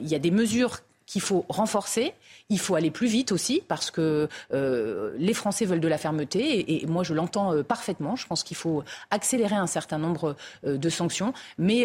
y 0.00 0.14
a 0.14 0.18
des 0.18 0.30
mesures 0.30 0.80
qu'il 1.10 1.20
faut 1.20 1.44
renforcer. 1.48 2.14
Il 2.50 2.60
faut 2.60 2.76
aller 2.76 2.92
plus 2.92 3.08
vite 3.08 3.32
aussi 3.32 3.62
parce 3.66 3.90
que 3.90 4.28
euh, 4.52 5.12
les 5.18 5.34
Français 5.34 5.64
veulent 5.64 5.80
de 5.80 5.88
la 5.88 5.98
fermeté 5.98 6.82
et, 6.82 6.86
moi 6.86 7.02
je 7.02 7.14
l'entends 7.14 7.52
euh, 7.52 7.64
parfaitement. 7.64 8.14
Je 8.14 8.28
pense 8.28 8.44
qu'il 8.44 8.56
faut 8.56 8.84
accélérer 9.10 9.56
un 9.56 9.66
certain 9.66 9.98
nombre 9.98 10.36
euh, 10.64 10.76
de 10.76 10.88
sanctions, 10.88 11.32
mais 11.58 11.84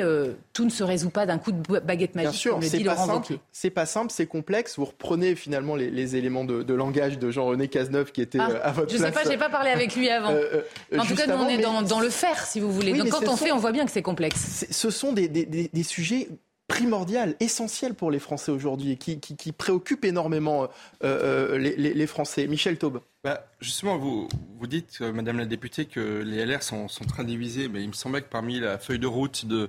tout 0.53 0.65
ne 0.65 0.69
se 0.69 0.83
résout 0.83 1.09
pas 1.09 1.25
d'un 1.25 1.39
coup 1.39 1.51
de 1.51 1.79
baguette 1.79 2.13
magique. 2.13 2.29
Bien 2.29 2.39
sûr, 2.39 2.59
c'est 2.61 2.83
pas, 2.83 2.95
simple, 2.95 3.37
c'est 3.51 3.69
pas 3.71 3.85
simple, 3.87 4.11
c'est 4.11 4.27
complexe. 4.27 4.77
Vous 4.77 4.85
reprenez 4.85 5.33
finalement 5.35 5.75
les, 5.75 6.15
éléments 6.15 6.45
de, 6.45 6.73
langage 6.73 7.17
de 7.17 7.31
Jean-René 7.31 7.67
Cazeneuve 7.67 8.11
qui 8.11 8.21
était 8.21 8.37
ah, 8.39 8.51
à 8.63 8.71
votre 8.71 8.91
je 8.91 8.97
place. 8.97 9.11
Je 9.11 9.17
sais 9.17 9.23
pas, 9.23 9.31
j'ai 9.31 9.37
pas 9.37 9.49
parlé 9.49 9.71
avec 9.71 9.95
lui 9.95 10.09
avant. 10.09 10.29
en 10.97 11.05
tout 11.05 11.15
cas, 11.15 11.25
nous 11.25 11.33
on 11.33 11.49
est 11.49 11.57
dans, 11.57 11.99
le 11.99 12.09
faire, 12.09 12.45
si 12.45 12.59
vous 12.59 12.71
voulez. 12.71 12.93
Donc 12.93 13.09
quand 13.09 13.27
on 13.27 13.37
fait, 13.37 13.51
on 13.51 13.57
voit 13.57 13.71
bien 13.71 13.85
que 13.85 13.91
c'est 13.91 14.03
complexe. 14.03 14.67
Ce 14.69 14.89
sont 14.91 15.13
des, 15.13 15.27
des 15.27 15.83
sujets 15.83 16.29
primordial, 16.67 17.35
essentiel 17.39 17.93
pour 17.93 18.11
les 18.11 18.19
Français 18.19 18.51
aujourd'hui 18.51 18.91
et 18.91 18.97
qui, 18.97 19.51
préoccupe 19.51 20.03
énormément 20.05 20.63
euh, 20.63 20.67
euh, 21.03 21.57
les, 21.57 21.93
les, 21.93 22.07
Français. 22.07 22.47
Michel 22.47 22.77
Taube. 22.77 23.01
Bah, 23.25 23.43
justement, 23.59 23.97
vous, 23.97 24.27
vous 24.59 24.67
dites, 24.67 24.99
euh, 25.01 25.11
Madame 25.11 25.39
la 25.39 25.47
députée, 25.47 25.85
que 25.85 26.21
les 26.21 26.45
LR 26.45 26.61
sont, 26.61 26.87
sont, 26.87 27.05
très 27.05 27.25
divisés. 27.25 27.67
Mais 27.67 27.81
il 27.81 27.87
me 27.87 27.93
semblait 27.93 28.21
que 28.21 28.29
parmi 28.29 28.59
la 28.59 28.77
feuille 28.77 28.99
de 28.99 29.07
route 29.07 29.47
de, 29.47 29.67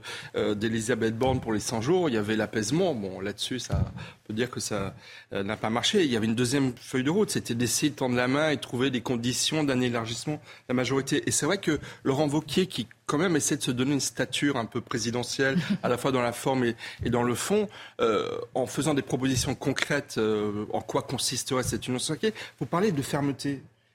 d'Elisabeth 0.52 1.16
Borne 1.16 1.40
pour 1.40 1.54
les 1.54 1.60
100 1.60 1.80
jours, 1.80 2.10
il 2.10 2.16
y 2.16 2.18
avait 2.18 2.36
l'apaisement. 2.36 2.94
Bon, 2.94 3.18
là-dessus, 3.18 3.58
ça 3.58 3.90
peut 4.24 4.34
dire 4.34 4.50
que 4.50 4.60
ça 4.60 4.94
n'a 5.32 5.56
pas 5.56 5.70
marché. 5.70 6.04
Il 6.04 6.12
y 6.12 6.18
avait 6.18 6.26
une 6.26 6.34
deuxième 6.34 6.74
feuille 6.76 7.04
de 7.04 7.08
route, 7.08 7.30
c'était 7.30 7.54
d'essayer 7.54 7.88
de 7.88 7.96
tendre 7.96 8.14
la 8.14 8.28
main 8.28 8.50
et 8.50 8.58
trouver 8.58 8.90
des 8.90 9.00
conditions 9.00 9.64
d'un 9.64 9.80
élargissement 9.80 10.34
de 10.34 10.40
la 10.68 10.74
majorité. 10.74 11.22
Et 11.26 11.30
c'est 11.30 11.46
vrai 11.46 11.56
que 11.56 11.80
Laurent 12.04 12.26
Vauquier, 12.26 12.66
qui 12.66 12.86
quand 13.06 13.18
même 13.18 13.36
essaie 13.36 13.56
de 13.56 13.62
se 13.62 13.70
donner 13.70 13.92
une 13.92 14.00
stature 14.00 14.56
un 14.56 14.64
peu 14.64 14.80
présidentielle, 14.80 15.58
à 15.82 15.88
la 15.88 15.96
fois 15.96 16.12
dans 16.12 16.22
la 16.22 16.32
forme 16.32 16.64
et, 16.64 16.76
et 17.04 17.10
dans 17.10 17.22
le 17.22 17.34
fond, 17.34 17.68
euh, 18.00 18.28
en 18.54 18.66
faisant 18.66 18.94
des 18.94 19.02
propositions 19.02 19.54
concrètes, 19.54 20.16
euh, 20.18 20.66
en 20.72 20.80
quoi 20.80 21.02
consisterait 21.02 21.62
cette 21.62 21.86
union 21.86 21.98
sacrée. 21.98 22.34
Vous 22.58 22.66
parlez 22.66 22.92
de 22.92 23.02
fermeté. 23.02 23.45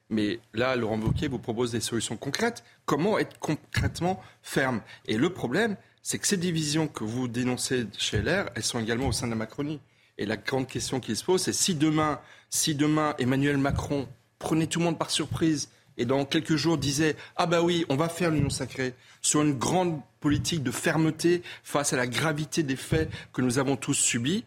Mais 0.09 0.39
là, 0.53 0.75
Laurent 0.75 0.99
Wauquiez 0.99 1.29
vous 1.29 1.39
propose 1.39 1.71
des 1.71 1.79
solutions 1.79 2.17
concrètes. 2.17 2.63
Comment 2.85 3.17
être 3.17 3.39
concrètement 3.39 4.21
ferme? 4.41 4.81
Et 5.05 5.17
le 5.17 5.29
problème, 5.31 5.77
c'est 6.03 6.19
que 6.19 6.27
ces 6.27 6.37
divisions 6.37 6.87
que 6.87 7.03
vous 7.03 7.27
dénoncez 7.27 7.87
chez 7.97 8.21
LR, 8.21 8.49
elles 8.55 8.63
sont 8.63 8.79
également 8.79 9.07
au 9.07 9.11
sein 9.13 9.27
de 9.27 9.31
la 9.31 9.37
Macronie. 9.37 9.79
Et 10.17 10.25
la 10.25 10.37
grande 10.37 10.67
question 10.67 10.99
qui 10.99 11.15
se 11.15 11.23
pose, 11.23 11.41
c'est 11.41 11.53
si 11.53 11.75
demain, 11.75 12.19
si 12.49 12.75
demain 12.75 13.15
Emmanuel 13.19 13.57
Macron 13.57 14.07
prenait 14.37 14.67
tout 14.67 14.79
le 14.79 14.85
monde 14.85 14.99
par 14.99 15.09
surprise 15.11 15.69
et 15.97 16.05
dans 16.05 16.25
quelques 16.25 16.55
jours 16.55 16.77
disait 16.77 17.15
Ah 17.37 17.45
bah 17.45 17.61
oui, 17.61 17.85
on 17.89 17.95
va 17.95 18.09
faire 18.09 18.31
l'union 18.31 18.49
sacrée 18.49 18.93
sur 19.21 19.41
une 19.41 19.57
grande 19.57 20.01
politique 20.19 20.63
de 20.63 20.71
fermeté 20.71 21.41
face 21.63 21.93
à 21.93 21.97
la 21.97 22.07
gravité 22.07 22.63
des 22.63 22.75
faits 22.75 23.09
que 23.33 23.41
nous 23.41 23.59
avons 23.59 23.77
tous 23.77 23.93
subis, 23.93 24.43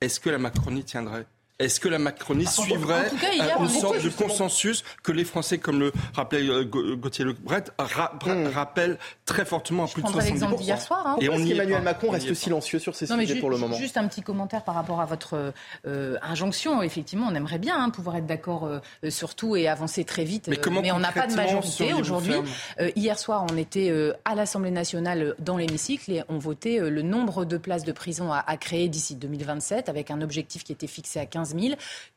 est-ce 0.00 0.20
que 0.20 0.30
la 0.30 0.38
Macronie 0.38 0.84
tiendrait? 0.84 1.26
Est-ce 1.60 1.78
que 1.78 1.88
la 1.88 2.00
Macronie 2.00 2.46
suivrait 2.46 3.10
une 3.60 3.68
sorte 3.68 4.02
de 4.02 4.08
consensus 4.08 4.82
que 5.04 5.12
les 5.12 5.24
Français, 5.24 5.58
comme 5.58 5.78
le 5.78 5.92
rappelait 6.12 6.48
euh, 6.48 6.64
Gauthier 6.64 7.24
Lebret, 7.24 7.64
hmm. 7.78 8.48
rappellent 8.52 8.98
très 9.24 9.44
fortement 9.44 9.84
à 9.84 9.88
plus 9.88 10.02
de 10.02 10.08
70%. 10.08 10.58
d'hier 10.58 10.80
soir. 10.80 11.06
Hein. 11.06 11.16
Et 11.20 11.28
on 11.28 11.34
Emmanuel 11.34 11.82
Macron 11.82 12.10
reste 12.10 12.34
silencieux 12.34 12.80
sur 12.80 12.96
ces 12.96 13.06
sujets 13.06 13.36
pour 13.36 13.50
le 13.50 13.56
moment 13.56 13.76
Juste 13.76 13.96
un 13.96 14.08
petit 14.08 14.22
commentaire 14.22 14.64
par 14.64 14.74
rapport 14.74 15.00
à 15.00 15.06
votre 15.06 15.52
euh, 15.86 16.16
injonction. 16.22 16.82
Effectivement, 16.82 17.28
on 17.30 17.34
aimerait 17.36 17.60
bien 17.60 17.80
hein, 17.80 17.90
pouvoir 17.90 18.16
être 18.16 18.26
d'accord 18.26 18.66
euh, 18.66 18.80
sur 19.10 19.36
tout 19.36 19.54
et 19.54 19.68
avancer 19.68 20.04
très 20.04 20.24
vite. 20.24 20.48
Mais, 20.48 20.58
on 20.92 20.98
n'a 20.98 21.12
pas 21.12 21.28
de 21.28 21.34
majorité 21.34 21.92
aujourd'hui. 21.92 22.34
hier 22.96 23.18
soir, 23.18 23.46
on 23.50 23.56
était 23.56 23.92
à 24.24 24.34
l'Assemblée 24.34 24.70
nationale 24.72 25.36
dans 25.38 25.56
l'hémicycle 25.56 26.10
et 26.10 26.22
on 26.28 26.38
votait 26.38 26.78
le 26.78 27.02
nombre 27.02 27.44
de 27.44 27.56
places 27.56 27.84
de 27.84 27.92
prison 27.92 28.32
à, 28.32 28.38
à 28.38 28.56
créer 28.56 28.88
d'ici 28.88 29.14
2027 29.14 29.88
avec 29.88 30.10
un 30.10 30.20
objectif 30.20 30.64
qui 30.64 30.72
était 30.72 30.86
fixé 30.86 31.20
à 31.20 31.26
15 31.26 31.43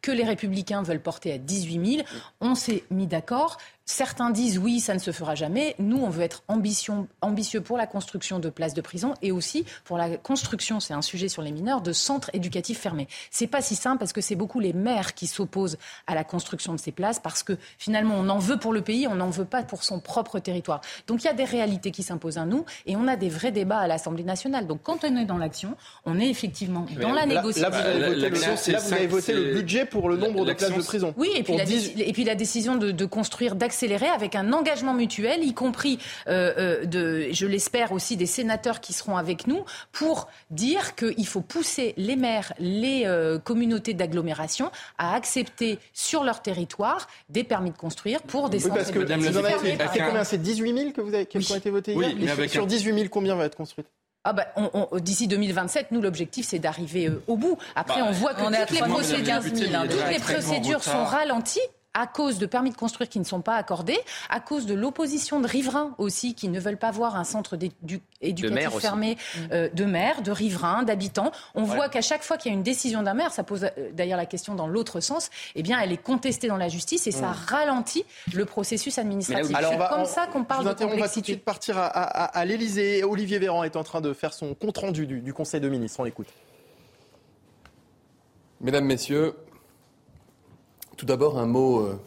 que 0.02 0.12
les 0.12 0.24
républicains 0.24 0.82
veulent 0.82 1.02
porter 1.02 1.34
à 1.34 1.38
18 1.38 1.96
000. 1.98 2.08
On 2.42 2.56
s'est 2.56 2.84
mis 2.90 3.08
d'accord. 3.08 3.58
Certains 3.90 4.32
disent 4.32 4.60
oui, 4.60 4.82
ça 4.82 4.94
ne 4.94 5.00
se 5.00 5.12
fera 5.12 5.34
jamais. 5.34 5.74
Nous, 5.80 5.96
on 5.96 6.10
veut 6.10 6.24
être 6.24 6.44
ambitieux 6.50 7.62
pour 7.62 7.78
la 7.78 7.88
construction 7.88 8.38
de 8.38 8.50
places 8.50 8.74
de 8.74 8.82
prison 8.82 9.14
et 9.22 9.32
aussi 9.32 9.64
pour 9.86 9.98
la 9.98 10.18
construction, 10.18 10.82
c'est 10.82 10.94
un 10.94 11.02
sujet 11.02 11.30
sur 11.30 11.42
les 11.42 11.54
mineurs, 11.54 11.80
de 11.80 11.94
centres 11.94 12.30
éducatifs 12.34 12.80
fermés. 12.80 13.08
C'est 13.32 13.48
pas 13.48 13.62
si 13.62 13.76
simple 13.76 14.00
parce 14.00 14.12
que 14.12 14.20
c'est 14.20 14.36
beaucoup 14.36 14.60
les 14.60 14.74
maires 14.74 15.14
qui 15.14 15.26
s'opposent 15.26 15.78
à 16.06 16.16
la 16.16 16.26
construction 16.26 16.74
de 16.74 16.80
ces 16.80 16.92
places 16.92 17.20
parce 17.20 17.44
que 17.44 17.54
finalement, 17.78 18.16
on 18.18 18.28
en 18.28 18.40
veut 18.40 18.58
pour 18.58 18.74
le 18.74 18.82
pays, 18.82 19.08
on 19.08 19.16
n'en 19.16 19.30
veut 19.30 19.46
pas 19.46 19.64
pour 19.64 19.86
son 19.86 20.02
propre 20.02 20.40
territoire. 20.40 20.82
Donc 21.08 21.24
il 21.24 21.28
y 21.28 21.30
a 21.30 21.34
des 21.34 21.46
réalités 21.46 21.92
qui 21.92 22.04
s'imposent 22.04 22.38
à 22.38 22.46
nous 22.46 22.66
et 22.88 22.98
on 22.98 23.08
a 23.08 23.16
des 23.16 23.30
vrais 23.30 23.54
débats 23.54 23.80
à 23.80 23.88
l'Assemblée 23.88 24.26
nationale. 24.26 24.68
Donc 24.68 24.82
quand 24.84 25.06
on 25.06 25.16
est 25.16 25.24
dans 25.24 25.38
l'action, 25.38 25.78
on 26.04 26.20
est 26.20 26.30
effectivement 26.30 26.86
dans 27.02 27.14
la 27.14 27.26
négociation. 27.26 27.70
Là, 27.70 28.80
vous 28.80 28.94
avez 28.94 29.08
voté 29.08 29.32
le 29.32 29.54
budget 29.54 29.86
pour 29.86 30.10
le 30.10 30.18
nombre 30.18 30.44
de 30.44 30.52
places 30.52 30.76
de 30.76 30.82
prison. 30.82 31.14
Oui, 31.16 31.30
et 31.36 31.44
puis, 31.44 31.56
la, 31.56 31.64
et 31.64 32.12
puis 32.12 32.26
la 32.26 32.36
décision 32.36 32.76
de, 32.76 32.92
de 32.92 33.06
construire, 33.06 33.56
d'accélérer 33.56 33.77
accélérer 33.78 34.08
avec 34.08 34.34
un 34.34 34.54
engagement 34.54 34.96
mutuel, 34.96 35.44
y 35.44 35.54
compris, 35.54 36.00
euh, 36.28 36.54
euh, 36.58 36.86
de, 36.86 37.28
je 37.32 37.46
l'espère 37.46 37.92
aussi, 37.92 38.18
des 38.18 38.26
sénateurs 38.26 38.82
qui 38.82 38.92
seront 38.92 39.18
avec 39.18 39.46
nous 39.46 39.66
pour 39.92 40.28
dire 40.50 40.96
qu'il 40.96 41.28
faut 41.28 41.42
pousser 41.42 41.94
les 41.96 42.16
maires, 42.16 42.54
les 42.58 43.04
euh, 43.06 43.38
communautés 43.38 43.94
d'agglomération 43.94 44.72
à 44.98 45.14
accepter 45.14 45.78
sur 45.94 46.24
leur 46.24 46.42
territoire 46.42 47.08
des 47.30 47.44
permis 47.44 47.70
de 47.70 47.78
construire 47.78 48.24
pour 48.24 48.50
des 48.50 48.66
oui, 48.66 48.72
parce 48.74 48.90
que 48.90 48.98
combien? 48.98 50.24
C'est 50.24 50.42
18 50.42 50.74
000 50.74 50.92
que 50.92 51.02
vous 51.02 51.14
avez, 51.14 51.28
qui 51.28 51.38
ont 51.38 51.56
été 51.56 51.70
votés 51.70 51.94
oui, 51.96 52.16
hier 52.18 52.36
Sur 52.50 52.66
18 52.66 52.94
000, 52.96 53.06
combien 53.12 53.36
va 53.36 53.46
être 53.46 53.56
construit 53.56 53.86
ah 54.24 54.34
bah, 54.34 54.48
D'ici 55.00 55.28
2027, 55.28 55.92
nous, 55.92 56.02
l'objectif, 56.02 56.48
c'est 56.48 56.58
d'arriver 56.58 57.12
au 57.28 57.38
bout. 57.38 57.60
Après, 57.76 58.02
bah, 58.02 58.08
on 58.10 58.12
voit 58.12 58.34
que 58.34 58.42
toutes 58.42 58.72
les 58.72 58.80
procédures, 58.80 59.44
toutes 59.44 60.10
les 60.10 60.20
procédures 60.20 60.84
sont 60.84 61.04
ralenties 61.04 61.60
à 61.98 62.06
cause 62.06 62.38
de 62.38 62.46
permis 62.46 62.70
de 62.70 62.76
construire 62.76 63.10
qui 63.10 63.20
ne 63.20 63.24
sont 63.24 63.42
pas 63.42 63.56
accordés, 63.56 63.98
à 64.30 64.40
cause 64.40 64.68
de 64.68 64.76
l'opposition 64.76 65.40
de 65.40 65.48
riverains 65.48 65.96
aussi 65.98 66.36
qui 66.36 66.48
ne 66.48 66.60
veulent 66.60 66.78
pas 66.78 66.92
voir 66.92 67.16
un 67.16 67.24
centre 67.24 67.58
éducatif 68.22 68.80
fermé 68.80 69.16
mm. 69.16 69.40
euh, 69.52 69.70
de 69.70 69.86
maires, 69.86 70.22
de 70.22 70.32
riverains, 70.32 70.84
d'habitants. 70.84 71.32
On 71.56 71.64
voit 71.64 71.90
qu'à 71.90 72.02
chaque 72.02 72.24
fois 72.24 72.38
qu'il 72.38 72.52
y 72.52 72.56
a 72.56 72.58
une 72.58 72.64
décision 72.64 73.02
d'un 73.02 73.16
maire, 73.16 73.32
ça 73.32 73.44
pose 73.44 73.64
euh, 73.64 73.90
d'ailleurs 73.94 74.18
la 74.18 74.28
question 74.28 74.54
dans 74.54 74.68
l'autre 74.68 75.00
sens, 75.00 75.32
eh 75.56 75.64
bien 75.64 75.80
elle 75.80 75.92
est 75.92 76.02
contestée 76.02 76.48
dans 76.48 76.58
la 76.58 76.68
justice 76.68 77.08
et 77.08 77.12
ça 77.12 77.30
mm. 77.30 77.36
ralentit 77.48 78.06
le 78.34 78.46
processus 78.46 79.00
administratif. 79.00 79.56
C'est 79.58 79.90
comme 79.90 80.06
ça 80.06 80.28
qu'on 80.28 80.44
parle 80.44 80.66
de 80.66 80.70
complexité. 80.70 80.86
On 80.86 81.00
va 81.00 81.10
tout 81.10 81.20
de 81.20 81.26
suite 81.26 81.46
partir 81.46 81.78
à, 81.80 81.86
à, 81.88 82.46
l'Elysée. 82.46 83.04
Olivier 83.04 83.40
Véran 83.40 83.64
est 83.64 83.76
en 83.76 83.84
train 83.84 84.02
de 84.02 84.14
faire 84.14 84.34
son 84.34 84.54
compte-rendu 84.54 85.08
du, 85.08 85.22
du 85.22 85.34
Conseil 85.34 85.62
de 85.62 85.70
ministres. 85.70 86.00
On 86.00 86.04
l'écoute. 86.04 86.28
Mesdames, 88.62 88.86
Messieurs, 88.86 89.36
tout 90.98 91.06
d'abord, 91.06 91.38
un 91.38 91.46
mot, 91.46 91.82
euh, 91.82 92.00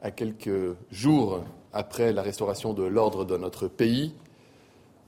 à 0.00 0.10
quelques 0.10 0.74
jours 0.90 1.44
après 1.74 2.12
la 2.12 2.22
restauration 2.22 2.72
de 2.72 2.82
l'ordre 2.82 3.24
dans 3.24 3.38
notre 3.38 3.68
pays, 3.68 4.14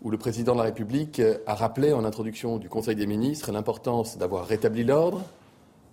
où 0.03 0.11
le 0.11 0.19
président 0.19 0.53
de 0.53 0.59
la 0.59 0.65
République 0.65 1.21
a 1.47 1.55
rappelé 1.55 1.95
en 1.95 2.05
introduction 2.05 2.59
du 2.59 2.69
Conseil 2.69 2.95
des 2.95 3.07
ministres 3.07 3.51
l'importance 3.53 4.19
d'avoir 4.19 4.47
rétabli 4.47 4.85
l'ordre, 4.85 5.23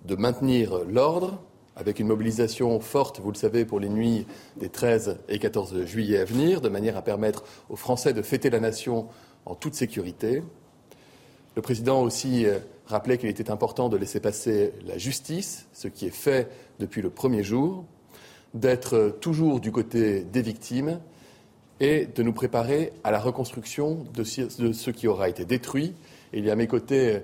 de 0.06 0.16
maintenir 0.16 0.80
l'ordre, 0.86 1.40
avec 1.78 2.00
une 2.00 2.08
mobilisation 2.08 2.78
forte, 2.82 3.22
vous 3.22 3.32
le 3.32 3.38
savez, 3.38 3.64
pour 3.64 3.80
les 3.80 3.88
nuits 3.88 4.28
des 4.58 4.68
13 4.68 5.20
et 5.30 5.40
14 5.40 5.86
juillet 5.86 6.20
à 6.20 6.26
venir, 6.26 6.60
de 6.60 6.68
manière 6.68 6.98
à 6.98 7.02
permettre 7.02 7.46
aux 7.70 7.78
Français 7.78 8.12
de 8.12 8.22
fêter 8.22 8.50
la 8.50 8.60
nation 8.60 9.08
en 9.46 9.56
toute 9.56 9.76
sécurité. 9.76 10.44
Le 11.56 11.62
président 11.62 12.02
aussi 12.02 12.46
euh, 12.46 12.60
rappelait 12.92 13.18
qu'il 13.18 13.30
était 13.30 13.52
important 13.52 13.90
de 13.90 13.98
laisser 13.98 14.20
passer 14.20 14.74
la 14.86 14.98
justice, 14.98 15.68
ce 15.74 15.88
qui 15.88 16.06
est 16.06 16.16
fait 16.16 16.50
depuis 16.80 17.02
le 17.02 17.10
premier 17.10 17.44
jour, 17.44 17.86
d'être 18.54 19.18
toujours 19.22 19.60
du 19.60 19.72
côté 19.72 20.24
des 20.24 20.42
victimes 20.42 21.00
et 21.80 22.06
de 22.06 22.24
nous 22.24 22.34
préparer 22.34 22.94
à 23.04 23.12
la 23.12 23.20
reconstruction 23.20 24.06
de 24.14 24.24
ce 24.24 24.90
qui 24.92 25.08
aura 25.08 25.30
été 25.30 25.46
détruit. 25.46 25.96
il 26.34 26.46
y 26.46 26.50
a 26.50 26.54
à 26.54 26.56
mes 26.56 26.68
côtés 26.68 27.22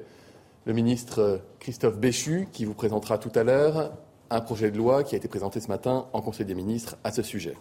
le 0.65 0.74
ministre 0.74 1.41
Christophe 1.59 1.97
Béchu 1.97 2.47
qui 2.51 2.65
vous 2.65 2.74
présentera 2.74 3.18
tout 3.18 3.32
à 3.36 3.43
l'heure 3.43 3.93
un 4.30 4.41
projet 4.41 4.72
de 4.72 4.78
loi 4.78 5.03
qui 5.03 5.15
a 5.15 5.18
été 5.18 5.28
présenté 5.28 5.59
ce 5.59 5.68
matin 5.70 6.07
en 6.11 6.22
Conseil 6.22 6.45
des 6.45 6.55
ministres 6.55 6.97
à 7.03 7.11
ce 7.11 7.22
sujet. 7.24 7.55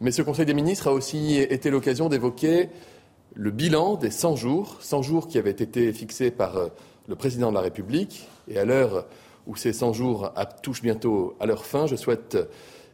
Mais 0.00 0.12
ce 0.12 0.22
Conseil 0.22 0.46
des 0.46 0.54
ministres 0.54 0.88
a 0.88 0.92
aussi 0.92 1.36
été 1.36 1.70
l'occasion 1.70 2.08
d'évoquer 2.08 2.68
le 3.34 3.50
bilan 3.50 3.96
des 3.96 4.10
100 4.10 4.36
jours, 4.36 4.76
100 4.80 5.02
jours 5.02 5.28
qui 5.28 5.38
avaient 5.38 5.50
été 5.50 5.92
fixés 5.92 6.30
par 6.30 6.56
euh, 6.56 6.68
le 7.08 7.16
président 7.16 7.50
de 7.50 7.54
la 7.54 7.62
République. 7.62 8.28
Et 8.46 8.58
à 8.58 8.64
l'heure 8.64 9.06
où 9.46 9.56
ces 9.56 9.72
100 9.72 9.94
jours 9.94 10.32
touchent 10.62 10.82
bientôt 10.82 11.34
à 11.40 11.46
leur 11.46 11.64
fin, 11.64 11.86
je 11.86 11.96
souhaite 11.96 12.38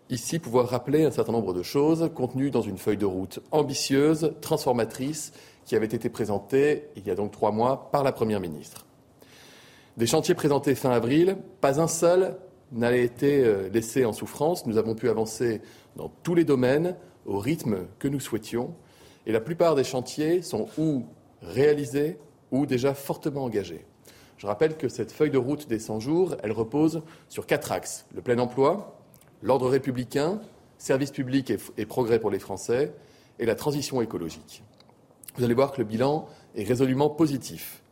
ici 0.09 0.39
pouvoir 0.39 0.69
rappeler 0.69 1.05
un 1.05 1.11
certain 1.11 1.33
nombre 1.33 1.53
de 1.53 1.63
choses 1.63 2.11
contenues 2.15 2.51
dans 2.51 2.63
une 2.63 2.79
feuille 2.79 2.97
de 2.97 3.07
route 3.07 3.41
ambitieuse, 3.51 4.33
transformatrice, 4.41 5.33
qui 5.65 5.77
avait 5.77 5.87
été 5.87 6.09
présentée 6.09 6.89
il 6.97 7.07
y 7.07 7.11
a 7.11 7.15
donc 7.15 7.33
trois 7.33 7.51
mois 7.51 7.91
par 7.91 8.05
la 8.05 8.13
Première 8.13 8.41
ministre. 8.41 8.87
Des 9.97 10.07
chantiers 10.07 10.35
présentés 10.35 10.75
fin 10.75 10.91
avril, 10.91 11.37
pas 11.61 11.81
un 11.81 11.89
seul 11.89 12.37
n'a 12.73 12.95
été 12.97 13.45
euh, 13.45 13.69
laissé 13.69 14.05
en 14.05 14.13
souffrance. 14.13 14.67
Nous 14.67 14.79
avons 14.79 14.95
pu 14.95 15.09
avancer 15.09 15.61
dans 15.97 16.11
tous 16.23 16.35
les 16.35 16.45
domaines 16.45 16.97
au 17.27 17.39
rythme 17.39 17.87
que 17.99 18.09
nous 18.09 18.21
souhaitions. 18.21 18.75
Et 19.27 19.33
la 19.33 19.41
plupart 19.41 19.75
des 19.75 19.85
chantiers 19.85 20.43
sont 20.43 20.69
ou 20.77 21.07
réalisés 21.41 22.19
ou 22.51 22.67
déjà 22.67 22.95
fortement 22.95 23.45
engagés. 23.45 23.87
Je 24.39 24.47
rappelle 24.47 24.77
que 24.77 24.89
cette 24.89 25.13
feuille 25.13 25.31
de 25.31 25.39
route 25.39 25.69
des 25.69 25.79
100 25.79 26.01
jours, 26.01 26.37
elle 26.43 26.53
repose 26.53 27.03
sur 27.29 27.47
quatre 27.47 27.73
axes. 27.73 28.07
Le 28.15 28.21
plein 28.21 28.39
emploi, 28.39 28.99
l'ordre 29.43 29.69
républicain, 29.69 30.41
service 30.79 31.11
public 31.11 31.53
et, 31.77 31.87
progrès 31.87 32.19
pour 32.19 32.31
les 32.31 32.39
Français, 32.39 32.93
et 33.39 33.47
la 33.47 33.55
transition 33.55 34.01
écologique. 34.01 34.63
Vous 35.37 35.45
allez 35.45 35.55
voir 35.55 35.73
que 35.73 35.79
le 35.79 35.85
bilan 35.85 36.29
est 36.55 36.65
résolument 36.65 37.11
positif. 37.11 37.83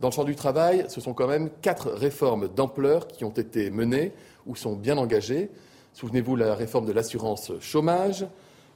Dans 0.00 0.08
le 0.08 0.12
champ 0.12 0.24
du 0.24 0.36
travail, 0.36 0.84
ce 0.88 1.00
sont 1.00 1.14
quand 1.14 1.26
même 1.26 1.50
quatre 1.62 1.90
réformes 1.90 2.48
d'ampleur 2.48 3.08
qui 3.08 3.24
ont 3.24 3.30
été 3.30 3.70
menées 3.70 4.12
ou 4.46 4.54
sont 4.54 4.74
bien 4.74 4.98
engagées. 4.98 5.50
Souvenez-vous 5.92 6.36
la 6.36 6.54
réforme 6.54 6.86
de 6.86 6.92
l'assurance 6.92 7.52
chômage, 7.60 8.26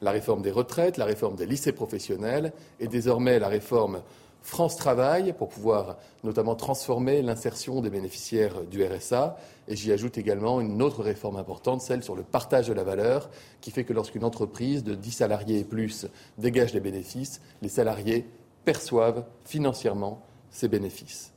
la 0.01 0.11
réforme 0.13 0.43
des 0.43 0.51
retraites, 0.51 0.97
la 0.97 1.05
réforme 1.05 1.37
des 1.37 1.47
lycées 1.47 1.73
professionnels 1.73 2.53
et 2.81 2.89
désormais 2.89 3.39
la 3.39 3.49
réforme 3.49 4.03
France 4.43 4.77
Travail 4.77 5.35
pour 5.35 5.49
pouvoir 5.49 5.97
notamment 6.25 6.55
transformer 6.55 7.23
l'insertion 7.23 7.81
des 7.81 7.91
bénéficiaires 7.91 8.63
du 8.63 8.85
RSA. 8.85 9.37
Et 9.69 9.77
j'y 9.77 9.93
ajoute 9.93 10.19
également 10.19 10.61
une 10.61 10.83
autre 10.83 11.03
réforme 11.03 11.37
importante, 11.37 11.83
celle 11.83 12.03
sur 12.03 12.17
le 12.17 12.23
partage 12.23 12.69
de 12.69 12.73
la 12.73 12.85
valeur, 12.85 13.31
qui 13.61 13.71
fait 13.71 13.85
que 13.85 13.93
lorsqu'une 13.93 14.25
entreprise 14.25 14.83
de 14.85 14.95
10 14.95 15.11
salariés 15.11 15.59
et 15.61 15.65
plus 15.65 16.07
dégage 16.39 16.73
des 16.73 16.81
bénéfices, 16.81 17.41
les 17.63 17.69
salariés 17.69 18.27
perçoivent 18.65 19.25
financièrement 19.45 20.23
ces 20.51 20.69
bénéfices. 20.69 21.33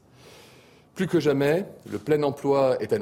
Plus 0.95 1.07
que 1.07 1.19
jamais, 1.19 1.65
le 1.89 1.97
plein 1.97 2.21
emploi 2.23 2.77
est 2.81 2.93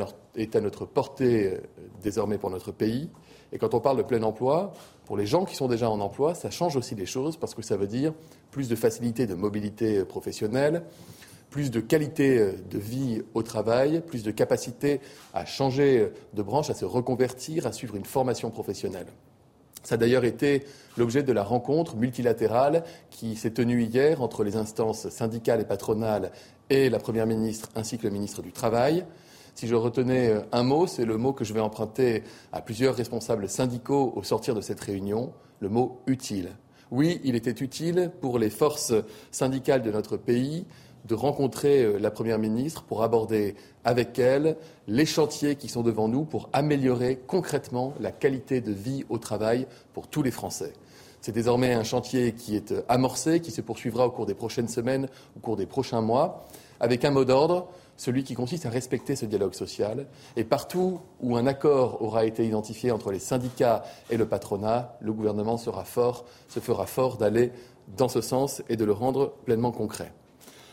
à 0.55 0.61
notre, 0.61 0.85
portée 0.85 1.53
euh, 1.53 1.59
désormais 2.01 2.37
pour 2.37 2.49
notre 2.49 2.71
pays. 2.71 3.09
Et 3.51 3.57
quand 3.57 3.73
on 3.73 3.79
parle 3.79 3.97
de 3.97 4.03
plein 4.03 4.21
emploi, 4.21 4.73
pour 5.05 5.17
les 5.17 5.25
gens 5.25 5.43
qui 5.43 5.55
sont 5.55 5.67
déjà 5.67 5.89
en 5.89 5.99
emploi, 5.99 6.35
ça 6.35 6.51
change 6.51 6.75
aussi 6.75 6.93
les 6.93 7.07
choses 7.07 7.35
parce 7.35 7.55
que 7.55 7.63
ça 7.63 7.77
veut 7.77 7.87
dire 7.87 8.13
plus 8.51 8.67
de 8.67 8.75
facilité 8.75 9.27
de 9.27 9.35
mobilité 9.35 9.99
euh, 9.99 10.05
professionnelle, 10.05 10.83
plus 11.49 11.71
de 11.71 11.79
qualité 11.79 12.37
euh, 12.37 12.53
de 12.69 12.77
vie 12.77 13.21
au 13.33 13.43
travail, 13.43 14.01
plus 14.05 14.23
de 14.23 14.31
capacité 14.31 15.01
à 15.33 15.45
changer 15.45 16.09
de 16.33 16.41
branche, 16.41 16.69
à 16.69 16.73
se 16.73 16.85
reconvertir, 16.85 17.67
à 17.67 17.71
suivre 17.71 17.95
une 17.95 18.05
formation 18.05 18.49
professionnelle. 18.49 19.07
Ça 19.83 19.95
a 19.95 19.97
d'ailleurs 19.97 20.25
été 20.25 20.65
l'objet 20.97 21.23
de 21.23 21.31
la 21.31 21.43
rencontre 21.43 21.95
multilatérale 21.95 22.83
qui 23.09 23.35
s'est 23.35 23.51
tenue 23.51 23.83
hier 23.83 24.21
entre 24.21 24.43
les 24.43 24.55
instances 24.55 25.09
syndicales 25.09 25.61
et 25.61 25.65
patronales 25.65 26.31
et 26.69 26.89
la 26.89 26.99
Première 26.99 27.25
ministre 27.25 27.69
ainsi 27.75 27.97
que 27.97 28.07
le 28.07 28.13
ministre 28.13 28.41
du 28.41 28.51
Travail. 28.51 29.05
Si 29.55 29.67
je 29.67 29.75
retenais 29.75 30.29
euh, 30.29 30.41
un 30.51 30.63
mot, 30.63 30.87
c'est 30.87 31.05
le 31.05 31.17
mot 31.17 31.33
que 31.33 31.43
je 31.43 31.53
vais 31.53 31.59
emprunter 31.59 32.23
à 32.51 32.61
plusieurs 32.61 32.95
responsables 32.95 33.49
syndicaux 33.49 34.13
au 34.15 34.23
sortir 34.23 34.55
de 34.55 34.61
cette 34.61 34.79
réunion, 34.79 35.33
le 35.59 35.69
mot 35.69 35.99
utile. 36.07 36.49
Oui, 36.91 37.21
il 37.23 37.35
était 37.35 37.51
utile 37.51 38.11
pour 38.19 38.39
les 38.39 38.49
forces 38.49 38.93
syndicales 39.31 39.83
de 39.83 39.91
notre 39.91 40.17
pays 40.17 40.65
de 41.05 41.15
rencontrer 41.15 41.83
euh, 41.83 41.97
la 41.97 42.11
Première 42.11 42.39
ministre 42.39 42.83
pour 42.83 43.03
aborder 43.03 43.55
avec 43.83 44.19
elle 44.19 44.57
les 44.87 45.05
chantiers 45.05 45.55
qui 45.55 45.69
sont 45.69 45.83
devant 45.83 46.07
nous 46.07 46.25
pour 46.25 46.49
améliorer 46.53 47.19
concrètement 47.27 47.93
la 47.99 48.11
qualité 48.11 48.61
de 48.61 48.71
vie 48.71 49.05
au 49.09 49.17
travail 49.17 49.65
pour 49.93 50.07
tous 50.07 50.23
les 50.23 50.31
Français. 50.31 50.73
C'est 51.21 51.31
désormais 51.31 51.73
un 51.73 51.83
chantier 51.83 52.33
qui 52.33 52.55
est 52.55 52.71
euh, 52.71 52.81
amorcé, 52.89 53.39
qui 53.39 53.51
se 53.51 53.61
poursuivra 53.61 54.07
au 54.07 54.11
cours 54.11 54.25
des 54.25 54.33
prochaines 54.33 54.67
semaines, 54.67 55.07
au 55.37 55.39
cours 55.39 55.57
des 55.57 55.65
prochains 55.65 56.01
mois, 56.01 56.45
avec 56.79 57.05
un 57.05 57.11
mot 57.11 57.25
d'ordre, 57.25 57.67
celui 57.99 58.23
qui 58.23 58.33
consiste 58.33 58.65
à 58.65 58.69
respecter 58.69 59.17
ce 59.17 59.25
dialogue 59.25 59.53
social. 59.53 60.07
Et 60.37 60.45
partout 60.45 61.01
où 61.19 61.35
un 61.35 61.45
accord 61.45 62.01
aura 62.01 62.23
été 62.23 62.47
identifié 62.47 62.91
entre 62.91 63.11
les 63.11 63.19
syndicats 63.19 63.83
et 64.09 64.15
le 64.15 64.25
patronat, 64.25 64.95
le 65.01 65.11
gouvernement 65.11 65.57
sera 65.57 65.83
fort, 65.83 66.23
se 66.47 66.61
fera 66.61 66.85
fort 66.85 67.17
d'aller 67.17 67.51
dans 67.97 68.07
ce 68.07 68.21
sens 68.21 68.63
et 68.69 68.77
de 68.77 68.85
le 68.85 68.93
rendre 68.93 69.33
pleinement 69.43 69.73
concret. 69.73 70.13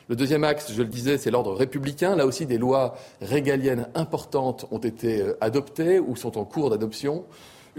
Le 0.09 0.15
deuxième 0.15 0.45
axe, 0.45 0.73
je 0.73 0.83
le 0.83 0.89
disais, 0.89 1.19
c'est 1.19 1.33
l'ordre 1.33 1.53
républicain. 1.53 2.15
Là 2.15 2.27
aussi, 2.27 2.47
des 2.47 2.59
lois 2.59 2.95
régaliennes 3.21 3.89
importantes 3.97 4.67
ont 4.71 4.79
été 4.79 5.21
euh, 5.21 5.37
adoptées 5.41 5.99
ou 5.99 6.15
sont 6.15 6.39
en 6.39 6.45
cours 6.45 6.71
d'adoption. 6.71 7.25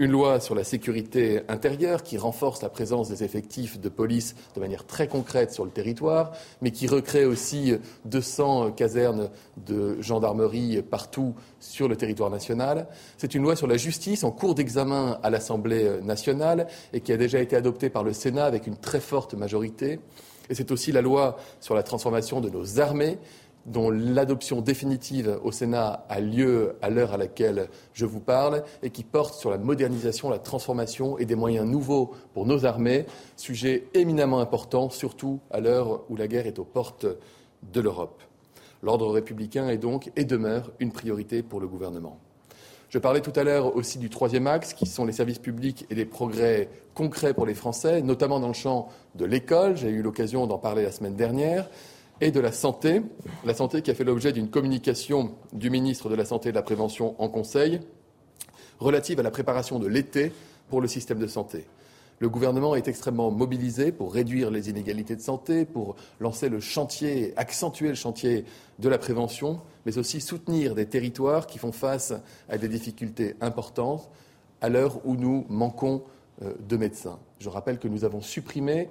Une 0.00 0.12
loi 0.12 0.38
sur 0.38 0.54
la 0.54 0.62
sécurité 0.62 1.40
intérieure 1.48 2.04
qui 2.04 2.18
renforce 2.18 2.62
la 2.62 2.68
présence 2.68 3.08
des 3.08 3.24
effectifs 3.24 3.80
de 3.80 3.88
police 3.88 4.36
de 4.54 4.60
manière 4.60 4.86
très 4.86 5.08
concrète 5.08 5.50
sur 5.50 5.64
le 5.64 5.72
territoire, 5.72 6.30
mais 6.62 6.70
qui 6.70 6.86
recrée 6.86 7.24
aussi 7.24 7.74
200 8.04 8.66
euh, 8.66 8.70
casernes 8.70 9.28
de 9.66 10.00
gendarmerie 10.00 10.82
partout 10.82 11.34
sur 11.58 11.88
le 11.88 11.96
territoire 11.96 12.30
national. 12.30 12.86
C'est 13.16 13.34
une 13.34 13.42
loi 13.42 13.56
sur 13.56 13.66
la 13.66 13.76
justice 13.76 14.22
en 14.22 14.30
cours 14.30 14.54
d'examen 14.54 15.18
à 15.24 15.30
l'Assemblée 15.30 16.00
nationale 16.04 16.68
et 16.92 17.00
qui 17.00 17.12
a 17.12 17.16
déjà 17.16 17.40
été 17.40 17.56
adoptée 17.56 17.90
par 17.90 18.04
le 18.04 18.12
Sénat 18.12 18.44
avec 18.44 18.68
une 18.68 18.76
très 18.76 19.00
forte 19.00 19.34
majorité. 19.34 19.98
Et 20.48 20.54
c'est 20.54 20.70
aussi 20.70 20.92
la 20.92 21.02
loi 21.02 21.38
sur 21.60 21.74
la 21.74 21.82
transformation 21.82 22.40
de 22.40 22.50
nos 22.50 22.78
armées 22.78 23.18
dont 23.68 23.90
l'adoption 23.90 24.60
définitive 24.60 25.38
au 25.42 25.52
Sénat 25.52 26.04
a 26.08 26.20
lieu 26.20 26.76
à 26.82 26.90
l'heure 26.90 27.12
à 27.12 27.16
laquelle 27.16 27.68
je 27.92 28.06
vous 28.06 28.20
parle 28.20 28.64
et 28.82 28.90
qui 28.90 29.04
porte 29.04 29.34
sur 29.34 29.50
la 29.50 29.58
modernisation, 29.58 30.30
la 30.30 30.38
transformation 30.38 31.18
et 31.18 31.26
des 31.26 31.34
moyens 31.34 31.66
nouveaux 31.66 32.12
pour 32.34 32.46
nos 32.46 32.64
armées, 32.64 33.06
sujet 33.36 33.84
éminemment 33.94 34.40
important, 34.40 34.90
surtout 34.90 35.40
à 35.50 35.60
l'heure 35.60 36.02
où 36.08 36.16
la 36.16 36.28
guerre 36.28 36.46
est 36.46 36.58
aux 36.58 36.64
portes 36.64 37.06
de 37.72 37.80
l'Europe. 37.80 38.22
L'ordre 38.82 39.10
républicain 39.10 39.68
est 39.68 39.78
donc 39.78 40.10
et 40.16 40.24
demeure 40.24 40.70
une 40.78 40.92
priorité 40.92 41.42
pour 41.42 41.60
le 41.60 41.66
gouvernement. 41.66 42.18
Je 42.90 42.98
parlais 42.98 43.20
tout 43.20 43.32
à 43.36 43.44
l'heure 43.44 43.76
aussi 43.76 43.98
du 43.98 44.08
troisième 44.08 44.46
axe, 44.46 44.72
qui 44.72 44.86
sont 44.86 45.04
les 45.04 45.12
services 45.12 45.40
publics 45.40 45.84
et 45.90 45.94
les 45.94 46.06
progrès 46.06 46.70
concrets 46.94 47.34
pour 47.34 47.44
les 47.44 47.52
Français, 47.52 48.00
notamment 48.00 48.40
dans 48.40 48.48
le 48.48 48.54
champ 48.54 48.88
de 49.14 49.26
l'école. 49.26 49.76
J'ai 49.76 49.90
eu 49.90 50.00
l'occasion 50.00 50.46
d'en 50.46 50.56
parler 50.56 50.84
la 50.84 50.92
semaine 50.92 51.14
dernière 51.14 51.68
et 52.20 52.30
de 52.30 52.40
la 52.40 52.52
santé. 52.52 53.02
La 53.44 53.54
santé 53.54 53.82
qui 53.82 53.90
a 53.90 53.94
fait 53.94 54.04
l'objet 54.04 54.32
d'une 54.32 54.48
communication 54.48 55.34
du 55.52 55.70
ministre 55.70 56.08
de 56.08 56.14
la 56.14 56.24
Santé 56.24 56.48
et 56.48 56.52
de 56.52 56.56
la 56.56 56.62
Prévention 56.62 57.14
en 57.20 57.28
Conseil 57.28 57.80
relative 58.78 59.20
à 59.20 59.22
la 59.22 59.30
préparation 59.30 59.78
de 59.78 59.86
l'été 59.86 60.32
pour 60.68 60.80
le 60.80 60.88
système 60.88 61.18
de 61.18 61.26
santé. 61.26 61.66
Le 62.20 62.28
gouvernement 62.28 62.74
est 62.74 62.88
extrêmement 62.88 63.30
mobilisé 63.30 63.92
pour 63.92 64.12
réduire 64.12 64.50
les 64.50 64.70
inégalités 64.70 65.14
de 65.14 65.20
santé, 65.20 65.64
pour 65.64 65.94
lancer 66.18 66.48
le 66.48 66.58
chantier, 66.58 67.32
accentuer 67.36 67.88
le 67.88 67.94
chantier 67.94 68.44
de 68.80 68.88
la 68.88 68.98
prévention, 68.98 69.60
mais 69.86 69.98
aussi 69.98 70.20
soutenir 70.20 70.74
des 70.74 70.86
territoires 70.86 71.46
qui 71.46 71.58
font 71.58 71.70
face 71.70 72.12
à 72.48 72.58
des 72.58 72.68
difficultés 72.68 73.36
importantes 73.40 74.08
à 74.60 74.68
l'heure 74.68 75.00
où 75.04 75.14
nous 75.14 75.46
manquons 75.48 76.02
euh, 76.42 76.54
de 76.68 76.76
médecins. 76.76 77.20
Je 77.38 77.48
rappelle 77.48 77.78
que 77.78 77.86
nous 77.86 78.04
avons 78.04 78.20
supprimé 78.20 78.88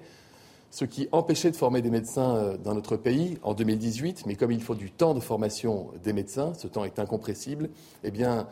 ce 0.77 0.85
qui 0.85 1.09
empêchait 1.11 1.49
de 1.49 1.55
former 1.55 1.81
des 1.81 1.89
médecins 1.89 2.35
euh, 2.35 2.55
dans 2.55 2.75
notre 2.75 2.97
pays 2.97 3.39
en 3.41 3.55
2018, 3.55 4.27
mais 4.27 4.35
comme 4.35 4.51
il 4.51 4.61
faut 4.61 4.75
du 4.75 4.91
temps 4.91 5.15
de 5.15 5.19
formation 5.19 5.87
des 6.03 6.13
médecins, 6.13 6.53
ce 6.53 6.67
temps 6.67 6.83
est 6.83 6.99
incompressible, 6.99 7.69
eh 8.03 8.11
bien, 8.11 8.47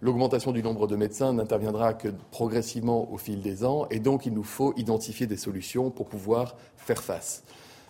L'augmentation 0.00 0.52
du 0.52 0.62
nombre 0.62 0.86
de 0.86 0.94
médecins 0.94 1.32
n'interviendra 1.32 1.92
que 1.92 2.06
progressivement 2.30 3.12
au 3.12 3.18
fil 3.18 3.42
des 3.42 3.64
ans 3.64 3.88
et 3.90 3.98
donc 3.98 4.26
il 4.26 4.32
nous 4.32 4.44
faut 4.44 4.72
identifier 4.76 5.26
des 5.26 5.36
solutions 5.36 5.90
pour 5.90 6.06
pouvoir 6.06 6.54
faire 6.76 7.02
face. 7.02 7.42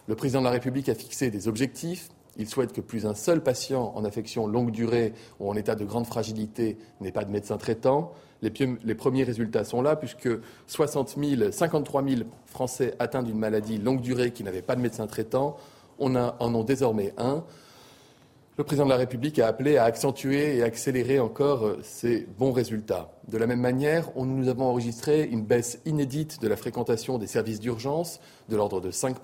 Le 0.07 0.15
président 0.15 0.39
de 0.39 0.47
la 0.47 0.53
République 0.53 0.89
a 0.89 0.95
fixé 0.95 1.31
des 1.31 1.49
objectifs. 1.49 2.09
Il 2.39 2.49
souhaite 2.49 2.73
que 2.73 2.81
plus 2.81 3.05
un 3.05 3.13
seul 3.13 3.43
patient 3.43 3.93
en 3.95 4.07
affection 4.07 4.47
longue 4.47 4.71
durée 4.71 5.13
ou 5.39 5.51
en 5.51 5.55
état 5.55 5.75
de 5.75 5.85
grande 5.85 6.07
fragilité 6.07 6.79
n'ait 7.03 7.13
pas 7.13 7.25
de 7.25 7.31
médecin 7.31 7.59
traitant. 7.59 8.15
Les, 8.41 8.95
premiers 8.95 9.25
résultats 9.25 9.65
sont 9.65 9.83
là, 9.83 9.97
puisque 9.97 10.29
60 10.69 11.17
000, 11.19 11.51
53 11.51 12.05
000 12.05 12.23
Français 12.47 12.95
atteints 12.99 13.23
d'une 13.23 13.39
maladie 13.39 13.79
longue 13.79 14.01
durée 14.01 14.31
qui 14.31 14.45
n'avaient 14.45 14.63
pas 14.63 14.77
de 14.77 14.81
médecin 14.81 15.07
traitant 15.07 15.57
on 15.99 16.15
en 16.15 16.55
ont 16.55 16.65
désormais 16.65 17.13
un. 17.19 17.45
Le 18.57 18.65
président 18.65 18.87
de 18.87 18.91
la 18.91 18.97
République 18.97 19.39
a 19.39 19.47
appelé 19.47 19.77
à 19.77 19.85
accentuer 19.85 20.57
et 20.57 20.65
accélérer 20.65 21.21
encore 21.21 21.65
euh, 21.65 21.79
ces 21.85 22.27
bons 22.39 22.51
résultats. 22.51 23.13
De 23.29 23.39
la 23.39 23.47
même 23.47 23.61
manière, 23.61 24.11
nous 24.17 24.49
avons 24.49 24.65
enregistré 24.65 25.23
une 25.23 25.45
baisse 25.45 25.81
inédite 25.87 26.43
de 26.43 26.49
la 26.49 26.57
fréquentation 26.57 27.19
des 27.19 27.29
services 27.29 27.61
d'urgence 27.61 28.21
de 28.49 28.57
l'ordre 28.57 28.81
de 28.81 28.91
5 28.91 29.19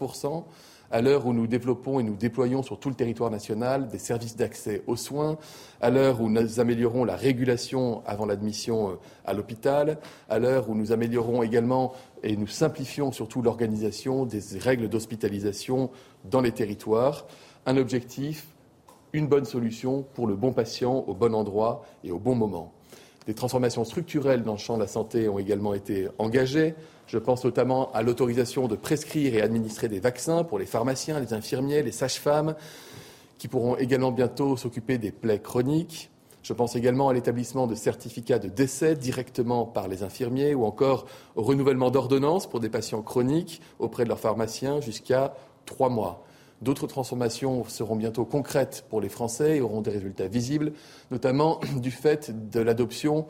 à 0.94 1.02
l'heure 1.02 1.26
où 1.26 1.32
nous 1.32 1.48
développons 1.48 1.98
et 1.98 2.04
nous 2.04 2.14
déployons 2.14 2.62
sur 2.62 2.78
tout 2.78 2.88
le 2.88 2.94
territoire 2.94 3.28
national 3.28 3.88
des 3.88 3.98
services 3.98 4.36
d'accès 4.36 4.82
aux 4.86 4.94
soins, 4.94 5.38
à 5.80 5.90
l'heure 5.90 6.20
où 6.20 6.30
nous 6.30 6.60
améliorons 6.60 7.04
la 7.04 7.16
régulation 7.16 8.04
avant 8.06 8.26
l'admission 8.26 8.90
euh, 8.90 8.94
à 9.24 9.32
l'hôpital, 9.32 9.98
à 10.30 10.38
l'heure 10.38 10.70
où 10.70 10.76
nous 10.76 10.92
améliorons 10.92 11.42
également 11.42 11.94
et 12.22 12.36
nous 12.36 12.46
simplifions 12.46 13.10
surtout 13.10 13.42
l'organisation 13.42 14.24
des 14.24 14.40
règles 14.60 14.88
d'hospitalisation 14.88 15.90
dans 16.30 16.40
les 16.40 16.52
territoires. 16.52 17.26
Un 17.66 17.76
objectif, 17.76 18.46
une 19.12 19.26
bonne 19.26 19.46
solution 19.46 20.04
pour 20.14 20.28
le 20.28 20.36
bon 20.36 20.52
patient 20.52 21.02
au 21.08 21.14
bon 21.14 21.34
endroit 21.34 21.84
et 22.04 22.12
au 22.12 22.20
bon 22.20 22.36
moment. 22.36 22.72
Des 23.26 23.34
transformations 23.34 23.84
structurelles 23.84 24.44
dans 24.44 24.52
le 24.52 24.58
champ 24.58 24.76
de 24.76 24.82
la 24.82 24.86
santé 24.86 25.28
ont 25.28 25.40
également 25.40 25.74
été 25.74 26.08
engagées. 26.18 26.76
Je 27.06 27.18
pense 27.18 27.44
notamment 27.44 27.92
à 27.92 28.02
l'autorisation 28.02 28.66
de 28.66 28.76
prescrire 28.76 29.34
et 29.34 29.42
administrer 29.42 29.88
des 29.88 30.00
vaccins 30.00 30.44
pour 30.44 30.58
les 30.58 30.66
pharmaciens, 30.66 31.20
les 31.20 31.34
infirmiers, 31.34 31.82
les 31.82 31.92
sages-femmes, 31.92 32.54
qui 33.38 33.48
pourront 33.48 33.76
également 33.76 34.10
bientôt 34.10 34.56
s'occuper 34.56 34.98
des 34.98 35.10
plaies 35.10 35.40
chroniques. 35.40 36.10
Je 36.42 36.52
pense 36.52 36.76
également 36.76 37.08
à 37.08 37.14
l'établissement 37.14 37.66
de 37.66 37.74
certificats 37.74 38.38
de 38.38 38.48
décès 38.48 38.94
directement 38.96 39.64
par 39.64 39.88
les 39.88 40.02
infirmiers 40.02 40.54
ou 40.54 40.64
encore 40.64 41.06
au 41.36 41.42
renouvellement 41.42 41.90
d'ordonnances 41.90 42.46
pour 42.46 42.60
des 42.60 42.68
patients 42.68 43.02
chroniques 43.02 43.60
auprès 43.78 44.04
de 44.04 44.08
leurs 44.08 44.20
pharmaciens 44.20 44.80
jusqu'à 44.80 45.34
trois 45.66 45.88
mois. 45.88 46.24
D'autres 46.62 46.86
transformations 46.86 47.64
seront 47.64 47.96
bientôt 47.96 48.24
concrètes 48.24 48.84
pour 48.88 49.00
les 49.00 49.08
Français 49.08 49.56
et 49.56 49.60
auront 49.60 49.82
des 49.82 49.90
résultats 49.90 50.28
visibles, 50.28 50.72
notamment 51.10 51.60
du 51.76 51.90
fait 51.90 52.50
de 52.50 52.60
l'adoption 52.60 53.26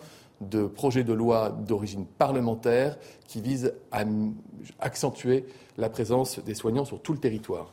de 0.51 0.67
projets 0.67 1.05
de 1.05 1.13
loi 1.13 1.51
d'origine 1.51 2.07
parlementaire 2.07 2.99
qui 3.27 3.41
visent 3.41 3.73
à 3.93 4.05
accentuer 4.81 5.45
la 5.79 5.89
présence 5.89 6.39
des 6.41 6.55
soignants 6.55 6.85
sur 6.85 7.01
tout 7.01 7.13
le 7.13 7.19
territoire. 7.19 7.71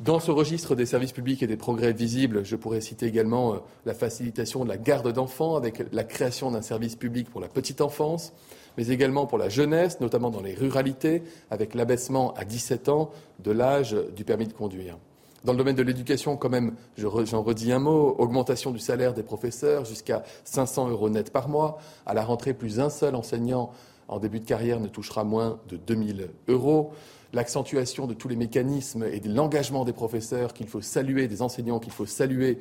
Dans 0.00 0.18
ce 0.18 0.32
registre 0.32 0.74
des 0.74 0.86
services 0.86 1.12
publics 1.12 1.42
et 1.44 1.46
des 1.46 1.56
progrès 1.56 1.92
visibles, 1.92 2.44
je 2.44 2.56
pourrais 2.56 2.80
citer 2.80 3.06
également 3.06 3.54
euh, 3.54 3.58
la 3.86 3.94
facilitation 3.94 4.64
de 4.64 4.68
la 4.68 4.76
garde 4.76 5.12
d'enfants 5.12 5.54
avec 5.54 5.84
la 5.92 6.02
création 6.02 6.50
d'un 6.50 6.62
service 6.62 6.96
public 6.96 7.30
pour 7.30 7.40
la 7.40 7.46
petite 7.46 7.80
enfance, 7.80 8.32
mais 8.76 8.88
également 8.88 9.26
pour 9.26 9.38
la 9.38 9.48
jeunesse, 9.48 10.00
notamment 10.00 10.30
dans 10.30 10.42
les 10.42 10.54
ruralités, 10.54 11.22
avec 11.50 11.74
l'abaissement 11.74 12.34
à 12.34 12.44
17 12.44 12.88
ans 12.88 13.12
de 13.38 13.52
l'âge 13.52 13.96
du 14.16 14.24
permis 14.24 14.48
de 14.48 14.52
conduire. 14.52 14.98
Dans 15.44 15.52
le 15.52 15.58
domaine 15.58 15.76
de 15.76 15.82
l'éducation, 15.82 16.38
quand 16.38 16.48
même, 16.48 16.74
j'en 16.96 17.42
redis 17.42 17.70
un 17.70 17.78
mot, 17.78 18.16
augmentation 18.18 18.70
du 18.70 18.78
salaire 18.78 19.12
des 19.12 19.22
professeurs 19.22 19.84
jusqu'à 19.84 20.22
500 20.44 20.88
euros 20.88 21.10
net 21.10 21.30
par 21.30 21.50
mois. 21.50 21.78
À 22.06 22.14
la 22.14 22.24
rentrée, 22.24 22.54
plus 22.54 22.80
un 22.80 22.88
seul 22.88 23.14
enseignant 23.14 23.70
en 24.08 24.18
début 24.18 24.40
de 24.40 24.46
carrière 24.46 24.80
ne 24.80 24.88
touchera 24.88 25.22
moins 25.22 25.60
de 25.68 25.76
2000 25.76 26.30
euros. 26.48 26.92
L'accentuation 27.34 28.06
de 28.06 28.14
tous 28.14 28.28
les 28.28 28.36
mécanismes 28.36 29.04
et 29.04 29.20
de 29.20 29.30
l'engagement 29.30 29.84
des 29.84 29.92
professeurs 29.92 30.54
qu'il 30.54 30.66
faut 30.66 30.80
saluer, 30.80 31.28
des 31.28 31.42
enseignants 31.42 31.78
qu'il 31.78 31.92
faut 31.92 32.06
saluer 32.06 32.58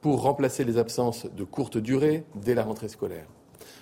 pour 0.00 0.22
remplacer 0.22 0.64
les 0.64 0.76
absences 0.76 1.26
de 1.26 1.44
courte 1.44 1.78
durée 1.78 2.24
dès 2.34 2.54
la 2.54 2.64
rentrée 2.64 2.88
scolaire. 2.88 3.26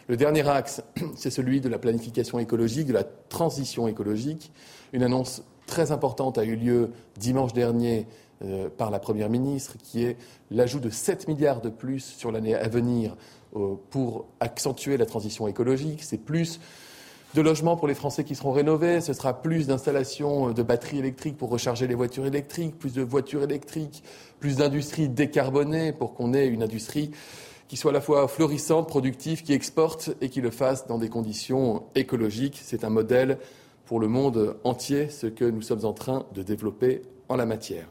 Le 0.08 0.18
dernier 0.18 0.46
axe, 0.46 0.82
c'est 1.16 1.30
celui 1.30 1.62
de 1.62 1.70
la 1.70 1.78
planification 1.78 2.38
écologique, 2.38 2.88
de 2.88 2.92
la 2.92 3.04
transition 3.04 3.88
écologique. 3.88 4.52
Une 4.92 5.04
annonce 5.04 5.42
très 5.66 5.92
importante 5.92 6.38
a 6.38 6.44
eu 6.44 6.56
lieu 6.56 6.90
dimanche 7.16 7.52
dernier 7.52 8.06
euh, 8.44 8.68
par 8.76 8.90
la 8.90 8.98
Première 8.98 9.30
ministre, 9.30 9.76
qui 9.82 10.04
est 10.04 10.16
l'ajout 10.50 10.80
de 10.80 10.90
7 10.90 11.28
milliards 11.28 11.60
de 11.60 11.68
plus 11.68 12.00
sur 12.00 12.32
l'année 12.32 12.54
à 12.54 12.68
venir 12.68 13.16
euh, 13.56 13.74
pour 13.90 14.26
accentuer 14.40 14.96
la 14.96 15.06
transition 15.06 15.46
écologique. 15.46 16.02
C'est 16.02 16.18
plus 16.18 16.60
de 17.34 17.40
logements 17.40 17.76
pour 17.76 17.88
les 17.88 17.94
Français 17.94 18.24
qui 18.24 18.34
seront 18.34 18.52
rénovés, 18.52 19.00
ce 19.00 19.12
sera 19.12 19.40
plus 19.40 19.66
d'installations 19.66 20.52
de 20.52 20.62
batteries 20.62 20.98
électriques 20.98 21.38
pour 21.38 21.48
recharger 21.48 21.86
les 21.86 21.94
voitures 21.94 22.26
électriques, 22.26 22.78
plus 22.78 22.92
de 22.92 23.02
voitures 23.02 23.42
électriques, 23.42 24.02
plus 24.40 24.56
d'industries 24.56 25.08
décarbonées 25.08 25.92
pour 25.92 26.12
qu'on 26.12 26.34
ait 26.34 26.46
une 26.46 26.62
industrie 26.62 27.10
qui 27.68 27.78
soit 27.78 27.90
à 27.90 27.94
la 27.94 28.02
fois 28.02 28.28
florissante, 28.28 28.86
productive, 28.86 29.42
qui 29.42 29.54
exporte 29.54 30.10
et 30.20 30.28
qui 30.28 30.42
le 30.42 30.50
fasse 30.50 30.86
dans 30.86 30.98
des 30.98 31.08
conditions 31.08 31.84
écologiques. 31.94 32.60
C'est 32.62 32.84
un 32.84 32.90
modèle 32.90 33.38
pour 33.92 34.00
le 34.00 34.08
monde 34.08 34.56
entier, 34.64 35.10
ce 35.10 35.26
que 35.26 35.44
nous 35.44 35.60
sommes 35.60 35.84
en 35.84 35.92
train 35.92 36.24
de 36.34 36.42
développer 36.42 37.02
en 37.28 37.36
la 37.36 37.44
matière 37.44 37.86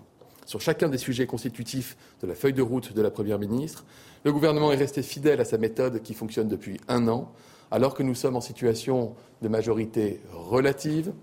sur 0.48 0.60
chacun 0.60 0.90
des 0.90 0.98
sujets 0.98 1.28
constitutifs 1.28 1.96
de 2.24 2.28
la 2.28 2.34
feuille 2.34 2.54
de 2.54 2.64
route 2.64 2.94
de 2.94 3.02
la 3.04 3.12
Première 3.12 3.38
ministre. 3.38 3.86
Le 4.24 4.34
gouvernement 4.34 4.72
est 4.72 4.78
resté 4.78 5.04
fidèle 5.04 5.40
à 5.40 5.46
sa 5.46 5.60
méthode 5.60 6.02
qui 6.02 6.16
fonctionne 6.16 6.48
depuis 6.48 6.80
un 6.88 7.08
an, 7.08 7.32
alors 7.70 7.94
que 7.94 8.02
nous 8.02 8.16
sommes 8.16 8.36
en 8.36 8.42
situation 8.42 9.14
de 9.44 9.48
majorité 9.48 10.22
relative. 10.34 11.14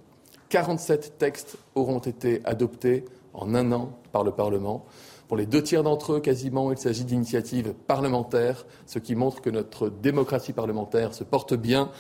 47 0.49 1.19
textes 1.19 1.57
auront 1.75 1.99
été 1.99 2.41
adoptés 2.45 3.05
en 3.35 3.57
un 3.57 3.73
an 3.73 3.99
par 4.13 4.23
le 4.23 4.31
Parlement. 4.31 4.87
Pour 5.27 5.37
les 5.37 5.47
deux 5.47 5.65
tiers 5.65 5.83
d'entre 5.83 6.13
eux, 6.13 6.21
quasiment, 6.21 6.71
il 6.71 6.79
s'agit 6.79 7.05
d'initiatives 7.05 7.75
parlementaires, 7.89 8.65
ce 8.87 9.01
qui 9.01 9.17
montre 9.17 9.41
que 9.41 9.51
notre 9.51 9.89
démocratie 9.89 10.53
parlementaire 10.53 11.15
se 11.15 11.25
porte 11.25 11.55
bien 11.55 11.91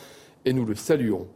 et 0.44 0.52
nous 0.52 0.64
le 0.64 0.76
saluons. 0.76 1.26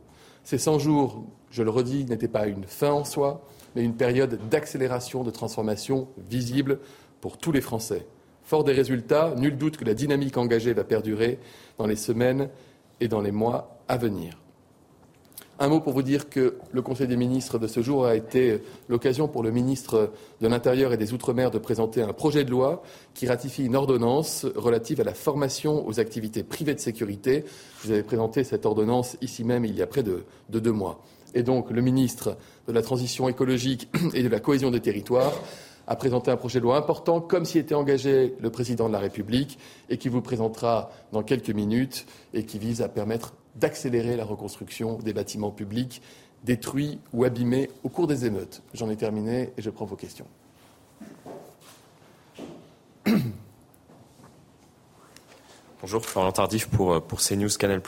Ces 0.44 0.58
100 0.58 0.78
jours, 0.78 1.24
je 1.50 1.62
le 1.62 1.70
redis, 1.70 2.04
n'étaient 2.04 2.28
pas 2.28 2.46
une 2.46 2.64
fin 2.64 2.90
en 2.90 3.04
soi, 3.04 3.46
mais 3.74 3.84
une 3.84 3.94
période 3.94 4.38
d'accélération, 4.48 5.22
de 5.22 5.30
transformation 5.30 6.08
visible 6.28 6.80
pour 7.20 7.38
tous 7.38 7.52
les 7.52 7.60
Français. 7.60 8.06
Fort 8.42 8.64
des 8.64 8.72
résultats, 8.72 9.34
nul 9.36 9.56
doute 9.56 9.76
que 9.76 9.84
la 9.84 9.94
dynamique 9.94 10.36
engagée 10.36 10.72
va 10.72 10.84
perdurer 10.84 11.38
dans 11.78 11.86
les 11.86 11.96
semaines 11.96 12.48
et 13.00 13.08
dans 13.08 13.20
les 13.20 13.30
mois 13.30 13.78
à 13.88 13.96
venir. 13.96 14.41
Un 15.58 15.68
mot 15.68 15.80
pour 15.80 15.92
vous 15.92 16.02
dire 16.02 16.28
que 16.28 16.56
le 16.72 16.82
Conseil 16.82 17.06
des 17.06 17.16
ministres 17.16 17.58
de 17.58 17.66
ce 17.66 17.82
jour 17.82 18.06
a 18.06 18.16
été 18.16 18.62
l'occasion 18.88 19.28
pour 19.28 19.42
le 19.42 19.50
ministre 19.50 20.10
de 20.40 20.48
l'Intérieur 20.48 20.92
et 20.92 20.96
des 20.96 21.12
Outre-mer 21.12 21.50
de 21.50 21.58
présenter 21.58 22.02
un 22.02 22.12
projet 22.12 22.44
de 22.44 22.50
loi 22.50 22.82
qui 23.14 23.26
ratifie 23.26 23.64
une 23.64 23.76
ordonnance 23.76 24.46
relative 24.56 25.00
à 25.00 25.04
la 25.04 25.14
formation 25.14 25.86
aux 25.86 26.00
activités 26.00 26.42
privées 26.42 26.74
de 26.74 26.80
sécurité. 26.80 27.44
Vous 27.82 27.90
avez 27.90 28.02
présenté 28.02 28.44
cette 28.44 28.66
ordonnance 28.66 29.16
ici 29.20 29.44
même 29.44 29.64
il 29.64 29.76
y 29.76 29.82
a 29.82 29.86
près 29.86 30.02
de, 30.02 30.24
de 30.48 30.58
deux 30.58 30.72
mois. 30.72 31.00
Et 31.34 31.42
donc, 31.42 31.70
le 31.70 31.82
ministre 31.82 32.36
de 32.66 32.72
la 32.72 32.82
Transition 32.82 33.28
écologique 33.28 33.88
et 34.14 34.22
de 34.22 34.28
la 34.28 34.40
cohésion 34.40 34.70
des 34.70 34.80
territoires 34.80 35.34
a 35.86 35.96
présenté 35.96 36.30
un 36.30 36.36
projet 36.36 36.60
de 36.60 36.64
loi 36.64 36.76
important, 36.76 37.20
comme 37.20 37.44
s'y 37.44 37.58
était 37.58 37.74
engagé 37.74 38.34
le 38.40 38.50
président 38.50 38.88
de 38.88 38.92
la 38.92 39.00
République, 39.00 39.58
et 39.90 39.98
qui 39.98 40.08
vous 40.08 40.22
présentera 40.22 40.90
dans 41.12 41.22
quelques 41.22 41.50
minutes, 41.50 42.06
et 42.34 42.44
qui 42.44 42.58
vise 42.58 42.82
à 42.82 42.88
permettre 42.88 43.34
d'accélérer 43.56 44.16
la 44.16 44.24
reconstruction 44.24 44.98
des 44.98 45.12
bâtiments 45.12 45.50
publics 45.50 46.02
détruits 46.44 46.98
ou 47.12 47.24
abîmés 47.24 47.70
au 47.84 47.88
cours 47.88 48.06
des 48.06 48.26
émeutes. 48.26 48.62
J'en 48.74 48.90
ai 48.90 48.96
terminé 48.96 49.52
et 49.56 49.62
je 49.62 49.70
prends 49.70 49.84
vos 49.84 49.96
questions. 49.96 50.26
Bonjour, 55.82 56.06
Florent 56.06 56.30
Tardif 56.30 56.68
pour, 56.68 56.92
euh, 56.92 57.00
pour 57.00 57.18
CNews 57.18 57.48
Canal+. 57.58 57.82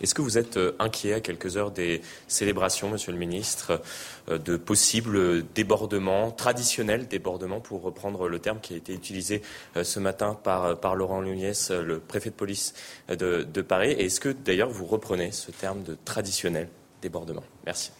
Est-ce 0.00 0.14
que 0.14 0.22
vous 0.22 0.38
êtes 0.38 0.56
euh, 0.56 0.74
inquiet 0.78 1.12
à 1.12 1.20
quelques 1.20 1.58
heures 1.58 1.70
des 1.70 2.00
célébrations, 2.26 2.88
Monsieur 2.88 3.12
le 3.12 3.18
Ministre, 3.18 3.82
euh, 4.30 4.38
de 4.38 4.56
possibles 4.56 5.44
débordements, 5.52 6.30
traditionnels 6.30 7.06
débordements, 7.06 7.60
pour 7.60 7.82
reprendre 7.82 8.28
le 8.28 8.38
terme 8.38 8.60
qui 8.60 8.72
a 8.72 8.76
été 8.78 8.94
utilisé 8.94 9.42
ce 9.82 10.00
matin 10.00 10.38
par, 10.42 10.80
par 10.80 10.94
Laurent 10.94 11.20
Luniès, 11.20 11.70
le 11.70 11.98
préfet 11.98 12.30
de 12.30 12.34
police 12.34 12.72
de, 13.10 13.42
de 13.42 13.60
Paris? 13.60 13.90
Et 13.90 14.06
est-ce 14.06 14.20
que 14.20 14.30
d'ailleurs 14.30 14.70
vous 14.70 14.86
reprenez 14.86 15.30
ce 15.30 15.50
terme 15.50 15.82
de 15.82 15.98
traditionnel 16.06 16.70
débordement? 17.02 17.44
Merci. 17.66 17.92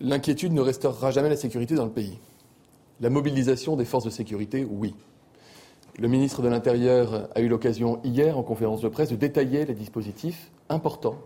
L'inquiétude 0.00 0.52
ne 0.52 0.60
restaurera 0.60 1.12
jamais 1.12 1.28
la 1.28 1.36
sécurité 1.36 1.76
dans 1.76 1.84
le 1.84 1.92
pays. 1.92 2.18
La 3.00 3.10
mobilisation 3.10 3.76
des 3.76 3.84
forces 3.84 4.04
de 4.04 4.10
sécurité, 4.10 4.66
oui. 4.68 4.92
Le 5.98 6.08
ministre 6.08 6.42
de 6.42 6.48
l'Intérieur 6.48 7.30
a 7.34 7.40
eu 7.40 7.48
l'occasion 7.48 8.00
hier, 8.04 8.36
en 8.36 8.42
conférence 8.42 8.82
de 8.82 8.88
presse, 8.88 9.08
de 9.08 9.16
détailler 9.16 9.64
les 9.64 9.72
dispositifs 9.72 10.50
importants 10.68 11.16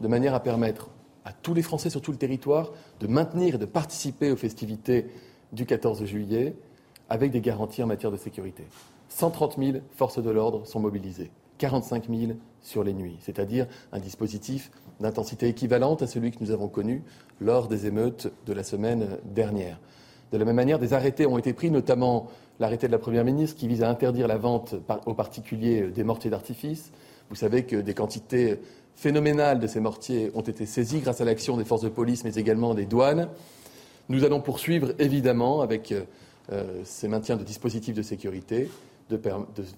de 0.00 0.08
manière 0.08 0.34
à 0.34 0.40
permettre 0.40 0.90
à 1.24 1.32
tous 1.32 1.54
les 1.54 1.62
Français 1.62 1.88
sur 1.88 2.00
tout 2.00 2.10
le 2.10 2.18
territoire 2.18 2.72
de 2.98 3.06
maintenir 3.06 3.54
et 3.54 3.58
de 3.58 3.64
participer 3.64 4.32
aux 4.32 4.36
festivités 4.36 5.06
du 5.52 5.66
14 5.66 6.04
juillet 6.04 6.56
avec 7.08 7.30
des 7.30 7.40
garanties 7.40 7.80
en 7.80 7.86
matière 7.86 8.10
de 8.10 8.16
sécurité. 8.16 8.64
130 9.08 9.56
000 9.56 9.78
forces 9.94 10.20
de 10.20 10.30
l'ordre 10.30 10.66
sont 10.66 10.80
mobilisées. 10.80 11.30
45 11.58 12.08
000 12.10 12.32
sur 12.60 12.82
les 12.82 12.94
nuits, 12.94 13.18
c'est-à-dire 13.20 13.68
un 13.92 14.00
dispositif 14.00 14.72
d'intensité 14.98 15.46
équivalente 15.46 16.02
à 16.02 16.08
celui 16.08 16.32
que 16.32 16.38
nous 16.40 16.50
avons 16.50 16.68
connu 16.68 17.04
lors 17.40 17.68
des 17.68 17.86
émeutes 17.86 18.32
de 18.46 18.52
la 18.52 18.64
semaine 18.64 19.18
dernière. 19.24 19.78
De 20.32 20.38
la 20.38 20.44
même 20.44 20.56
manière, 20.56 20.80
des 20.80 20.92
arrêtés 20.92 21.26
ont 21.26 21.38
été 21.38 21.52
pris, 21.52 21.70
notamment 21.70 22.28
l'arrêté 22.60 22.86
de 22.86 22.92
la 22.92 22.98
Première 22.98 23.24
ministre 23.24 23.56
qui 23.56 23.68
vise 23.68 23.82
à 23.82 23.90
interdire 23.90 24.26
la 24.28 24.36
vente 24.36 24.74
aux 25.06 25.14
particuliers 25.14 25.88
des 25.88 26.04
mortiers 26.04 26.30
d'artifice. 26.30 26.92
Vous 27.30 27.36
savez 27.36 27.64
que 27.64 27.76
des 27.76 27.94
quantités 27.94 28.58
phénoménales 28.96 29.60
de 29.60 29.66
ces 29.66 29.80
mortiers 29.80 30.30
ont 30.34 30.40
été 30.40 30.66
saisies 30.66 31.00
grâce 31.00 31.20
à 31.20 31.24
l'action 31.24 31.56
des 31.56 31.64
forces 31.64 31.82
de 31.82 31.88
police, 31.88 32.24
mais 32.24 32.34
également 32.34 32.74
des 32.74 32.86
douanes. 32.86 33.28
Nous 34.08 34.24
allons 34.24 34.40
poursuivre, 34.40 34.92
évidemment, 34.98 35.60
avec 35.60 35.92
euh, 35.92 36.82
ces 36.84 37.08
maintiens 37.08 37.36
de 37.36 37.44
dispositifs 37.44 37.94
de 37.94 38.02
sécurité, 38.02 38.70
de 39.10 39.20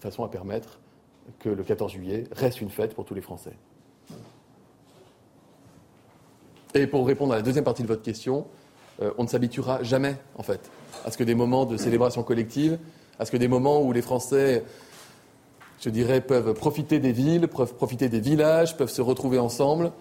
façon 0.01 0.24
à 0.24 0.28
permettre 0.28 0.81
que 1.39 1.48
le 1.48 1.62
14 1.62 1.93
juillet 1.93 2.24
reste 2.32 2.61
une 2.61 2.70
fête 2.70 2.94
pour 2.94 3.05
tous 3.05 3.15
les 3.15 3.20
Français. 3.20 3.52
Et 6.74 6.86
pour 6.86 7.07
répondre 7.07 7.32
à 7.32 7.36
la 7.36 7.43
deuxième 7.43 7.65
partie 7.65 7.82
de 7.82 7.89
votre 7.89 8.02
question, 8.02 8.47
euh, 9.02 9.10
on 9.18 9.24
ne 9.24 9.28
s'habituera 9.28 9.82
jamais, 9.82 10.16
en 10.36 10.43
fait, 10.43 10.70
à 11.05 11.10
ce 11.10 11.18
que 11.18 11.24
des 11.24 11.35
moments 11.35 11.66
de 11.66 11.77
célébration 11.77 12.22
collective, 12.22 12.78
à 13.18 13.24
ce 13.24 13.31
que 13.31 13.36
des 13.36 13.48
moments 13.48 13.82
où 13.82 13.93
les 13.93 14.02
Français, 14.02 14.64
je 15.81 15.90
dirais, 15.90 16.20
peuvent 16.20 16.55
profiter 16.55 16.98
des 16.98 17.12
villes, 17.12 17.48
peuvent 17.48 17.74
profiter 17.74 18.09
des 18.09 18.20
villages, 18.20 18.77
peuvent 18.77 18.90
se 18.90 19.02
retrouver 19.02 19.39
ensemble, 19.39 19.93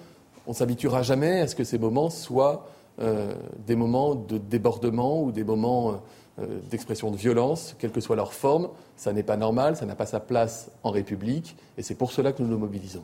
on 0.47 0.51
ne 0.51 0.55
s'habituera 0.55 1.03
jamais 1.03 1.41
à 1.41 1.47
ce 1.47 1.55
que 1.55 1.63
ces 1.63 1.77
moments 1.77 2.09
soient 2.09 2.67
euh, 3.01 3.33
des 3.67 3.75
moments 3.75 4.15
de 4.15 4.37
débordement 4.37 5.21
ou 5.21 5.31
des 5.31 5.43
moments 5.43 6.01
euh, 6.39 6.59
d'expression 6.69 7.11
de 7.11 7.17
violence, 7.17 7.75
quelle 7.77 7.91
que 7.91 8.01
soit 8.01 8.15
leur 8.15 8.33
forme. 8.33 8.69
Ça 8.97 9.13
n'est 9.13 9.23
pas 9.23 9.37
normal, 9.37 9.75
ça 9.75 9.85
n'a 9.85 9.95
pas 9.95 10.05
sa 10.05 10.19
place 10.19 10.71
en 10.83 10.91
République, 10.91 11.55
et 11.77 11.83
c'est 11.83 11.95
pour 11.95 12.11
cela 12.11 12.31
que 12.31 12.41
nous 12.41 12.49
nous 12.49 12.57
mobilisons. 12.57 13.03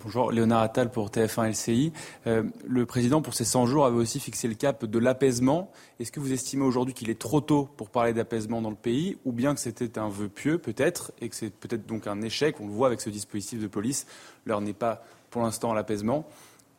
Bonjour, 0.00 0.30
Léonard 0.30 0.62
Attal 0.62 0.90
pour 0.90 1.08
TF1 1.08 1.50
LCI. 1.50 1.92
Euh, 2.28 2.44
le 2.64 2.86
président, 2.86 3.20
pour 3.20 3.34
ces 3.34 3.44
100 3.44 3.66
jours, 3.66 3.84
avait 3.84 3.96
aussi 3.96 4.20
fixé 4.20 4.46
le 4.46 4.54
cap 4.54 4.84
de 4.84 4.98
l'apaisement. 5.00 5.72
Est-ce 5.98 6.12
que 6.12 6.20
vous 6.20 6.32
estimez 6.32 6.62
aujourd'hui 6.62 6.94
qu'il 6.94 7.10
est 7.10 7.18
trop 7.18 7.40
tôt 7.40 7.68
pour 7.76 7.90
parler 7.90 8.12
d'apaisement 8.12 8.62
dans 8.62 8.70
le 8.70 8.76
pays, 8.76 9.18
ou 9.24 9.32
bien 9.32 9.54
que 9.54 9.60
c'était 9.60 9.98
un 9.98 10.08
vœu 10.08 10.28
pieux, 10.28 10.58
peut-être, 10.58 11.10
et 11.20 11.28
que 11.28 11.34
c'est 11.34 11.50
peut-être 11.50 11.84
donc 11.84 12.06
un 12.06 12.22
échec? 12.22 12.60
On 12.60 12.66
le 12.66 12.72
voit 12.72 12.86
avec 12.86 13.00
ce 13.00 13.10
dispositif 13.10 13.60
de 13.60 13.66
police. 13.66 14.06
L'heure 14.46 14.60
n'est 14.60 14.72
pas 14.72 15.02
pour 15.30 15.42
l'instant 15.42 15.72
à 15.72 15.74
l'apaisement. 15.74 16.26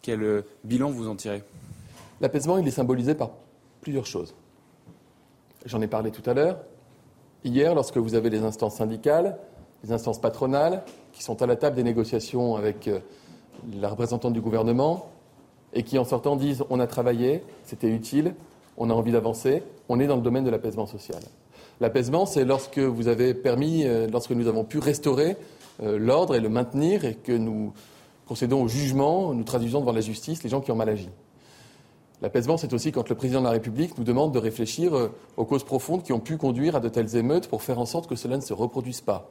Quel 0.02 0.24
euh, 0.24 0.42
bilan 0.64 0.90
vous 0.90 1.10
en 1.10 1.16
tirez? 1.18 1.44
L'apaisement, 2.22 2.58
il 2.58 2.66
est 2.66 2.72
symbolisé 2.72 3.16
par 3.16 3.32
plusieurs 3.82 4.06
choses. 4.06 4.34
J'en 5.66 5.82
ai 5.82 5.88
parlé 5.88 6.12
tout 6.12 6.28
à 6.30 6.34
l'heure. 6.34 6.60
Hier, 7.44 7.76
lorsque 7.76 7.98
vous 7.98 8.16
avez 8.16 8.30
les 8.30 8.44
instances 8.44 8.78
syndicales, 8.78 9.38
les 9.84 9.92
instances 9.92 10.22
patronales, 10.22 10.86
qui 11.14 11.24
sont 11.24 11.42
à 11.42 11.46
la 11.46 11.56
table 11.56 11.76
des 11.76 11.84
négociations 11.84 12.56
avec 12.56 12.88
euh, 12.88 13.00
la 13.80 13.88
représentante 13.88 14.34
du 14.34 14.42
gouvernement 14.42 15.10
et 15.74 15.84
qui, 15.84 15.98
en 15.98 16.04
sortant, 16.04 16.36
disent 16.36 16.64
on 16.70 16.80
a 16.80 16.88
travaillé, 16.88 17.44
c'était 17.64 17.90
utile, 17.90 18.34
on 18.78 18.90
a 18.90 18.94
envie 18.94 19.12
d'avancer, 19.12 19.64
on 19.88 20.00
est 20.00 20.08
dans 20.08 20.16
le 20.16 20.22
domaine 20.22 20.44
de 20.44 20.50
l'apaisement 20.50 20.86
social. 20.86 21.22
L'apaisement, 21.80 22.26
c'est 22.26 22.46
lorsque 22.46 22.80
vous 22.80 23.08
avez 23.08 23.34
permis, 23.34 23.86
euh, 23.86 24.08
lorsque 24.12 24.32
nous 24.32 24.48
avons 24.48 24.64
pu 24.64 24.80
restaurer 24.80 25.38
euh, 25.82 25.98
l'ordre 25.98 26.36
et 26.36 26.40
le 26.40 26.50
maintenir 26.50 27.06
et 27.06 27.16
que 27.16 27.32
nous 27.32 27.74
procédons 28.26 28.64
au 28.64 28.68
jugement, 28.68 29.34
nous 29.34 29.44
traduisons 29.44 29.80
devant 29.80 29.92
la 29.92 30.02
justice 30.02 30.44
les 30.44 30.50
gens 30.50 30.62
qui 30.62 30.72
ont 30.72 30.76
mal 30.76 30.90
agi. 30.90 31.10
L'apaisement, 32.22 32.58
c'est 32.58 32.74
aussi 32.74 32.92
quand 32.92 33.10
le 33.10 33.16
président 33.16 33.42
de 33.42 33.46
la 33.46 33.52
République 33.52 33.98
nous 33.98 34.06
demande 34.06 34.34
de 34.34 34.40
réfléchir 34.40 34.94
aux 35.36 35.44
causes 35.44 35.66
profondes 35.66 36.04
qui 36.04 36.14
ont 36.14 36.22
pu 36.22 36.38
conduire 36.38 36.78
à 36.78 36.80
de 36.80 36.88
telles 36.88 37.18
émeutes 37.18 37.50
pour 37.50 37.64
faire 37.64 37.80
en 37.80 37.86
sorte 37.86 38.08
que 38.08 38.16
cela 38.16 38.38
ne 38.38 38.42
se 38.42 38.54
reproduise 38.54 39.02
pas. 39.02 39.30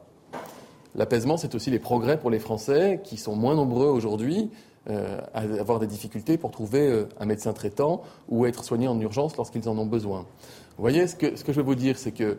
L'apaisement, 0.95 1.37
c'est 1.37 1.55
aussi 1.55 1.71
les 1.71 1.79
progrès 1.79 2.19
pour 2.19 2.29
les 2.29 2.39
Français 2.39 3.01
qui 3.03 3.17
sont 3.17 3.35
moins 3.35 3.55
nombreux 3.55 3.87
aujourd'hui 3.87 4.51
euh, 4.89 5.19
à 5.33 5.41
avoir 5.41 5.79
des 5.79 5.87
difficultés 5.87 6.37
pour 6.37 6.51
trouver 6.51 6.87
euh, 6.87 7.07
un 7.19 7.25
médecin 7.25 7.53
traitant 7.53 8.01
ou 8.27 8.45
être 8.45 8.63
soignés 8.63 8.87
en 8.87 8.99
urgence 8.99 9.37
lorsqu'ils 9.37 9.69
en 9.69 9.77
ont 9.77 9.85
besoin. 9.85 10.25
Vous 10.77 10.81
voyez, 10.81 11.07
ce 11.07 11.15
que, 11.15 11.35
ce 11.35 11.43
que 11.43 11.53
je 11.53 11.61
veux 11.61 11.65
vous 11.65 11.75
dire, 11.75 11.97
c'est 11.97 12.11
que 12.11 12.37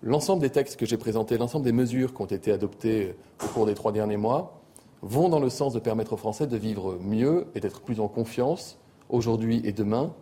l'ensemble 0.00 0.40
des 0.40 0.50
textes 0.50 0.76
que 0.76 0.86
j'ai 0.86 0.96
présentés, 0.96 1.36
l'ensemble 1.36 1.64
des 1.64 1.72
mesures 1.72 2.14
qui 2.14 2.22
ont 2.22 2.26
été 2.26 2.52
adoptées 2.52 3.08
euh, 3.08 3.44
au 3.44 3.48
cours 3.48 3.66
des 3.66 3.74
trois 3.74 3.92
derniers 3.92 4.16
mois, 4.16 4.62
vont 5.02 5.28
dans 5.28 5.40
le 5.40 5.50
sens 5.50 5.74
de 5.74 5.80
permettre 5.80 6.12
aux 6.12 6.16
Français 6.16 6.46
de 6.46 6.56
vivre 6.56 6.98
mieux 7.00 7.48
et 7.54 7.60
d'être 7.60 7.80
plus 7.80 7.98
en 7.98 8.08
confiance 8.08 8.78
aujourd'hui 9.08 9.60
et 9.64 9.72
demain 9.72 10.14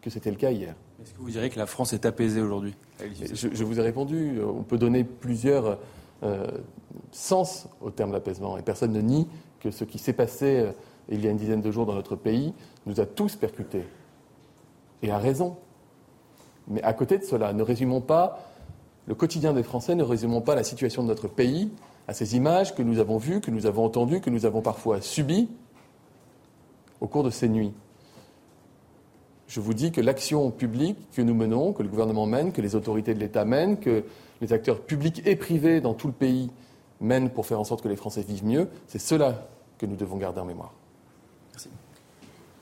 que 0.00 0.10
c'était 0.10 0.30
le 0.30 0.36
cas 0.36 0.50
hier. 0.50 0.74
Est-ce 1.02 1.12
que 1.12 1.20
vous 1.20 1.30
direz 1.30 1.50
que 1.50 1.58
la 1.58 1.66
France 1.66 1.92
est 1.92 2.06
apaisée 2.06 2.40
aujourd'hui 2.40 2.74
je, 3.34 3.48
je, 3.52 3.64
vous 3.64 3.78
ai 3.78 3.82
répondu. 3.82 4.40
On 4.42 4.62
peut 4.62 4.78
donner 4.78 5.04
plusieurs 5.04 5.78
sens 7.10 7.68
au 7.80 7.90
terme 7.90 8.12
d'apaisement. 8.12 8.58
Et 8.58 8.62
personne 8.62 8.92
ne 8.92 9.00
nie 9.00 9.28
que 9.60 9.70
ce 9.70 9.84
qui 9.84 9.98
s'est 9.98 10.12
passé 10.12 10.60
euh, 10.60 10.72
il 11.08 11.24
y 11.24 11.28
a 11.28 11.30
une 11.30 11.36
dizaine 11.36 11.60
de 11.60 11.70
jours 11.70 11.86
dans 11.86 11.94
notre 11.94 12.16
pays 12.16 12.52
nous 12.86 13.00
a 13.00 13.06
tous 13.06 13.36
percutés. 13.36 13.84
Et 15.02 15.10
a 15.10 15.18
raison. 15.18 15.56
Mais 16.68 16.82
à 16.82 16.92
côté 16.92 17.18
de 17.18 17.24
cela, 17.24 17.52
ne 17.52 17.62
résumons 17.62 18.00
pas 18.00 18.48
le 19.06 19.14
quotidien 19.14 19.52
des 19.52 19.64
Français, 19.64 19.94
ne 19.96 20.04
résumons 20.04 20.40
pas 20.40 20.54
la 20.54 20.62
situation 20.62 21.02
de 21.02 21.08
notre 21.08 21.26
pays 21.26 21.70
à 22.06 22.14
ces 22.14 22.36
images 22.36 22.74
que 22.74 22.82
nous 22.82 22.98
avons 23.00 23.18
vues, 23.18 23.40
que 23.40 23.50
nous 23.50 23.66
avons 23.66 23.84
entendues, 23.84 24.20
que 24.20 24.30
nous 24.30 24.46
avons 24.46 24.62
parfois 24.62 25.00
subies 25.00 25.48
au 27.00 27.08
cours 27.08 27.24
de 27.24 27.30
ces 27.30 27.48
nuits. 27.48 27.72
Je 29.48 29.60
vous 29.60 29.74
dis 29.74 29.90
que 29.90 30.00
l'action 30.00 30.50
publique 30.50 30.96
que 31.12 31.20
nous 31.20 31.34
menons, 31.34 31.72
que 31.72 31.82
le 31.82 31.88
gouvernement 31.88 32.26
mène, 32.26 32.52
que 32.52 32.62
les 32.62 32.76
autorités 32.76 33.12
de 33.12 33.18
l'État 33.18 33.44
mènent, 33.44 33.78
que 33.78 34.04
les 34.42 34.52
acteurs 34.52 34.80
publics 34.80 35.22
et 35.24 35.36
privés 35.36 35.80
dans 35.80 35.94
tout 35.94 36.08
le 36.08 36.12
pays 36.12 36.50
mènent 37.00 37.30
pour 37.30 37.46
faire 37.46 37.60
en 37.60 37.64
sorte 37.64 37.80
que 37.80 37.88
les 37.88 37.96
Français 37.96 38.22
vivent 38.22 38.44
mieux. 38.44 38.68
C'est 38.88 38.98
cela 38.98 39.48
que 39.78 39.86
nous 39.86 39.96
devons 39.96 40.16
garder 40.16 40.40
en 40.40 40.44
mémoire. 40.44 40.72
Merci. 41.52 41.70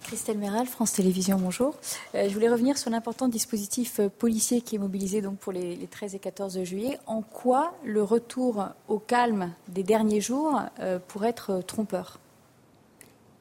Christelle 0.03 0.39
Méral, 0.39 0.67
France 0.67 0.93
Télévisions, 0.93 1.39
bonjour. 1.39 1.75
Euh, 2.15 2.29
je 2.29 2.35
voulais 2.35 2.51
revenir 2.51 2.77
sur 2.77 2.91
l'important 2.91 3.29
dispositif 3.29 3.99
euh, 3.99 4.09
policier 4.09 4.61
qui 4.61 4.77
est 4.77 4.79
mobilisé 4.79 5.23
donc 5.23 5.39
pour 5.39 5.53
les, 5.53 5.79
13 5.91 6.15
et 6.15 6.19
14 6.19 6.63
juillet. 6.65 6.99
En 7.07 7.23
quoi 7.23 7.73
le 7.85 8.03
retour 8.03 8.69
au 8.89 8.99
calme 8.99 9.53
des 9.69 9.83
derniers 9.83 10.21
jours 10.21 10.61
euh, 10.81 10.99
pourrait 11.09 11.31
être 11.31 11.63
trompeur? 11.67 12.19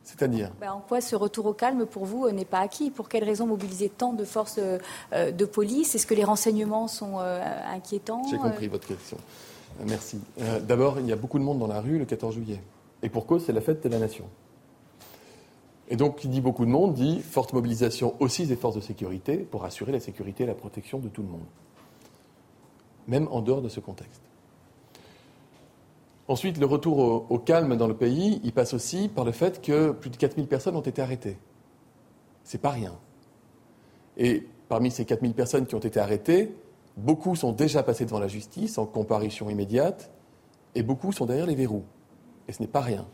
C'est-à-dire 0.10 0.50
ben, 0.60 0.72
En 0.72 0.80
quoi 0.80 1.02
ce 1.02 1.16
retour 1.16 1.46
au 1.46 1.54
calme, 1.54 1.86
pour 1.86 2.06
vous, 2.06 2.26
euh, 2.26 2.32
n'est 2.32 2.46
pas 2.46 2.60
acquis? 2.60 2.90
Pour 2.90 3.10
quelles 3.10 3.24
raisons 3.24 3.46
mobiliser 3.46 3.90
tant 3.90 4.14
de 4.14 4.26
forces 4.26 4.60
euh, 4.60 5.32
de 5.32 5.46
police? 5.46 5.94
Est-ce 5.94 6.08
que 6.08 6.16
les 6.16 6.24
renseignements 6.24 6.88
sont 6.88 7.20
euh, 7.20 7.44
inquiétants? 7.72 8.24
J'ai 8.30 8.38
compris 8.38 8.68
votre 8.68 8.88
question. 8.88 9.18
Merci. 9.86 10.20
D'abord, 10.68 11.00
il 11.00 11.06
y 11.06 11.12
a 11.12 11.16
beaucoup 11.16 11.38
de 11.38 11.44
monde 11.44 11.60
dans 11.60 11.68
la 11.68 11.80
rue 11.80 12.00
le 12.00 12.06
14 12.06 12.34
juillet. 12.34 12.60
Et 13.04 13.10
pour 13.10 13.26
cause, 13.26 13.46
c'est 13.46 13.54
la 13.54 13.62
fête 13.62 13.84
de 13.84 13.90
la 13.90 14.00
nation. 14.00 14.26
Et 15.90 15.96
donc, 15.96 16.18
qui 16.18 16.28
dit 16.28 16.42
beaucoup 16.42 16.66
de 16.66 16.72
monde 16.72 16.94
dit 16.94 17.22
forte 17.22 17.54
mobilisation 17.54 18.16
aussi 18.20 18.46
des 18.46 18.56
forces 18.56 18.76
de 18.76 18.82
sécurité 18.82 19.38
pour 19.38 19.64
assurer 19.64 19.92
la 19.92 20.00
sécurité 20.00 20.44
et 20.44 20.48
la 20.48 20.56
protection 20.56 21.00
de 21.00 21.08
tout 21.08 21.22
le 21.22 21.30
monde. 21.30 21.46
Même 23.08 23.28
en 23.32 23.42
dehors 23.42 23.62
de 23.62 23.70
ce 23.70 23.80
contexte. 23.80 24.22
Ensuite, 26.30 26.60
le 26.60 26.68
retour 26.68 27.26
au, 27.28 27.40
calme 27.40 27.76
dans 27.76 27.88
le 27.88 27.96
pays, 27.96 28.40
il 28.44 28.54
passe 28.54 28.76
aussi 28.76 29.08
par 29.10 29.26
le 29.26 29.32
fait 29.32 29.64
que 29.64 29.90
plus 29.90 30.12
de 30.12 30.16
4000 30.16 30.46
personnes 30.46 30.76
ont 30.76 30.82
été 30.82 31.02
arrêtées. 31.02 31.40
C'est 32.44 32.62
pas 32.62 32.70
rien. 32.70 32.94
Et 34.16 34.48
parmi 34.68 34.92
ces 34.92 35.06
4000 35.06 35.34
personnes 35.34 35.66
qui 35.66 35.74
ont 35.74 35.80
été 35.80 36.00
arrêtées, 36.00 36.56
beaucoup 36.98 37.36
sont 37.36 37.52
déjà 37.52 37.82
passées 37.82 38.06
devant 38.06 38.20
la 38.20 38.28
justice 38.28 38.78
en 38.78 38.86
comparution 38.86 39.50
immédiate, 39.50 40.12
et 40.76 40.84
beaucoup 40.84 41.12
sont 41.12 41.26
derrière 41.26 41.48
les 41.48 41.56
verrous. 41.56 41.84
Et 42.48 42.52
ce 42.52 42.62
n'est 42.62 42.68
pas 42.68 42.82
rien. 42.82 43.08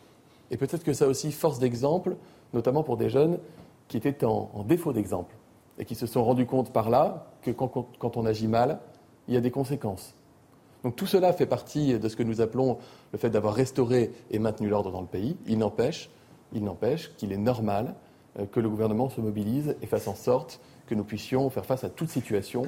Et 0.51 0.57
peut-être 0.57 0.83
que 0.83 0.91
ça 0.91 1.07
aussi 1.07 1.31
force 1.31 1.57
d'exemple, 1.57 2.17
notamment 2.53 2.83
pour 2.83 2.97
des 2.97 3.09
jeunes 3.09 3.39
qui 3.87 3.95
étaient 3.95 4.25
en, 4.25 4.65
défaut 4.67 4.91
d'exemple, 4.91 5.33
et 5.79 5.85
qui 5.85 5.95
se 5.95 6.05
sont 6.05 6.25
rendus 6.25 6.47
compte 6.47 6.73
par 6.73 6.89
là 6.89 7.27
que 7.43 7.51
quand 7.51 8.17
on 8.17 8.25
agit 8.25 8.49
mal, 8.49 8.81
il 9.29 9.35
y 9.35 9.37
a 9.37 9.41
des 9.41 9.51
conséquences. 9.51 10.15
Donc 10.85 10.95
tout 10.95 11.07
cela 11.07 11.33
fait 11.33 11.47
partie 11.47 11.97
de 11.97 12.07
ce 12.07 12.15
que 12.15 12.21
nous 12.21 12.41
appelons 12.41 12.77
le 13.11 13.17
fait 13.17 13.31
d'avoir 13.31 13.55
restauré 13.55 14.13
et 14.29 14.37
maintenu 14.37 14.69
l'ordre 14.69 14.91
dans 14.91 15.01
le 15.01 15.07
pays. 15.07 15.35
Il 15.47 15.57
n'empêche, 15.57 16.11
il 16.53 16.63
n'empêche 16.63 17.11
qu'il 17.17 17.31
est 17.31 17.37
normal 17.37 17.95
euh, 18.39 18.45
que 18.45 18.59
le 18.59 18.69
gouvernement 18.69 19.09
se 19.09 19.19
mobilise 19.19 19.75
et 19.81 19.87
fasse 19.87 20.07
en 20.07 20.13
sorte 20.13 20.59
que 20.85 20.93
nous 20.93 21.03
puissions 21.03 21.49
faire 21.49 21.65
face 21.65 21.83
à 21.83 21.89
toute 21.89 22.09
situation, 22.09 22.67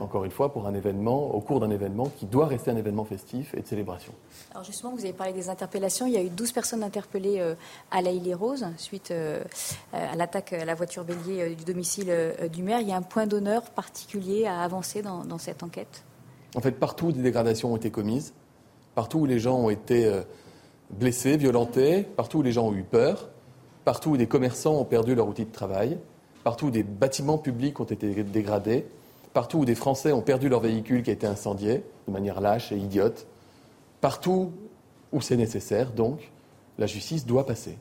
encore 0.00 0.24
une 0.24 0.30
fois, 0.30 0.50
pour 0.50 0.66
un 0.66 0.72
événement, 0.72 1.34
au 1.34 1.42
cours 1.42 1.60
d'un 1.60 1.68
événement 1.68 2.10
qui 2.16 2.24
doit 2.24 2.46
rester 2.46 2.70
un 2.70 2.76
événement 2.78 3.04
festif 3.04 3.52
et 3.52 3.60
de 3.60 3.66
célébration. 3.66 4.14
Alors 4.52 4.64
justement, 4.64 4.94
vous 4.94 5.04
avez 5.04 5.12
parlé 5.12 5.34
des 5.34 5.50
interpellations. 5.50 6.06
Il 6.06 6.14
y 6.14 6.16
a 6.16 6.22
eu 6.22 6.30
12 6.30 6.52
personnes 6.52 6.82
interpellées 6.82 7.38
euh, 7.38 7.54
à 7.90 8.00
La 8.00 8.12
les 8.12 8.32
roses 8.32 8.64
suite 8.78 9.10
euh, 9.10 9.44
à 9.92 10.16
l'attaque 10.16 10.54
à 10.54 10.64
la 10.64 10.74
voiture 10.74 11.04
bélier 11.04 11.54
du 11.54 11.64
domicile 11.64 12.10
du 12.50 12.62
maire. 12.62 12.80
Il 12.80 12.88
y 12.88 12.92
a 12.92 12.96
un 12.96 13.02
point 13.02 13.26
d'honneur 13.26 13.60
particulier 13.72 14.46
à 14.46 14.62
avancer 14.62 15.02
dans 15.02 15.36
cette 15.36 15.62
enquête? 15.62 16.02
En 16.54 16.60
fait, 16.60 16.72
partout 16.72 17.06
où 17.06 17.12
des 17.12 17.22
dégradations 17.22 17.72
ont 17.72 17.76
été 17.76 17.90
commises, 17.90 18.32
partout 18.94 19.20
où 19.20 19.26
les 19.26 19.38
gens 19.38 19.56
ont 19.56 19.70
été 19.70 20.06
euh, 20.06 20.22
blessés, 20.90 21.36
violentés, 21.36 22.02
partout 22.02 22.38
où 22.38 22.42
les 22.42 22.52
gens 22.52 22.68
ont 22.68 22.74
eu 22.74 22.82
peur, 22.82 23.28
partout 23.84 24.10
où 24.10 24.16
des 24.16 24.26
commerçants 24.26 24.74
ont 24.74 24.84
perdu 24.84 25.14
leur 25.14 25.28
outil 25.28 25.44
de 25.44 25.52
travail, 25.52 25.98
partout 26.44 26.66
où 26.66 26.70
des 26.70 26.82
bâtiments 26.82 27.38
publics 27.38 27.78
ont 27.80 27.84
été 27.84 28.22
dégradés, 28.24 28.86
partout 29.34 29.58
où 29.58 29.64
des 29.64 29.74
Français 29.74 30.12
ont 30.12 30.22
perdu 30.22 30.48
leur 30.48 30.60
véhicule 30.60 31.02
qui 31.02 31.10
a 31.10 31.12
été 31.12 31.26
incendié 31.26 31.82
de 32.06 32.12
manière 32.12 32.40
lâche 32.40 32.72
et 32.72 32.76
idiote, 32.76 33.26
partout 34.00 34.52
où 35.12 35.20
c'est 35.20 35.36
nécessaire, 35.36 35.92
donc 35.92 36.30
la 36.78 36.86
justice 36.86 37.26
doit 37.26 37.46
passer. 37.46 37.76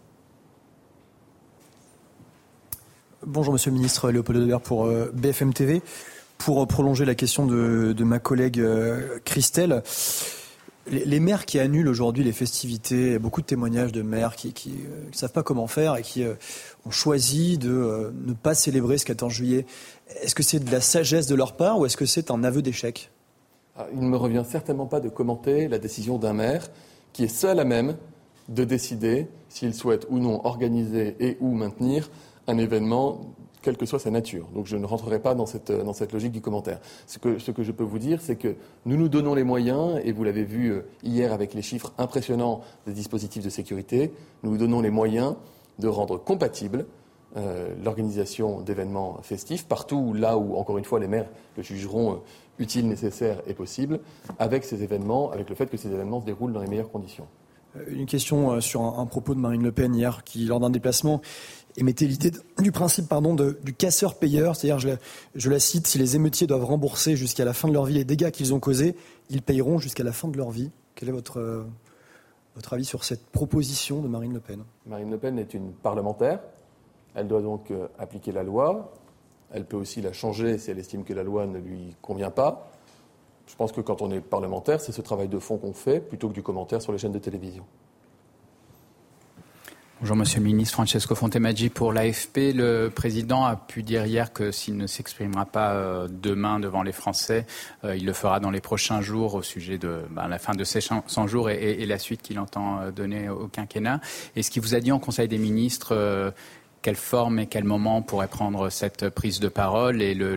Bonjour 3.26 3.53
Monsieur 3.53 3.72
le 3.72 3.77
Ministre, 3.77 4.11
Léopold 4.11 4.60
pour 4.60 4.85
euh, 4.85 5.11
BFM 5.14 5.53
TV. 5.53 5.81
Pour 6.38 6.61
euh, 6.61 6.65
prolonger 6.65 7.05
la 7.05 7.15
question 7.15 7.45
de, 7.45 8.03
ma 8.03 8.19
collègue 8.19 8.59
euh, 8.59 9.19
Christelle, 9.26 9.84
les, 10.89 11.19
maires 11.19 11.45
qui 11.45 11.59
annulent 11.59 11.89
aujourd'hui 11.89 12.23
les 12.23 12.31
festivités, 12.31 13.19
beaucoup 13.19 13.41
de 13.41 13.45
témoignages 13.45 13.91
de 13.91 14.01
maires 14.01 14.35
qui 14.35 14.53
ne 15.09 15.15
savent 15.15 15.34
pas 15.34 15.43
comment 15.43 15.68
faire 15.68 15.97
et 15.97 16.01
qui 16.01 16.23
ont 16.85 16.91
choisi 16.91 17.57
de 17.57 18.14
ne 18.26 18.34
pas 18.34 18.55
célébrer 18.55 18.97
ce 18.97 19.05
14 19.05 19.34
juillet. 19.34 19.65
Est-ce 20.22 20.34
que 20.34 20.43
c'est 20.43 20.59
de 20.59 20.72
la 20.72 20.80
sagesse 20.80 21.27
de 21.27 21.35
leur 21.35 21.57
part 21.57 21.80
ou 21.80 21.85
est-ce 21.85 21.97
que 21.97 22.05
c'est 22.05 22.31
un 22.31 22.43
aveu 22.45 22.61
d'échec? 22.61 23.11
Ah, 23.76 23.88
Il 23.93 23.99
ne 23.99 24.07
me 24.07 24.18
revient 24.18 24.43
certainement 24.49 24.85
pas 24.85 25.01
de 25.01 25.09
commenter 25.09 25.68
la 25.68 25.77
décision 25.77 26.18
d'un 26.18 26.34
maire 26.34 26.69
qui 27.11 27.26
est 27.26 27.27
seul 27.27 27.59
à 27.59 27.65
même 27.65 27.97
de 28.49 28.64
décider 28.64 29.27
s'il 29.49 29.73
souhaite 29.73 30.07
ou 30.09 30.19
non 30.19 30.45
organiser 30.45 31.15
et 31.19 31.38
ou 31.41 31.53
maintenir 31.53 32.09
un 32.47 32.57
événement, 32.57 33.22
quelle 33.68 33.76
que 33.76 33.85
soit 33.85 33.99
sa 33.99 34.11
nature. 34.11 34.48
Donc 34.56 34.65
je 34.65 34.77
ne 34.77 34.85
rentrerai 34.85 35.19
pas 35.19 35.35
dans 35.35 35.45
cette, 35.45 35.73
dans 35.73 35.91
cette 35.91 36.14
logique 36.14 36.31
du 36.31 36.39
commentaire. 36.39 36.80
Ce 37.06 37.19
que, 37.19 37.38
ce 37.38 37.52
que 37.52 37.64
je 37.64 37.73
peux 37.73 37.84
vous 37.84 37.99
dire, 37.99 38.22
c'est 38.22 38.38
que 38.38 38.56
nous 38.85 38.95
nous 38.95 39.10
donnons 39.10 39.35
les 39.35 39.44
moyens, 39.44 39.99
et 40.06 40.14
vous 40.14 40.23
l'avez 40.23 40.45
vu 40.45 40.72
euh, 40.72 40.85
hier 41.03 41.34
avec 41.34 41.53
les 41.53 41.61
chiffres 41.61 41.91
impressionnants 41.98 42.61
des 42.85 42.94
dispositifs 42.94 43.44
de 43.44 43.49
sécurité, 43.49 44.14
nous 44.44 44.52
nous 44.52 44.57
donnons 44.57 44.80
les 44.80 44.89
moyens 44.89 45.35
de 45.80 45.89
rendre 45.89 46.18
compatible 46.18 46.85
euh, 47.35 47.68
l'organisation 47.84 48.61
d'événements 48.61 49.18
festifs, 49.22 49.68
partout 49.68 50.14
là 50.14 50.38
où, 50.38 50.56
encore 50.56 50.77
une 50.77 50.85
fois, 50.85 51.02
les 51.02 51.10
maires 51.10 51.27
le 51.57 51.64
jugeront 51.64 52.14
euh, 52.14 52.18
utile, 52.60 52.88
nécessaire 52.88 53.41
et 53.48 53.53
possible, 53.53 53.99
avec 54.39 54.64
ces 54.64 54.81
événements, 54.81 55.30
avec 55.31 55.49
le 55.49 55.56
fait 55.56 55.65
que 55.65 55.76
ces 55.76 55.91
événements 55.91 56.22
se 56.22 56.26
déroulent 56.26 56.53
dans 56.53 56.61
les 56.61 56.69
meilleures 56.69 56.89
conditions. 56.89 57.27
Une 57.89 58.07
question 58.07 58.60
sur 58.61 58.81
un, 58.81 58.98
un 58.98 59.06
propos 59.06 59.35
de 59.35 59.39
Marine 59.39 59.61
Le 59.61 59.72
Pen 59.73 59.94
hier, 59.94 60.23
qui, 60.23 60.45
lors 60.45 60.60
d'un 60.60 60.72
déplacement, 60.72 61.22
émettait 61.77 62.05
l'idée 62.05 62.31
du 62.59 62.71
principe 62.71 63.07
pardon, 63.07 63.33
du 63.35 63.73
casseur-payeur, 63.73 64.55
c'est-à-dire, 64.55 64.97
je, 65.35 65.49
la 65.49 65.59
cite, 65.59 65.87
si 65.87 65.97
les 65.97 66.15
émeutiers 66.15 66.47
doivent 66.47 66.65
rembourser 66.65 67.15
jusqu'à 67.15 67.45
la 67.45 67.53
fin 67.53 67.67
de 67.67 67.73
leur 67.73 67.85
vie 67.85 67.93
les 67.93 68.03
dégâts 68.03 68.31
qu'ils 68.31 68.53
ont 68.53 68.59
causés, 68.59 68.95
ils 69.29 69.41
payeront 69.41 69.77
jusqu'à 69.77 70.03
la 70.03 70.11
fin 70.11 70.27
de 70.27 70.37
leur 70.37 70.49
vie. 70.49 70.71
Quel 70.95 71.09
est 71.09 71.11
votre, 71.11 71.39
euh, 71.39 71.63
votre 72.55 72.73
avis 72.73 72.85
sur 72.85 73.03
cette 73.03 73.25
proposition 73.27 74.01
de 74.01 74.07
Marine 74.07 74.33
Le 74.33 74.39
Pen? 74.39 74.63
Marine 74.87 75.11
Le 75.11 75.17
Pen 75.17 75.37
est 75.37 75.53
une 75.53 75.71
parlementaire. 75.71 76.39
Elle 77.13 77.27
doit 77.27 77.41
donc 77.41 77.71
euh, 77.71 77.87
appliquer 77.99 78.31
la 78.31 78.43
loi. 78.43 78.91
Elle 79.51 79.65
peut 79.65 79.77
aussi 79.77 80.01
la 80.01 80.11
changer 80.11 80.57
si 80.57 80.71
elle 80.71 80.79
estime 80.79 81.03
que 81.03 81.13
la 81.13 81.23
loi 81.23 81.45
ne 81.45 81.59
lui 81.59 81.95
convient 82.01 82.31
pas. 82.31 82.71
Je 83.45 83.55
pense 83.55 83.71
que 83.71 83.81
quand 83.81 84.01
on 84.01 84.11
est 84.11 84.19
parlementaire, 84.19 84.81
c'est 84.81 84.91
ce 84.91 85.01
travail 85.01 85.29
de 85.29 85.39
fond 85.39 85.57
qu'on 85.57 85.73
fait 85.73 85.99
plutôt 85.99 86.27
que 86.27 86.33
du 86.33 86.43
commentaire 86.43 86.81
sur 86.81 86.91
les 86.91 86.97
chaînes 86.97 87.13
de 87.13 87.19
télévision. 87.19 87.63
Bonjour 89.99 90.15
Monsieur 90.15 90.41
le 90.41 90.45
Ministre, 90.45 90.75
Francesco 90.75 91.15
Fontemaggi 91.15 91.69
pour 91.69 91.91
l'AFP. 91.91 92.53
Le 92.53 92.89
président 92.89 93.45
a 93.45 93.55
pu 93.55 93.81
dire 93.81 94.05
hier 94.05 94.31
que 94.31 94.51
s'il 94.51 94.77
ne 94.77 94.85
s'exprimera 94.85 95.47
pas 95.47 95.73
euh, 95.73 96.07
demain 96.07 96.59
devant 96.59 96.83
les 96.83 96.91
Français, 96.91 97.47
euh, 97.83 97.95
il 97.95 98.05
le 98.05 98.13
fera 98.13 98.39
dans 98.39 98.51
les 98.51 98.61
prochains 98.61 99.01
jours 99.01 99.33
au 99.33 99.41
sujet 99.41 99.79
de 99.79 100.01
ben, 100.11 100.27
la 100.27 100.37
fin 100.37 100.53
de 100.53 100.63
ces 100.63 100.81
100 100.81 101.25
jours 101.25 101.49
et, 101.49 101.83
la 101.87 101.97
suite 101.97 102.21
qu'il 102.21 102.37
entend 102.37 102.79
euh, 102.79 102.91
donner 102.91 103.27
au 103.27 103.47
quinquennat. 103.47 103.99
Et 104.35 104.43
ce 104.43 104.51
qu'il 104.51 104.61
vous 104.61 104.75
a 104.75 104.81
dit 104.81 104.91
en 104.91 104.99
Conseil 104.99 105.27
des 105.27 105.39
ministres, 105.39 106.31
quelle 106.83 106.95
forme 106.95 107.39
et 107.39 107.47
quel 107.47 107.63
moment 107.63 108.03
pourrait 108.03 108.27
prendre 108.27 108.69
cette 108.69 109.09
prise 109.09 109.39
de 109.39 109.47
parole 109.47 110.03
et 110.03 110.13
le, 110.13 110.35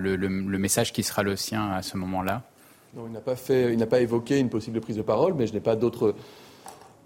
message 0.56 0.94
qui 0.94 1.02
sera 1.02 1.22
le 1.22 1.36
sien 1.36 1.70
à 1.70 1.82
ce 1.82 1.98
moment-là? 1.98 2.44
Il 2.96 3.12
n'a 3.12 3.20
pas, 3.20 3.34
il 3.50 3.76
n'a 3.76 3.86
pas 3.86 4.00
évoqué 4.00 4.38
une 4.38 4.48
possible 4.48 4.80
prise 4.80 4.96
de 4.96 5.02
parole, 5.02 5.34
mais 5.34 5.46
je 5.46 5.52
n'ai 5.52 5.60
pas 5.60 5.76
d'autres 5.76 6.14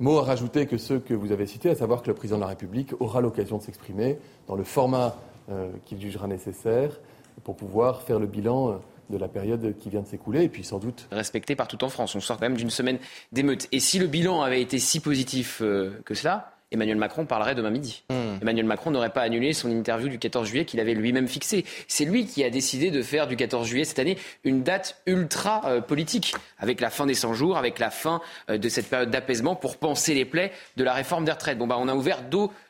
Mot 0.00 0.18
à 0.18 0.22
rajouter 0.22 0.66
que 0.66 0.76
ceux 0.76 0.98
que 0.98 1.14
vous 1.14 1.30
avez 1.30 1.46
cités, 1.46 1.70
à 1.70 1.76
savoir 1.76 2.02
que 2.02 2.08
le 2.08 2.14
président 2.14 2.36
de 2.36 2.42
la 2.42 2.48
République 2.48 3.00
aura 3.00 3.20
l'occasion 3.20 3.58
de 3.58 3.62
s'exprimer 3.62 4.18
dans 4.48 4.56
le 4.56 4.64
format 4.64 5.16
euh, 5.50 5.70
qu'il 5.84 6.00
jugera 6.00 6.26
nécessaire 6.26 6.98
pour 7.44 7.54
pouvoir 7.54 8.02
faire 8.02 8.18
le 8.18 8.26
bilan 8.26 8.70
euh, 8.70 8.74
de 9.10 9.18
la 9.18 9.28
période 9.28 9.76
qui 9.78 9.90
vient 9.90 10.00
de 10.00 10.06
s'écouler 10.06 10.44
et 10.44 10.48
puis 10.48 10.64
sans 10.64 10.78
doute 10.78 11.06
respecté 11.12 11.54
partout 11.54 11.84
en 11.84 11.88
France. 11.88 12.14
On 12.16 12.20
sort 12.20 12.38
quand 12.38 12.46
même 12.46 12.56
d'une 12.56 12.70
semaine 12.70 12.98
d'émeutes. 13.30 13.68
Et 13.70 13.78
si 13.78 13.98
le 13.98 14.06
bilan 14.06 14.42
avait 14.42 14.62
été 14.62 14.78
si 14.78 14.98
positif 14.98 15.60
euh, 15.62 16.00
que 16.04 16.14
cela, 16.14 16.53
Emmanuel 16.74 16.96
Macron 16.96 17.24
parlerait 17.24 17.54
demain 17.54 17.70
midi. 17.70 18.02
Hmm. 18.10 18.42
Emmanuel 18.42 18.66
Macron 18.66 18.90
n'aurait 18.90 19.12
pas 19.12 19.22
annulé 19.22 19.52
son 19.52 19.70
interview 19.70 20.08
du 20.08 20.18
14 20.18 20.46
juillet 20.46 20.64
qu'il 20.64 20.80
avait 20.80 20.94
lui-même 20.94 21.28
fixé. 21.28 21.64
C'est 21.88 22.04
lui 22.04 22.26
qui 22.26 22.44
a 22.44 22.50
décidé 22.50 22.90
de 22.90 23.02
faire 23.02 23.26
du 23.26 23.36
14 23.36 23.66
juillet 23.66 23.84
cette 23.84 23.98
année 23.98 24.18
une 24.44 24.62
date 24.62 25.00
ultra 25.06 25.62
euh, 25.66 25.80
politique, 25.80 26.34
avec 26.58 26.80
la 26.80 26.90
fin 26.90 27.06
des 27.06 27.14
100 27.14 27.34
jours, 27.34 27.56
avec 27.56 27.78
la 27.78 27.90
fin 27.90 28.20
euh, 28.50 28.58
de 28.58 28.68
cette 28.68 28.88
période 28.88 29.10
d'apaisement 29.10 29.54
pour 29.54 29.76
penser 29.76 30.14
les 30.14 30.24
plaies 30.24 30.52
de 30.76 30.84
la 30.84 30.92
réforme 30.92 31.24
des 31.24 31.32
retraites. 31.32 31.58
Bon, 31.58 31.66
bah, 31.66 31.76
on 31.78 31.88
a 31.88 31.94
ouvert 31.94 32.22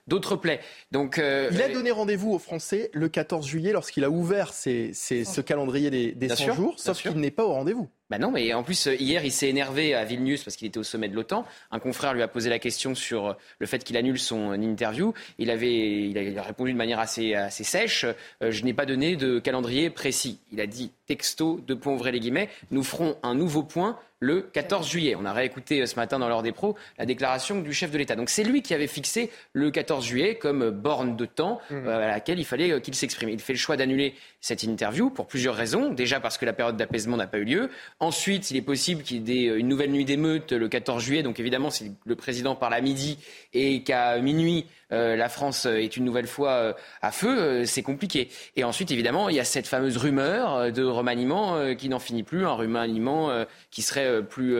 d'autres 0.07 0.37
plaies. 0.37 0.61
Donc, 0.91 1.19
euh, 1.19 1.49
il 1.53 1.63
a 1.63 1.69
donné 1.69 1.91
rendez-vous 1.91 2.33
aux 2.33 2.39
Français 2.39 2.91
le 2.93 3.09
14 3.09 3.47
juillet 3.47 3.73
lorsqu'il 3.73 4.05
a 4.05 4.11
ouvert 4.11 4.53
ce 4.53 5.41
calendrier 5.41 5.91
des, 5.91 6.13
des 6.13 6.29
100 6.29 6.55
jours, 6.55 6.75
sauf 6.79 7.01
qu'il 7.01 7.13
n'est 7.13 7.31
pas 7.31 7.45
au 7.45 7.53
rendez-vous. 7.53 7.89
Bah 8.11 8.19
non, 8.19 8.31
mais 8.31 8.53
en 8.53 8.63
plus, 8.63 8.87
euh, 8.87 8.95
hier, 8.95 9.25
il 9.25 9.33
s'est 9.33 9.49
énervé 9.49 9.95
à 9.95 10.05
Vilnius 10.05 10.45
parce 10.45 10.57
qu'il 10.57 10.69
était 10.69 10.79
au 10.79 10.83
sommet 10.83 11.09
de 11.09 11.15
l'OTAN. 11.15 11.47
Un 11.71 11.79
confrère 11.79 12.13
lui 12.13 12.21
a 12.21 12.29
posé 12.29 12.51
la 12.51 12.59
question 12.59 12.95
sur 12.95 13.29
euh, 13.29 13.33
le 13.59 13.67
fait 13.67 13.83
qu'il 13.83 13.97
annule 13.97 14.19
son 14.19 14.53
interview. 14.53 15.15
Il, 15.39 15.51
avait, 15.51 16.11
il 16.11 16.39
a 16.39 16.43
répondu 16.43 16.73
de 16.73 16.77
manière 16.77 16.99
assez, 16.99 17.35
assez 17.35 17.65
sèche. 17.65 18.05
Euh, 18.43 18.51
je 18.51 18.63
n'ai 18.63 18.75
pas 18.75 18.85
donné 18.85 19.17
de 19.17 19.39
calendrier 19.39 19.89
précis. 19.89 20.39
Il 20.53 20.61
a 20.61 20.67
dit 20.67 20.93
texto, 21.07 21.61
de 21.67 21.73
points 21.73 21.95
ouvrez 21.95 22.13
les 22.13 22.21
guillemets, 22.21 22.51
nous 22.71 22.85
ferons 22.85 23.17
un 23.23 23.35
nouveau 23.35 23.63
point 23.63 23.99
le 24.25 24.41
14 24.41 24.89
juillet. 24.89 25.15
On 25.17 25.25
a 25.25 25.33
réécouté 25.33 25.81
euh, 25.81 25.87
ce 25.87 25.97
matin 25.97 26.19
dans 26.19 26.29
l'heure 26.29 26.43
des 26.43 26.53
pros 26.53 26.77
la 26.99 27.07
déclaration 27.07 27.61
du 27.61 27.73
chef 27.73 27.91
de 27.91 27.99
l'État. 27.99 28.17
Donc 28.17 28.31
c'est 28.31 28.43
lui 28.43 28.63
qui 28.63 28.75
avait 28.75 28.87
fixé 28.87 29.31
le 29.53 29.71
14 29.71 30.05
juillet 30.05 30.37
comme 30.37 30.71
borne 30.71 31.17
de 31.17 31.27
temps 31.27 31.61
mmh. 31.71 31.75
euh, 31.75 32.05
à 32.05 32.09
laquelle 32.09 32.39
il 32.39 32.45
fallait 32.45 32.73
euh, 32.73 32.81
qu'il 32.81 32.95
s'exprime. 32.95 33.29
Il 33.29 33.41
fait 33.41 33.53
le 33.53 33.59
choix 33.59 33.77
d'annuler 33.77 34.15
cette 34.45 34.63
interview 34.63 35.09
pour 35.09 35.27
plusieurs 35.27 35.55
raisons. 35.55 35.89
Déjà 35.89 36.21
parce 36.21 36.37
que 36.37 36.45
la 36.45 36.53
période 36.53 36.77
d'apaisement 36.77 37.17
n'a 37.17 37.27
pas 37.27 37.39
eu 37.39 37.45
lieu. 37.45 37.71
Ensuite, 37.99 38.51
il 38.51 38.59
est 38.59 38.63
possible 38.63 39.03
qu'il 39.03 39.27
y 39.27 39.47
ait 39.47 39.59
une 39.59 39.69
nouvelle 39.69 39.91
nuit 39.91 40.05
d'émeute 40.05 40.53
le 40.53 40.69
14 40.69 41.03
juillet. 41.03 41.23
Donc 41.23 41.41
évidemment, 41.41 41.71
si 41.71 41.93
le 42.05 42.15
président 42.15 42.55
parle 42.55 42.75
à 42.75 42.83
midi 42.83 43.19
et 43.55 43.83
qu'à 43.85 44.19
minuit, 44.19 44.67
euh, 44.93 45.17
la 45.17 45.31
France 45.31 45.65
est 45.65 45.97
une 45.97 46.05
nouvelle 46.05 46.27
fois 46.27 46.51
euh, 46.51 46.73
à 47.01 47.11
feu, 47.11 47.39
euh, 47.39 47.65
c'est 47.65 47.83
compliqué. 47.83 48.29
Et 48.55 48.65
ensuite, 48.65 48.91
évidemment, 48.91 49.31
il 49.31 49.37
y 49.37 49.41
a 49.41 49.45
cette 49.45 49.67
fameuse 49.67 49.97
rumeur 49.97 50.71
de 50.71 50.85
remaniement 50.85 51.75
qui 51.75 51.89
n'en 51.89 51.99
finit 51.99 52.23
plus, 52.23 52.45
un 52.45 52.53
remaniement 52.53 53.47
qui 53.71 53.81
serait 53.81 54.23
plus 54.23 54.57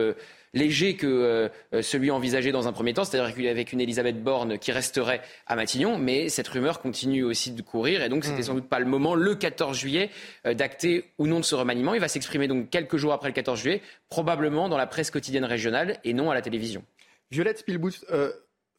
léger 0.55 0.95
que 0.95 1.51
celui 1.81 2.09
envisagé 2.09 2.51
dans 2.51 2.67
un 2.67 2.73
premier 2.73 2.93
temps, 2.93 3.03
c'est-à-dire 3.03 3.47
avec 3.47 3.73
une 3.73 3.81
Elisabeth 3.81 4.23
Borne 4.23 4.57
qui 4.57 4.71
resterait 4.71 5.21
à 5.45 5.55
Matignon, 5.55 5.99
mais 5.99 6.29
cette 6.29 6.47
rumeur 6.47 6.81
continue 6.81 7.23
aussi 7.23 7.51
de 7.51 7.61
courir, 7.61 8.01
et 8.01 8.09
donc 8.09 8.25
c'était 8.25 8.39
hmm. 8.39 8.43
sans 8.43 8.53
doute 8.55 8.69
pas 8.69 8.79
le 8.79 8.85
moment, 8.85 9.13
le 9.13 9.35
14 9.35 9.77
juillet, 9.77 10.09
d'acter 10.45 11.11
ou 11.19 11.27
non 11.27 11.39
de 11.39 11.45
ce 11.45 11.55
remaniement. 11.55 11.93
Il 11.93 12.01
va 12.01 12.07
s'exprimer 12.07 12.47
donc 12.47 12.69
quelques 12.69 12.97
jours 12.97 13.13
après 13.13 13.29
le 13.29 13.33
14 13.33 13.59
juillet, 13.59 13.81
probablement 14.09 14.67
dans 14.69 14.77
la 14.77 14.87
presse 14.87 15.11
quotidienne 15.11 15.45
régionale 15.45 15.99
et 16.03 16.13
non 16.13 16.31
à 16.31 16.33
la 16.33 16.41
télévision. 16.41 16.83
Violette 17.29 17.59
Spielbus, 17.59 18.05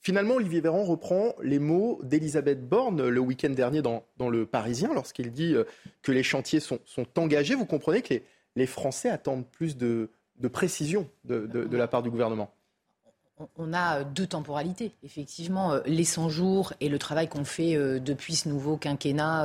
Finalement, 0.06 0.34
Olivier 0.34 0.60
Véran 0.60 0.84
reprend 0.84 1.34
les 1.42 1.58
mots 1.58 1.98
d'Elisabeth 2.04 2.64
Borne 2.64 3.08
le 3.08 3.20
week-end 3.20 3.50
dernier 3.50 3.82
dans, 3.82 4.04
Le 4.20 4.46
Parisien 4.46 4.94
lorsqu'il 4.94 5.32
dit 5.32 5.52
euh, 5.52 5.64
que 6.02 6.12
les 6.12 6.22
chantiers 6.22 6.60
sont, 6.60 6.78
engagés. 7.16 7.56
Vous 7.56 7.66
comprenez 7.66 8.02
que 8.02 8.14
les, 8.54 8.66
Français 8.66 9.08
attendent 9.08 9.50
plus 9.50 9.76
de, 9.76 10.10
précision 10.48 11.08
de 11.24 11.76
la 11.76 11.88
part 11.88 12.02
du 12.02 12.10
gouvernement 12.10 12.52
on 13.58 13.74
a 13.74 14.02
deux 14.02 14.26
temporalités. 14.26 14.92
Effectivement, 15.04 15.72
euh, 15.72 15.80
les 15.84 16.04
100 16.04 16.28
jours 16.30 16.72
et 16.80 16.88
le 16.88 16.98
travail 16.98 17.28
qu'on 17.28 17.44
fait 17.44 17.76
euh, 17.76 17.98
depuis 17.98 18.34
ce 18.34 18.48
nouveau 18.48 18.76
quinquennat, 18.76 19.44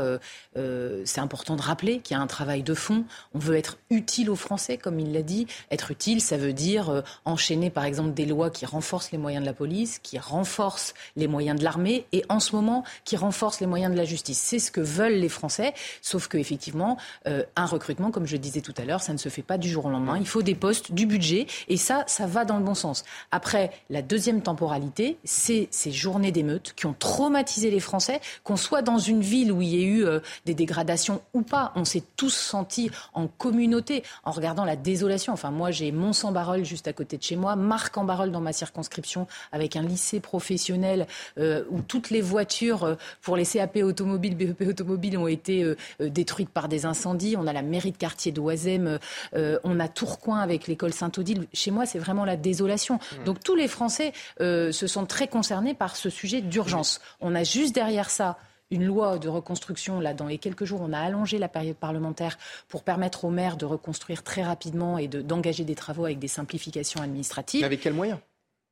euh, 0.56 1.02
c'est 1.06 1.20
important 1.20 1.56
de 1.56 1.62
rappeler 1.62 2.00
qu'il 2.00 2.16
y 2.16 2.20
a 2.20 2.24
un 2.24 2.28
travail 2.28 2.64
de 2.64 2.74
fond. 2.74 3.04
On 3.34 3.40
veut 3.40 3.56
être 3.56 3.78
utile 3.90 4.30
aux 4.30 4.36
Français, 4.36 4.78
comme 4.78 5.00
il 5.00 5.12
l'a 5.12 5.22
dit. 5.22 5.48
Être 5.72 5.92
utile, 5.92 6.22
ça 6.22 6.38
veut 6.38 6.54
dire 6.54 7.04
enchaîner, 7.26 7.70
par 7.70 7.86
exemple, 7.86 8.14
des 8.14 8.26
lois 8.26 8.50
qui 8.50 8.66
renforcent 8.66 9.12
les 9.12 9.18
moyens 9.18 9.44
de 9.44 9.48
la 9.48 9.54
police, 9.54 10.00
qui 10.00 10.18
renforcent 10.20 10.94
les 11.16 11.28
moyens 11.28 11.60
de 11.60 11.64
l'armée 11.64 12.06
et, 12.12 12.24
en 12.30 12.40
ce 12.40 12.56
moment, 12.56 12.84
qui 13.04 13.18
renforcent 13.18 13.60
les 13.60 13.68
moyens 13.68 13.92
de 13.92 13.98
la 13.98 14.06
justice. 14.06 14.40
C'est 14.40 14.60
ce 14.60 14.72
que 14.72 14.82
veulent 14.82 15.20
les 15.20 15.30
Français, 15.30 15.74
sauf 16.02 16.28
qu'effectivement, 16.28 16.98
un 17.26 17.66
recrutement, 17.66 18.12
comme 18.12 18.26
je 18.26 18.38
disais 18.38 18.62
tout 18.62 18.74
à 18.78 18.86
l'heure, 18.86 19.02
ça 19.02 19.14
ne 19.14 19.18
se 19.18 19.30
fait 19.30 19.42
pas 19.42 19.58
du 19.58 19.70
jour 19.70 19.86
au 19.86 19.90
lendemain. 19.90 20.18
Il 20.18 20.28
faut 20.28 20.42
des 20.42 20.56
postes, 20.56 20.92
du 20.92 21.06
budget, 21.06 21.48
et 21.68 21.78
ça, 21.78 22.04
ça 22.08 22.28
va 22.28 22.46
dans 22.46 22.58
le 22.58 22.64
bon 22.64 22.76
sens. 22.76 23.04
Après, 23.32 23.72
la 23.90 24.02
deuxième 24.02 24.42
temporalité, 24.42 25.18
c'est 25.24 25.68
ces 25.72 25.92
journées 25.92 26.32
d'émeutes 26.32 26.74
qui 26.76 26.86
ont 26.86 26.96
traumatisé 26.98 27.72
les 27.72 27.80
Français, 27.80 28.22
qu'on 28.44 28.56
soit 28.56 28.82
dans 28.82 28.98
une 28.98 29.22
ville 29.22 29.52
où 29.52 29.62
il 29.62 29.70
y 29.70 29.84
a 29.84 29.86
eu 29.86 30.06
euh, 30.06 30.20
des 30.46 30.54
dégradations 30.54 31.22
ou 31.34 31.42
pas. 31.42 31.72
On 31.76 31.86
s'est 31.86 32.04
tous 32.16 32.34
sentis 32.34 32.92
en 33.14 33.28
communauté 33.28 34.04
en 34.24 34.32
regardant 34.32 34.66
la 34.66 34.76
désolation. 34.76 35.34
Enfin, 35.34 35.52
moi, 35.52 35.72
j'ai 35.72 35.92
Mont-Saint-Barreul 35.92 36.64
juste 36.64 36.88
à 36.88 36.94
côté 36.94 37.18
de 37.18 37.24
chez 37.24 37.36
moi, 37.36 37.56
Marc-en-Barreul 37.56 38.32
dans 38.32 38.42
ma 38.42 38.54
circonscription, 38.54 39.28
avec 39.52 39.76
un 39.76 39.84
lycée 39.84 40.20
professionnel 40.20 41.08
euh, 41.38 41.64
où 41.70 41.82
toutes 41.82 42.10
les 42.10 42.22
voitures 42.22 42.84
euh, 42.84 42.96
pour 43.22 43.38
les 43.38 43.46
CAP 43.46 43.78
automobiles, 43.78 44.36
BEP 44.36 44.62
automobiles 44.68 45.18
ont 45.18 45.28
été 45.28 45.76
détruites 46.00 46.50
par 46.50 46.68
des 46.68 46.86
incendies. 46.86 47.36
On 47.38 47.48
a 47.48 47.54
la 47.54 47.62
mairie 47.62 47.92
de 47.92 47.98
quartier 47.98 48.32
d'Oisem, 48.32 49.00
on 49.34 49.80
a 49.80 49.88
Tourcoing 49.88 50.40
avec 50.40 50.68
l'école 50.68 50.94
Saint-Odile. 50.94 51.48
Chez 51.54 51.72
moi, 51.72 51.86
c'est 51.86 52.00
vraiment 52.00 52.26
la 52.26 52.38
désolation. 52.38 52.96
Mmh. 52.96 53.24
Donc 53.26 53.44
tous 53.44 53.56
les 53.56 53.68
Français 53.72 54.14
se 54.40 54.88
sentent 54.88 55.10
très 55.10 55.28
concernés 55.28 55.74
par 55.74 55.96
ce 55.96 56.10
sujet 56.10 56.42
d'urgence. 56.42 57.02
On 57.20 57.36
a 57.36 57.44
juste 57.44 57.74
derrière 57.74 58.10
ça 58.10 58.38
une 58.72 58.86
loi 58.86 59.20
de 59.20 59.28
reconstruction. 59.28 60.00
Là, 60.00 60.14
dans 60.14 60.28
les 60.28 60.38
quelques 60.38 60.64
jours, 60.64 60.82
on 60.82 60.94
a 60.94 61.00
allongé 61.00 61.38
la 61.38 61.50
période 61.50 61.76
parlementaire 61.76 62.38
pour 62.70 62.84
permettre 62.84 63.26
aux 63.26 63.30
maires 63.30 63.58
de 63.58 63.66
reconstruire 63.66 64.24
très 64.24 64.44
rapidement 64.44 64.98
et 64.98 65.08
d'engager 65.08 65.66
des 65.66 65.76
travaux 65.76 66.06
avec 66.06 66.20
des 66.20 66.30
simplifications 66.30 67.02
administratives. 67.02 67.62
Mais 67.62 67.66
avec 67.66 67.82
quels 67.82 67.94
moyens? 67.94 68.20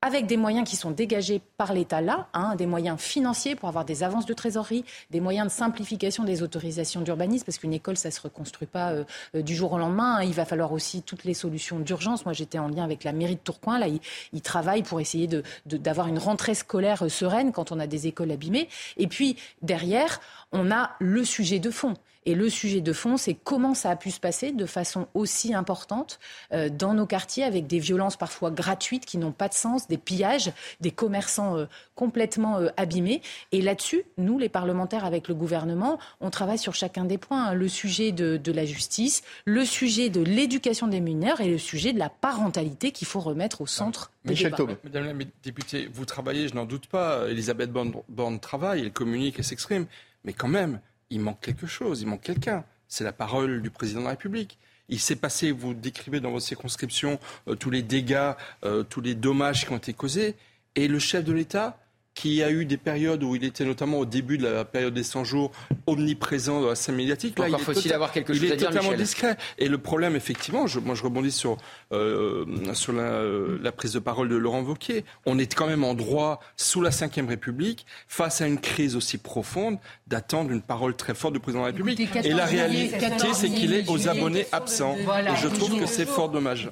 Avec 0.01 0.27
des 0.27 0.37
moyens 0.37 0.67
qui 0.67 0.77
sont 0.77 0.91
dégagés 0.91 1.41
par 1.57 1.73
l'État 1.73 1.99
là, 1.99 2.29
hein, 2.33 2.55
des 2.55 2.65
moyens 2.65 2.99
financiers 2.99 3.55
pour 3.55 3.67
avoir 3.67 3.83
des 3.83 4.03
avances 4.03 4.25
de 4.25 4.33
trésorerie, 4.33 4.85
des 5.11 5.19
moyens 5.19 5.47
de 5.47 5.51
simplification 5.51 6.23
des 6.23 6.41
autorisations 6.41 7.01
d'urbanisme, 7.01 7.45
parce 7.45 7.57
qu'une 7.57 7.73
école, 7.73 7.97
ça 7.97 8.09
ne 8.09 8.13
se 8.13 8.21
reconstruit 8.21 8.67
pas 8.67 8.91
euh, 8.91 9.03
euh, 9.35 9.41
du 9.41 9.55
jour 9.55 9.73
au 9.73 9.77
lendemain. 9.77 10.17
Hein. 10.17 10.23
Il 10.23 10.33
va 10.33 10.45
falloir 10.45 10.71
aussi 10.71 11.01
toutes 11.01 11.25
les 11.25 11.33
solutions 11.33 11.79
d'urgence. 11.79 12.25
Moi, 12.25 12.33
j'étais 12.33 12.59
en 12.59 12.69
lien 12.69 12.83
avec 12.83 13.03
la 13.03 13.11
mairie 13.11 13.35
de 13.35 13.41
Tourcoing. 13.41 13.77
Là, 13.77 13.87
ils, 13.87 14.41
travaillent 14.41 14.83
pour 14.83 15.01
essayer 15.01 15.29
d'avoir 15.65 16.07
une 16.07 16.17
rentrée 16.17 16.55
scolaire 16.55 17.03
euh, 17.03 17.09
sereine 17.09 17.51
quand 17.51 17.71
on 17.71 17.79
a 17.79 17.87
des 17.87 18.07
écoles 18.07 18.31
abîmées. 18.31 18.69
Et 18.97 19.07
puis, 19.07 19.35
derrière, 19.61 20.21
on 20.53 20.71
a 20.71 20.91
le 20.99 21.25
sujet 21.25 21.59
de 21.59 21.69
fond. 21.69 21.93
Et 22.29 22.35
le 22.35 22.47
sujet 22.47 22.81
de 22.81 22.93
fond, 22.93 23.17
c'est 23.17 23.33
comment 23.33 23.73
ça 23.73 23.89
a 23.89 23.95
pu 23.95 24.11
se 24.11 24.19
passer 24.19 24.51
de 24.51 24.67
façon 24.67 25.07
aussi 25.15 25.55
importante 25.55 26.19
euh, 26.53 26.69
dans 26.69 26.93
nos 26.93 27.07
quartiers 27.07 27.43
avec 27.43 27.65
des 27.65 27.79
violences 27.79 28.17
parfois 28.17 28.51
gratuites 28.51 29.03
qui 29.03 29.17
n'ont 29.17 29.31
pas 29.31 29.47
de 29.47 29.55
sens, 29.55 29.87
des 29.87 29.97
pillages, 29.97 30.51
des 30.79 30.91
commerçants 30.91 31.57
euh, 31.57 31.65
complètement 31.95 32.59
euh, 32.59 32.67
abîmés. 32.77 33.23
Et 33.51 33.63
là-dessus, 33.63 34.03
nous, 34.19 34.37
les 34.37 34.47
parlementaires, 34.47 35.05
avec 35.05 35.27
le 35.27 35.33
gouvernement, 35.33 35.97
on 36.21 36.29
travaille 36.29 36.59
sur 36.59 36.75
chacun 36.75 37.03
des 37.03 37.17
points. 37.17 37.45
Hein. 37.45 37.53
Le 37.55 37.67
sujet 37.67 38.11
de, 38.11 38.51
la 38.51 38.63
justice, 38.63 39.23
le 39.45 39.65
sujet 39.65 40.09
de 40.09 40.21
l'éducation 40.21 40.85
des 40.85 40.99
mineurs 40.99 41.41
et 41.41 41.49
le 41.49 41.57
sujet 41.57 41.93
de 41.93 41.99
la 41.99 42.09
parentalité 42.09 42.91
qu'il 42.91 43.07
faut 43.07 43.21
remettre 43.21 43.61
au 43.61 43.65
centre 43.65 44.11
des 44.23 44.33
Michel 44.33 44.53
débats. 44.53 44.73
Madame 44.83 45.17
la 45.17 45.25
députée, 45.41 45.89
vous 45.91 46.05
travaillez, 46.05 46.47
je 46.47 46.53
n'en 46.53 46.65
doute 46.65 46.85
pas. 46.85 47.27
Elisabeth 47.27 47.71
Borne 47.71 48.39
travaille, 48.39 48.81
elle 48.81 48.91
communique, 48.93 49.39
elle 49.39 49.45
s'exprime. 49.45 49.87
Mais 50.25 50.33
quand 50.33 50.47
même, 50.47 50.79
il 51.09 51.19
manque 51.21 51.41
quelque 51.41 51.67
chose, 51.67 52.01
il 52.01 52.07
manque 52.07 52.21
quelqu'un. 52.21 52.63
C'est 52.87 53.03
la 53.03 53.13
parole 53.13 53.61
du 53.61 53.69
président 53.69 53.99
de 53.99 54.05
la 54.05 54.11
République. 54.11 54.57
Il 54.89 54.99
s'est 54.99 55.15
passé, 55.15 55.51
vous 55.51 55.73
décrivez 55.73 56.19
dans 56.19 56.31
votre 56.31 56.45
circonscription 56.45 57.19
euh, 57.47 57.55
tous 57.55 57.69
les 57.69 57.83
dégâts, 57.83 58.33
euh, 58.63 58.83
tous 58.83 59.01
les 59.01 59.15
dommages 59.15 59.65
qui 59.65 59.71
ont 59.71 59.77
été 59.77 59.93
causés. 59.93 60.35
Et 60.75 60.87
le 60.87 60.99
chef 60.99 61.23
de 61.23 61.33
l'État, 61.33 61.79
qui 62.19 62.43
a 62.43 62.51
eu 62.51 62.65
des 62.65 62.75
périodes 62.75 63.23
où 63.23 63.33
il 63.37 63.45
était 63.45 63.63
notamment 63.63 63.97
au 63.97 64.05
début 64.05 64.37
de 64.37 64.45
la 64.45 64.65
période 64.65 64.93
des 64.93 65.03
100 65.03 65.23
jours 65.23 65.51
omniprésent 65.87 66.59
dans 66.59 66.67
la 66.67 66.75
scène 66.75 66.95
médiatique. 66.95 67.39
Là, 67.39 67.45
Encore 67.45 67.61
faut-il 67.61 67.93
avoir 67.93 68.11
quelque 68.11 68.33
chose 68.33 68.43
il 68.43 68.51
à 68.51 68.57
dire, 68.57 68.67
totalement 68.67 68.91
discret. 68.93 69.37
Et 69.57 69.69
le 69.69 69.77
problème, 69.77 70.17
effectivement, 70.17 70.67
je, 70.67 70.81
moi 70.81 70.95
je 70.95 71.03
rebondis 71.03 71.31
sur, 71.31 71.55
euh, 71.93 72.43
sur 72.73 72.91
la, 72.91 73.23
la, 73.61 73.71
prise 73.71 73.93
de 73.93 73.99
parole 73.99 74.27
de 74.27 74.35
Laurent 74.35 74.63
Wauquiez. 74.63 75.05
On 75.25 75.39
est 75.39 75.53
quand 75.55 75.65
même 75.65 75.85
en 75.85 75.93
droit, 75.93 76.41
sous 76.57 76.81
la 76.81 76.89
Ve 76.89 77.25
République, 77.25 77.85
face 78.09 78.41
à 78.41 78.47
une 78.47 78.59
crise 78.59 78.97
aussi 78.97 79.17
profonde, 79.17 79.77
d'attendre 80.07 80.51
une 80.51 80.61
parole 80.61 80.97
très 80.97 81.13
forte 81.13 81.35
du 81.35 81.39
président 81.39 81.61
de 81.61 81.67
la 81.67 81.71
République. 81.71 82.13
et 82.17 82.33
la 82.33 82.45
réalité, 82.45 82.99
c'est 83.33 83.49
qu'il 83.49 83.73
est 83.73 83.89
aux 83.89 84.09
abonnés 84.09 84.45
absents. 84.51 84.97
et 84.97 85.37
je 85.41 85.47
trouve 85.47 85.79
que 85.79 85.85
c'est 85.85 86.05
fort 86.05 86.27
dommage. 86.27 86.69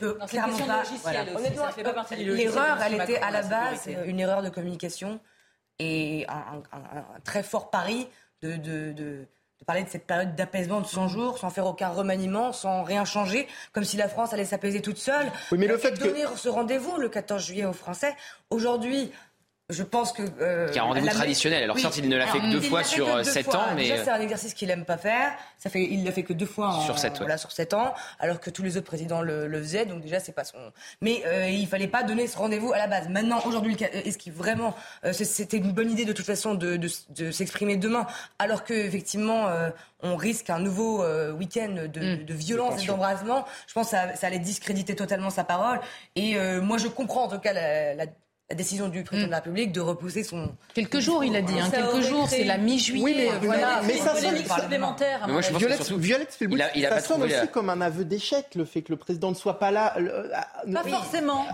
L'erreur, 2.18 2.80
elle 2.86 2.96
était 2.96 3.20
à 3.20 3.32
la 3.32 3.44
base 3.44 3.90
une 4.06 4.20
erreur 4.20 4.44
de 4.44 4.50
communication 4.50 5.22
et 5.80 6.26
un, 6.28 6.62
très 7.24 7.44
fort 7.44 7.70
pari 7.70 8.08
de, 8.42 8.56
de, 8.56 8.92
de, 8.94 9.26
parler 9.66 9.84
de 9.84 9.90
cette 9.90 10.06
période 10.06 10.36
d'apaisement 10.36 10.82
de 10.82 10.88
100 10.88 11.08
jours 11.10 11.38
sans 11.38 11.50
faire 11.50 11.66
aucun 11.66 11.90
remaniement, 11.90 12.54
sans 12.54 12.84
rien 12.84 13.06
changer, 13.06 13.48
comme 13.74 13.84
si 13.84 13.98
la 13.98 14.08
France 14.08 14.34
allait 14.34 14.46
s'apaiser 14.46 14.82
toute 14.82 14.98
seule. 14.98 15.32
Oui, 15.52 15.58
mais 15.58 15.68
le 15.68 15.78
fait 15.78 15.92
donner 15.92 16.24
ce 16.36 16.50
rendez-vous 16.50 16.98
le 16.98 17.10
14 17.10 17.44
juillet 17.44 17.66
aux 17.66 17.74
Français, 17.74 18.16
aujourd'hui, 18.50 19.12
je 19.70 19.84
pense 19.84 20.14
que. 20.14 20.24
Euh, 20.40 20.70
qui 20.70 20.80
a 20.80 20.84
un 20.84 20.86
rendez-vous 20.86 21.10
traditionnel. 21.10 21.62
Alors 21.64 21.78
certes, 21.78 21.98
il 21.98 22.08
ne 22.08 22.16
l'a 22.16 22.28
fait 22.28 22.40
que 22.40 22.52
deux 22.52 22.62
fois 22.62 22.84
sur 22.84 23.26
sept 23.26 23.54
ans, 23.54 23.66
mais. 23.76 23.84
Déjà, 23.84 24.06
c'est 24.06 24.10
un 24.12 24.22
exercice 24.22 24.54
qu'il 24.54 24.70
n'aime 24.70 24.86
pas 24.86 24.98
faire. 24.98 25.34
Ça 25.58 25.70
fait, 25.70 25.84
il 25.84 26.06
l'a 26.06 26.14
fait 26.14 26.24
que 26.24 26.32
deux 26.32 26.46
fois 26.46 26.70
en, 26.70 26.82
sur 26.82 26.98
sept, 26.98 27.18
voilà, 27.18 27.38
sur 27.38 27.52
sept 27.52 27.74
ans, 27.74 27.94
alors 28.20 28.40
que 28.40 28.50
tous 28.50 28.64
les 28.64 28.78
autres 28.78 28.86
présidents 28.86 29.22
le, 29.22 29.48
le 29.48 29.62
faisaient. 29.62 29.86
Donc 29.86 30.02
déjà, 30.02 30.22
c'est 30.22 30.32
pas 30.32 30.46
son. 30.46 30.58
Mais 31.02 31.22
euh, 31.26 31.50
il 31.50 31.68
fallait 31.68 31.90
pas 31.90 32.04
donner 32.04 32.28
ce 32.28 32.38
rendez-vous 32.38 32.72
à 32.72 32.78
la 32.78 32.88
base. 32.88 33.10
Maintenant, 33.10 33.42
aujourd'hui, 33.46 33.76
est-ce 33.82 34.18
qu'il 34.18 34.32
vraiment, 34.32 34.74
euh, 35.04 35.12
c'était 35.12 35.58
une 35.58 35.74
bonne 35.74 35.92
idée 35.92 36.06
de 36.06 36.14
toute 36.14 36.26
façon 36.26 36.56
de, 36.56 36.78
de, 36.78 36.90
de 37.10 37.32
s'exprimer 37.32 37.76
demain, 37.76 38.08
alors 38.40 38.64
que 38.64 38.74
effectivement, 38.74 39.48
euh, 39.48 39.70
on 40.02 40.16
risque 40.16 40.50
un 40.50 40.60
nouveau 40.60 41.04
euh, 41.04 41.34
week-end 41.34 41.88
de, 41.92 42.16
mmh. 42.16 42.24
de 42.24 42.34
violence 42.34 42.84
et 42.84 42.88
d'embrasement? 42.88 43.46
Je 43.68 43.74
pense 43.74 43.88
que 43.88 43.98
ça, 43.98 44.16
ça, 44.16 44.28
allait 44.28 44.40
discréditer 44.40 44.96
totalement 44.96 45.30
sa 45.30 45.44
parole. 45.44 45.82
Et 46.16 46.38
moi, 46.62 46.78
je 46.78 46.88
comprends 46.88 47.26
en 47.26 47.28
tout 47.28 47.40
cas 47.40 47.52
la, 47.52 47.94
la 47.94 48.06
la 48.50 48.56
décision 48.56 48.88
du 48.88 49.04
président 49.04 49.28
de 49.28 49.32
la 49.32 49.38
République 49.38 49.74
de 49.74 49.82
repousser 49.82 50.24
son. 50.24 50.56
Quelques 50.74 51.00
jours, 51.00 51.24
il 51.24 51.36
a 51.36 51.42
dit. 51.42 51.60
Hein, 51.60 51.70
quelques 51.70 52.02
jours, 52.02 52.30
c'est 52.30 52.46
la 52.46 52.58
mi-juillet. 52.58 53.04
Oui, 53.04 53.14
mais, 53.18 53.46
voilà. 53.46 53.82
mais 53.86 53.98
ça 53.98 54.16
sonne 54.16 54.38
supplémentaire. 54.38 55.28
Moi, 55.28 55.42
je 55.42 55.54
Violette, 55.54 55.84
surtout... 55.84 56.02
Violette 56.02 56.38
il 56.40 56.62
a, 56.62 56.78
il 56.78 56.86
a 56.86 56.92
ça 56.92 57.00
sonne 57.02 57.24
aussi 57.24 57.34
la... 57.34 57.48
comme 57.48 57.70
un 57.70 57.82
aveu 57.82 58.06
d'échec, 58.06 58.56
le 58.56 58.64
fait 58.64 58.84
que 58.84 58.94
le 58.94 58.98
président 58.98 59.32
ne 59.32 59.36
soit 59.36 59.60
pas 59.60 59.72
là. 59.72 59.96
Pas 60.74 60.84
forcément. 60.84 61.46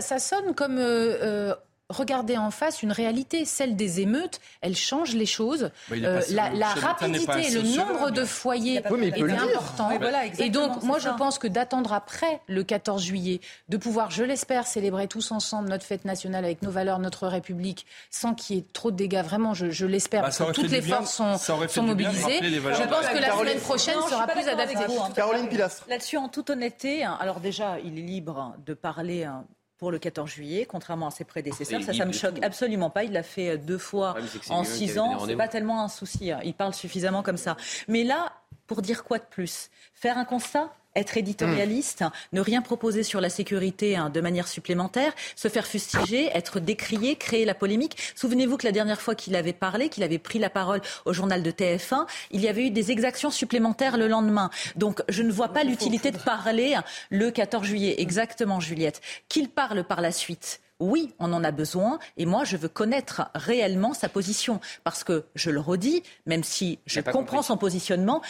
Ça, 0.00 0.18
sonne 0.18 0.54
comme. 0.54 0.78
Euh, 0.78 1.18
euh, 1.22 1.54
regarder 1.88 2.36
en 2.36 2.50
face 2.50 2.82
une 2.82 2.92
réalité, 2.92 3.44
celle 3.44 3.76
des 3.76 4.00
émeutes. 4.00 4.40
Elle 4.60 4.76
change 4.76 5.14
les 5.14 5.26
choses. 5.26 5.70
Euh, 5.92 6.20
la, 6.30 6.50
la 6.50 6.68
rapidité, 6.68 7.50
le 7.50 7.62
nombre 7.76 8.10
de 8.10 8.24
foyers 8.24 8.76
est 8.76 8.86
important. 8.86 9.90
et 10.38 10.50
donc, 10.50 10.82
moi, 10.82 10.98
je 10.98 11.08
pense 11.10 11.38
que 11.38 11.46
d'attendre 11.46 11.92
après 11.92 12.40
le 12.48 12.64
14 12.64 13.02
juillet, 13.04 13.40
de 13.68 13.76
pouvoir, 13.76 14.10
je 14.10 14.24
l'espère, 14.24 14.66
célébrer 14.66 15.06
tous 15.06 15.30
ensemble 15.30 15.68
notre 15.68 15.84
fête 15.84 16.04
nationale 16.04 16.44
avec 16.44 16.62
nos 16.62 16.70
valeurs, 16.70 16.98
notre 16.98 17.28
République, 17.28 17.86
sans 18.10 18.34
qu'il 18.34 18.56
y 18.56 18.58
ait 18.58 18.64
trop 18.72 18.90
de 18.90 18.96
dégâts, 18.96 19.22
vraiment, 19.22 19.54
je, 19.54 19.86
l'espère, 19.86 20.22
bah, 20.22 20.28
parce 20.28 20.38
que 20.38 20.52
toutes 20.52 20.70
les 20.70 20.82
forces 20.82 21.12
sont, 21.12 21.38
sont 21.38 21.82
mobilisées. 21.82 22.40
Je 22.42 22.88
pense 22.88 23.06
que 23.06 23.18
la 23.18 23.36
semaine 23.36 23.60
prochaine 23.60 24.00
sera 24.08 24.26
plus 24.26 24.48
adaptée. 24.48 24.74
Caroline 25.14 25.48
Pilastre. 25.48 25.86
Là-dessus, 25.88 26.16
en 26.16 26.28
toute 26.28 26.50
honnêteté, 26.50 27.04
hein, 27.04 27.16
alors 27.20 27.40
déjà, 27.40 27.78
il 27.84 27.98
est 27.98 28.02
libre 28.02 28.54
de 28.64 28.74
parler 28.74 29.24
hein, 29.24 29.44
pour 29.78 29.90
le 29.90 29.98
14 29.98 30.28
juillet, 30.28 30.66
contrairement 30.66 31.08
à 31.08 31.10
ses 31.10 31.24
prédécesseurs. 31.24 31.82
Ça, 31.82 31.92
ça 31.92 32.04
me 32.04 32.12
choque 32.12 32.42
absolument 32.42 32.90
pas. 32.90 33.04
Il 33.04 33.12
l'a 33.12 33.22
fait 33.22 33.50
euh, 33.50 33.56
deux 33.58 33.78
fois 33.78 34.16
en 34.48 34.64
six 34.64 34.98
ans. 34.98 35.24
C'est 35.26 35.36
pas 35.36 35.48
tellement 35.48 35.82
un 35.82 35.88
souci. 35.88 36.30
Hein. 36.30 36.40
Il 36.44 36.54
parle 36.54 36.74
suffisamment 36.74 37.22
comme 37.22 37.36
ça. 37.36 37.56
Mais 37.88 38.04
là, 38.04 38.32
pour 38.66 38.82
dire 38.82 39.04
quoi 39.04 39.18
de 39.18 39.24
plus? 39.24 39.70
Faire 39.94 40.18
un 40.18 40.24
constat? 40.24 40.72
Être 40.96 41.16
éditorialiste, 41.16 42.04
ne 42.32 42.40
rien 42.40 42.62
proposer 42.62 43.02
sur 43.02 43.20
la 43.20 43.28
sécurité 43.30 43.96
hein, 43.96 44.10
de 44.10 44.20
manière 44.20 44.48
supplémentaire, 44.48 45.12
se 45.36 45.48
faire 45.48 45.66
fustiger, 45.66 46.30
être 46.34 46.58
décrié, 46.58 47.16
créer 47.16 47.44
la 47.44 47.54
polémique. 47.54 47.96
Souvenez-vous 48.14 48.56
que 48.56 48.66
la 48.66 48.72
dernière 48.72 49.00
fois 49.00 49.14
qu'il 49.14 49.36
avait 49.36 49.52
parlé, 49.52 49.88
qu'il 49.88 50.02
avait 50.02 50.18
pris 50.18 50.38
la 50.38 50.50
parole 50.50 50.80
au 51.04 51.12
journal 51.12 51.42
de 51.42 51.50
TF1, 51.50 52.06
il 52.30 52.40
y 52.40 52.48
avait 52.48 52.66
eu 52.66 52.70
des 52.70 52.90
exactions 52.90 53.30
supplémentaires 53.30 53.96
le 53.96 54.08
lendemain. 54.08 54.50
Donc 54.74 55.02
je 55.08 55.22
ne 55.22 55.30
vois 55.30 55.48
pas 55.48 55.64
l'utilité 55.64 56.10
de 56.10 56.18
parler 56.18 56.76
le 57.10 57.30
14 57.30 57.64
juillet. 57.64 57.96
Exactement, 57.98 58.60
Juliette. 58.60 59.00
Qu'il 59.28 59.48
parle 59.48 59.84
par 59.84 60.00
la 60.00 60.12
suite 60.12 60.60
oui, 60.80 61.14
on 61.18 61.32
en 61.32 61.42
a 61.44 61.50
besoin. 61.50 61.98
Et 62.16 62.26
moi, 62.26 62.44
je 62.44 62.56
veux 62.56 62.68
connaître 62.68 63.30
réellement 63.34 63.94
sa 63.94 64.08
position. 64.08 64.60
Parce 64.84 65.04
que, 65.04 65.24
je 65.34 65.50
le 65.50 65.60
redis, 65.60 66.02
même 66.26 66.44
si 66.44 66.78
je 66.86 67.00
comprends 67.00 67.42
son 67.42 67.56
positionnement, 67.56 68.22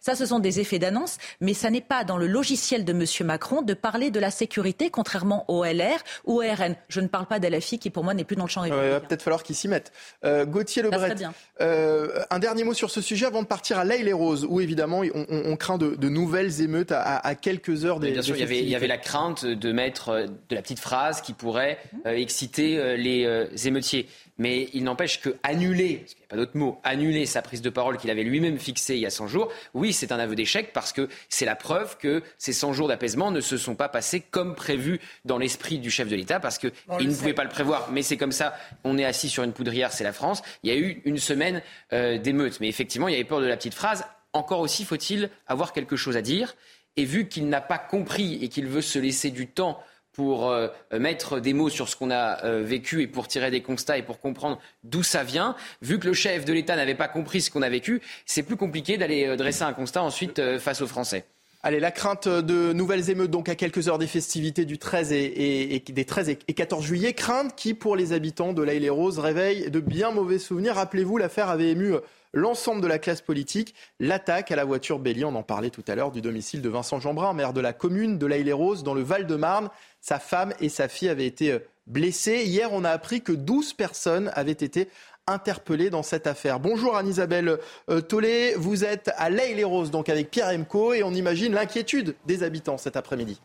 ça, 0.00 0.14
ce 0.14 0.26
sont 0.26 0.38
des 0.38 0.60
effets 0.60 0.78
d'annonce. 0.78 1.18
Mais 1.40 1.54
ça 1.54 1.70
n'est 1.70 1.80
pas 1.80 2.04
dans 2.04 2.18
le 2.18 2.26
logiciel 2.26 2.84
de 2.84 2.92
M. 2.92 3.26
Macron 3.26 3.62
de 3.62 3.74
parler 3.74 4.10
de 4.10 4.20
la 4.20 4.30
sécurité, 4.30 4.90
contrairement 4.90 5.44
au 5.48 5.64
LR 5.64 5.98
ou 6.24 6.38
au 6.38 6.40
RN. 6.40 6.76
Je 6.88 7.00
ne 7.00 7.08
parle 7.08 7.26
pas 7.26 7.38
d'LFI, 7.38 7.78
qui 7.78 7.90
pour 7.90 8.04
moi 8.04 8.14
n'est 8.14 8.24
plus 8.24 8.36
dans 8.36 8.44
le 8.44 8.50
champ 8.50 8.62
républicain. 8.62 8.88
il 8.88 8.92
va 8.92 9.00
peut-être 9.00 9.22
falloir 9.22 9.42
qu'il 9.42 9.56
s'y 9.56 9.68
mette. 9.68 9.92
Euh, 10.24 10.44
Gauthier 10.44 10.82
Lebret, 10.82 11.14
euh, 11.60 12.22
un 12.30 12.38
dernier 12.38 12.64
mot 12.64 12.74
sur 12.74 12.90
ce 12.90 13.00
sujet 13.00 13.26
avant 13.26 13.42
de 13.42 13.46
partir 13.46 13.78
à 13.78 13.84
l'Aïle-les-Roses, 13.84 14.46
où 14.48 14.60
évidemment, 14.60 15.02
on, 15.14 15.56
craint 15.56 15.78
de, 15.78 16.08
nouvelles 16.08 16.60
émeutes 16.60 16.92
à, 16.92 17.34
quelques 17.34 17.84
heures 17.84 18.00
des. 18.00 18.12
bien 18.12 18.22
sûr, 18.22 18.36
il 18.36 18.40
y, 18.40 18.42
avait, 18.42 18.60
il 18.60 18.68
y 18.68 18.76
avait 18.76 18.86
la 18.86 18.98
crainte 18.98 19.44
de 19.44 19.72
mettre 19.72 20.10
euh, 20.10 20.26
de 20.26 20.54
la 20.54 20.62
petite 20.62 20.80
phrase 20.80 21.20
qui 21.20 21.32
pourrait 21.32 21.77
euh, 22.06 22.14
exciter 22.14 22.78
euh, 22.78 22.96
les 22.96 23.24
euh, 23.24 23.46
émeutiers. 23.64 24.08
Mais 24.38 24.68
il 24.72 24.84
n'empêche 24.84 25.20
que 25.20 25.36
annuler, 25.42 25.96
parce 25.96 26.14
qu'il 26.14 26.20
n'y 26.20 26.26
a 26.26 26.28
pas 26.28 26.36
d'autre 26.36 26.56
mot, 26.56 26.80
annuler 26.84 27.26
sa 27.26 27.42
prise 27.42 27.60
de 27.60 27.70
parole 27.70 27.98
qu'il 27.98 28.08
avait 28.10 28.22
lui-même 28.22 28.58
fixée 28.58 28.94
il 28.94 29.00
y 29.00 29.06
a 29.06 29.10
100 29.10 29.26
jours, 29.26 29.50
oui, 29.74 29.92
c'est 29.92 30.12
un 30.12 30.18
aveu 30.20 30.36
d'échec 30.36 30.72
parce 30.72 30.92
que 30.92 31.08
c'est 31.28 31.44
la 31.44 31.56
preuve 31.56 31.98
que 31.98 32.22
ces 32.38 32.52
100 32.52 32.72
jours 32.72 32.86
d'apaisement 32.86 33.32
ne 33.32 33.40
se 33.40 33.56
sont 33.56 33.74
pas 33.74 33.88
passés 33.88 34.20
comme 34.20 34.54
prévu 34.54 35.00
dans 35.24 35.38
l'esprit 35.38 35.78
du 35.78 35.90
chef 35.90 36.08
de 36.08 36.14
l'État 36.14 36.38
parce 36.38 36.58
qu'il 36.58 36.70
ne 36.88 37.14
pouvait 37.14 37.34
pas 37.34 37.42
le 37.42 37.50
prévoir. 37.50 37.90
Mais 37.90 38.02
c'est 38.02 38.16
comme 38.16 38.30
ça, 38.30 38.54
on 38.84 38.96
est 38.96 39.04
assis 39.04 39.28
sur 39.28 39.42
une 39.42 39.52
poudrière, 39.52 39.92
c'est 39.92 40.04
la 40.04 40.12
France. 40.12 40.42
Il 40.62 40.72
y 40.72 40.72
a 40.72 40.78
eu 40.78 41.02
une 41.04 41.18
semaine 41.18 41.60
d'émeute. 41.90 42.60
Mais 42.60 42.68
effectivement, 42.68 43.08
il 43.08 43.12
y 43.12 43.14
avait 43.16 43.24
peur 43.24 43.40
de 43.40 43.46
la 43.46 43.56
petite 43.56 43.74
phrase. 43.74 44.04
Encore 44.32 44.60
aussi 44.60 44.84
faut-il 44.84 45.30
avoir 45.48 45.72
quelque 45.72 45.96
chose 45.96 46.16
à 46.16 46.22
dire. 46.22 46.54
Et 46.96 47.04
vu 47.04 47.28
qu'il 47.28 47.48
n'a 47.48 47.60
pas 47.60 47.78
compris 47.78 48.38
et 48.42 48.48
qu'il 48.48 48.66
veut 48.66 48.82
se 48.82 48.98
laisser 48.98 49.30
du 49.30 49.46
temps 49.48 49.82
pour 50.18 50.50
euh, 50.50 50.66
mettre 50.98 51.38
des 51.38 51.52
mots 51.52 51.68
sur 51.68 51.88
ce 51.88 51.94
qu'on 51.94 52.10
a 52.10 52.44
euh, 52.44 52.60
vécu 52.64 53.02
et 53.02 53.06
pour 53.06 53.28
tirer 53.28 53.52
des 53.52 53.62
constats 53.62 53.98
et 53.98 54.02
pour 54.02 54.18
comprendre 54.18 54.58
d'où 54.82 55.04
ça 55.04 55.22
vient. 55.22 55.54
Vu 55.80 56.00
que 56.00 56.08
le 56.08 56.12
chef 56.12 56.44
de 56.44 56.52
l'État 56.52 56.74
n'avait 56.74 56.96
pas 56.96 57.06
compris 57.06 57.40
ce 57.40 57.52
qu'on 57.52 57.62
a 57.62 57.68
vécu, 57.68 58.02
c'est 58.26 58.42
plus 58.42 58.56
compliqué 58.56 58.98
d'aller 58.98 59.28
euh, 59.28 59.36
dresser 59.36 59.62
un 59.62 59.72
constat 59.72 60.02
ensuite 60.02 60.58
face 60.58 60.80
aux 60.80 60.88
Français. 60.88 61.24
Allez, 61.62 61.78
la 61.78 61.92
crainte 61.92 62.26
de 62.26 62.72
nouvelles 62.72 63.10
émeutes 63.10 63.30
donc 63.30 63.48
à 63.48 63.54
quelques 63.54 63.86
heures 63.86 63.98
des 63.98 64.08
festivités 64.08 64.64
du 64.64 64.76
13 64.76 65.12
et, 65.12 65.84
des 65.86 66.04
13 66.04 66.30
et 66.30 66.36
14 66.36 66.84
juillet. 66.84 67.12
Crainte 67.12 67.54
qui, 67.54 67.74
pour 67.74 67.94
les 67.94 68.12
habitants 68.12 68.52
de 68.52 68.62
l'Aïle 68.62 68.82
les 68.82 68.90
Roses, 68.90 69.20
réveille 69.20 69.70
de 69.70 69.78
bien 69.78 70.10
mauvais 70.10 70.40
souvenirs. 70.40 70.74
Rappelez-vous, 70.74 71.16
l'affaire 71.16 71.48
avait 71.48 71.70
ému 71.70 71.94
l'ensemble 72.38 72.80
de 72.80 72.86
la 72.86 72.98
classe 72.98 73.20
politique. 73.20 73.74
L'attaque 74.00 74.50
à 74.50 74.56
la 74.56 74.64
voiture 74.64 74.98
Bélier, 74.98 75.24
on 75.24 75.34
en 75.34 75.42
parlait 75.42 75.70
tout 75.70 75.84
à 75.86 75.94
l'heure, 75.94 76.10
du 76.10 76.22
domicile 76.22 76.62
de 76.62 76.68
Vincent 76.68 77.00
Jeanbrun, 77.00 77.34
maire 77.34 77.52
de 77.52 77.60
la 77.60 77.72
commune 77.72 78.18
de 78.18 78.26
l'Aïle 78.26 78.46
les 78.46 78.52
Roses, 78.52 78.82
dans 78.82 78.94
le 78.94 79.02
Val-de-Marne. 79.02 79.68
Sa 80.00 80.18
femme 80.18 80.54
et 80.60 80.68
sa 80.68 80.88
fille 80.88 81.08
avaient 81.08 81.26
été 81.26 81.52
euh, 81.52 81.58
blessées. 81.86 82.44
Hier, 82.44 82.72
on 82.72 82.84
a 82.84 82.90
appris 82.90 83.20
que 83.20 83.32
12 83.32 83.74
personnes 83.74 84.30
avaient 84.34 84.52
été 84.52 84.88
interpellées 85.26 85.90
dans 85.90 86.02
cette 86.02 86.26
affaire. 86.26 86.58
Bonjour 86.58 86.96
Anne-Isabelle 86.96 87.58
euh, 87.90 88.00
Tollet, 88.00 88.54
vous 88.56 88.84
êtes 88.84 89.10
à 89.16 89.28
l'Aïle-les-Roses, 89.28 89.90
donc 89.90 90.08
avec 90.08 90.30
Pierre 90.30 90.48
Emco, 90.48 90.94
et 90.94 91.02
on 91.02 91.12
imagine 91.12 91.52
l'inquiétude 91.52 92.16
des 92.26 92.42
habitants 92.42 92.78
cet 92.78 92.96
après-midi. 92.96 93.38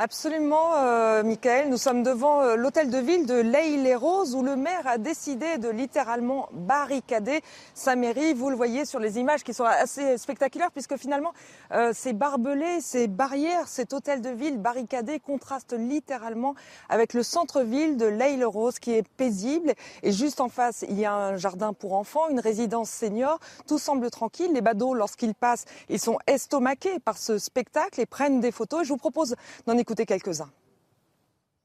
Absolument, 0.00 0.76
euh, 0.76 1.24
Michael. 1.24 1.70
Nous 1.70 1.76
sommes 1.76 2.04
devant 2.04 2.40
euh, 2.40 2.54
l'hôtel 2.54 2.88
de 2.88 2.98
ville 2.98 3.26
de 3.26 3.34
Leigh-les-Roses 3.34 4.36
où 4.36 4.44
le 4.44 4.54
maire 4.54 4.86
a 4.86 4.96
décidé 4.96 5.58
de 5.58 5.68
littéralement 5.68 6.48
barricader 6.52 7.40
sa 7.74 7.96
mairie. 7.96 8.32
Vous 8.32 8.48
le 8.48 8.54
voyez 8.54 8.84
sur 8.84 9.00
les 9.00 9.18
images 9.18 9.42
qui 9.42 9.52
sont 9.52 9.64
assez 9.64 10.16
spectaculaires 10.16 10.70
puisque 10.70 10.96
finalement 10.96 11.32
euh, 11.72 11.90
ces 11.92 12.12
barbelés, 12.12 12.80
ces 12.80 13.08
barrières, 13.08 13.66
cet 13.66 13.92
hôtel 13.92 14.20
de 14.20 14.28
ville 14.28 14.58
barricadé 14.58 15.18
contraste 15.18 15.74
littéralement 15.76 16.54
avec 16.88 17.12
le 17.12 17.24
centre-ville 17.24 17.96
de 17.96 18.06
Leigh-les-Roses 18.06 18.78
qui 18.78 18.92
est 18.92 19.08
paisible. 19.16 19.72
Et 20.04 20.12
juste 20.12 20.40
en 20.40 20.48
face, 20.48 20.84
il 20.88 21.00
y 21.00 21.06
a 21.06 21.12
un 21.12 21.36
jardin 21.38 21.72
pour 21.72 21.94
enfants, 21.94 22.28
une 22.30 22.38
résidence 22.38 22.88
senior. 22.88 23.40
Tout 23.66 23.78
semble 23.78 24.08
tranquille. 24.12 24.52
Les 24.52 24.60
badauds, 24.60 24.94
lorsqu'ils 24.94 25.34
passent, 25.34 25.64
ils 25.88 25.98
sont 25.98 26.18
estomaqués 26.28 27.00
par 27.00 27.18
ce 27.18 27.38
spectacle 27.38 28.00
et 28.00 28.06
prennent 28.06 28.38
des 28.38 28.52
photos. 28.52 28.82
Et 28.82 28.84
je 28.84 28.90
vous 28.90 28.96
propose 28.96 29.34
d'en 29.66 29.76
écouter 29.76 29.87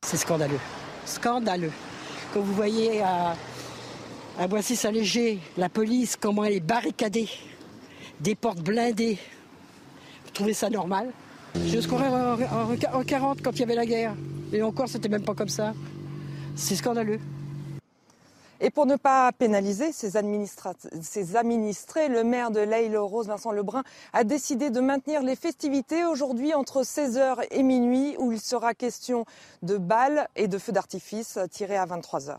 C'est 0.06 0.18
scandaleux. 0.18 0.60
Scandaleux. 1.06 1.72
Quand 2.34 2.42
vous 2.42 2.54
voyez 2.54 3.02
à, 3.02 3.36
à 4.40 4.48
Boissy-Saint-Léger, 4.48 5.40
la 5.58 5.70
police, 5.70 6.16
comment 6.16 6.44
elle 6.44 6.54
est 6.54 6.60
barricadée, 6.60 7.30
des 8.20 8.36
portes 8.36 8.62
blindées, 8.62 9.18
vous 10.26 10.32
trouvez 10.32 10.54
ça 10.54 10.70
normal? 10.70 11.12
Je 11.56 11.88
courais 11.88 12.08
en, 12.08 13.00
en 13.00 13.04
40 13.04 13.42
quand 13.42 13.52
il 13.52 13.60
y 13.60 13.64
avait 13.64 13.76
la 13.76 13.86
guerre. 13.86 14.16
Et 14.52 14.62
encore, 14.62 14.88
c'était 14.88 15.10
même 15.10 15.24
pas 15.24 15.36
comme 15.36 15.50
ça. 15.50 15.74
C'est 16.56 16.76
scandaleux. 16.76 17.20
Et 18.66 18.70
pour 18.70 18.86
ne 18.86 18.96
pas 18.96 19.30
pénaliser 19.34 19.92
ses, 19.92 20.16
administrés, 20.16 20.72
le 22.08 22.24
maire 22.24 22.50
de 22.50 22.62
l'Aïle-Rose, 22.62 23.28
Vincent 23.28 23.52
Lebrun, 23.52 23.84
a 24.14 24.24
décidé 24.24 24.70
de 24.70 24.80
maintenir 24.80 25.22
les 25.22 25.36
festivités 25.36 26.06
aujourd'hui 26.06 26.54
entre 26.54 26.84
16h 26.84 27.46
et 27.52 27.62
minuit, 27.62 28.16
où 28.20 28.32
il 28.32 28.40
sera 28.40 28.74
question 28.74 29.26
de 29.64 29.76
balles 29.76 30.30
et 30.38 30.48
de 30.48 30.58
feux 30.58 30.72
d'artifice 30.72 31.38
tirés 31.52 31.76
à 31.76 31.86
23h. 31.86 32.38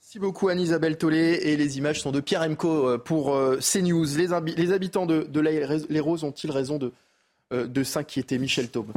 Merci 0.00 0.20
beaucoup 0.20 0.48
Anne-Isabelle 0.48 0.96
Tollet 0.96 1.48
et 1.48 1.56
les 1.56 1.76
images 1.76 2.02
sont 2.02 2.12
de 2.12 2.20
Pierre 2.20 2.42
Emco 2.42 2.88
euh, 2.90 2.96
pour 2.96 3.34
euh, 3.34 3.58
CNews. 3.58 4.06
Les, 4.16 4.28
les 4.56 4.72
habitants 4.72 5.06
de, 5.06 5.24
de 5.24 5.40
les 5.40 6.00
Roses 6.00 6.22
ont-ils 6.22 6.52
raison 6.52 6.78
de, 6.78 6.92
euh, 7.52 7.66
de 7.66 7.82
s'inquiéter 7.82 8.38
Michel 8.38 8.68
Taube? 8.68 8.92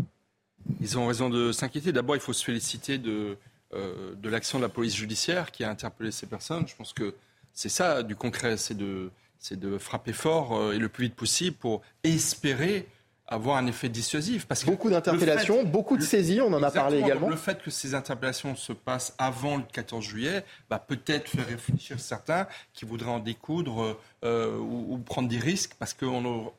Ils 0.80 0.96
ont 1.00 1.08
raison 1.08 1.32
de 1.32 1.52
s'inquiéter. 1.52 1.92
D'abord, 1.92 2.16
il 2.16 2.22
faut 2.22 2.34
se 2.34 2.46
féliciter 2.46 3.00
de, 3.00 3.36
euh, 3.74 4.16
de 4.16 4.30
l'action 4.30 4.58
de 4.58 4.64
la 4.64 4.70
police 4.70 4.96
judiciaire 4.96 5.52
qui 5.52 5.64
a 5.64 5.70
interpellé 5.70 6.12
ces 6.12 6.28
personnes. 6.28 6.68
Je 6.68 6.76
pense 6.76 6.94
que 6.94 7.16
c'est 7.54 7.70
ça 7.70 8.04
du 8.04 8.16
concret, 8.16 8.58
c'est 8.58 8.78
de, 8.78 9.12
de 9.52 9.78
frapper 9.78 10.14
fort 10.14 10.58
euh, 10.58 10.74
et 10.74 10.78
le 10.78 10.90
plus 10.90 11.06
vite 11.06 11.16
possible 11.16 11.56
pour 11.58 11.82
espérer 12.04 12.88
avoir 13.28 13.56
un 13.56 13.66
effet 13.66 13.88
dissuasif. 13.88 14.46
Parce 14.46 14.66
beaucoup 14.66 14.90
d'interpellations, 14.90 15.64
beaucoup 15.64 15.96
de 15.96 16.02
saisies, 16.04 16.42
on 16.42 16.52
en 16.52 16.62
a 16.62 16.70
parlé 16.70 17.00
également. 17.00 17.30
Le 17.30 17.38
fait 17.38 17.64
que 17.64 17.72
ces 17.72 17.96
interpellations 17.96 18.56
se 18.56 18.74
passent 18.74 19.16
avant 19.18 19.56
le 19.56 19.64
14 19.72 20.04
juillet, 20.04 20.44
bah, 20.70 20.84
peut-être 20.86 21.30
faire 21.30 21.48
réfléchir 21.48 22.00
certains 22.00 22.48
qui 22.74 22.84
voudraient 22.84 23.10
en 23.10 23.20
découdre 23.20 23.98
euh, 24.24 24.56
ou, 24.58 24.98
prendre 25.00 25.28
des 25.28 25.40
risques, 25.40 25.72
parce 25.80 25.94
que 25.94 26.06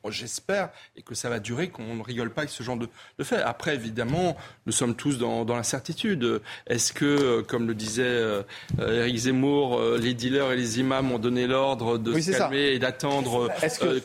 j'espère 0.09 0.71
et 0.97 1.03
que 1.03 1.15
ça 1.15 1.31
va 1.31 1.39
durer, 1.39 1.69
qu'on 1.69 1.95
ne 1.95 2.03
rigole 2.03 2.31
pas 2.31 2.43
avec 2.43 2.51
ce 2.51 2.63
genre 2.63 2.77
de, 2.77 2.89
de 3.19 3.25
fait. 3.25 3.41
Après, 3.41 3.75
évidemment, 3.75 4.37
nous 4.67 4.73
sommes 4.73 4.97
tous 4.97 5.19
dans, 5.19 5.45
dans 5.45 5.55
l'incertitude. 5.55 6.41
Est-ce 6.67 6.93
que, 6.93 7.05
euh, 7.05 7.43
comme 7.43 7.69
le 7.69 7.75
disait 7.75 8.03
euh, 8.03 8.43
Eric 8.79 9.17
Zemmour, 9.17 9.81
les 9.97 10.13
dealers 10.13 10.53
et 10.53 10.57
les 10.57 10.81
imams 10.81 11.13
ont 11.13 11.19
donné 11.19 11.47
l'ordre 11.47 11.99
de 11.99 12.19
se 12.21 12.33
calmer 12.33 12.73
et 12.73 12.79
d'attendre 12.79 13.49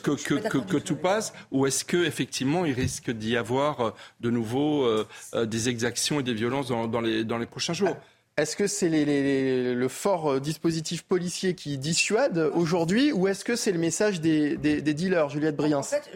que, 0.04 0.14
que, 0.14 0.36
que, 0.36 0.58
que, 0.58 0.78
tout 0.78 0.96
passe, 0.96 1.34
ou 1.52 1.66
est-ce 1.66 1.84
que 1.84 2.06
effectivement 2.06 2.64
il 2.66 2.74
risque 2.74 3.10
d'y 3.10 3.36
avoir 3.38 3.94
de 4.22 4.30
nouveau 4.30 4.88
des 5.36 5.70
exactions 5.70 6.20
et 6.20 6.24
des 6.24 6.34
violences 6.34 6.68
dans, 6.68 6.88
dans, 6.88 7.02
les, 7.02 7.24
dans 7.24 7.38
les 7.38 7.46
prochains 7.48 7.74
jours? 7.74 7.98
Est-ce 8.38 8.56
que 8.56 8.68
c'est 8.68 8.90
le 8.90 9.88
fort 9.88 10.34
euh, 10.34 10.40
dispositif 10.40 11.04
policier 11.04 11.56
qui 11.56 11.78
dissuade 11.78 12.38
aujourd'hui 12.54 13.12
ou 13.12 13.28
est-ce 13.28 13.44
que 13.44 13.56
c'est 13.56 13.72
le 13.72 13.80
message 13.80 14.22
des, 14.22 14.56
dealers, 14.58 15.30
Juliette 15.30 15.60
En 15.60 15.84
fait, 15.84 16.10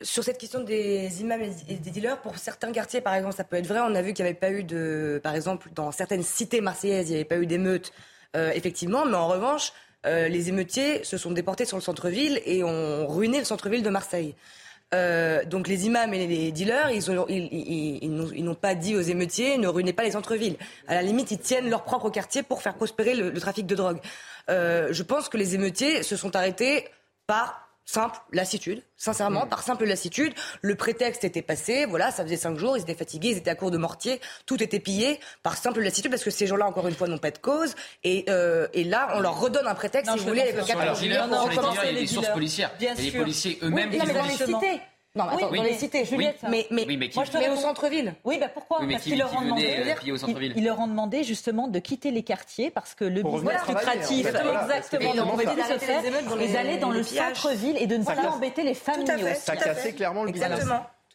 sur 0.00 0.24
cette 0.24 0.38
question 0.38 0.60
des 0.60 1.20
imams 1.20 1.42
et 1.68 1.74
des 1.74 1.90
dealers, 1.90 2.20
pour 2.20 2.38
certains 2.38 2.72
quartiers, 2.72 3.00
par 3.00 3.14
exemple, 3.14 3.34
ça 3.34 3.44
peut 3.44 3.56
être 3.56 3.66
vrai. 3.66 3.80
On 3.80 3.94
a 3.94 4.02
vu 4.02 4.12
qu'il 4.12 4.24
n'y 4.24 4.30
avait 4.30 4.38
pas 4.38 4.50
eu 4.50 4.64
de, 4.64 5.20
par 5.22 5.34
exemple, 5.34 5.68
dans 5.74 5.92
certaines 5.92 6.22
cités 6.22 6.60
marseillaises, 6.60 7.08
il 7.08 7.12
n'y 7.12 7.16
avait 7.16 7.24
pas 7.24 7.38
eu 7.38 7.46
d'émeutes, 7.46 7.92
euh, 8.34 8.50
effectivement. 8.54 9.04
Mais 9.04 9.16
en 9.16 9.28
revanche, 9.28 9.72
euh, 10.06 10.28
les 10.28 10.48
émeutiers 10.48 11.04
se 11.04 11.16
sont 11.16 11.30
déportés 11.30 11.64
sur 11.64 11.76
le 11.76 11.82
centre-ville 11.82 12.40
et 12.44 12.64
ont 12.64 13.06
ruiné 13.06 13.38
le 13.38 13.44
centre-ville 13.44 13.82
de 13.82 13.90
Marseille. 13.90 14.34
Euh, 14.94 15.44
donc 15.44 15.66
les 15.66 15.86
imams 15.86 16.14
et 16.14 16.26
les 16.26 16.52
dealers, 16.52 16.90
ils, 16.90 18.44
n'ont 18.44 18.54
pas 18.54 18.74
dit 18.74 18.94
aux 18.94 19.00
émeutiers 19.00 19.58
ne 19.58 19.66
ruinez 19.66 19.92
pas 19.92 20.04
les 20.04 20.12
centres-villes. 20.12 20.56
À 20.86 20.94
la 20.94 21.02
limite, 21.02 21.30
ils 21.30 21.38
tiennent 21.38 21.68
leur 21.68 21.82
propre 21.82 22.10
quartier 22.10 22.42
pour 22.42 22.62
faire 22.62 22.74
prospérer 22.74 23.14
le, 23.14 23.32
trafic 23.40 23.66
de 23.66 23.74
drogue. 23.74 23.98
Euh, 24.50 24.88
je 24.90 25.02
pense 25.02 25.28
que 25.28 25.36
les 25.36 25.54
émeutiers 25.54 26.02
se 26.02 26.16
sont 26.16 26.36
arrêtés 26.36 26.86
par 27.26 27.63
simple 27.84 28.18
lassitude, 28.32 28.82
sincèrement, 28.96 29.46
mm. 29.46 29.48
par 29.48 29.62
simple 29.62 29.84
lassitude. 29.84 30.34
Le 30.62 30.74
prétexte 30.74 31.24
était 31.24 31.42
passé, 31.42 31.86
voilà, 31.86 32.10
ça 32.10 32.24
faisait 32.24 32.36
cinq 32.36 32.58
jours, 32.58 32.76
ils 32.76 32.82
étaient 32.82 32.94
fatigués, 32.94 33.30
ils 33.30 33.36
étaient 33.38 33.50
à 33.50 33.54
court 33.54 33.70
de 33.70 33.78
mortier, 33.78 34.20
tout 34.46 34.62
était 34.62 34.80
pillé 34.80 35.20
par 35.42 35.56
simple 35.56 35.80
lassitude 35.80 36.10
parce 36.10 36.24
que 36.24 36.30
ces 36.30 36.46
gens-là, 36.46 36.66
encore 36.66 36.88
une 36.88 36.94
fois, 36.94 37.08
n'ont 37.08 37.18
pas 37.18 37.30
de 37.30 37.38
cause. 37.38 37.74
Et, 38.02 38.24
euh, 38.28 38.66
et 38.72 38.84
là, 38.84 39.10
on 39.14 39.20
leur 39.20 39.38
redonne 39.40 39.66
un 39.66 39.74
prétexte, 39.74 40.10
si 40.12 40.18
vous 40.18 40.26
voulez, 40.26 40.42
avec 40.42 40.56
le 40.56 40.64
14 40.64 40.98
juillet. 40.98 41.14
Il 41.14 41.84
y 41.84 41.88
a 41.88 41.92
des 41.92 42.06
sources 42.06 42.30
policières. 42.30 42.72
Bien 42.78 42.94
les 42.94 43.10
policiers 43.10 43.58
eux-mêmes. 43.62 43.90
Oui, 43.90 44.00
mais 44.04 44.12
dans 44.12 44.22
les 44.24 44.30
cités. 44.30 44.80
Non, 45.16 45.24
attends, 45.28 45.50
dans 45.50 45.62
les 45.62 45.74
cités, 45.74 46.04
Juliette. 46.04 46.40
Mais, 46.50 46.66
mais, 46.72 46.84
mais, 46.88 47.10
moi, 47.14 47.24
je 47.24 47.52
au 47.52 47.56
centre-ville. 47.56 48.14
Oui, 48.24 48.38
bah 48.40 48.48
pourquoi 48.52 48.80
Parce 48.80 49.04
qu'ils 49.04 49.18
leur 49.18 49.32
ont 49.32 49.42
demandé, 49.42 49.76
ils, 50.56 50.64
leur 50.64 50.80
ont 50.80 50.88
demandé 50.88 51.22
justement 51.22 51.68
de 51.68 51.78
quitter 51.78 52.10
les 52.10 52.24
quartiers 52.24 52.70
parce 52.70 52.94
que 52.94 53.04
le 53.04 53.22
business 53.22 53.60
lucratif, 53.68 54.26
exactement, 54.26 55.38
et 56.40 56.48
d'aller 56.52 56.78
dans 56.78 56.90
le 56.90 57.04
centre-ville 57.04 57.76
et 57.78 57.86
de 57.86 57.96
ne 57.96 58.04
pas 58.04 58.28
embêter 58.28 58.64
les 58.64 58.74
familles. 58.74 59.36
Ça 59.36 59.56
cassait 59.56 59.92
clairement 59.92 60.24
le 60.24 60.32
business. 60.32 60.66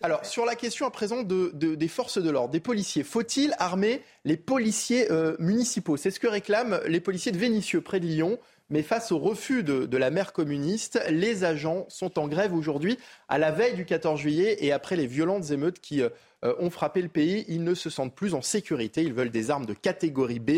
Alors, 0.01 0.25
sur 0.25 0.45
la 0.45 0.55
question 0.55 0.85
à 0.85 0.91
présent 0.91 1.23
de, 1.23 1.51
des 1.53 1.87
forces 1.89 2.19
de 2.19 2.29
l'ordre, 2.29 2.51
des 2.51 2.61
policiers, 2.61 3.03
faut-il 3.03 3.53
armer 3.59 4.01
les 4.23 4.37
policiers 4.37 5.11
euh, 5.11 5.35
municipaux? 5.39 5.97
C'est 5.97 6.09
ce 6.09 6.21
que 6.21 6.27
réclament 6.27 6.79
les 6.87 7.01
policiers 7.01 7.33
de 7.33 7.37
Vénissieux, 7.37 7.81
près 7.81 7.99
de 7.99 8.05
Lyon. 8.05 8.39
Mais 8.69 8.83
face 8.83 9.11
au 9.11 9.17
refus 9.17 9.63
de, 9.63 9.97
la 9.97 10.11
maire 10.11 10.31
communiste, 10.31 11.01
les 11.09 11.43
agents 11.43 11.85
sont 11.89 12.19
en 12.19 12.27
grève 12.27 12.53
aujourd'hui, 12.53 12.99
à 13.27 13.39
la 13.39 13.51
veille 13.51 13.73
du 13.73 13.85
14 13.85 14.19
juillet 14.19 14.57
et 14.59 14.71
après 14.71 14.95
les 14.95 15.07
violentes 15.07 15.49
émeutes 15.49 15.79
qui 15.79 16.01
euh, 16.03 16.09
ont 16.43 16.69
frappé 16.69 17.01
le 17.01 17.07
pays. 17.07 17.45
Ils 17.47 17.63
ne 17.63 17.73
se 17.73 17.89
sentent 17.89 18.13
plus 18.13 18.35
en 18.35 18.43
sécurité. 18.43 19.01
Ils 19.01 19.13
veulent 19.13 19.31
des 19.31 19.49
armes 19.49 19.65
de 19.65 19.73
catégorie 19.73 20.39
B 20.39 20.51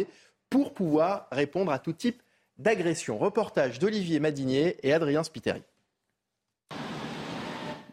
pour 0.50 0.74
pouvoir 0.74 1.28
répondre 1.32 1.72
à 1.72 1.80
tout 1.80 1.94
type 1.94 2.22
d'agression. 2.58 3.18
Reportage 3.18 3.80
d'Olivier 3.80 4.20
Madinier 4.20 4.76
et 4.84 4.92
Adrien 4.92 5.24
Spiteri. 5.24 5.64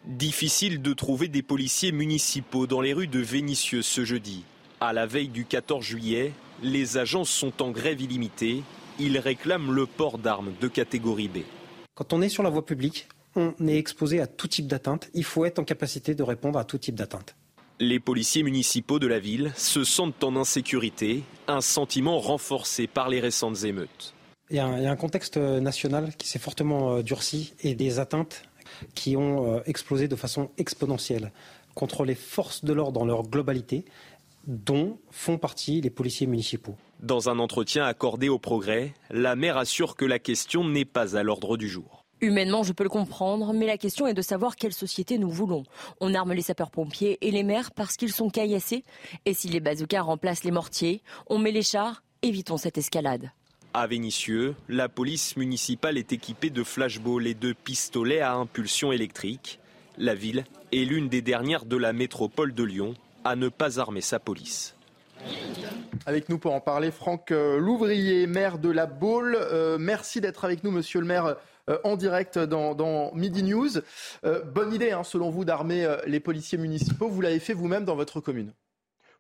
Difficile 0.04 0.82
de 0.82 0.92
trouver 0.94 1.28
des 1.28 1.42
policiers 1.42 1.92
municipaux 1.92 2.66
dans 2.66 2.80
les 2.80 2.92
rues 2.92 3.06
de 3.06 3.20
Vénissieux 3.20 3.82
ce 3.82 4.04
jeudi. 4.04 4.42
À 4.80 4.92
la 4.92 5.06
veille 5.06 5.28
du 5.28 5.44
14 5.44 5.84
juillet, 5.84 6.32
les 6.62 6.98
agents 6.98 7.24
sont 7.24 7.62
en 7.62 7.70
grève 7.70 8.00
illimitée 8.00 8.64
il 8.98 9.18
réclame 9.18 9.72
le 9.72 9.86
port 9.86 10.18
d'armes 10.18 10.52
de 10.60 10.68
catégorie 10.68 11.28
B. 11.28 11.38
Quand 11.94 12.12
on 12.12 12.22
est 12.22 12.28
sur 12.28 12.42
la 12.42 12.50
voie 12.50 12.64
publique, 12.64 13.08
on 13.36 13.54
est 13.66 13.76
exposé 13.76 14.20
à 14.20 14.26
tout 14.26 14.48
type 14.48 14.66
d'atteinte. 14.66 15.10
Il 15.14 15.24
faut 15.24 15.44
être 15.44 15.58
en 15.58 15.64
capacité 15.64 16.14
de 16.14 16.22
répondre 16.22 16.58
à 16.58 16.64
tout 16.64 16.78
type 16.78 16.94
d'atteinte. 16.94 17.36
Les 17.80 18.00
policiers 18.00 18.42
municipaux 18.42 18.98
de 18.98 19.06
la 19.06 19.20
ville 19.20 19.52
se 19.56 19.84
sentent 19.84 20.24
en 20.24 20.34
insécurité, 20.34 21.22
un 21.46 21.60
sentiment 21.60 22.18
renforcé 22.18 22.88
par 22.88 23.08
les 23.08 23.20
récentes 23.20 23.62
émeutes. 23.62 24.14
Il 24.50 24.56
y 24.56 24.60
a 24.60 24.66
un, 24.66 24.96
contexte 24.96 25.36
national 25.36 26.16
qui 26.16 26.26
s'est 26.26 26.38
fortement 26.38 26.94
euh, 26.94 27.02
durci 27.02 27.52
et 27.62 27.74
des 27.74 28.00
atteintes 28.00 28.42
qui 28.94 29.16
ont 29.16 29.56
euh, 29.56 29.60
explosé 29.66 30.08
de 30.08 30.16
façon 30.16 30.50
exponentielle 30.56 31.32
contre 31.74 32.04
les 32.04 32.14
forces 32.14 32.64
de 32.64 32.72
l'ordre 32.72 32.98
dans 32.98 33.04
leur 33.04 33.22
globalité, 33.22 33.84
dont 34.46 34.98
font 35.10 35.38
partie 35.38 35.80
les 35.80 35.90
policiers 35.90 36.26
municipaux. 36.26 36.76
Dans 37.00 37.28
un 37.28 37.38
entretien 37.38 37.84
accordé 37.84 38.28
au 38.28 38.40
Progrès, 38.40 38.92
la 39.10 39.36
maire 39.36 39.56
assure 39.56 39.94
que 39.94 40.04
la 40.04 40.18
question 40.18 40.64
n'est 40.64 40.84
pas 40.84 41.16
à 41.16 41.22
l'ordre 41.22 41.56
du 41.56 41.68
jour. 41.68 42.04
Humainement, 42.20 42.64
je 42.64 42.72
peux 42.72 42.82
le 42.82 42.90
comprendre, 42.90 43.52
mais 43.52 43.66
la 43.66 43.78
question 43.78 44.08
est 44.08 44.14
de 44.14 44.22
savoir 44.22 44.56
quelle 44.56 44.72
société 44.72 45.16
nous 45.16 45.30
voulons. 45.30 45.62
On 46.00 46.12
arme 46.12 46.32
les 46.32 46.42
sapeurs-pompiers 46.42 47.18
et 47.20 47.30
les 47.30 47.44
maires 47.44 47.70
parce 47.70 47.96
qu'ils 47.96 48.12
sont 48.12 48.30
caillassés. 48.30 48.82
Et 49.26 49.34
si 49.34 49.46
les 49.46 49.60
bazookas 49.60 50.02
remplacent 50.02 50.42
les 50.42 50.50
mortiers, 50.50 51.02
on 51.28 51.38
met 51.38 51.52
les 51.52 51.62
chars, 51.62 52.02
évitons 52.22 52.56
cette 52.56 52.78
escalade. 52.78 53.30
À 53.74 53.86
Vénissieux, 53.86 54.56
la 54.68 54.88
police 54.88 55.36
municipale 55.36 55.98
est 55.98 56.12
équipée 56.12 56.50
de 56.50 56.64
flashballs 56.64 57.28
et 57.28 57.34
de 57.34 57.52
pistolets 57.52 58.20
à 58.20 58.34
impulsion 58.34 58.90
électrique. 58.90 59.60
La 59.98 60.16
ville 60.16 60.44
est 60.72 60.84
l'une 60.84 61.08
des 61.08 61.22
dernières 61.22 61.64
de 61.64 61.76
la 61.76 61.92
métropole 61.92 62.52
de 62.52 62.64
Lyon 62.64 62.94
à 63.22 63.36
ne 63.36 63.48
pas 63.48 63.78
armer 63.78 64.00
sa 64.00 64.18
police. 64.18 64.74
Avec 66.06 66.28
nous 66.28 66.38
pour 66.38 66.54
en 66.54 66.60
parler, 66.60 66.90
Franck 66.90 67.32
euh, 67.32 67.58
Louvrier, 67.58 68.26
maire 68.26 68.58
de 68.58 68.70
la 68.70 68.86
Baule. 68.86 69.36
Euh, 69.38 69.76
merci 69.78 70.20
d'être 70.20 70.44
avec 70.44 70.64
nous, 70.64 70.70
monsieur 70.70 71.00
le 71.00 71.06
maire, 71.06 71.36
euh, 71.68 71.78
en 71.84 71.96
direct 71.96 72.38
dans, 72.38 73.12
Midi 73.14 73.42
News. 73.42 73.68
bonne 74.22 74.72
idée, 74.72 74.92
hein, 74.92 75.04
selon 75.04 75.30
vous, 75.30 75.44
d'armer 75.44 75.86
les 76.06 76.20
policiers 76.20 76.58
municipaux. 76.58 77.08
Vous 77.08 77.20
l'avez 77.20 77.40
fait 77.40 77.52
vous-même 77.52 77.84
dans 77.84 77.96
votre 77.96 78.20
commune. 78.20 78.54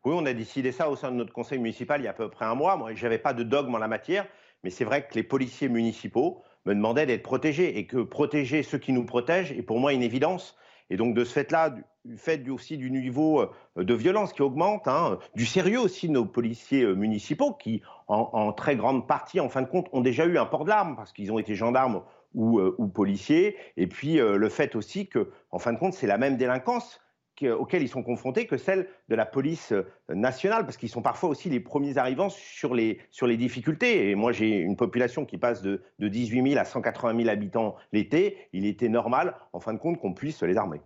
Oui, 0.04 0.14
on 0.16 0.24
a 0.24 0.32
décidé 0.32 0.72
ça 0.72 0.88
au 0.88 0.96
sein 0.96 1.10
de 1.10 1.16
notre 1.16 1.32
conseil 1.32 1.58
municipal 1.58 2.00
il 2.00 2.04
y 2.04 2.06
a 2.06 2.10
à 2.10 2.14
peu 2.14 2.30
près 2.30 2.44
un 2.44 2.54
mois. 2.54 2.76
Moi, 2.76 2.94
je 2.94 3.02
n'avais 3.02 3.18
pas 3.18 3.34
de 3.34 3.42
dogme 3.42 3.74
en 3.74 3.78
la 3.78 3.88
matière, 3.88 4.26
mais 4.62 4.70
c'est 4.70 4.84
vrai 4.84 5.06
que 5.06 5.14
les 5.14 5.22
policiers 5.22 5.68
municipaux 5.68 6.42
me 6.64 6.74
demandaient 6.74 7.06
d'être 7.06 7.22
protégés 7.22 7.78
et 7.78 7.86
que 7.86 7.98
protéger 7.98 8.62
ceux 8.62 8.78
qui 8.78 8.92
nous 8.92 9.04
protègent 9.04 9.52
est 9.52 9.62
pour 9.62 9.78
moi 9.78 9.92
une 9.92 10.02
évidence. 10.02 10.56
Et 10.90 10.96
donc 10.96 11.14
de 11.14 11.24
ce 11.24 11.32
fait-là, 11.32 11.70
du 12.04 12.16
fait 12.16 12.48
aussi 12.48 12.76
du 12.76 12.90
niveau 12.90 13.40
euh, 13.40 13.84
de 13.84 13.94
violence 13.94 14.32
qui 14.32 14.42
augmente, 14.42 14.88
hein, 14.88 15.18
du 15.34 15.46
sérieux 15.46 15.80
aussi 15.80 16.08
de 16.08 16.12
nos 16.12 16.24
policiers 16.24 16.82
euh, 16.82 16.94
municipaux 16.94 17.52
qui, 17.52 17.82
en, 18.08 18.52
très 18.54 18.76
grande 18.76 19.06
partie, 19.06 19.38
en 19.38 19.50
fin 19.50 19.60
de 19.62 19.66
compte, 19.66 19.86
ont 19.92 20.00
déjà 20.00 20.24
eu 20.24 20.38
un 20.38 20.46
port 20.46 20.64
d'armes 20.64 20.96
parce 20.96 21.12
qu'ils 21.12 21.30
ont 21.30 21.38
été 21.38 21.54
gendarmes 21.54 22.02
ou, 22.34 22.58
euh, 22.58 22.74
policiers. 22.94 23.56
Et 23.76 23.86
puis 23.86 24.16
le 24.16 24.48
fait 24.48 24.74
aussi 24.76 25.08
que, 25.08 25.30
en 25.50 25.58
fin 25.58 25.74
de 25.74 25.78
compte, 25.78 25.92
c'est 25.92 26.06
la 26.06 26.16
même 26.16 26.38
délinquance 26.38 27.00
auxquelles 27.44 27.82
ils 27.82 27.88
sont 27.88 28.02
confrontés 28.02 28.46
que 28.46 28.56
celle 28.56 28.88
de 29.08 29.14
la 29.14 29.26
police 29.26 29.72
nationale, 30.08 30.64
parce 30.64 30.76
qu'ils 30.76 30.88
sont 30.88 31.02
parfois 31.02 31.28
aussi 31.28 31.48
les 31.48 31.60
premiers 31.60 31.98
arrivants 31.98 32.30
sur 32.30 32.74
les, 32.74 32.98
sur 33.10 33.26
les 33.26 33.36
difficultés. 33.36 34.10
Et 34.10 34.14
moi, 34.14 34.32
j'ai 34.32 34.48
une 34.48 34.76
population 34.76 35.24
qui 35.24 35.38
passe 35.38 35.62
de, 35.62 35.82
de 35.98 36.08
18 36.08 36.50
000 36.50 36.60
à 36.60 36.64
180 36.64 37.16
000 37.16 37.28
habitants 37.28 37.76
l'été. 37.92 38.36
Il 38.52 38.66
était 38.66 38.88
normal, 38.88 39.36
en 39.52 39.60
fin 39.60 39.72
de 39.72 39.78
compte, 39.78 39.98
qu'on 39.98 40.14
puisse 40.14 40.42
les 40.42 40.56
armer. 40.56 40.80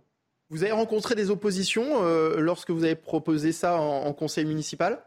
Vous 0.49 0.63
avez 0.63 0.71
rencontré 0.71 1.15
des 1.15 1.31
oppositions 1.31 2.03
euh, 2.03 2.39
lorsque 2.39 2.69
vous 2.69 2.83
avez 2.83 2.95
proposé 2.95 3.51
ça 3.51 3.79
en, 3.79 4.13
conseil 4.13 4.45
municipal? 4.45 5.03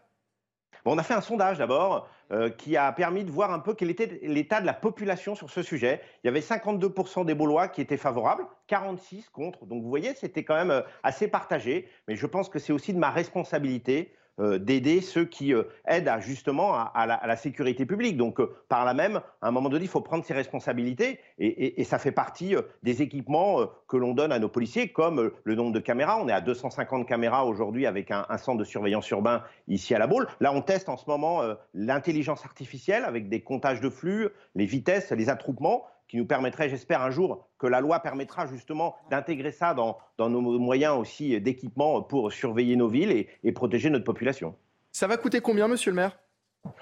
On 0.87 0.99
a 0.99 1.03
fait 1.03 1.15
un 1.15 1.21
sondage 1.21 1.59
d'abord 1.59 2.09
euh, 2.33 2.49
qui 2.49 2.77
a 2.77 2.91
permis 2.93 3.25
de 3.25 3.31
voir 3.31 3.53
un 3.53 3.59
peu 3.59 3.75
quel 3.75 3.91
était 3.91 4.21
l'état 4.23 4.61
de 4.61 4.67
la 4.67 4.73
population 4.73 5.35
sur 5.35 5.51
ce 5.51 5.63
sujet. 5.63 6.01
Il 6.23 6.27
y 6.27 6.31
avait 6.31 6.41
52% 6.41 7.25
des 7.25 7.35
Baulois 7.35 7.69
qui 7.69 7.81
étaient 7.81 7.97
favorables, 7.97 8.47
46 8.69 9.29
contre. 9.31 9.67
Donc 9.67 9.83
vous 9.83 9.89
voyez, 9.89 10.15
c'était 10.15 10.45
quand 10.45 10.55
même 10.55 10.71
euh, 10.71 10.83
assez 11.03 11.29
partagé. 11.29 11.89
Mais 12.09 12.17
je 12.17 12.27
pense 12.27 12.49
que 12.49 12.59
c'est 12.59 12.73
aussi 12.73 12.93
de 12.93 12.99
ma 12.99 13.11
responsabilité 13.11 14.15
d'aider 14.39 15.01
ceux 15.01 15.25
qui 15.25 15.55
euh, 15.55 15.65
aident 15.87 16.09
à, 16.09 16.21
justement 16.21 16.75
à, 16.75 17.07
la, 17.07 17.37
sécurité 17.37 17.87
publique. 17.87 18.17
Donc, 18.17 18.41
euh, 18.41 18.55
par 18.69 18.85
là 18.85 18.95
même, 18.95 19.21
à 19.41 19.49
un 19.49 19.51
moment 19.51 19.69
donné, 19.69 19.85
il 19.85 19.91
faut 19.91 20.01
prendre 20.01 20.25
ses 20.25 20.35
responsabilités 20.35 21.21
et, 21.39 21.85
ça 21.85 21.99
fait 21.99 22.13
partie 22.13 22.55
des 22.83 23.03
équipements 23.03 23.61
que 23.87 23.97
l'on 23.97 24.13
donne 24.13 24.33
à 24.33 24.39
nos 24.39 24.49
policiers, 24.49 24.89
comme 24.89 25.31
le 25.45 25.55
nombre 25.55 25.73
de 25.73 25.79
caméras. 25.79 26.19
On 26.21 26.29
est 26.29 26.33
à 26.33 26.41
250 26.41 27.07
caméras 27.07 27.45
aujourd'hui 27.45 27.87
avec 27.87 28.11
un, 28.11 28.27
un, 28.29 28.39
centre 28.39 28.59
de 28.59 28.65
surveillance 28.65 29.09
urbain 29.11 29.43
ici 29.69 29.95
à 29.95 29.99
la 29.99 30.07
Baule. 30.09 30.27
Là, 30.41 30.53
on 30.53 30.63
teste 30.63 30.89
en 30.89 30.97
ce 30.97 31.05
moment 31.07 31.43
l'intelligence 31.75 32.45
artificielle 32.45 33.05
avec 33.05 33.29
des 33.29 33.43
comptages 33.43 33.81
de 33.81 33.89
flux, 33.89 34.29
les 34.55 34.67
vitesses, 34.67 35.13
les 35.13 35.29
attroupements 35.29 35.85
qui 36.09 36.17
nous 36.17 36.27
permettrait, 36.27 36.69
j'espère, 36.69 37.03
un 37.03 37.11
jour 37.11 37.49
que 37.59 37.67
la 37.67 37.81
loi 37.81 38.01
permettra 38.01 38.47
justement 38.47 38.97
d'intégrer 39.11 39.51
ça 39.51 39.75
dans, 39.75 39.99
nos 40.19 40.41
moyens 40.59 40.97
aussi 40.97 41.41
d'équipement 41.41 42.03
pour 42.03 42.33
surveiller 42.33 42.77
nos 42.77 42.89
villes 42.89 43.11
et, 43.11 43.29
et 43.43 43.53
protéger 43.53 43.91
notre 43.91 44.05
population. 44.05 44.55
Ça 44.93 45.07
va 45.07 45.17
coûter 45.17 45.41
combien, 45.41 45.69
monsieur 45.69 45.91
le 45.91 45.97
maire? 45.97 46.19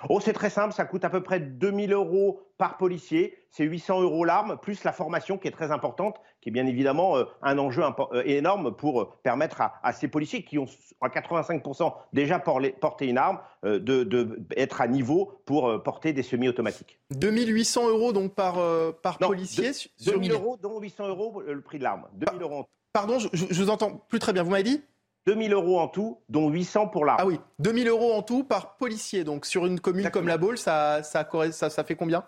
Oh, 0.08 0.20
c'est 0.20 0.32
très 0.32 0.50
simple, 0.50 0.72
ça 0.74 0.84
coûte 0.84 1.04
à 1.04 1.10
peu 1.10 1.22
près 1.22 1.40
2000 1.40 1.92
euros 1.92 2.40
par 2.58 2.76
policier. 2.76 3.36
C'est 3.50 3.64
800 3.64 4.02
euros 4.02 4.24
l'arme, 4.24 4.58
plus 4.60 4.84
la 4.84 4.92
formation 4.92 5.38
qui 5.38 5.48
est 5.48 5.52
très 5.52 5.70
importante, 5.70 6.20
qui 6.40 6.48
est 6.48 6.52
bien 6.52 6.66
évidemment 6.66 7.16
euh, 7.16 7.24
un 7.42 7.58
enjeu 7.58 7.82
euh, 7.82 8.22
énorme 8.24 8.74
pour 8.74 9.02
euh, 9.02 9.08
permettre 9.22 9.60
à, 9.60 9.92
ces 9.92 10.08
policiers 10.08 10.44
qui 10.44 10.58
ont 10.58 10.66
à 11.00 11.08
85% 11.08 11.94
déjà 12.12 12.38
porté 12.38 13.06
une 13.06 13.18
arme 13.18 13.38
de, 13.62 14.44
être 14.56 14.80
à 14.80 14.88
niveau 14.88 15.40
pour 15.44 15.82
porter 15.82 16.12
des 16.12 16.22
semi-automatiques. 16.22 16.98
2800 17.10 17.88
euros 17.88 18.12
donc 18.12 18.34
par, 18.34 18.56
par 19.02 19.18
policier 19.18 19.70
2000 20.04 20.32
euros, 20.32 20.56
dont 20.60 20.80
800 20.80 21.08
euros 21.08 21.42
le 21.46 21.60
prix 21.60 21.78
de 21.78 21.84
l'arme. 21.84 22.06
2000 22.14 22.42
euros. 22.42 22.66
Pardon, 22.92 23.18
je, 23.18 23.28
je 23.32 23.62
vous 23.62 23.70
entends 23.70 24.04
plus 24.08 24.18
très 24.18 24.32
bien. 24.32 24.42
Vous 24.42 24.50
m'avez 24.50 24.62
dit 24.62 24.82
2000 25.26 25.52
euros 25.52 25.80
en 25.80 25.88
tout, 25.88 26.18
dont 26.28 26.50
800 26.50 26.88
pour 26.88 27.04
l'arme. 27.04 27.18
Ah 27.20 27.26
oui, 27.26 27.40
2000 27.58 27.88
euros 27.88 28.12
en 28.12 28.22
tout 28.22 28.44
par 28.44 28.76
policier. 28.76 29.24
Donc 29.24 29.46
sur 29.46 29.66
une 29.66 29.80
commune 29.80 30.10
comme 30.10 30.28
la 30.28 30.38
Baule, 30.38 30.58
ça, 30.58 31.02
ça, 31.02 31.26
ça, 31.52 31.84
fait 31.84 31.94
combien? 31.94 32.24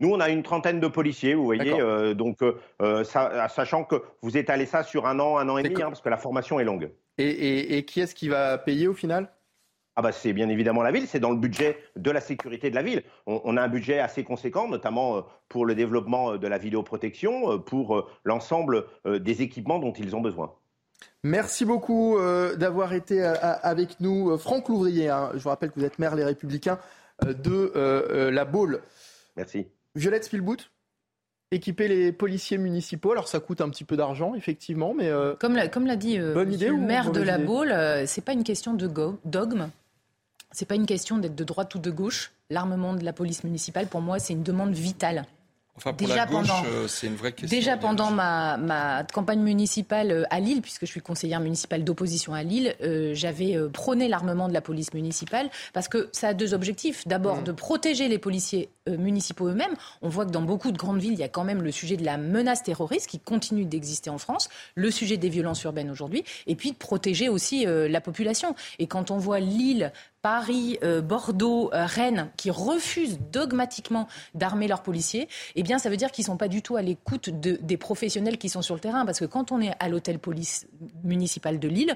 Nous, 0.00 0.10
on 0.10 0.20
a 0.20 0.28
une 0.28 0.42
trentaine 0.42 0.80
de 0.80 0.88
policiers, 0.88 1.34
vous 1.34 1.44
voyez, 1.44 1.80
euh, 1.80 2.14
donc 2.14 2.38
euh, 2.42 3.04
sachant 3.04 3.84
que 3.84 4.02
vous 4.22 4.36
étalez 4.36 4.66
ça 4.66 4.82
sur 4.82 5.06
un 5.06 5.18
an, 5.20 5.38
un 5.38 5.48
an 5.48 5.58
et 5.58 5.62
demi, 5.62 5.82
hein, 5.82 5.86
parce 5.86 6.00
que 6.00 6.08
la 6.08 6.16
formation 6.16 6.58
est 6.60 6.64
longue. 6.64 6.90
Et, 7.18 7.84
qui 7.86 8.00
est-ce 8.00 8.14
qui 8.14 8.28
va 8.28 8.58
payer 8.58 8.88
au 8.88 8.94
final? 8.94 9.30
Ah 9.96 10.02
bah 10.02 10.10
c'est 10.10 10.32
bien 10.32 10.48
évidemment 10.48 10.82
la 10.82 10.90
ville, 10.90 11.06
c'est 11.06 11.20
dans 11.20 11.30
le 11.30 11.36
budget 11.36 11.78
de 11.94 12.10
la 12.10 12.20
sécurité 12.20 12.68
de 12.68 12.74
la 12.74 12.82
ville. 12.82 13.04
On, 13.26 13.56
a 13.56 13.62
un 13.62 13.68
budget 13.68 14.00
assez 14.00 14.24
conséquent, 14.24 14.68
notamment 14.68 15.18
euh, 15.18 15.20
pour 15.48 15.64
le 15.64 15.76
développement 15.76 16.36
de 16.36 16.46
la 16.48 16.58
vidéoprotection, 16.58 17.60
pour 17.60 18.08
l'ensemble 18.24 18.86
des 19.04 19.42
équipements 19.42 19.78
dont 19.78 19.92
ils 19.92 20.16
ont 20.16 20.20
besoin. 20.20 20.52
Merci 21.24 21.64
beaucoup 21.64 22.18
euh, 22.18 22.54
d'avoir 22.54 22.92
été 22.92 23.24
euh, 23.24 23.34
avec 23.62 23.98
nous. 24.00 24.30
Euh, 24.30 24.36
Franck 24.36 24.68
Louvrier, 24.68 25.08
hein. 25.08 25.30
je 25.32 25.38
vous 25.38 25.48
rappelle 25.48 25.70
que 25.70 25.80
vous 25.80 25.86
êtes 25.86 25.98
maire 25.98 26.14
Les 26.14 26.24
Républicains 26.24 26.78
de 27.22 27.72
la 28.28 28.44
Baule. 28.44 28.80
Merci. 29.36 29.66
Violette 29.94 30.24
Spilbout 30.24 30.70
équiper 31.50 31.86
les 31.86 32.10
policiers 32.10 32.58
municipaux. 32.58 33.12
Alors 33.12 33.28
ça 33.28 33.38
coûte 33.38 33.60
un 33.60 33.68
petit 33.68 33.84
peu 33.84 33.96
d'argent, 33.96 34.34
effectivement, 34.34 34.92
mais 34.92 35.08
comme 35.38 35.54
l'a 35.54 35.96
dit 35.96 36.16
le 36.16 36.76
maire 36.76 37.12
de 37.12 37.20
la 37.20 37.38
Baule, 37.38 37.72
c'est 38.06 38.24
pas 38.24 38.32
une 38.32 38.42
question 38.42 38.74
de 38.74 38.90
dogme, 39.24 39.68
c'est 40.50 40.66
pas 40.66 40.74
une 40.74 40.86
question 40.86 41.18
d'être 41.18 41.36
de 41.36 41.44
droite 41.44 41.74
ou 41.76 41.78
de 41.78 41.92
gauche. 41.92 42.32
L'armement 42.50 42.94
de 42.94 43.04
la 43.04 43.12
police 43.12 43.44
municipale, 43.44 43.86
pour 43.86 44.00
moi, 44.00 44.18
c'est 44.18 44.32
une 44.32 44.42
demande 44.42 44.72
vitale 44.72 45.26
déjà 45.96 46.26
pendant, 46.26 46.64
euh, 46.66 46.86
c'est 46.88 47.06
une 47.06 47.16
vraie 47.16 47.32
question. 47.32 47.56
Déjà 47.56 47.76
pendant 47.76 48.10
ma, 48.10 48.56
ma, 48.56 49.04
campagne 49.04 49.40
municipale 49.40 50.10
euh, 50.10 50.24
à 50.30 50.40
Lille, 50.40 50.62
puisque 50.62 50.86
je 50.86 50.90
suis 50.90 51.00
conseillère 51.00 51.40
municipale 51.40 51.84
d'opposition 51.84 52.32
à 52.34 52.42
Lille, 52.42 52.74
euh, 52.82 53.12
j'avais 53.14 53.56
prôné 53.72 54.08
l'armement 54.08 54.48
de 54.48 54.54
la 54.54 54.60
police 54.60 54.94
municipale 54.94 55.50
parce 55.72 55.88
que 55.88 56.08
ça 56.12 56.28
a 56.28 56.34
deux 56.34 56.54
objectifs. 56.54 57.06
D'abord, 57.06 57.40
mmh. 57.40 57.44
de 57.44 57.52
protéger 57.52 58.08
les 58.08 58.18
policiers 58.18 58.70
municipaux 58.88 59.48
eux-mêmes. 59.48 59.74
On 60.02 60.08
voit 60.08 60.26
que 60.26 60.30
dans 60.30 60.42
beaucoup 60.42 60.70
de 60.70 60.76
grandes 60.76 61.00
villes, 61.00 61.12
il 61.12 61.18
y 61.18 61.24
a 61.24 61.28
quand 61.28 61.44
même 61.44 61.62
le 61.62 61.72
sujet 61.72 61.96
de 61.96 62.04
la 62.04 62.16
menace 62.16 62.62
terroriste 62.62 63.08
qui 63.08 63.18
continue 63.18 63.64
d'exister 63.64 64.10
en 64.10 64.18
France, 64.18 64.48
le 64.74 64.90
sujet 64.90 65.16
des 65.16 65.28
violences 65.28 65.62
urbaines 65.62 65.90
aujourd'hui, 65.90 66.24
et 66.46 66.54
puis 66.54 66.72
de 66.72 66.76
protéger 66.76 67.28
aussi 67.28 67.66
la 67.66 68.00
population. 68.00 68.54
Et 68.78 68.86
quand 68.86 69.10
on 69.10 69.18
voit 69.18 69.40
Lille 69.40 69.92
Paris, 70.24 70.78
euh, 70.82 71.02
Bordeaux, 71.02 71.70
euh, 71.74 71.84
Rennes, 71.84 72.30
qui 72.38 72.50
refusent 72.50 73.18
dogmatiquement 73.30 74.08
d'armer 74.34 74.68
leurs 74.68 74.82
policiers, 74.82 75.28
eh 75.54 75.62
bien, 75.62 75.78
ça 75.78 75.90
veut 75.90 75.98
dire 75.98 76.10
qu'ils 76.10 76.22
ne 76.22 76.28
sont 76.28 76.38
pas 76.38 76.48
du 76.48 76.62
tout 76.62 76.76
à 76.76 76.82
l'écoute 76.82 77.28
des 77.28 77.76
professionnels 77.76 78.38
qui 78.38 78.48
sont 78.48 78.62
sur 78.62 78.74
le 78.74 78.80
terrain. 78.80 79.04
Parce 79.04 79.20
que 79.20 79.26
quand 79.26 79.52
on 79.52 79.60
est 79.60 79.72
à 79.80 79.90
l'hôtel 79.90 80.18
police 80.18 80.66
municipal 81.02 81.58
de 81.58 81.68
Lille, 81.68 81.94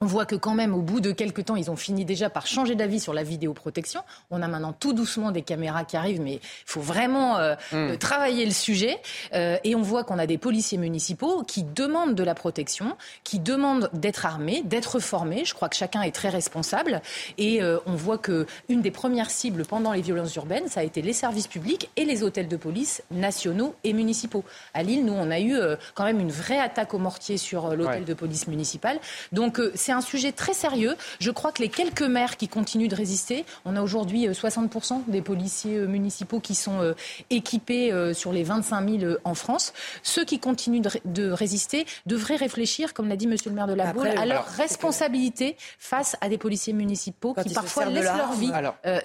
on 0.00 0.06
voit 0.06 0.26
que 0.26 0.36
quand 0.36 0.54
même, 0.54 0.74
au 0.74 0.80
bout 0.80 1.00
de 1.00 1.10
quelques 1.10 1.46
temps, 1.46 1.56
ils 1.56 1.72
ont 1.72 1.76
fini 1.76 2.04
déjà 2.04 2.30
par 2.30 2.46
changer 2.46 2.76
d'avis 2.76 3.00
sur 3.00 3.12
la 3.12 3.24
vidéoprotection. 3.24 4.02
On 4.30 4.42
a 4.42 4.46
maintenant 4.46 4.72
tout 4.72 4.92
doucement 4.92 5.32
des 5.32 5.42
caméras 5.42 5.84
qui 5.84 5.96
arrivent, 5.96 6.20
mais 6.20 6.34
il 6.34 6.40
faut 6.66 6.80
vraiment 6.80 7.38
euh, 7.38 7.56
hmm. 7.72 7.76
euh, 7.76 7.96
travailler 7.96 8.46
le 8.46 8.52
sujet. 8.52 9.00
Euh, 9.34 9.56
et 9.64 9.74
on 9.74 9.82
voit 9.82 10.04
qu'on 10.04 10.20
a 10.20 10.26
des 10.28 10.38
policiers 10.38 10.78
municipaux 10.78 11.42
qui 11.42 11.64
demandent 11.64 12.14
de 12.14 12.22
la 12.22 12.36
protection, 12.36 12.96
qui 13.24 13.40
demandent 13.40 13.90
d'être 13.92 14.24
armés, 14.24 14.62
d'être 14.64 15.00
formés. 15.00 15.44
Je 15.44 15.52
crois 15.52 15.68
que 15.68 15.74
chacun 15.74 16.02
est 16.02 16.14
très 16.14 16.28
responsable. 16.28 17.02
Et 17.36 17.60
on 17.86 17.94
voit 17.94 18.18
que 18.18 18.46
une 18.68 18.82
des 18.82 18.92
premières 18.92 19.30
cibles 19.30 19.64
pendant 19.64 19.92
les 19.92 20.00
violences 20.00 20.34
urbaines, 20.36 20.68
ça 20.68 20.80
a 20.80 20.82
été 20.84 21.02
les 21.02 21.12
services 21.12 21.48
publics 21.48 21.90
et 21.96 22.04
les 22.04 22.22
hôtels 22.22 22.46
de 22.46 22.56
police 22.56 23.02
nationaux 23.10 23.74
et 23.82 23.92
municipaux. 23.92 24.44
À 24.74 24.84
Lille, 24.84 25.04
nous, 25.04 25.12
on 25.12 25.30
a 25.30 25.40
eu 25.40 25.56
quand 25.94 26.04
même 26.04 26.20
une 26.20 26.30
vraie 26.30 26.60
attaque 26.60 26.94
au 26.94 26.98
mortier 26.98 27.36
sur 27.36 27.74
l'hôtel 27.74 28.04
de 28.04 28.14
police 28.14 28.46
municipal. 28.46 29.00
Donc, 29.32 29.60
c'est 29.74 29.87
un 29.92 30.00
sujet 30.00 30.32
très 30.32 30.54
sérieux. 30.54 30.96
Je 31.20 31.30
crois 31.30 31.52
que 31.52 31.62
les 31.62 31.68
quelques 31.68 32.02
maires 32.02 32.36
qui 32.36 32.48
continuent 32.48 32.88
de 32.88 32.94
résister, 32.94 33.44
on 33.64 33.76
a 33.76 33.82
aujourd'hui 33.82 34.28
60% 34.28 34.94
euh, 34.94 34.98
des 35.08 35.22
policiers 35.22 35.76
euh, 35.76 35.86
municipaux 35.86 36.40
qui 36.40 36.54
sont 36.54 36.80
euh, 36.80 36.94
équipés 37.30 37.92
sur 38.14 38.32
les 38.32 38.42
25 38.42 39.00
000 39.00 39.14
en 39.24 39.34
France. 39.34 39.72
Ceux 40.02 40.24
qui 40.24 40.38
continuent 40.38 40.82
de, 41.04 41.30
résister 41.30 41.86
devraient 42.06 42.36
réfléchir, 42.36 42.94
comme 42.94 43.08
l'a 43.08 43.16
dit 43.16 43.26
Monsieur 43.26 43.50
le 43.50 43.56
maire 43.56 43.66
de 43.66 43.74
la 43.74 43.92
Baule, 43.92 44.08
à 44.08 44.26
leur 44.26 44.44
responsabilité 44.46 45.56
face 45.78 46.16
à 46.20 46.28
des 46.28 46.38
policiers 46.38 46.72
municipaux 46.72 47.34
qui 47.34 47.54
parfois 47.54 47.86
laissent 47.86 48.04
leur 48.04 48.32
vie 48.32 48.52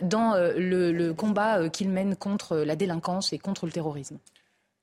dans 0.02 0.36
le, 0.36 0.92
le 0.92 1.14
combat 1.14 1.70
qu'ils 1.70 1.90
mènent 1.90 2.16
contre 2.16 2.58
la 2.58 2.76
délinquance 2.76 3.34
et 3.34 3.40
contre 3.40 3.66
le 3.66 3.72
terrorisme. 3.72 4.18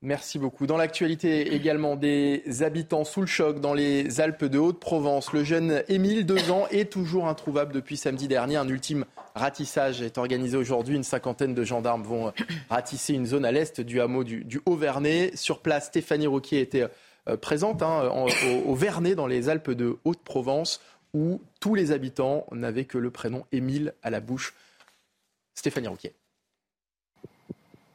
Merci 0.03 0.39
beaucoup. 0.39 0.67
Dans 0.67 0.79
l'actualité 0.79 1.55
également, 1.55 1.95
des 1.95 2.43
habitants 2.63 3.05
sous 3.05 3.21
le 3.21 3.27
choc 3.27 3.61
dans 3.61 3.75
les 3.75 4.23
Alpes 4.23 4.47
de 4.47 4.59
Haute-Provence. 4.59 5.35
Le 5.35 5.45
jeune 5.45 5.83
Émile, 5.89 6.25
deux 6.25 6.51
ans, 6.51 6.67
est 6.71 6.91
toujours 6.91 7.29
introuvable 7.29 7.75
depuis 7.75 7.99
samedi 7.99 8.27
dernier. 8.27 8.57
Un 8.57 8.67
ultime 8.67 9.05
ratissage 9.35 10.01
est 10.01 10.17
organisé 10.17 10.57
aujourd'hui. 10.57 10.97
Une 10.97 11.03
cinquantaine 11.03 11.53
de 11.53 11.65
gendarmes 11.65 12.03
vont 12.03 12.33
ratisser 12.71 13.13
une 13.13 13.27
zone 13.27 13.45
à 13.45 13.53
l'est 13.53 13.83
du 13.83 14.01
hameau 14.01 14.25
du, 14.25 14.63
Haut-Vernay. 14.65 15.33
Sur 15.35 15.61
place, 15.61 15.89
Stéphanie 15.89 16.27
Roquier 16.27 16.61
était 16.61 16.87
euh, 17.29 17.37
présente 17.37 17.83
hein, 17.83 18.11
au, 18.67 18.75
Vernay, 18.75 19.15
dans 19.15 19.27
les 19.27 19.51
Alpes 19.51 19.73
de 19.73 19.99
Haute-Provence, 20.07 20.81
où 21.13 21.43
tous 21.61 21.75
les 21.75 21.93
habitants 21.93 22.47
n'avaient 22.53 22.87
que 22.87 22.97
le 22.97 23.11
prénom 23.11 23.45
Émile 23.53 23.93
à 24.03 24.09
la 24.09 24.21
bouche. 24.21 24.55
Stéphanie 25.55 25.89
Roquier. 25.89 26.15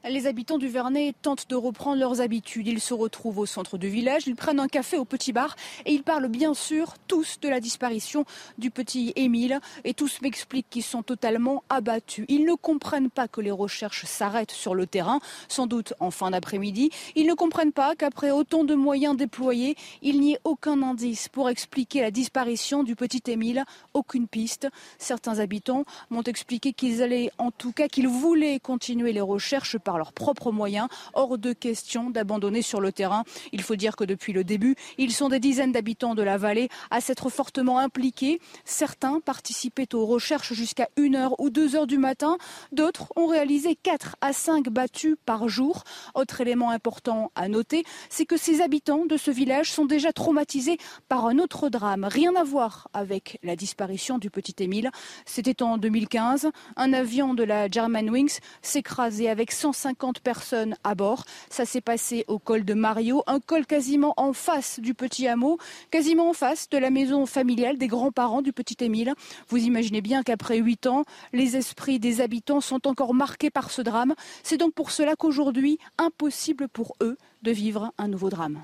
Les 0.07 0.27
habitants 0.27 0.59
du 0.59 0.67
Vernet 0.67 1.15
tentent 1.23 1.49
de 1.49 1.55
reprendre 1.55 1.99
leurs 1.99 2.21
habitudes. 2.21 2.67
Ils 2.67 2.79
se 2.79 2.93
retrouvent 2.93 3.39
au 3.39 3.47
centre 3.47 3.79
du 3.79 3.89
village, 3.89 4.27
ils 4.27 4.35
prennent 4.35 4.59
un 4.59 4.67
café 4.67 4.97
au 4.97 5.05
petit 5.05 5.33
bar 5.33 5.55
et 5.83 5.93
ils 5.93 6.03
parlent 6.03 6.27
bien 6.27 6.53
sûr 6.53 6.93
tous 7.07 7.39
de 7.41 7.49
la 7.49 7.59
disparition 7.59 8.23
du 8.59 8.69
petit 8.69 9.13
Émile. 9.15 9.59
Et 9.83 9.95
tous 9.95 10.21
m'expliquent 10.21 10.69
qu'ils 10.69 10.83
sont 10.83 11.01
totalement 11.01 11.63
abattus. 11.69 12.25
Ils 12.29 12.45
ne 12.45 12.53
comprennent 12.53 13.09
pas 13.09 13.27
que 13.27 13.41
les 13.41 13.49
recherches 13.49 14.05
s'arrêtent 14.05 14.51
sur 14.51 14.75
le 14.75 14.85
terrain, 14.85 15.19
sans 15.47 15.65
doute 15.65 15.95
en 15.99 16.11
fin 16.11 16.29
d'après-midi. 16.29 16.91
Ils 17.15 17.25
ne 17.25 17.33
comprennent 17.33 17.73
pas 17.73 17.95
qu'après 17.95 18.29
autant 18.29 18.63
de 18.63 18.75
moyens 18.75 19.17
déployés, 19.17 19.75
il 20.03 20.21
n'y 20.21 20.33
ait 20.33 20.39
aucun 20.43 20.83
indice 20.83 21.29
pour 21.29 21.49
expliquer 21.49 22.01
la 22.01 22.11
disparition 22.11 22.83
du 22.83 22.95
petit 22.95 23.23
Émile, 23.25 23.63
aucune 23.95 24.27
piste. 24.27 24.67
Certains 24.99 25.39
habitants 25.39 25.83
m'ont 26.11 26.21
expliqué 26.21 26.73
qu'ils 26.73 27.01
allaient, 27.01 27.31
en 27.39 27.49
tout 27.49 27.71
cas, 27.71 27.87
qu'ils 27.87 28.07
voulaient 28.07 28.59
continuer 28.59 29.11
les 29.11 29.21
recherches 29.21 29.79
par 29.79 29.94
leurs 29.97 30.13
propres 30.13 30.51
moyens. 30.51 30.87
Hors 31.13 31.37
de 31.37 31.53
question 31.53 32.09
d'abandonner 32.09 32.61
sur 32.61 32.81
le 32.81 32.91
terrain. 32.91 33.23
Il 33.51 33.61
faut 33.61 33.75
dire 33.75 33.95
que 33.95 34.03
depuis 34.03 34.33
le 34.33 34.43
début, 34.43 34.75
ils 34.97 35.11
sont 35.11 35.29
des 35.29 35.39
dizaines 35.39 35.71
d'habitants 35.71 36.15
de 36.15 36.23
la 36.23 36.37
vallée 36.37 36.69
à 36.91 37.01
s'être 37.01 37.29
fortement 37.29 37.79
impliqués. 37.79 38.39
Certains 38.63 39.19
participaient 39.19 39.93
aux 39.93 40.05
recherches 40.05 40.53
jusqu'à 40.53 40.89
1h 40.97 41.33
ou 41.39 41.49
2h 41.49 41.85
du 41.87 41.97
matin. 41.97 42.37
D'autres 42.71 43.11
ont 43.15 43.27
réalisé 43.27 43.75
4 43.75 44.15
à 44.21 44.33
5 44.33 44.69
battues 44.69 45.15
par 45.25 45.47
jour. 45.47 45.83
Autre 46.13 46.41
élément 46.41 46.69
important 46.69 47.31
à 47.35 47.47
noter, 47.47 47.83
c'est 48.09 48.25
que 48.25 48.37
ces 48.37 48.61
habitants 48.61 49.05
de 49.05 49.17
ce 49.17 49.31
village 49.31 49.71
sont 49.71 49.85
déjà 49.85 50.11
traumatisés 50.13 50.77
par 51.07 51.25
un 51.25 51.39
autre 51.39 51.69
drame. 51.69 52.05
Rien 52.05 52.35
à 52.35 52.43
voir 52.43 52.89
avec 52.93 53.39
la 53.43 53.55
disparition 53.55 54.17
du 54.17 54.29
petit 54.29 54.55
Émile. 54.59 54.91
C'était 55.25 55.63
en 55.63 55.77
2015. 55.77 56.49
Un 56.75 56.93
avion 56.93 57.33
de 57.33 57.43
la 57.43 57.67
Germanwings 57.69 58.39
s'écrasait 58.61 59.29
avec 59.29 59.51
150 59.51 59.84
50 59.85 60.19
personnes 60.19 60.75
à 60.83 60.95
bord. 60.95 61.25
Ça 61.51 61.63
s'est 61.63 61.79
passé 61.79 62.25
au 62.27 62.39
col 62.39 62.65
de 62.65 62.73
Mario, 62.73 63.21
un 63.27 63.39
col 63.39 63.67
quasiment 63.67 64.15
en 64.17 64.33
face 64.33 64.79
du 64.79 64.95
petit 64.95 65.27
hameau, 65.27 65.59
quasiment 65.91 66.31
en 66.31 66.33
face 66.33 66.67
de 66.71 66.79
la 66.79 66.89
maison 66.89 67.27
familiale 67.27 67.77
des 67.77 67.85
grands-parents 67.85 68.41
du 68.41 68.51
petit 68.51 68.77
Émile. 68.83 69.13
Vous 69.47 69.57
imaginez 69.57 70.01
bien 70.01 70.23
qu'après 70.23 70.57
huit 70.57 70.87
ans, 70.87 71.05
les 71.33 71.55
esprits 71.55 71.99
des 71.99 72.19
habitants 72.19 72.61
sont 72.61 72.87
encore 72.87 73.13
marqués 73.13 73.51
par 73.51 73.69
ce 73.69 73.83
drame. 73.83 74.15
C'est 74.41 74.57
donc 74.57 74.73
pour 74.73 74.89
cela 74.89 75.15
qu'aujourd'hui, 75.15 75.77
impossible 75.99 76.67
pour 76.67 76.95
eux 77.01 77.15
de 77.43 77.51
vivre 77.51 77.91
un 77.99 78.07
nouveau 78.07 78.31
drame. 78.31 78.63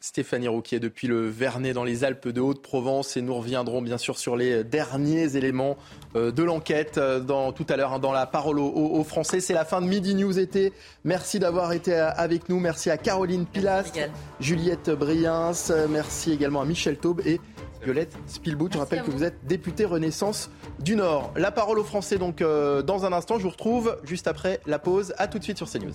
Stéphanie 0.00 0.46
Rouquier 0.46 0.78
depuis 0.78 1.08
le 1.08 1.28
Vernet 1.28 1.72
dans 1.72 1.82
les 1.82 2.04
Alpes 2.04 2.28
de 2.28 2.40
Haute-Provence 2.40 3.16
et 3.16 3.20
nous 3.20 3.34
reviendrons 3.34 3.82
bien 3.82 3.98
sûr 3.98 4.16
sur 4.16 4.36
les 4.36 4.62
derniers 4.62 5.36
éléments 5.36 5.76
euh, 6.14 6.30
de 6.30 6.44
l'enquête 6.44 6.98
euh, 6.98 7.18
dans, 7.18 7.50
tout 7.50 7.66
à 7.68 7.76
l'heure 7.76 7.94
hein, 7.94 7.98
dans 7.98 8.12
la 8.12 8.24
parole 8.24 8.60
aux, 8.60 9.02
Français. 9.02 9.40
C'est 9.40 9.54
la 9.54 9.64
fin 9.64 9.80
de 9.80 9.86
Midi 9.86 10.14
News 10.14 10.38
été. 10.38 10.72
Merci 11.02 11.40
d'avoir 11.40 11.72
été 11.72 11.94
euh, 11.94 12.10
avec 12.12 12.48
nous. 12.48 12.60
Merci 12.60 12.90
à 12.90 12.96
Caroline 12.96 13.44
Pilas, 13.44 13.90
Juliette 14.38 14.90
Briens. 14.90 15.50
Merci 15.90 16.30
également 16.30 16.60
à 16.60 16.64
Michel 16.64 16.96
Taube 16.96 17.20
et 17.26 17.40
Violette 17.82 18.16
Spilbout. 18.28 18.68
Je 18.72 18.78
rappelle 18.78 19.02
que 19.02 19.10
vous 19.10 19.24
êtes 19.24 19.46
députée 19.46 19.84
Renaissance 19.84 20.48
du 20.78 20.94
Nord. 20.94 21.32
La 21.34 21.50
parole 21.50 21.80
aux 21.80 21.84
Français 21.84 22.18
donc 22.18 22.38
dans 22.38 23.04
un 23.04 23.12
instant. 23.12 23.38
Je 23.38 23.42
vous 23.42 23.50
retrouve 23.50 23.98
juste 24.04 24.28
après 24.28 24.60
la 24.66 24.78
pause. 24.78 25.12
À 25.18 25.26
tout 25.26 25.40
de 25.40 25.44
suite 25.44 25.56
sur 25.56 25.68
CNews. 25.68 25.94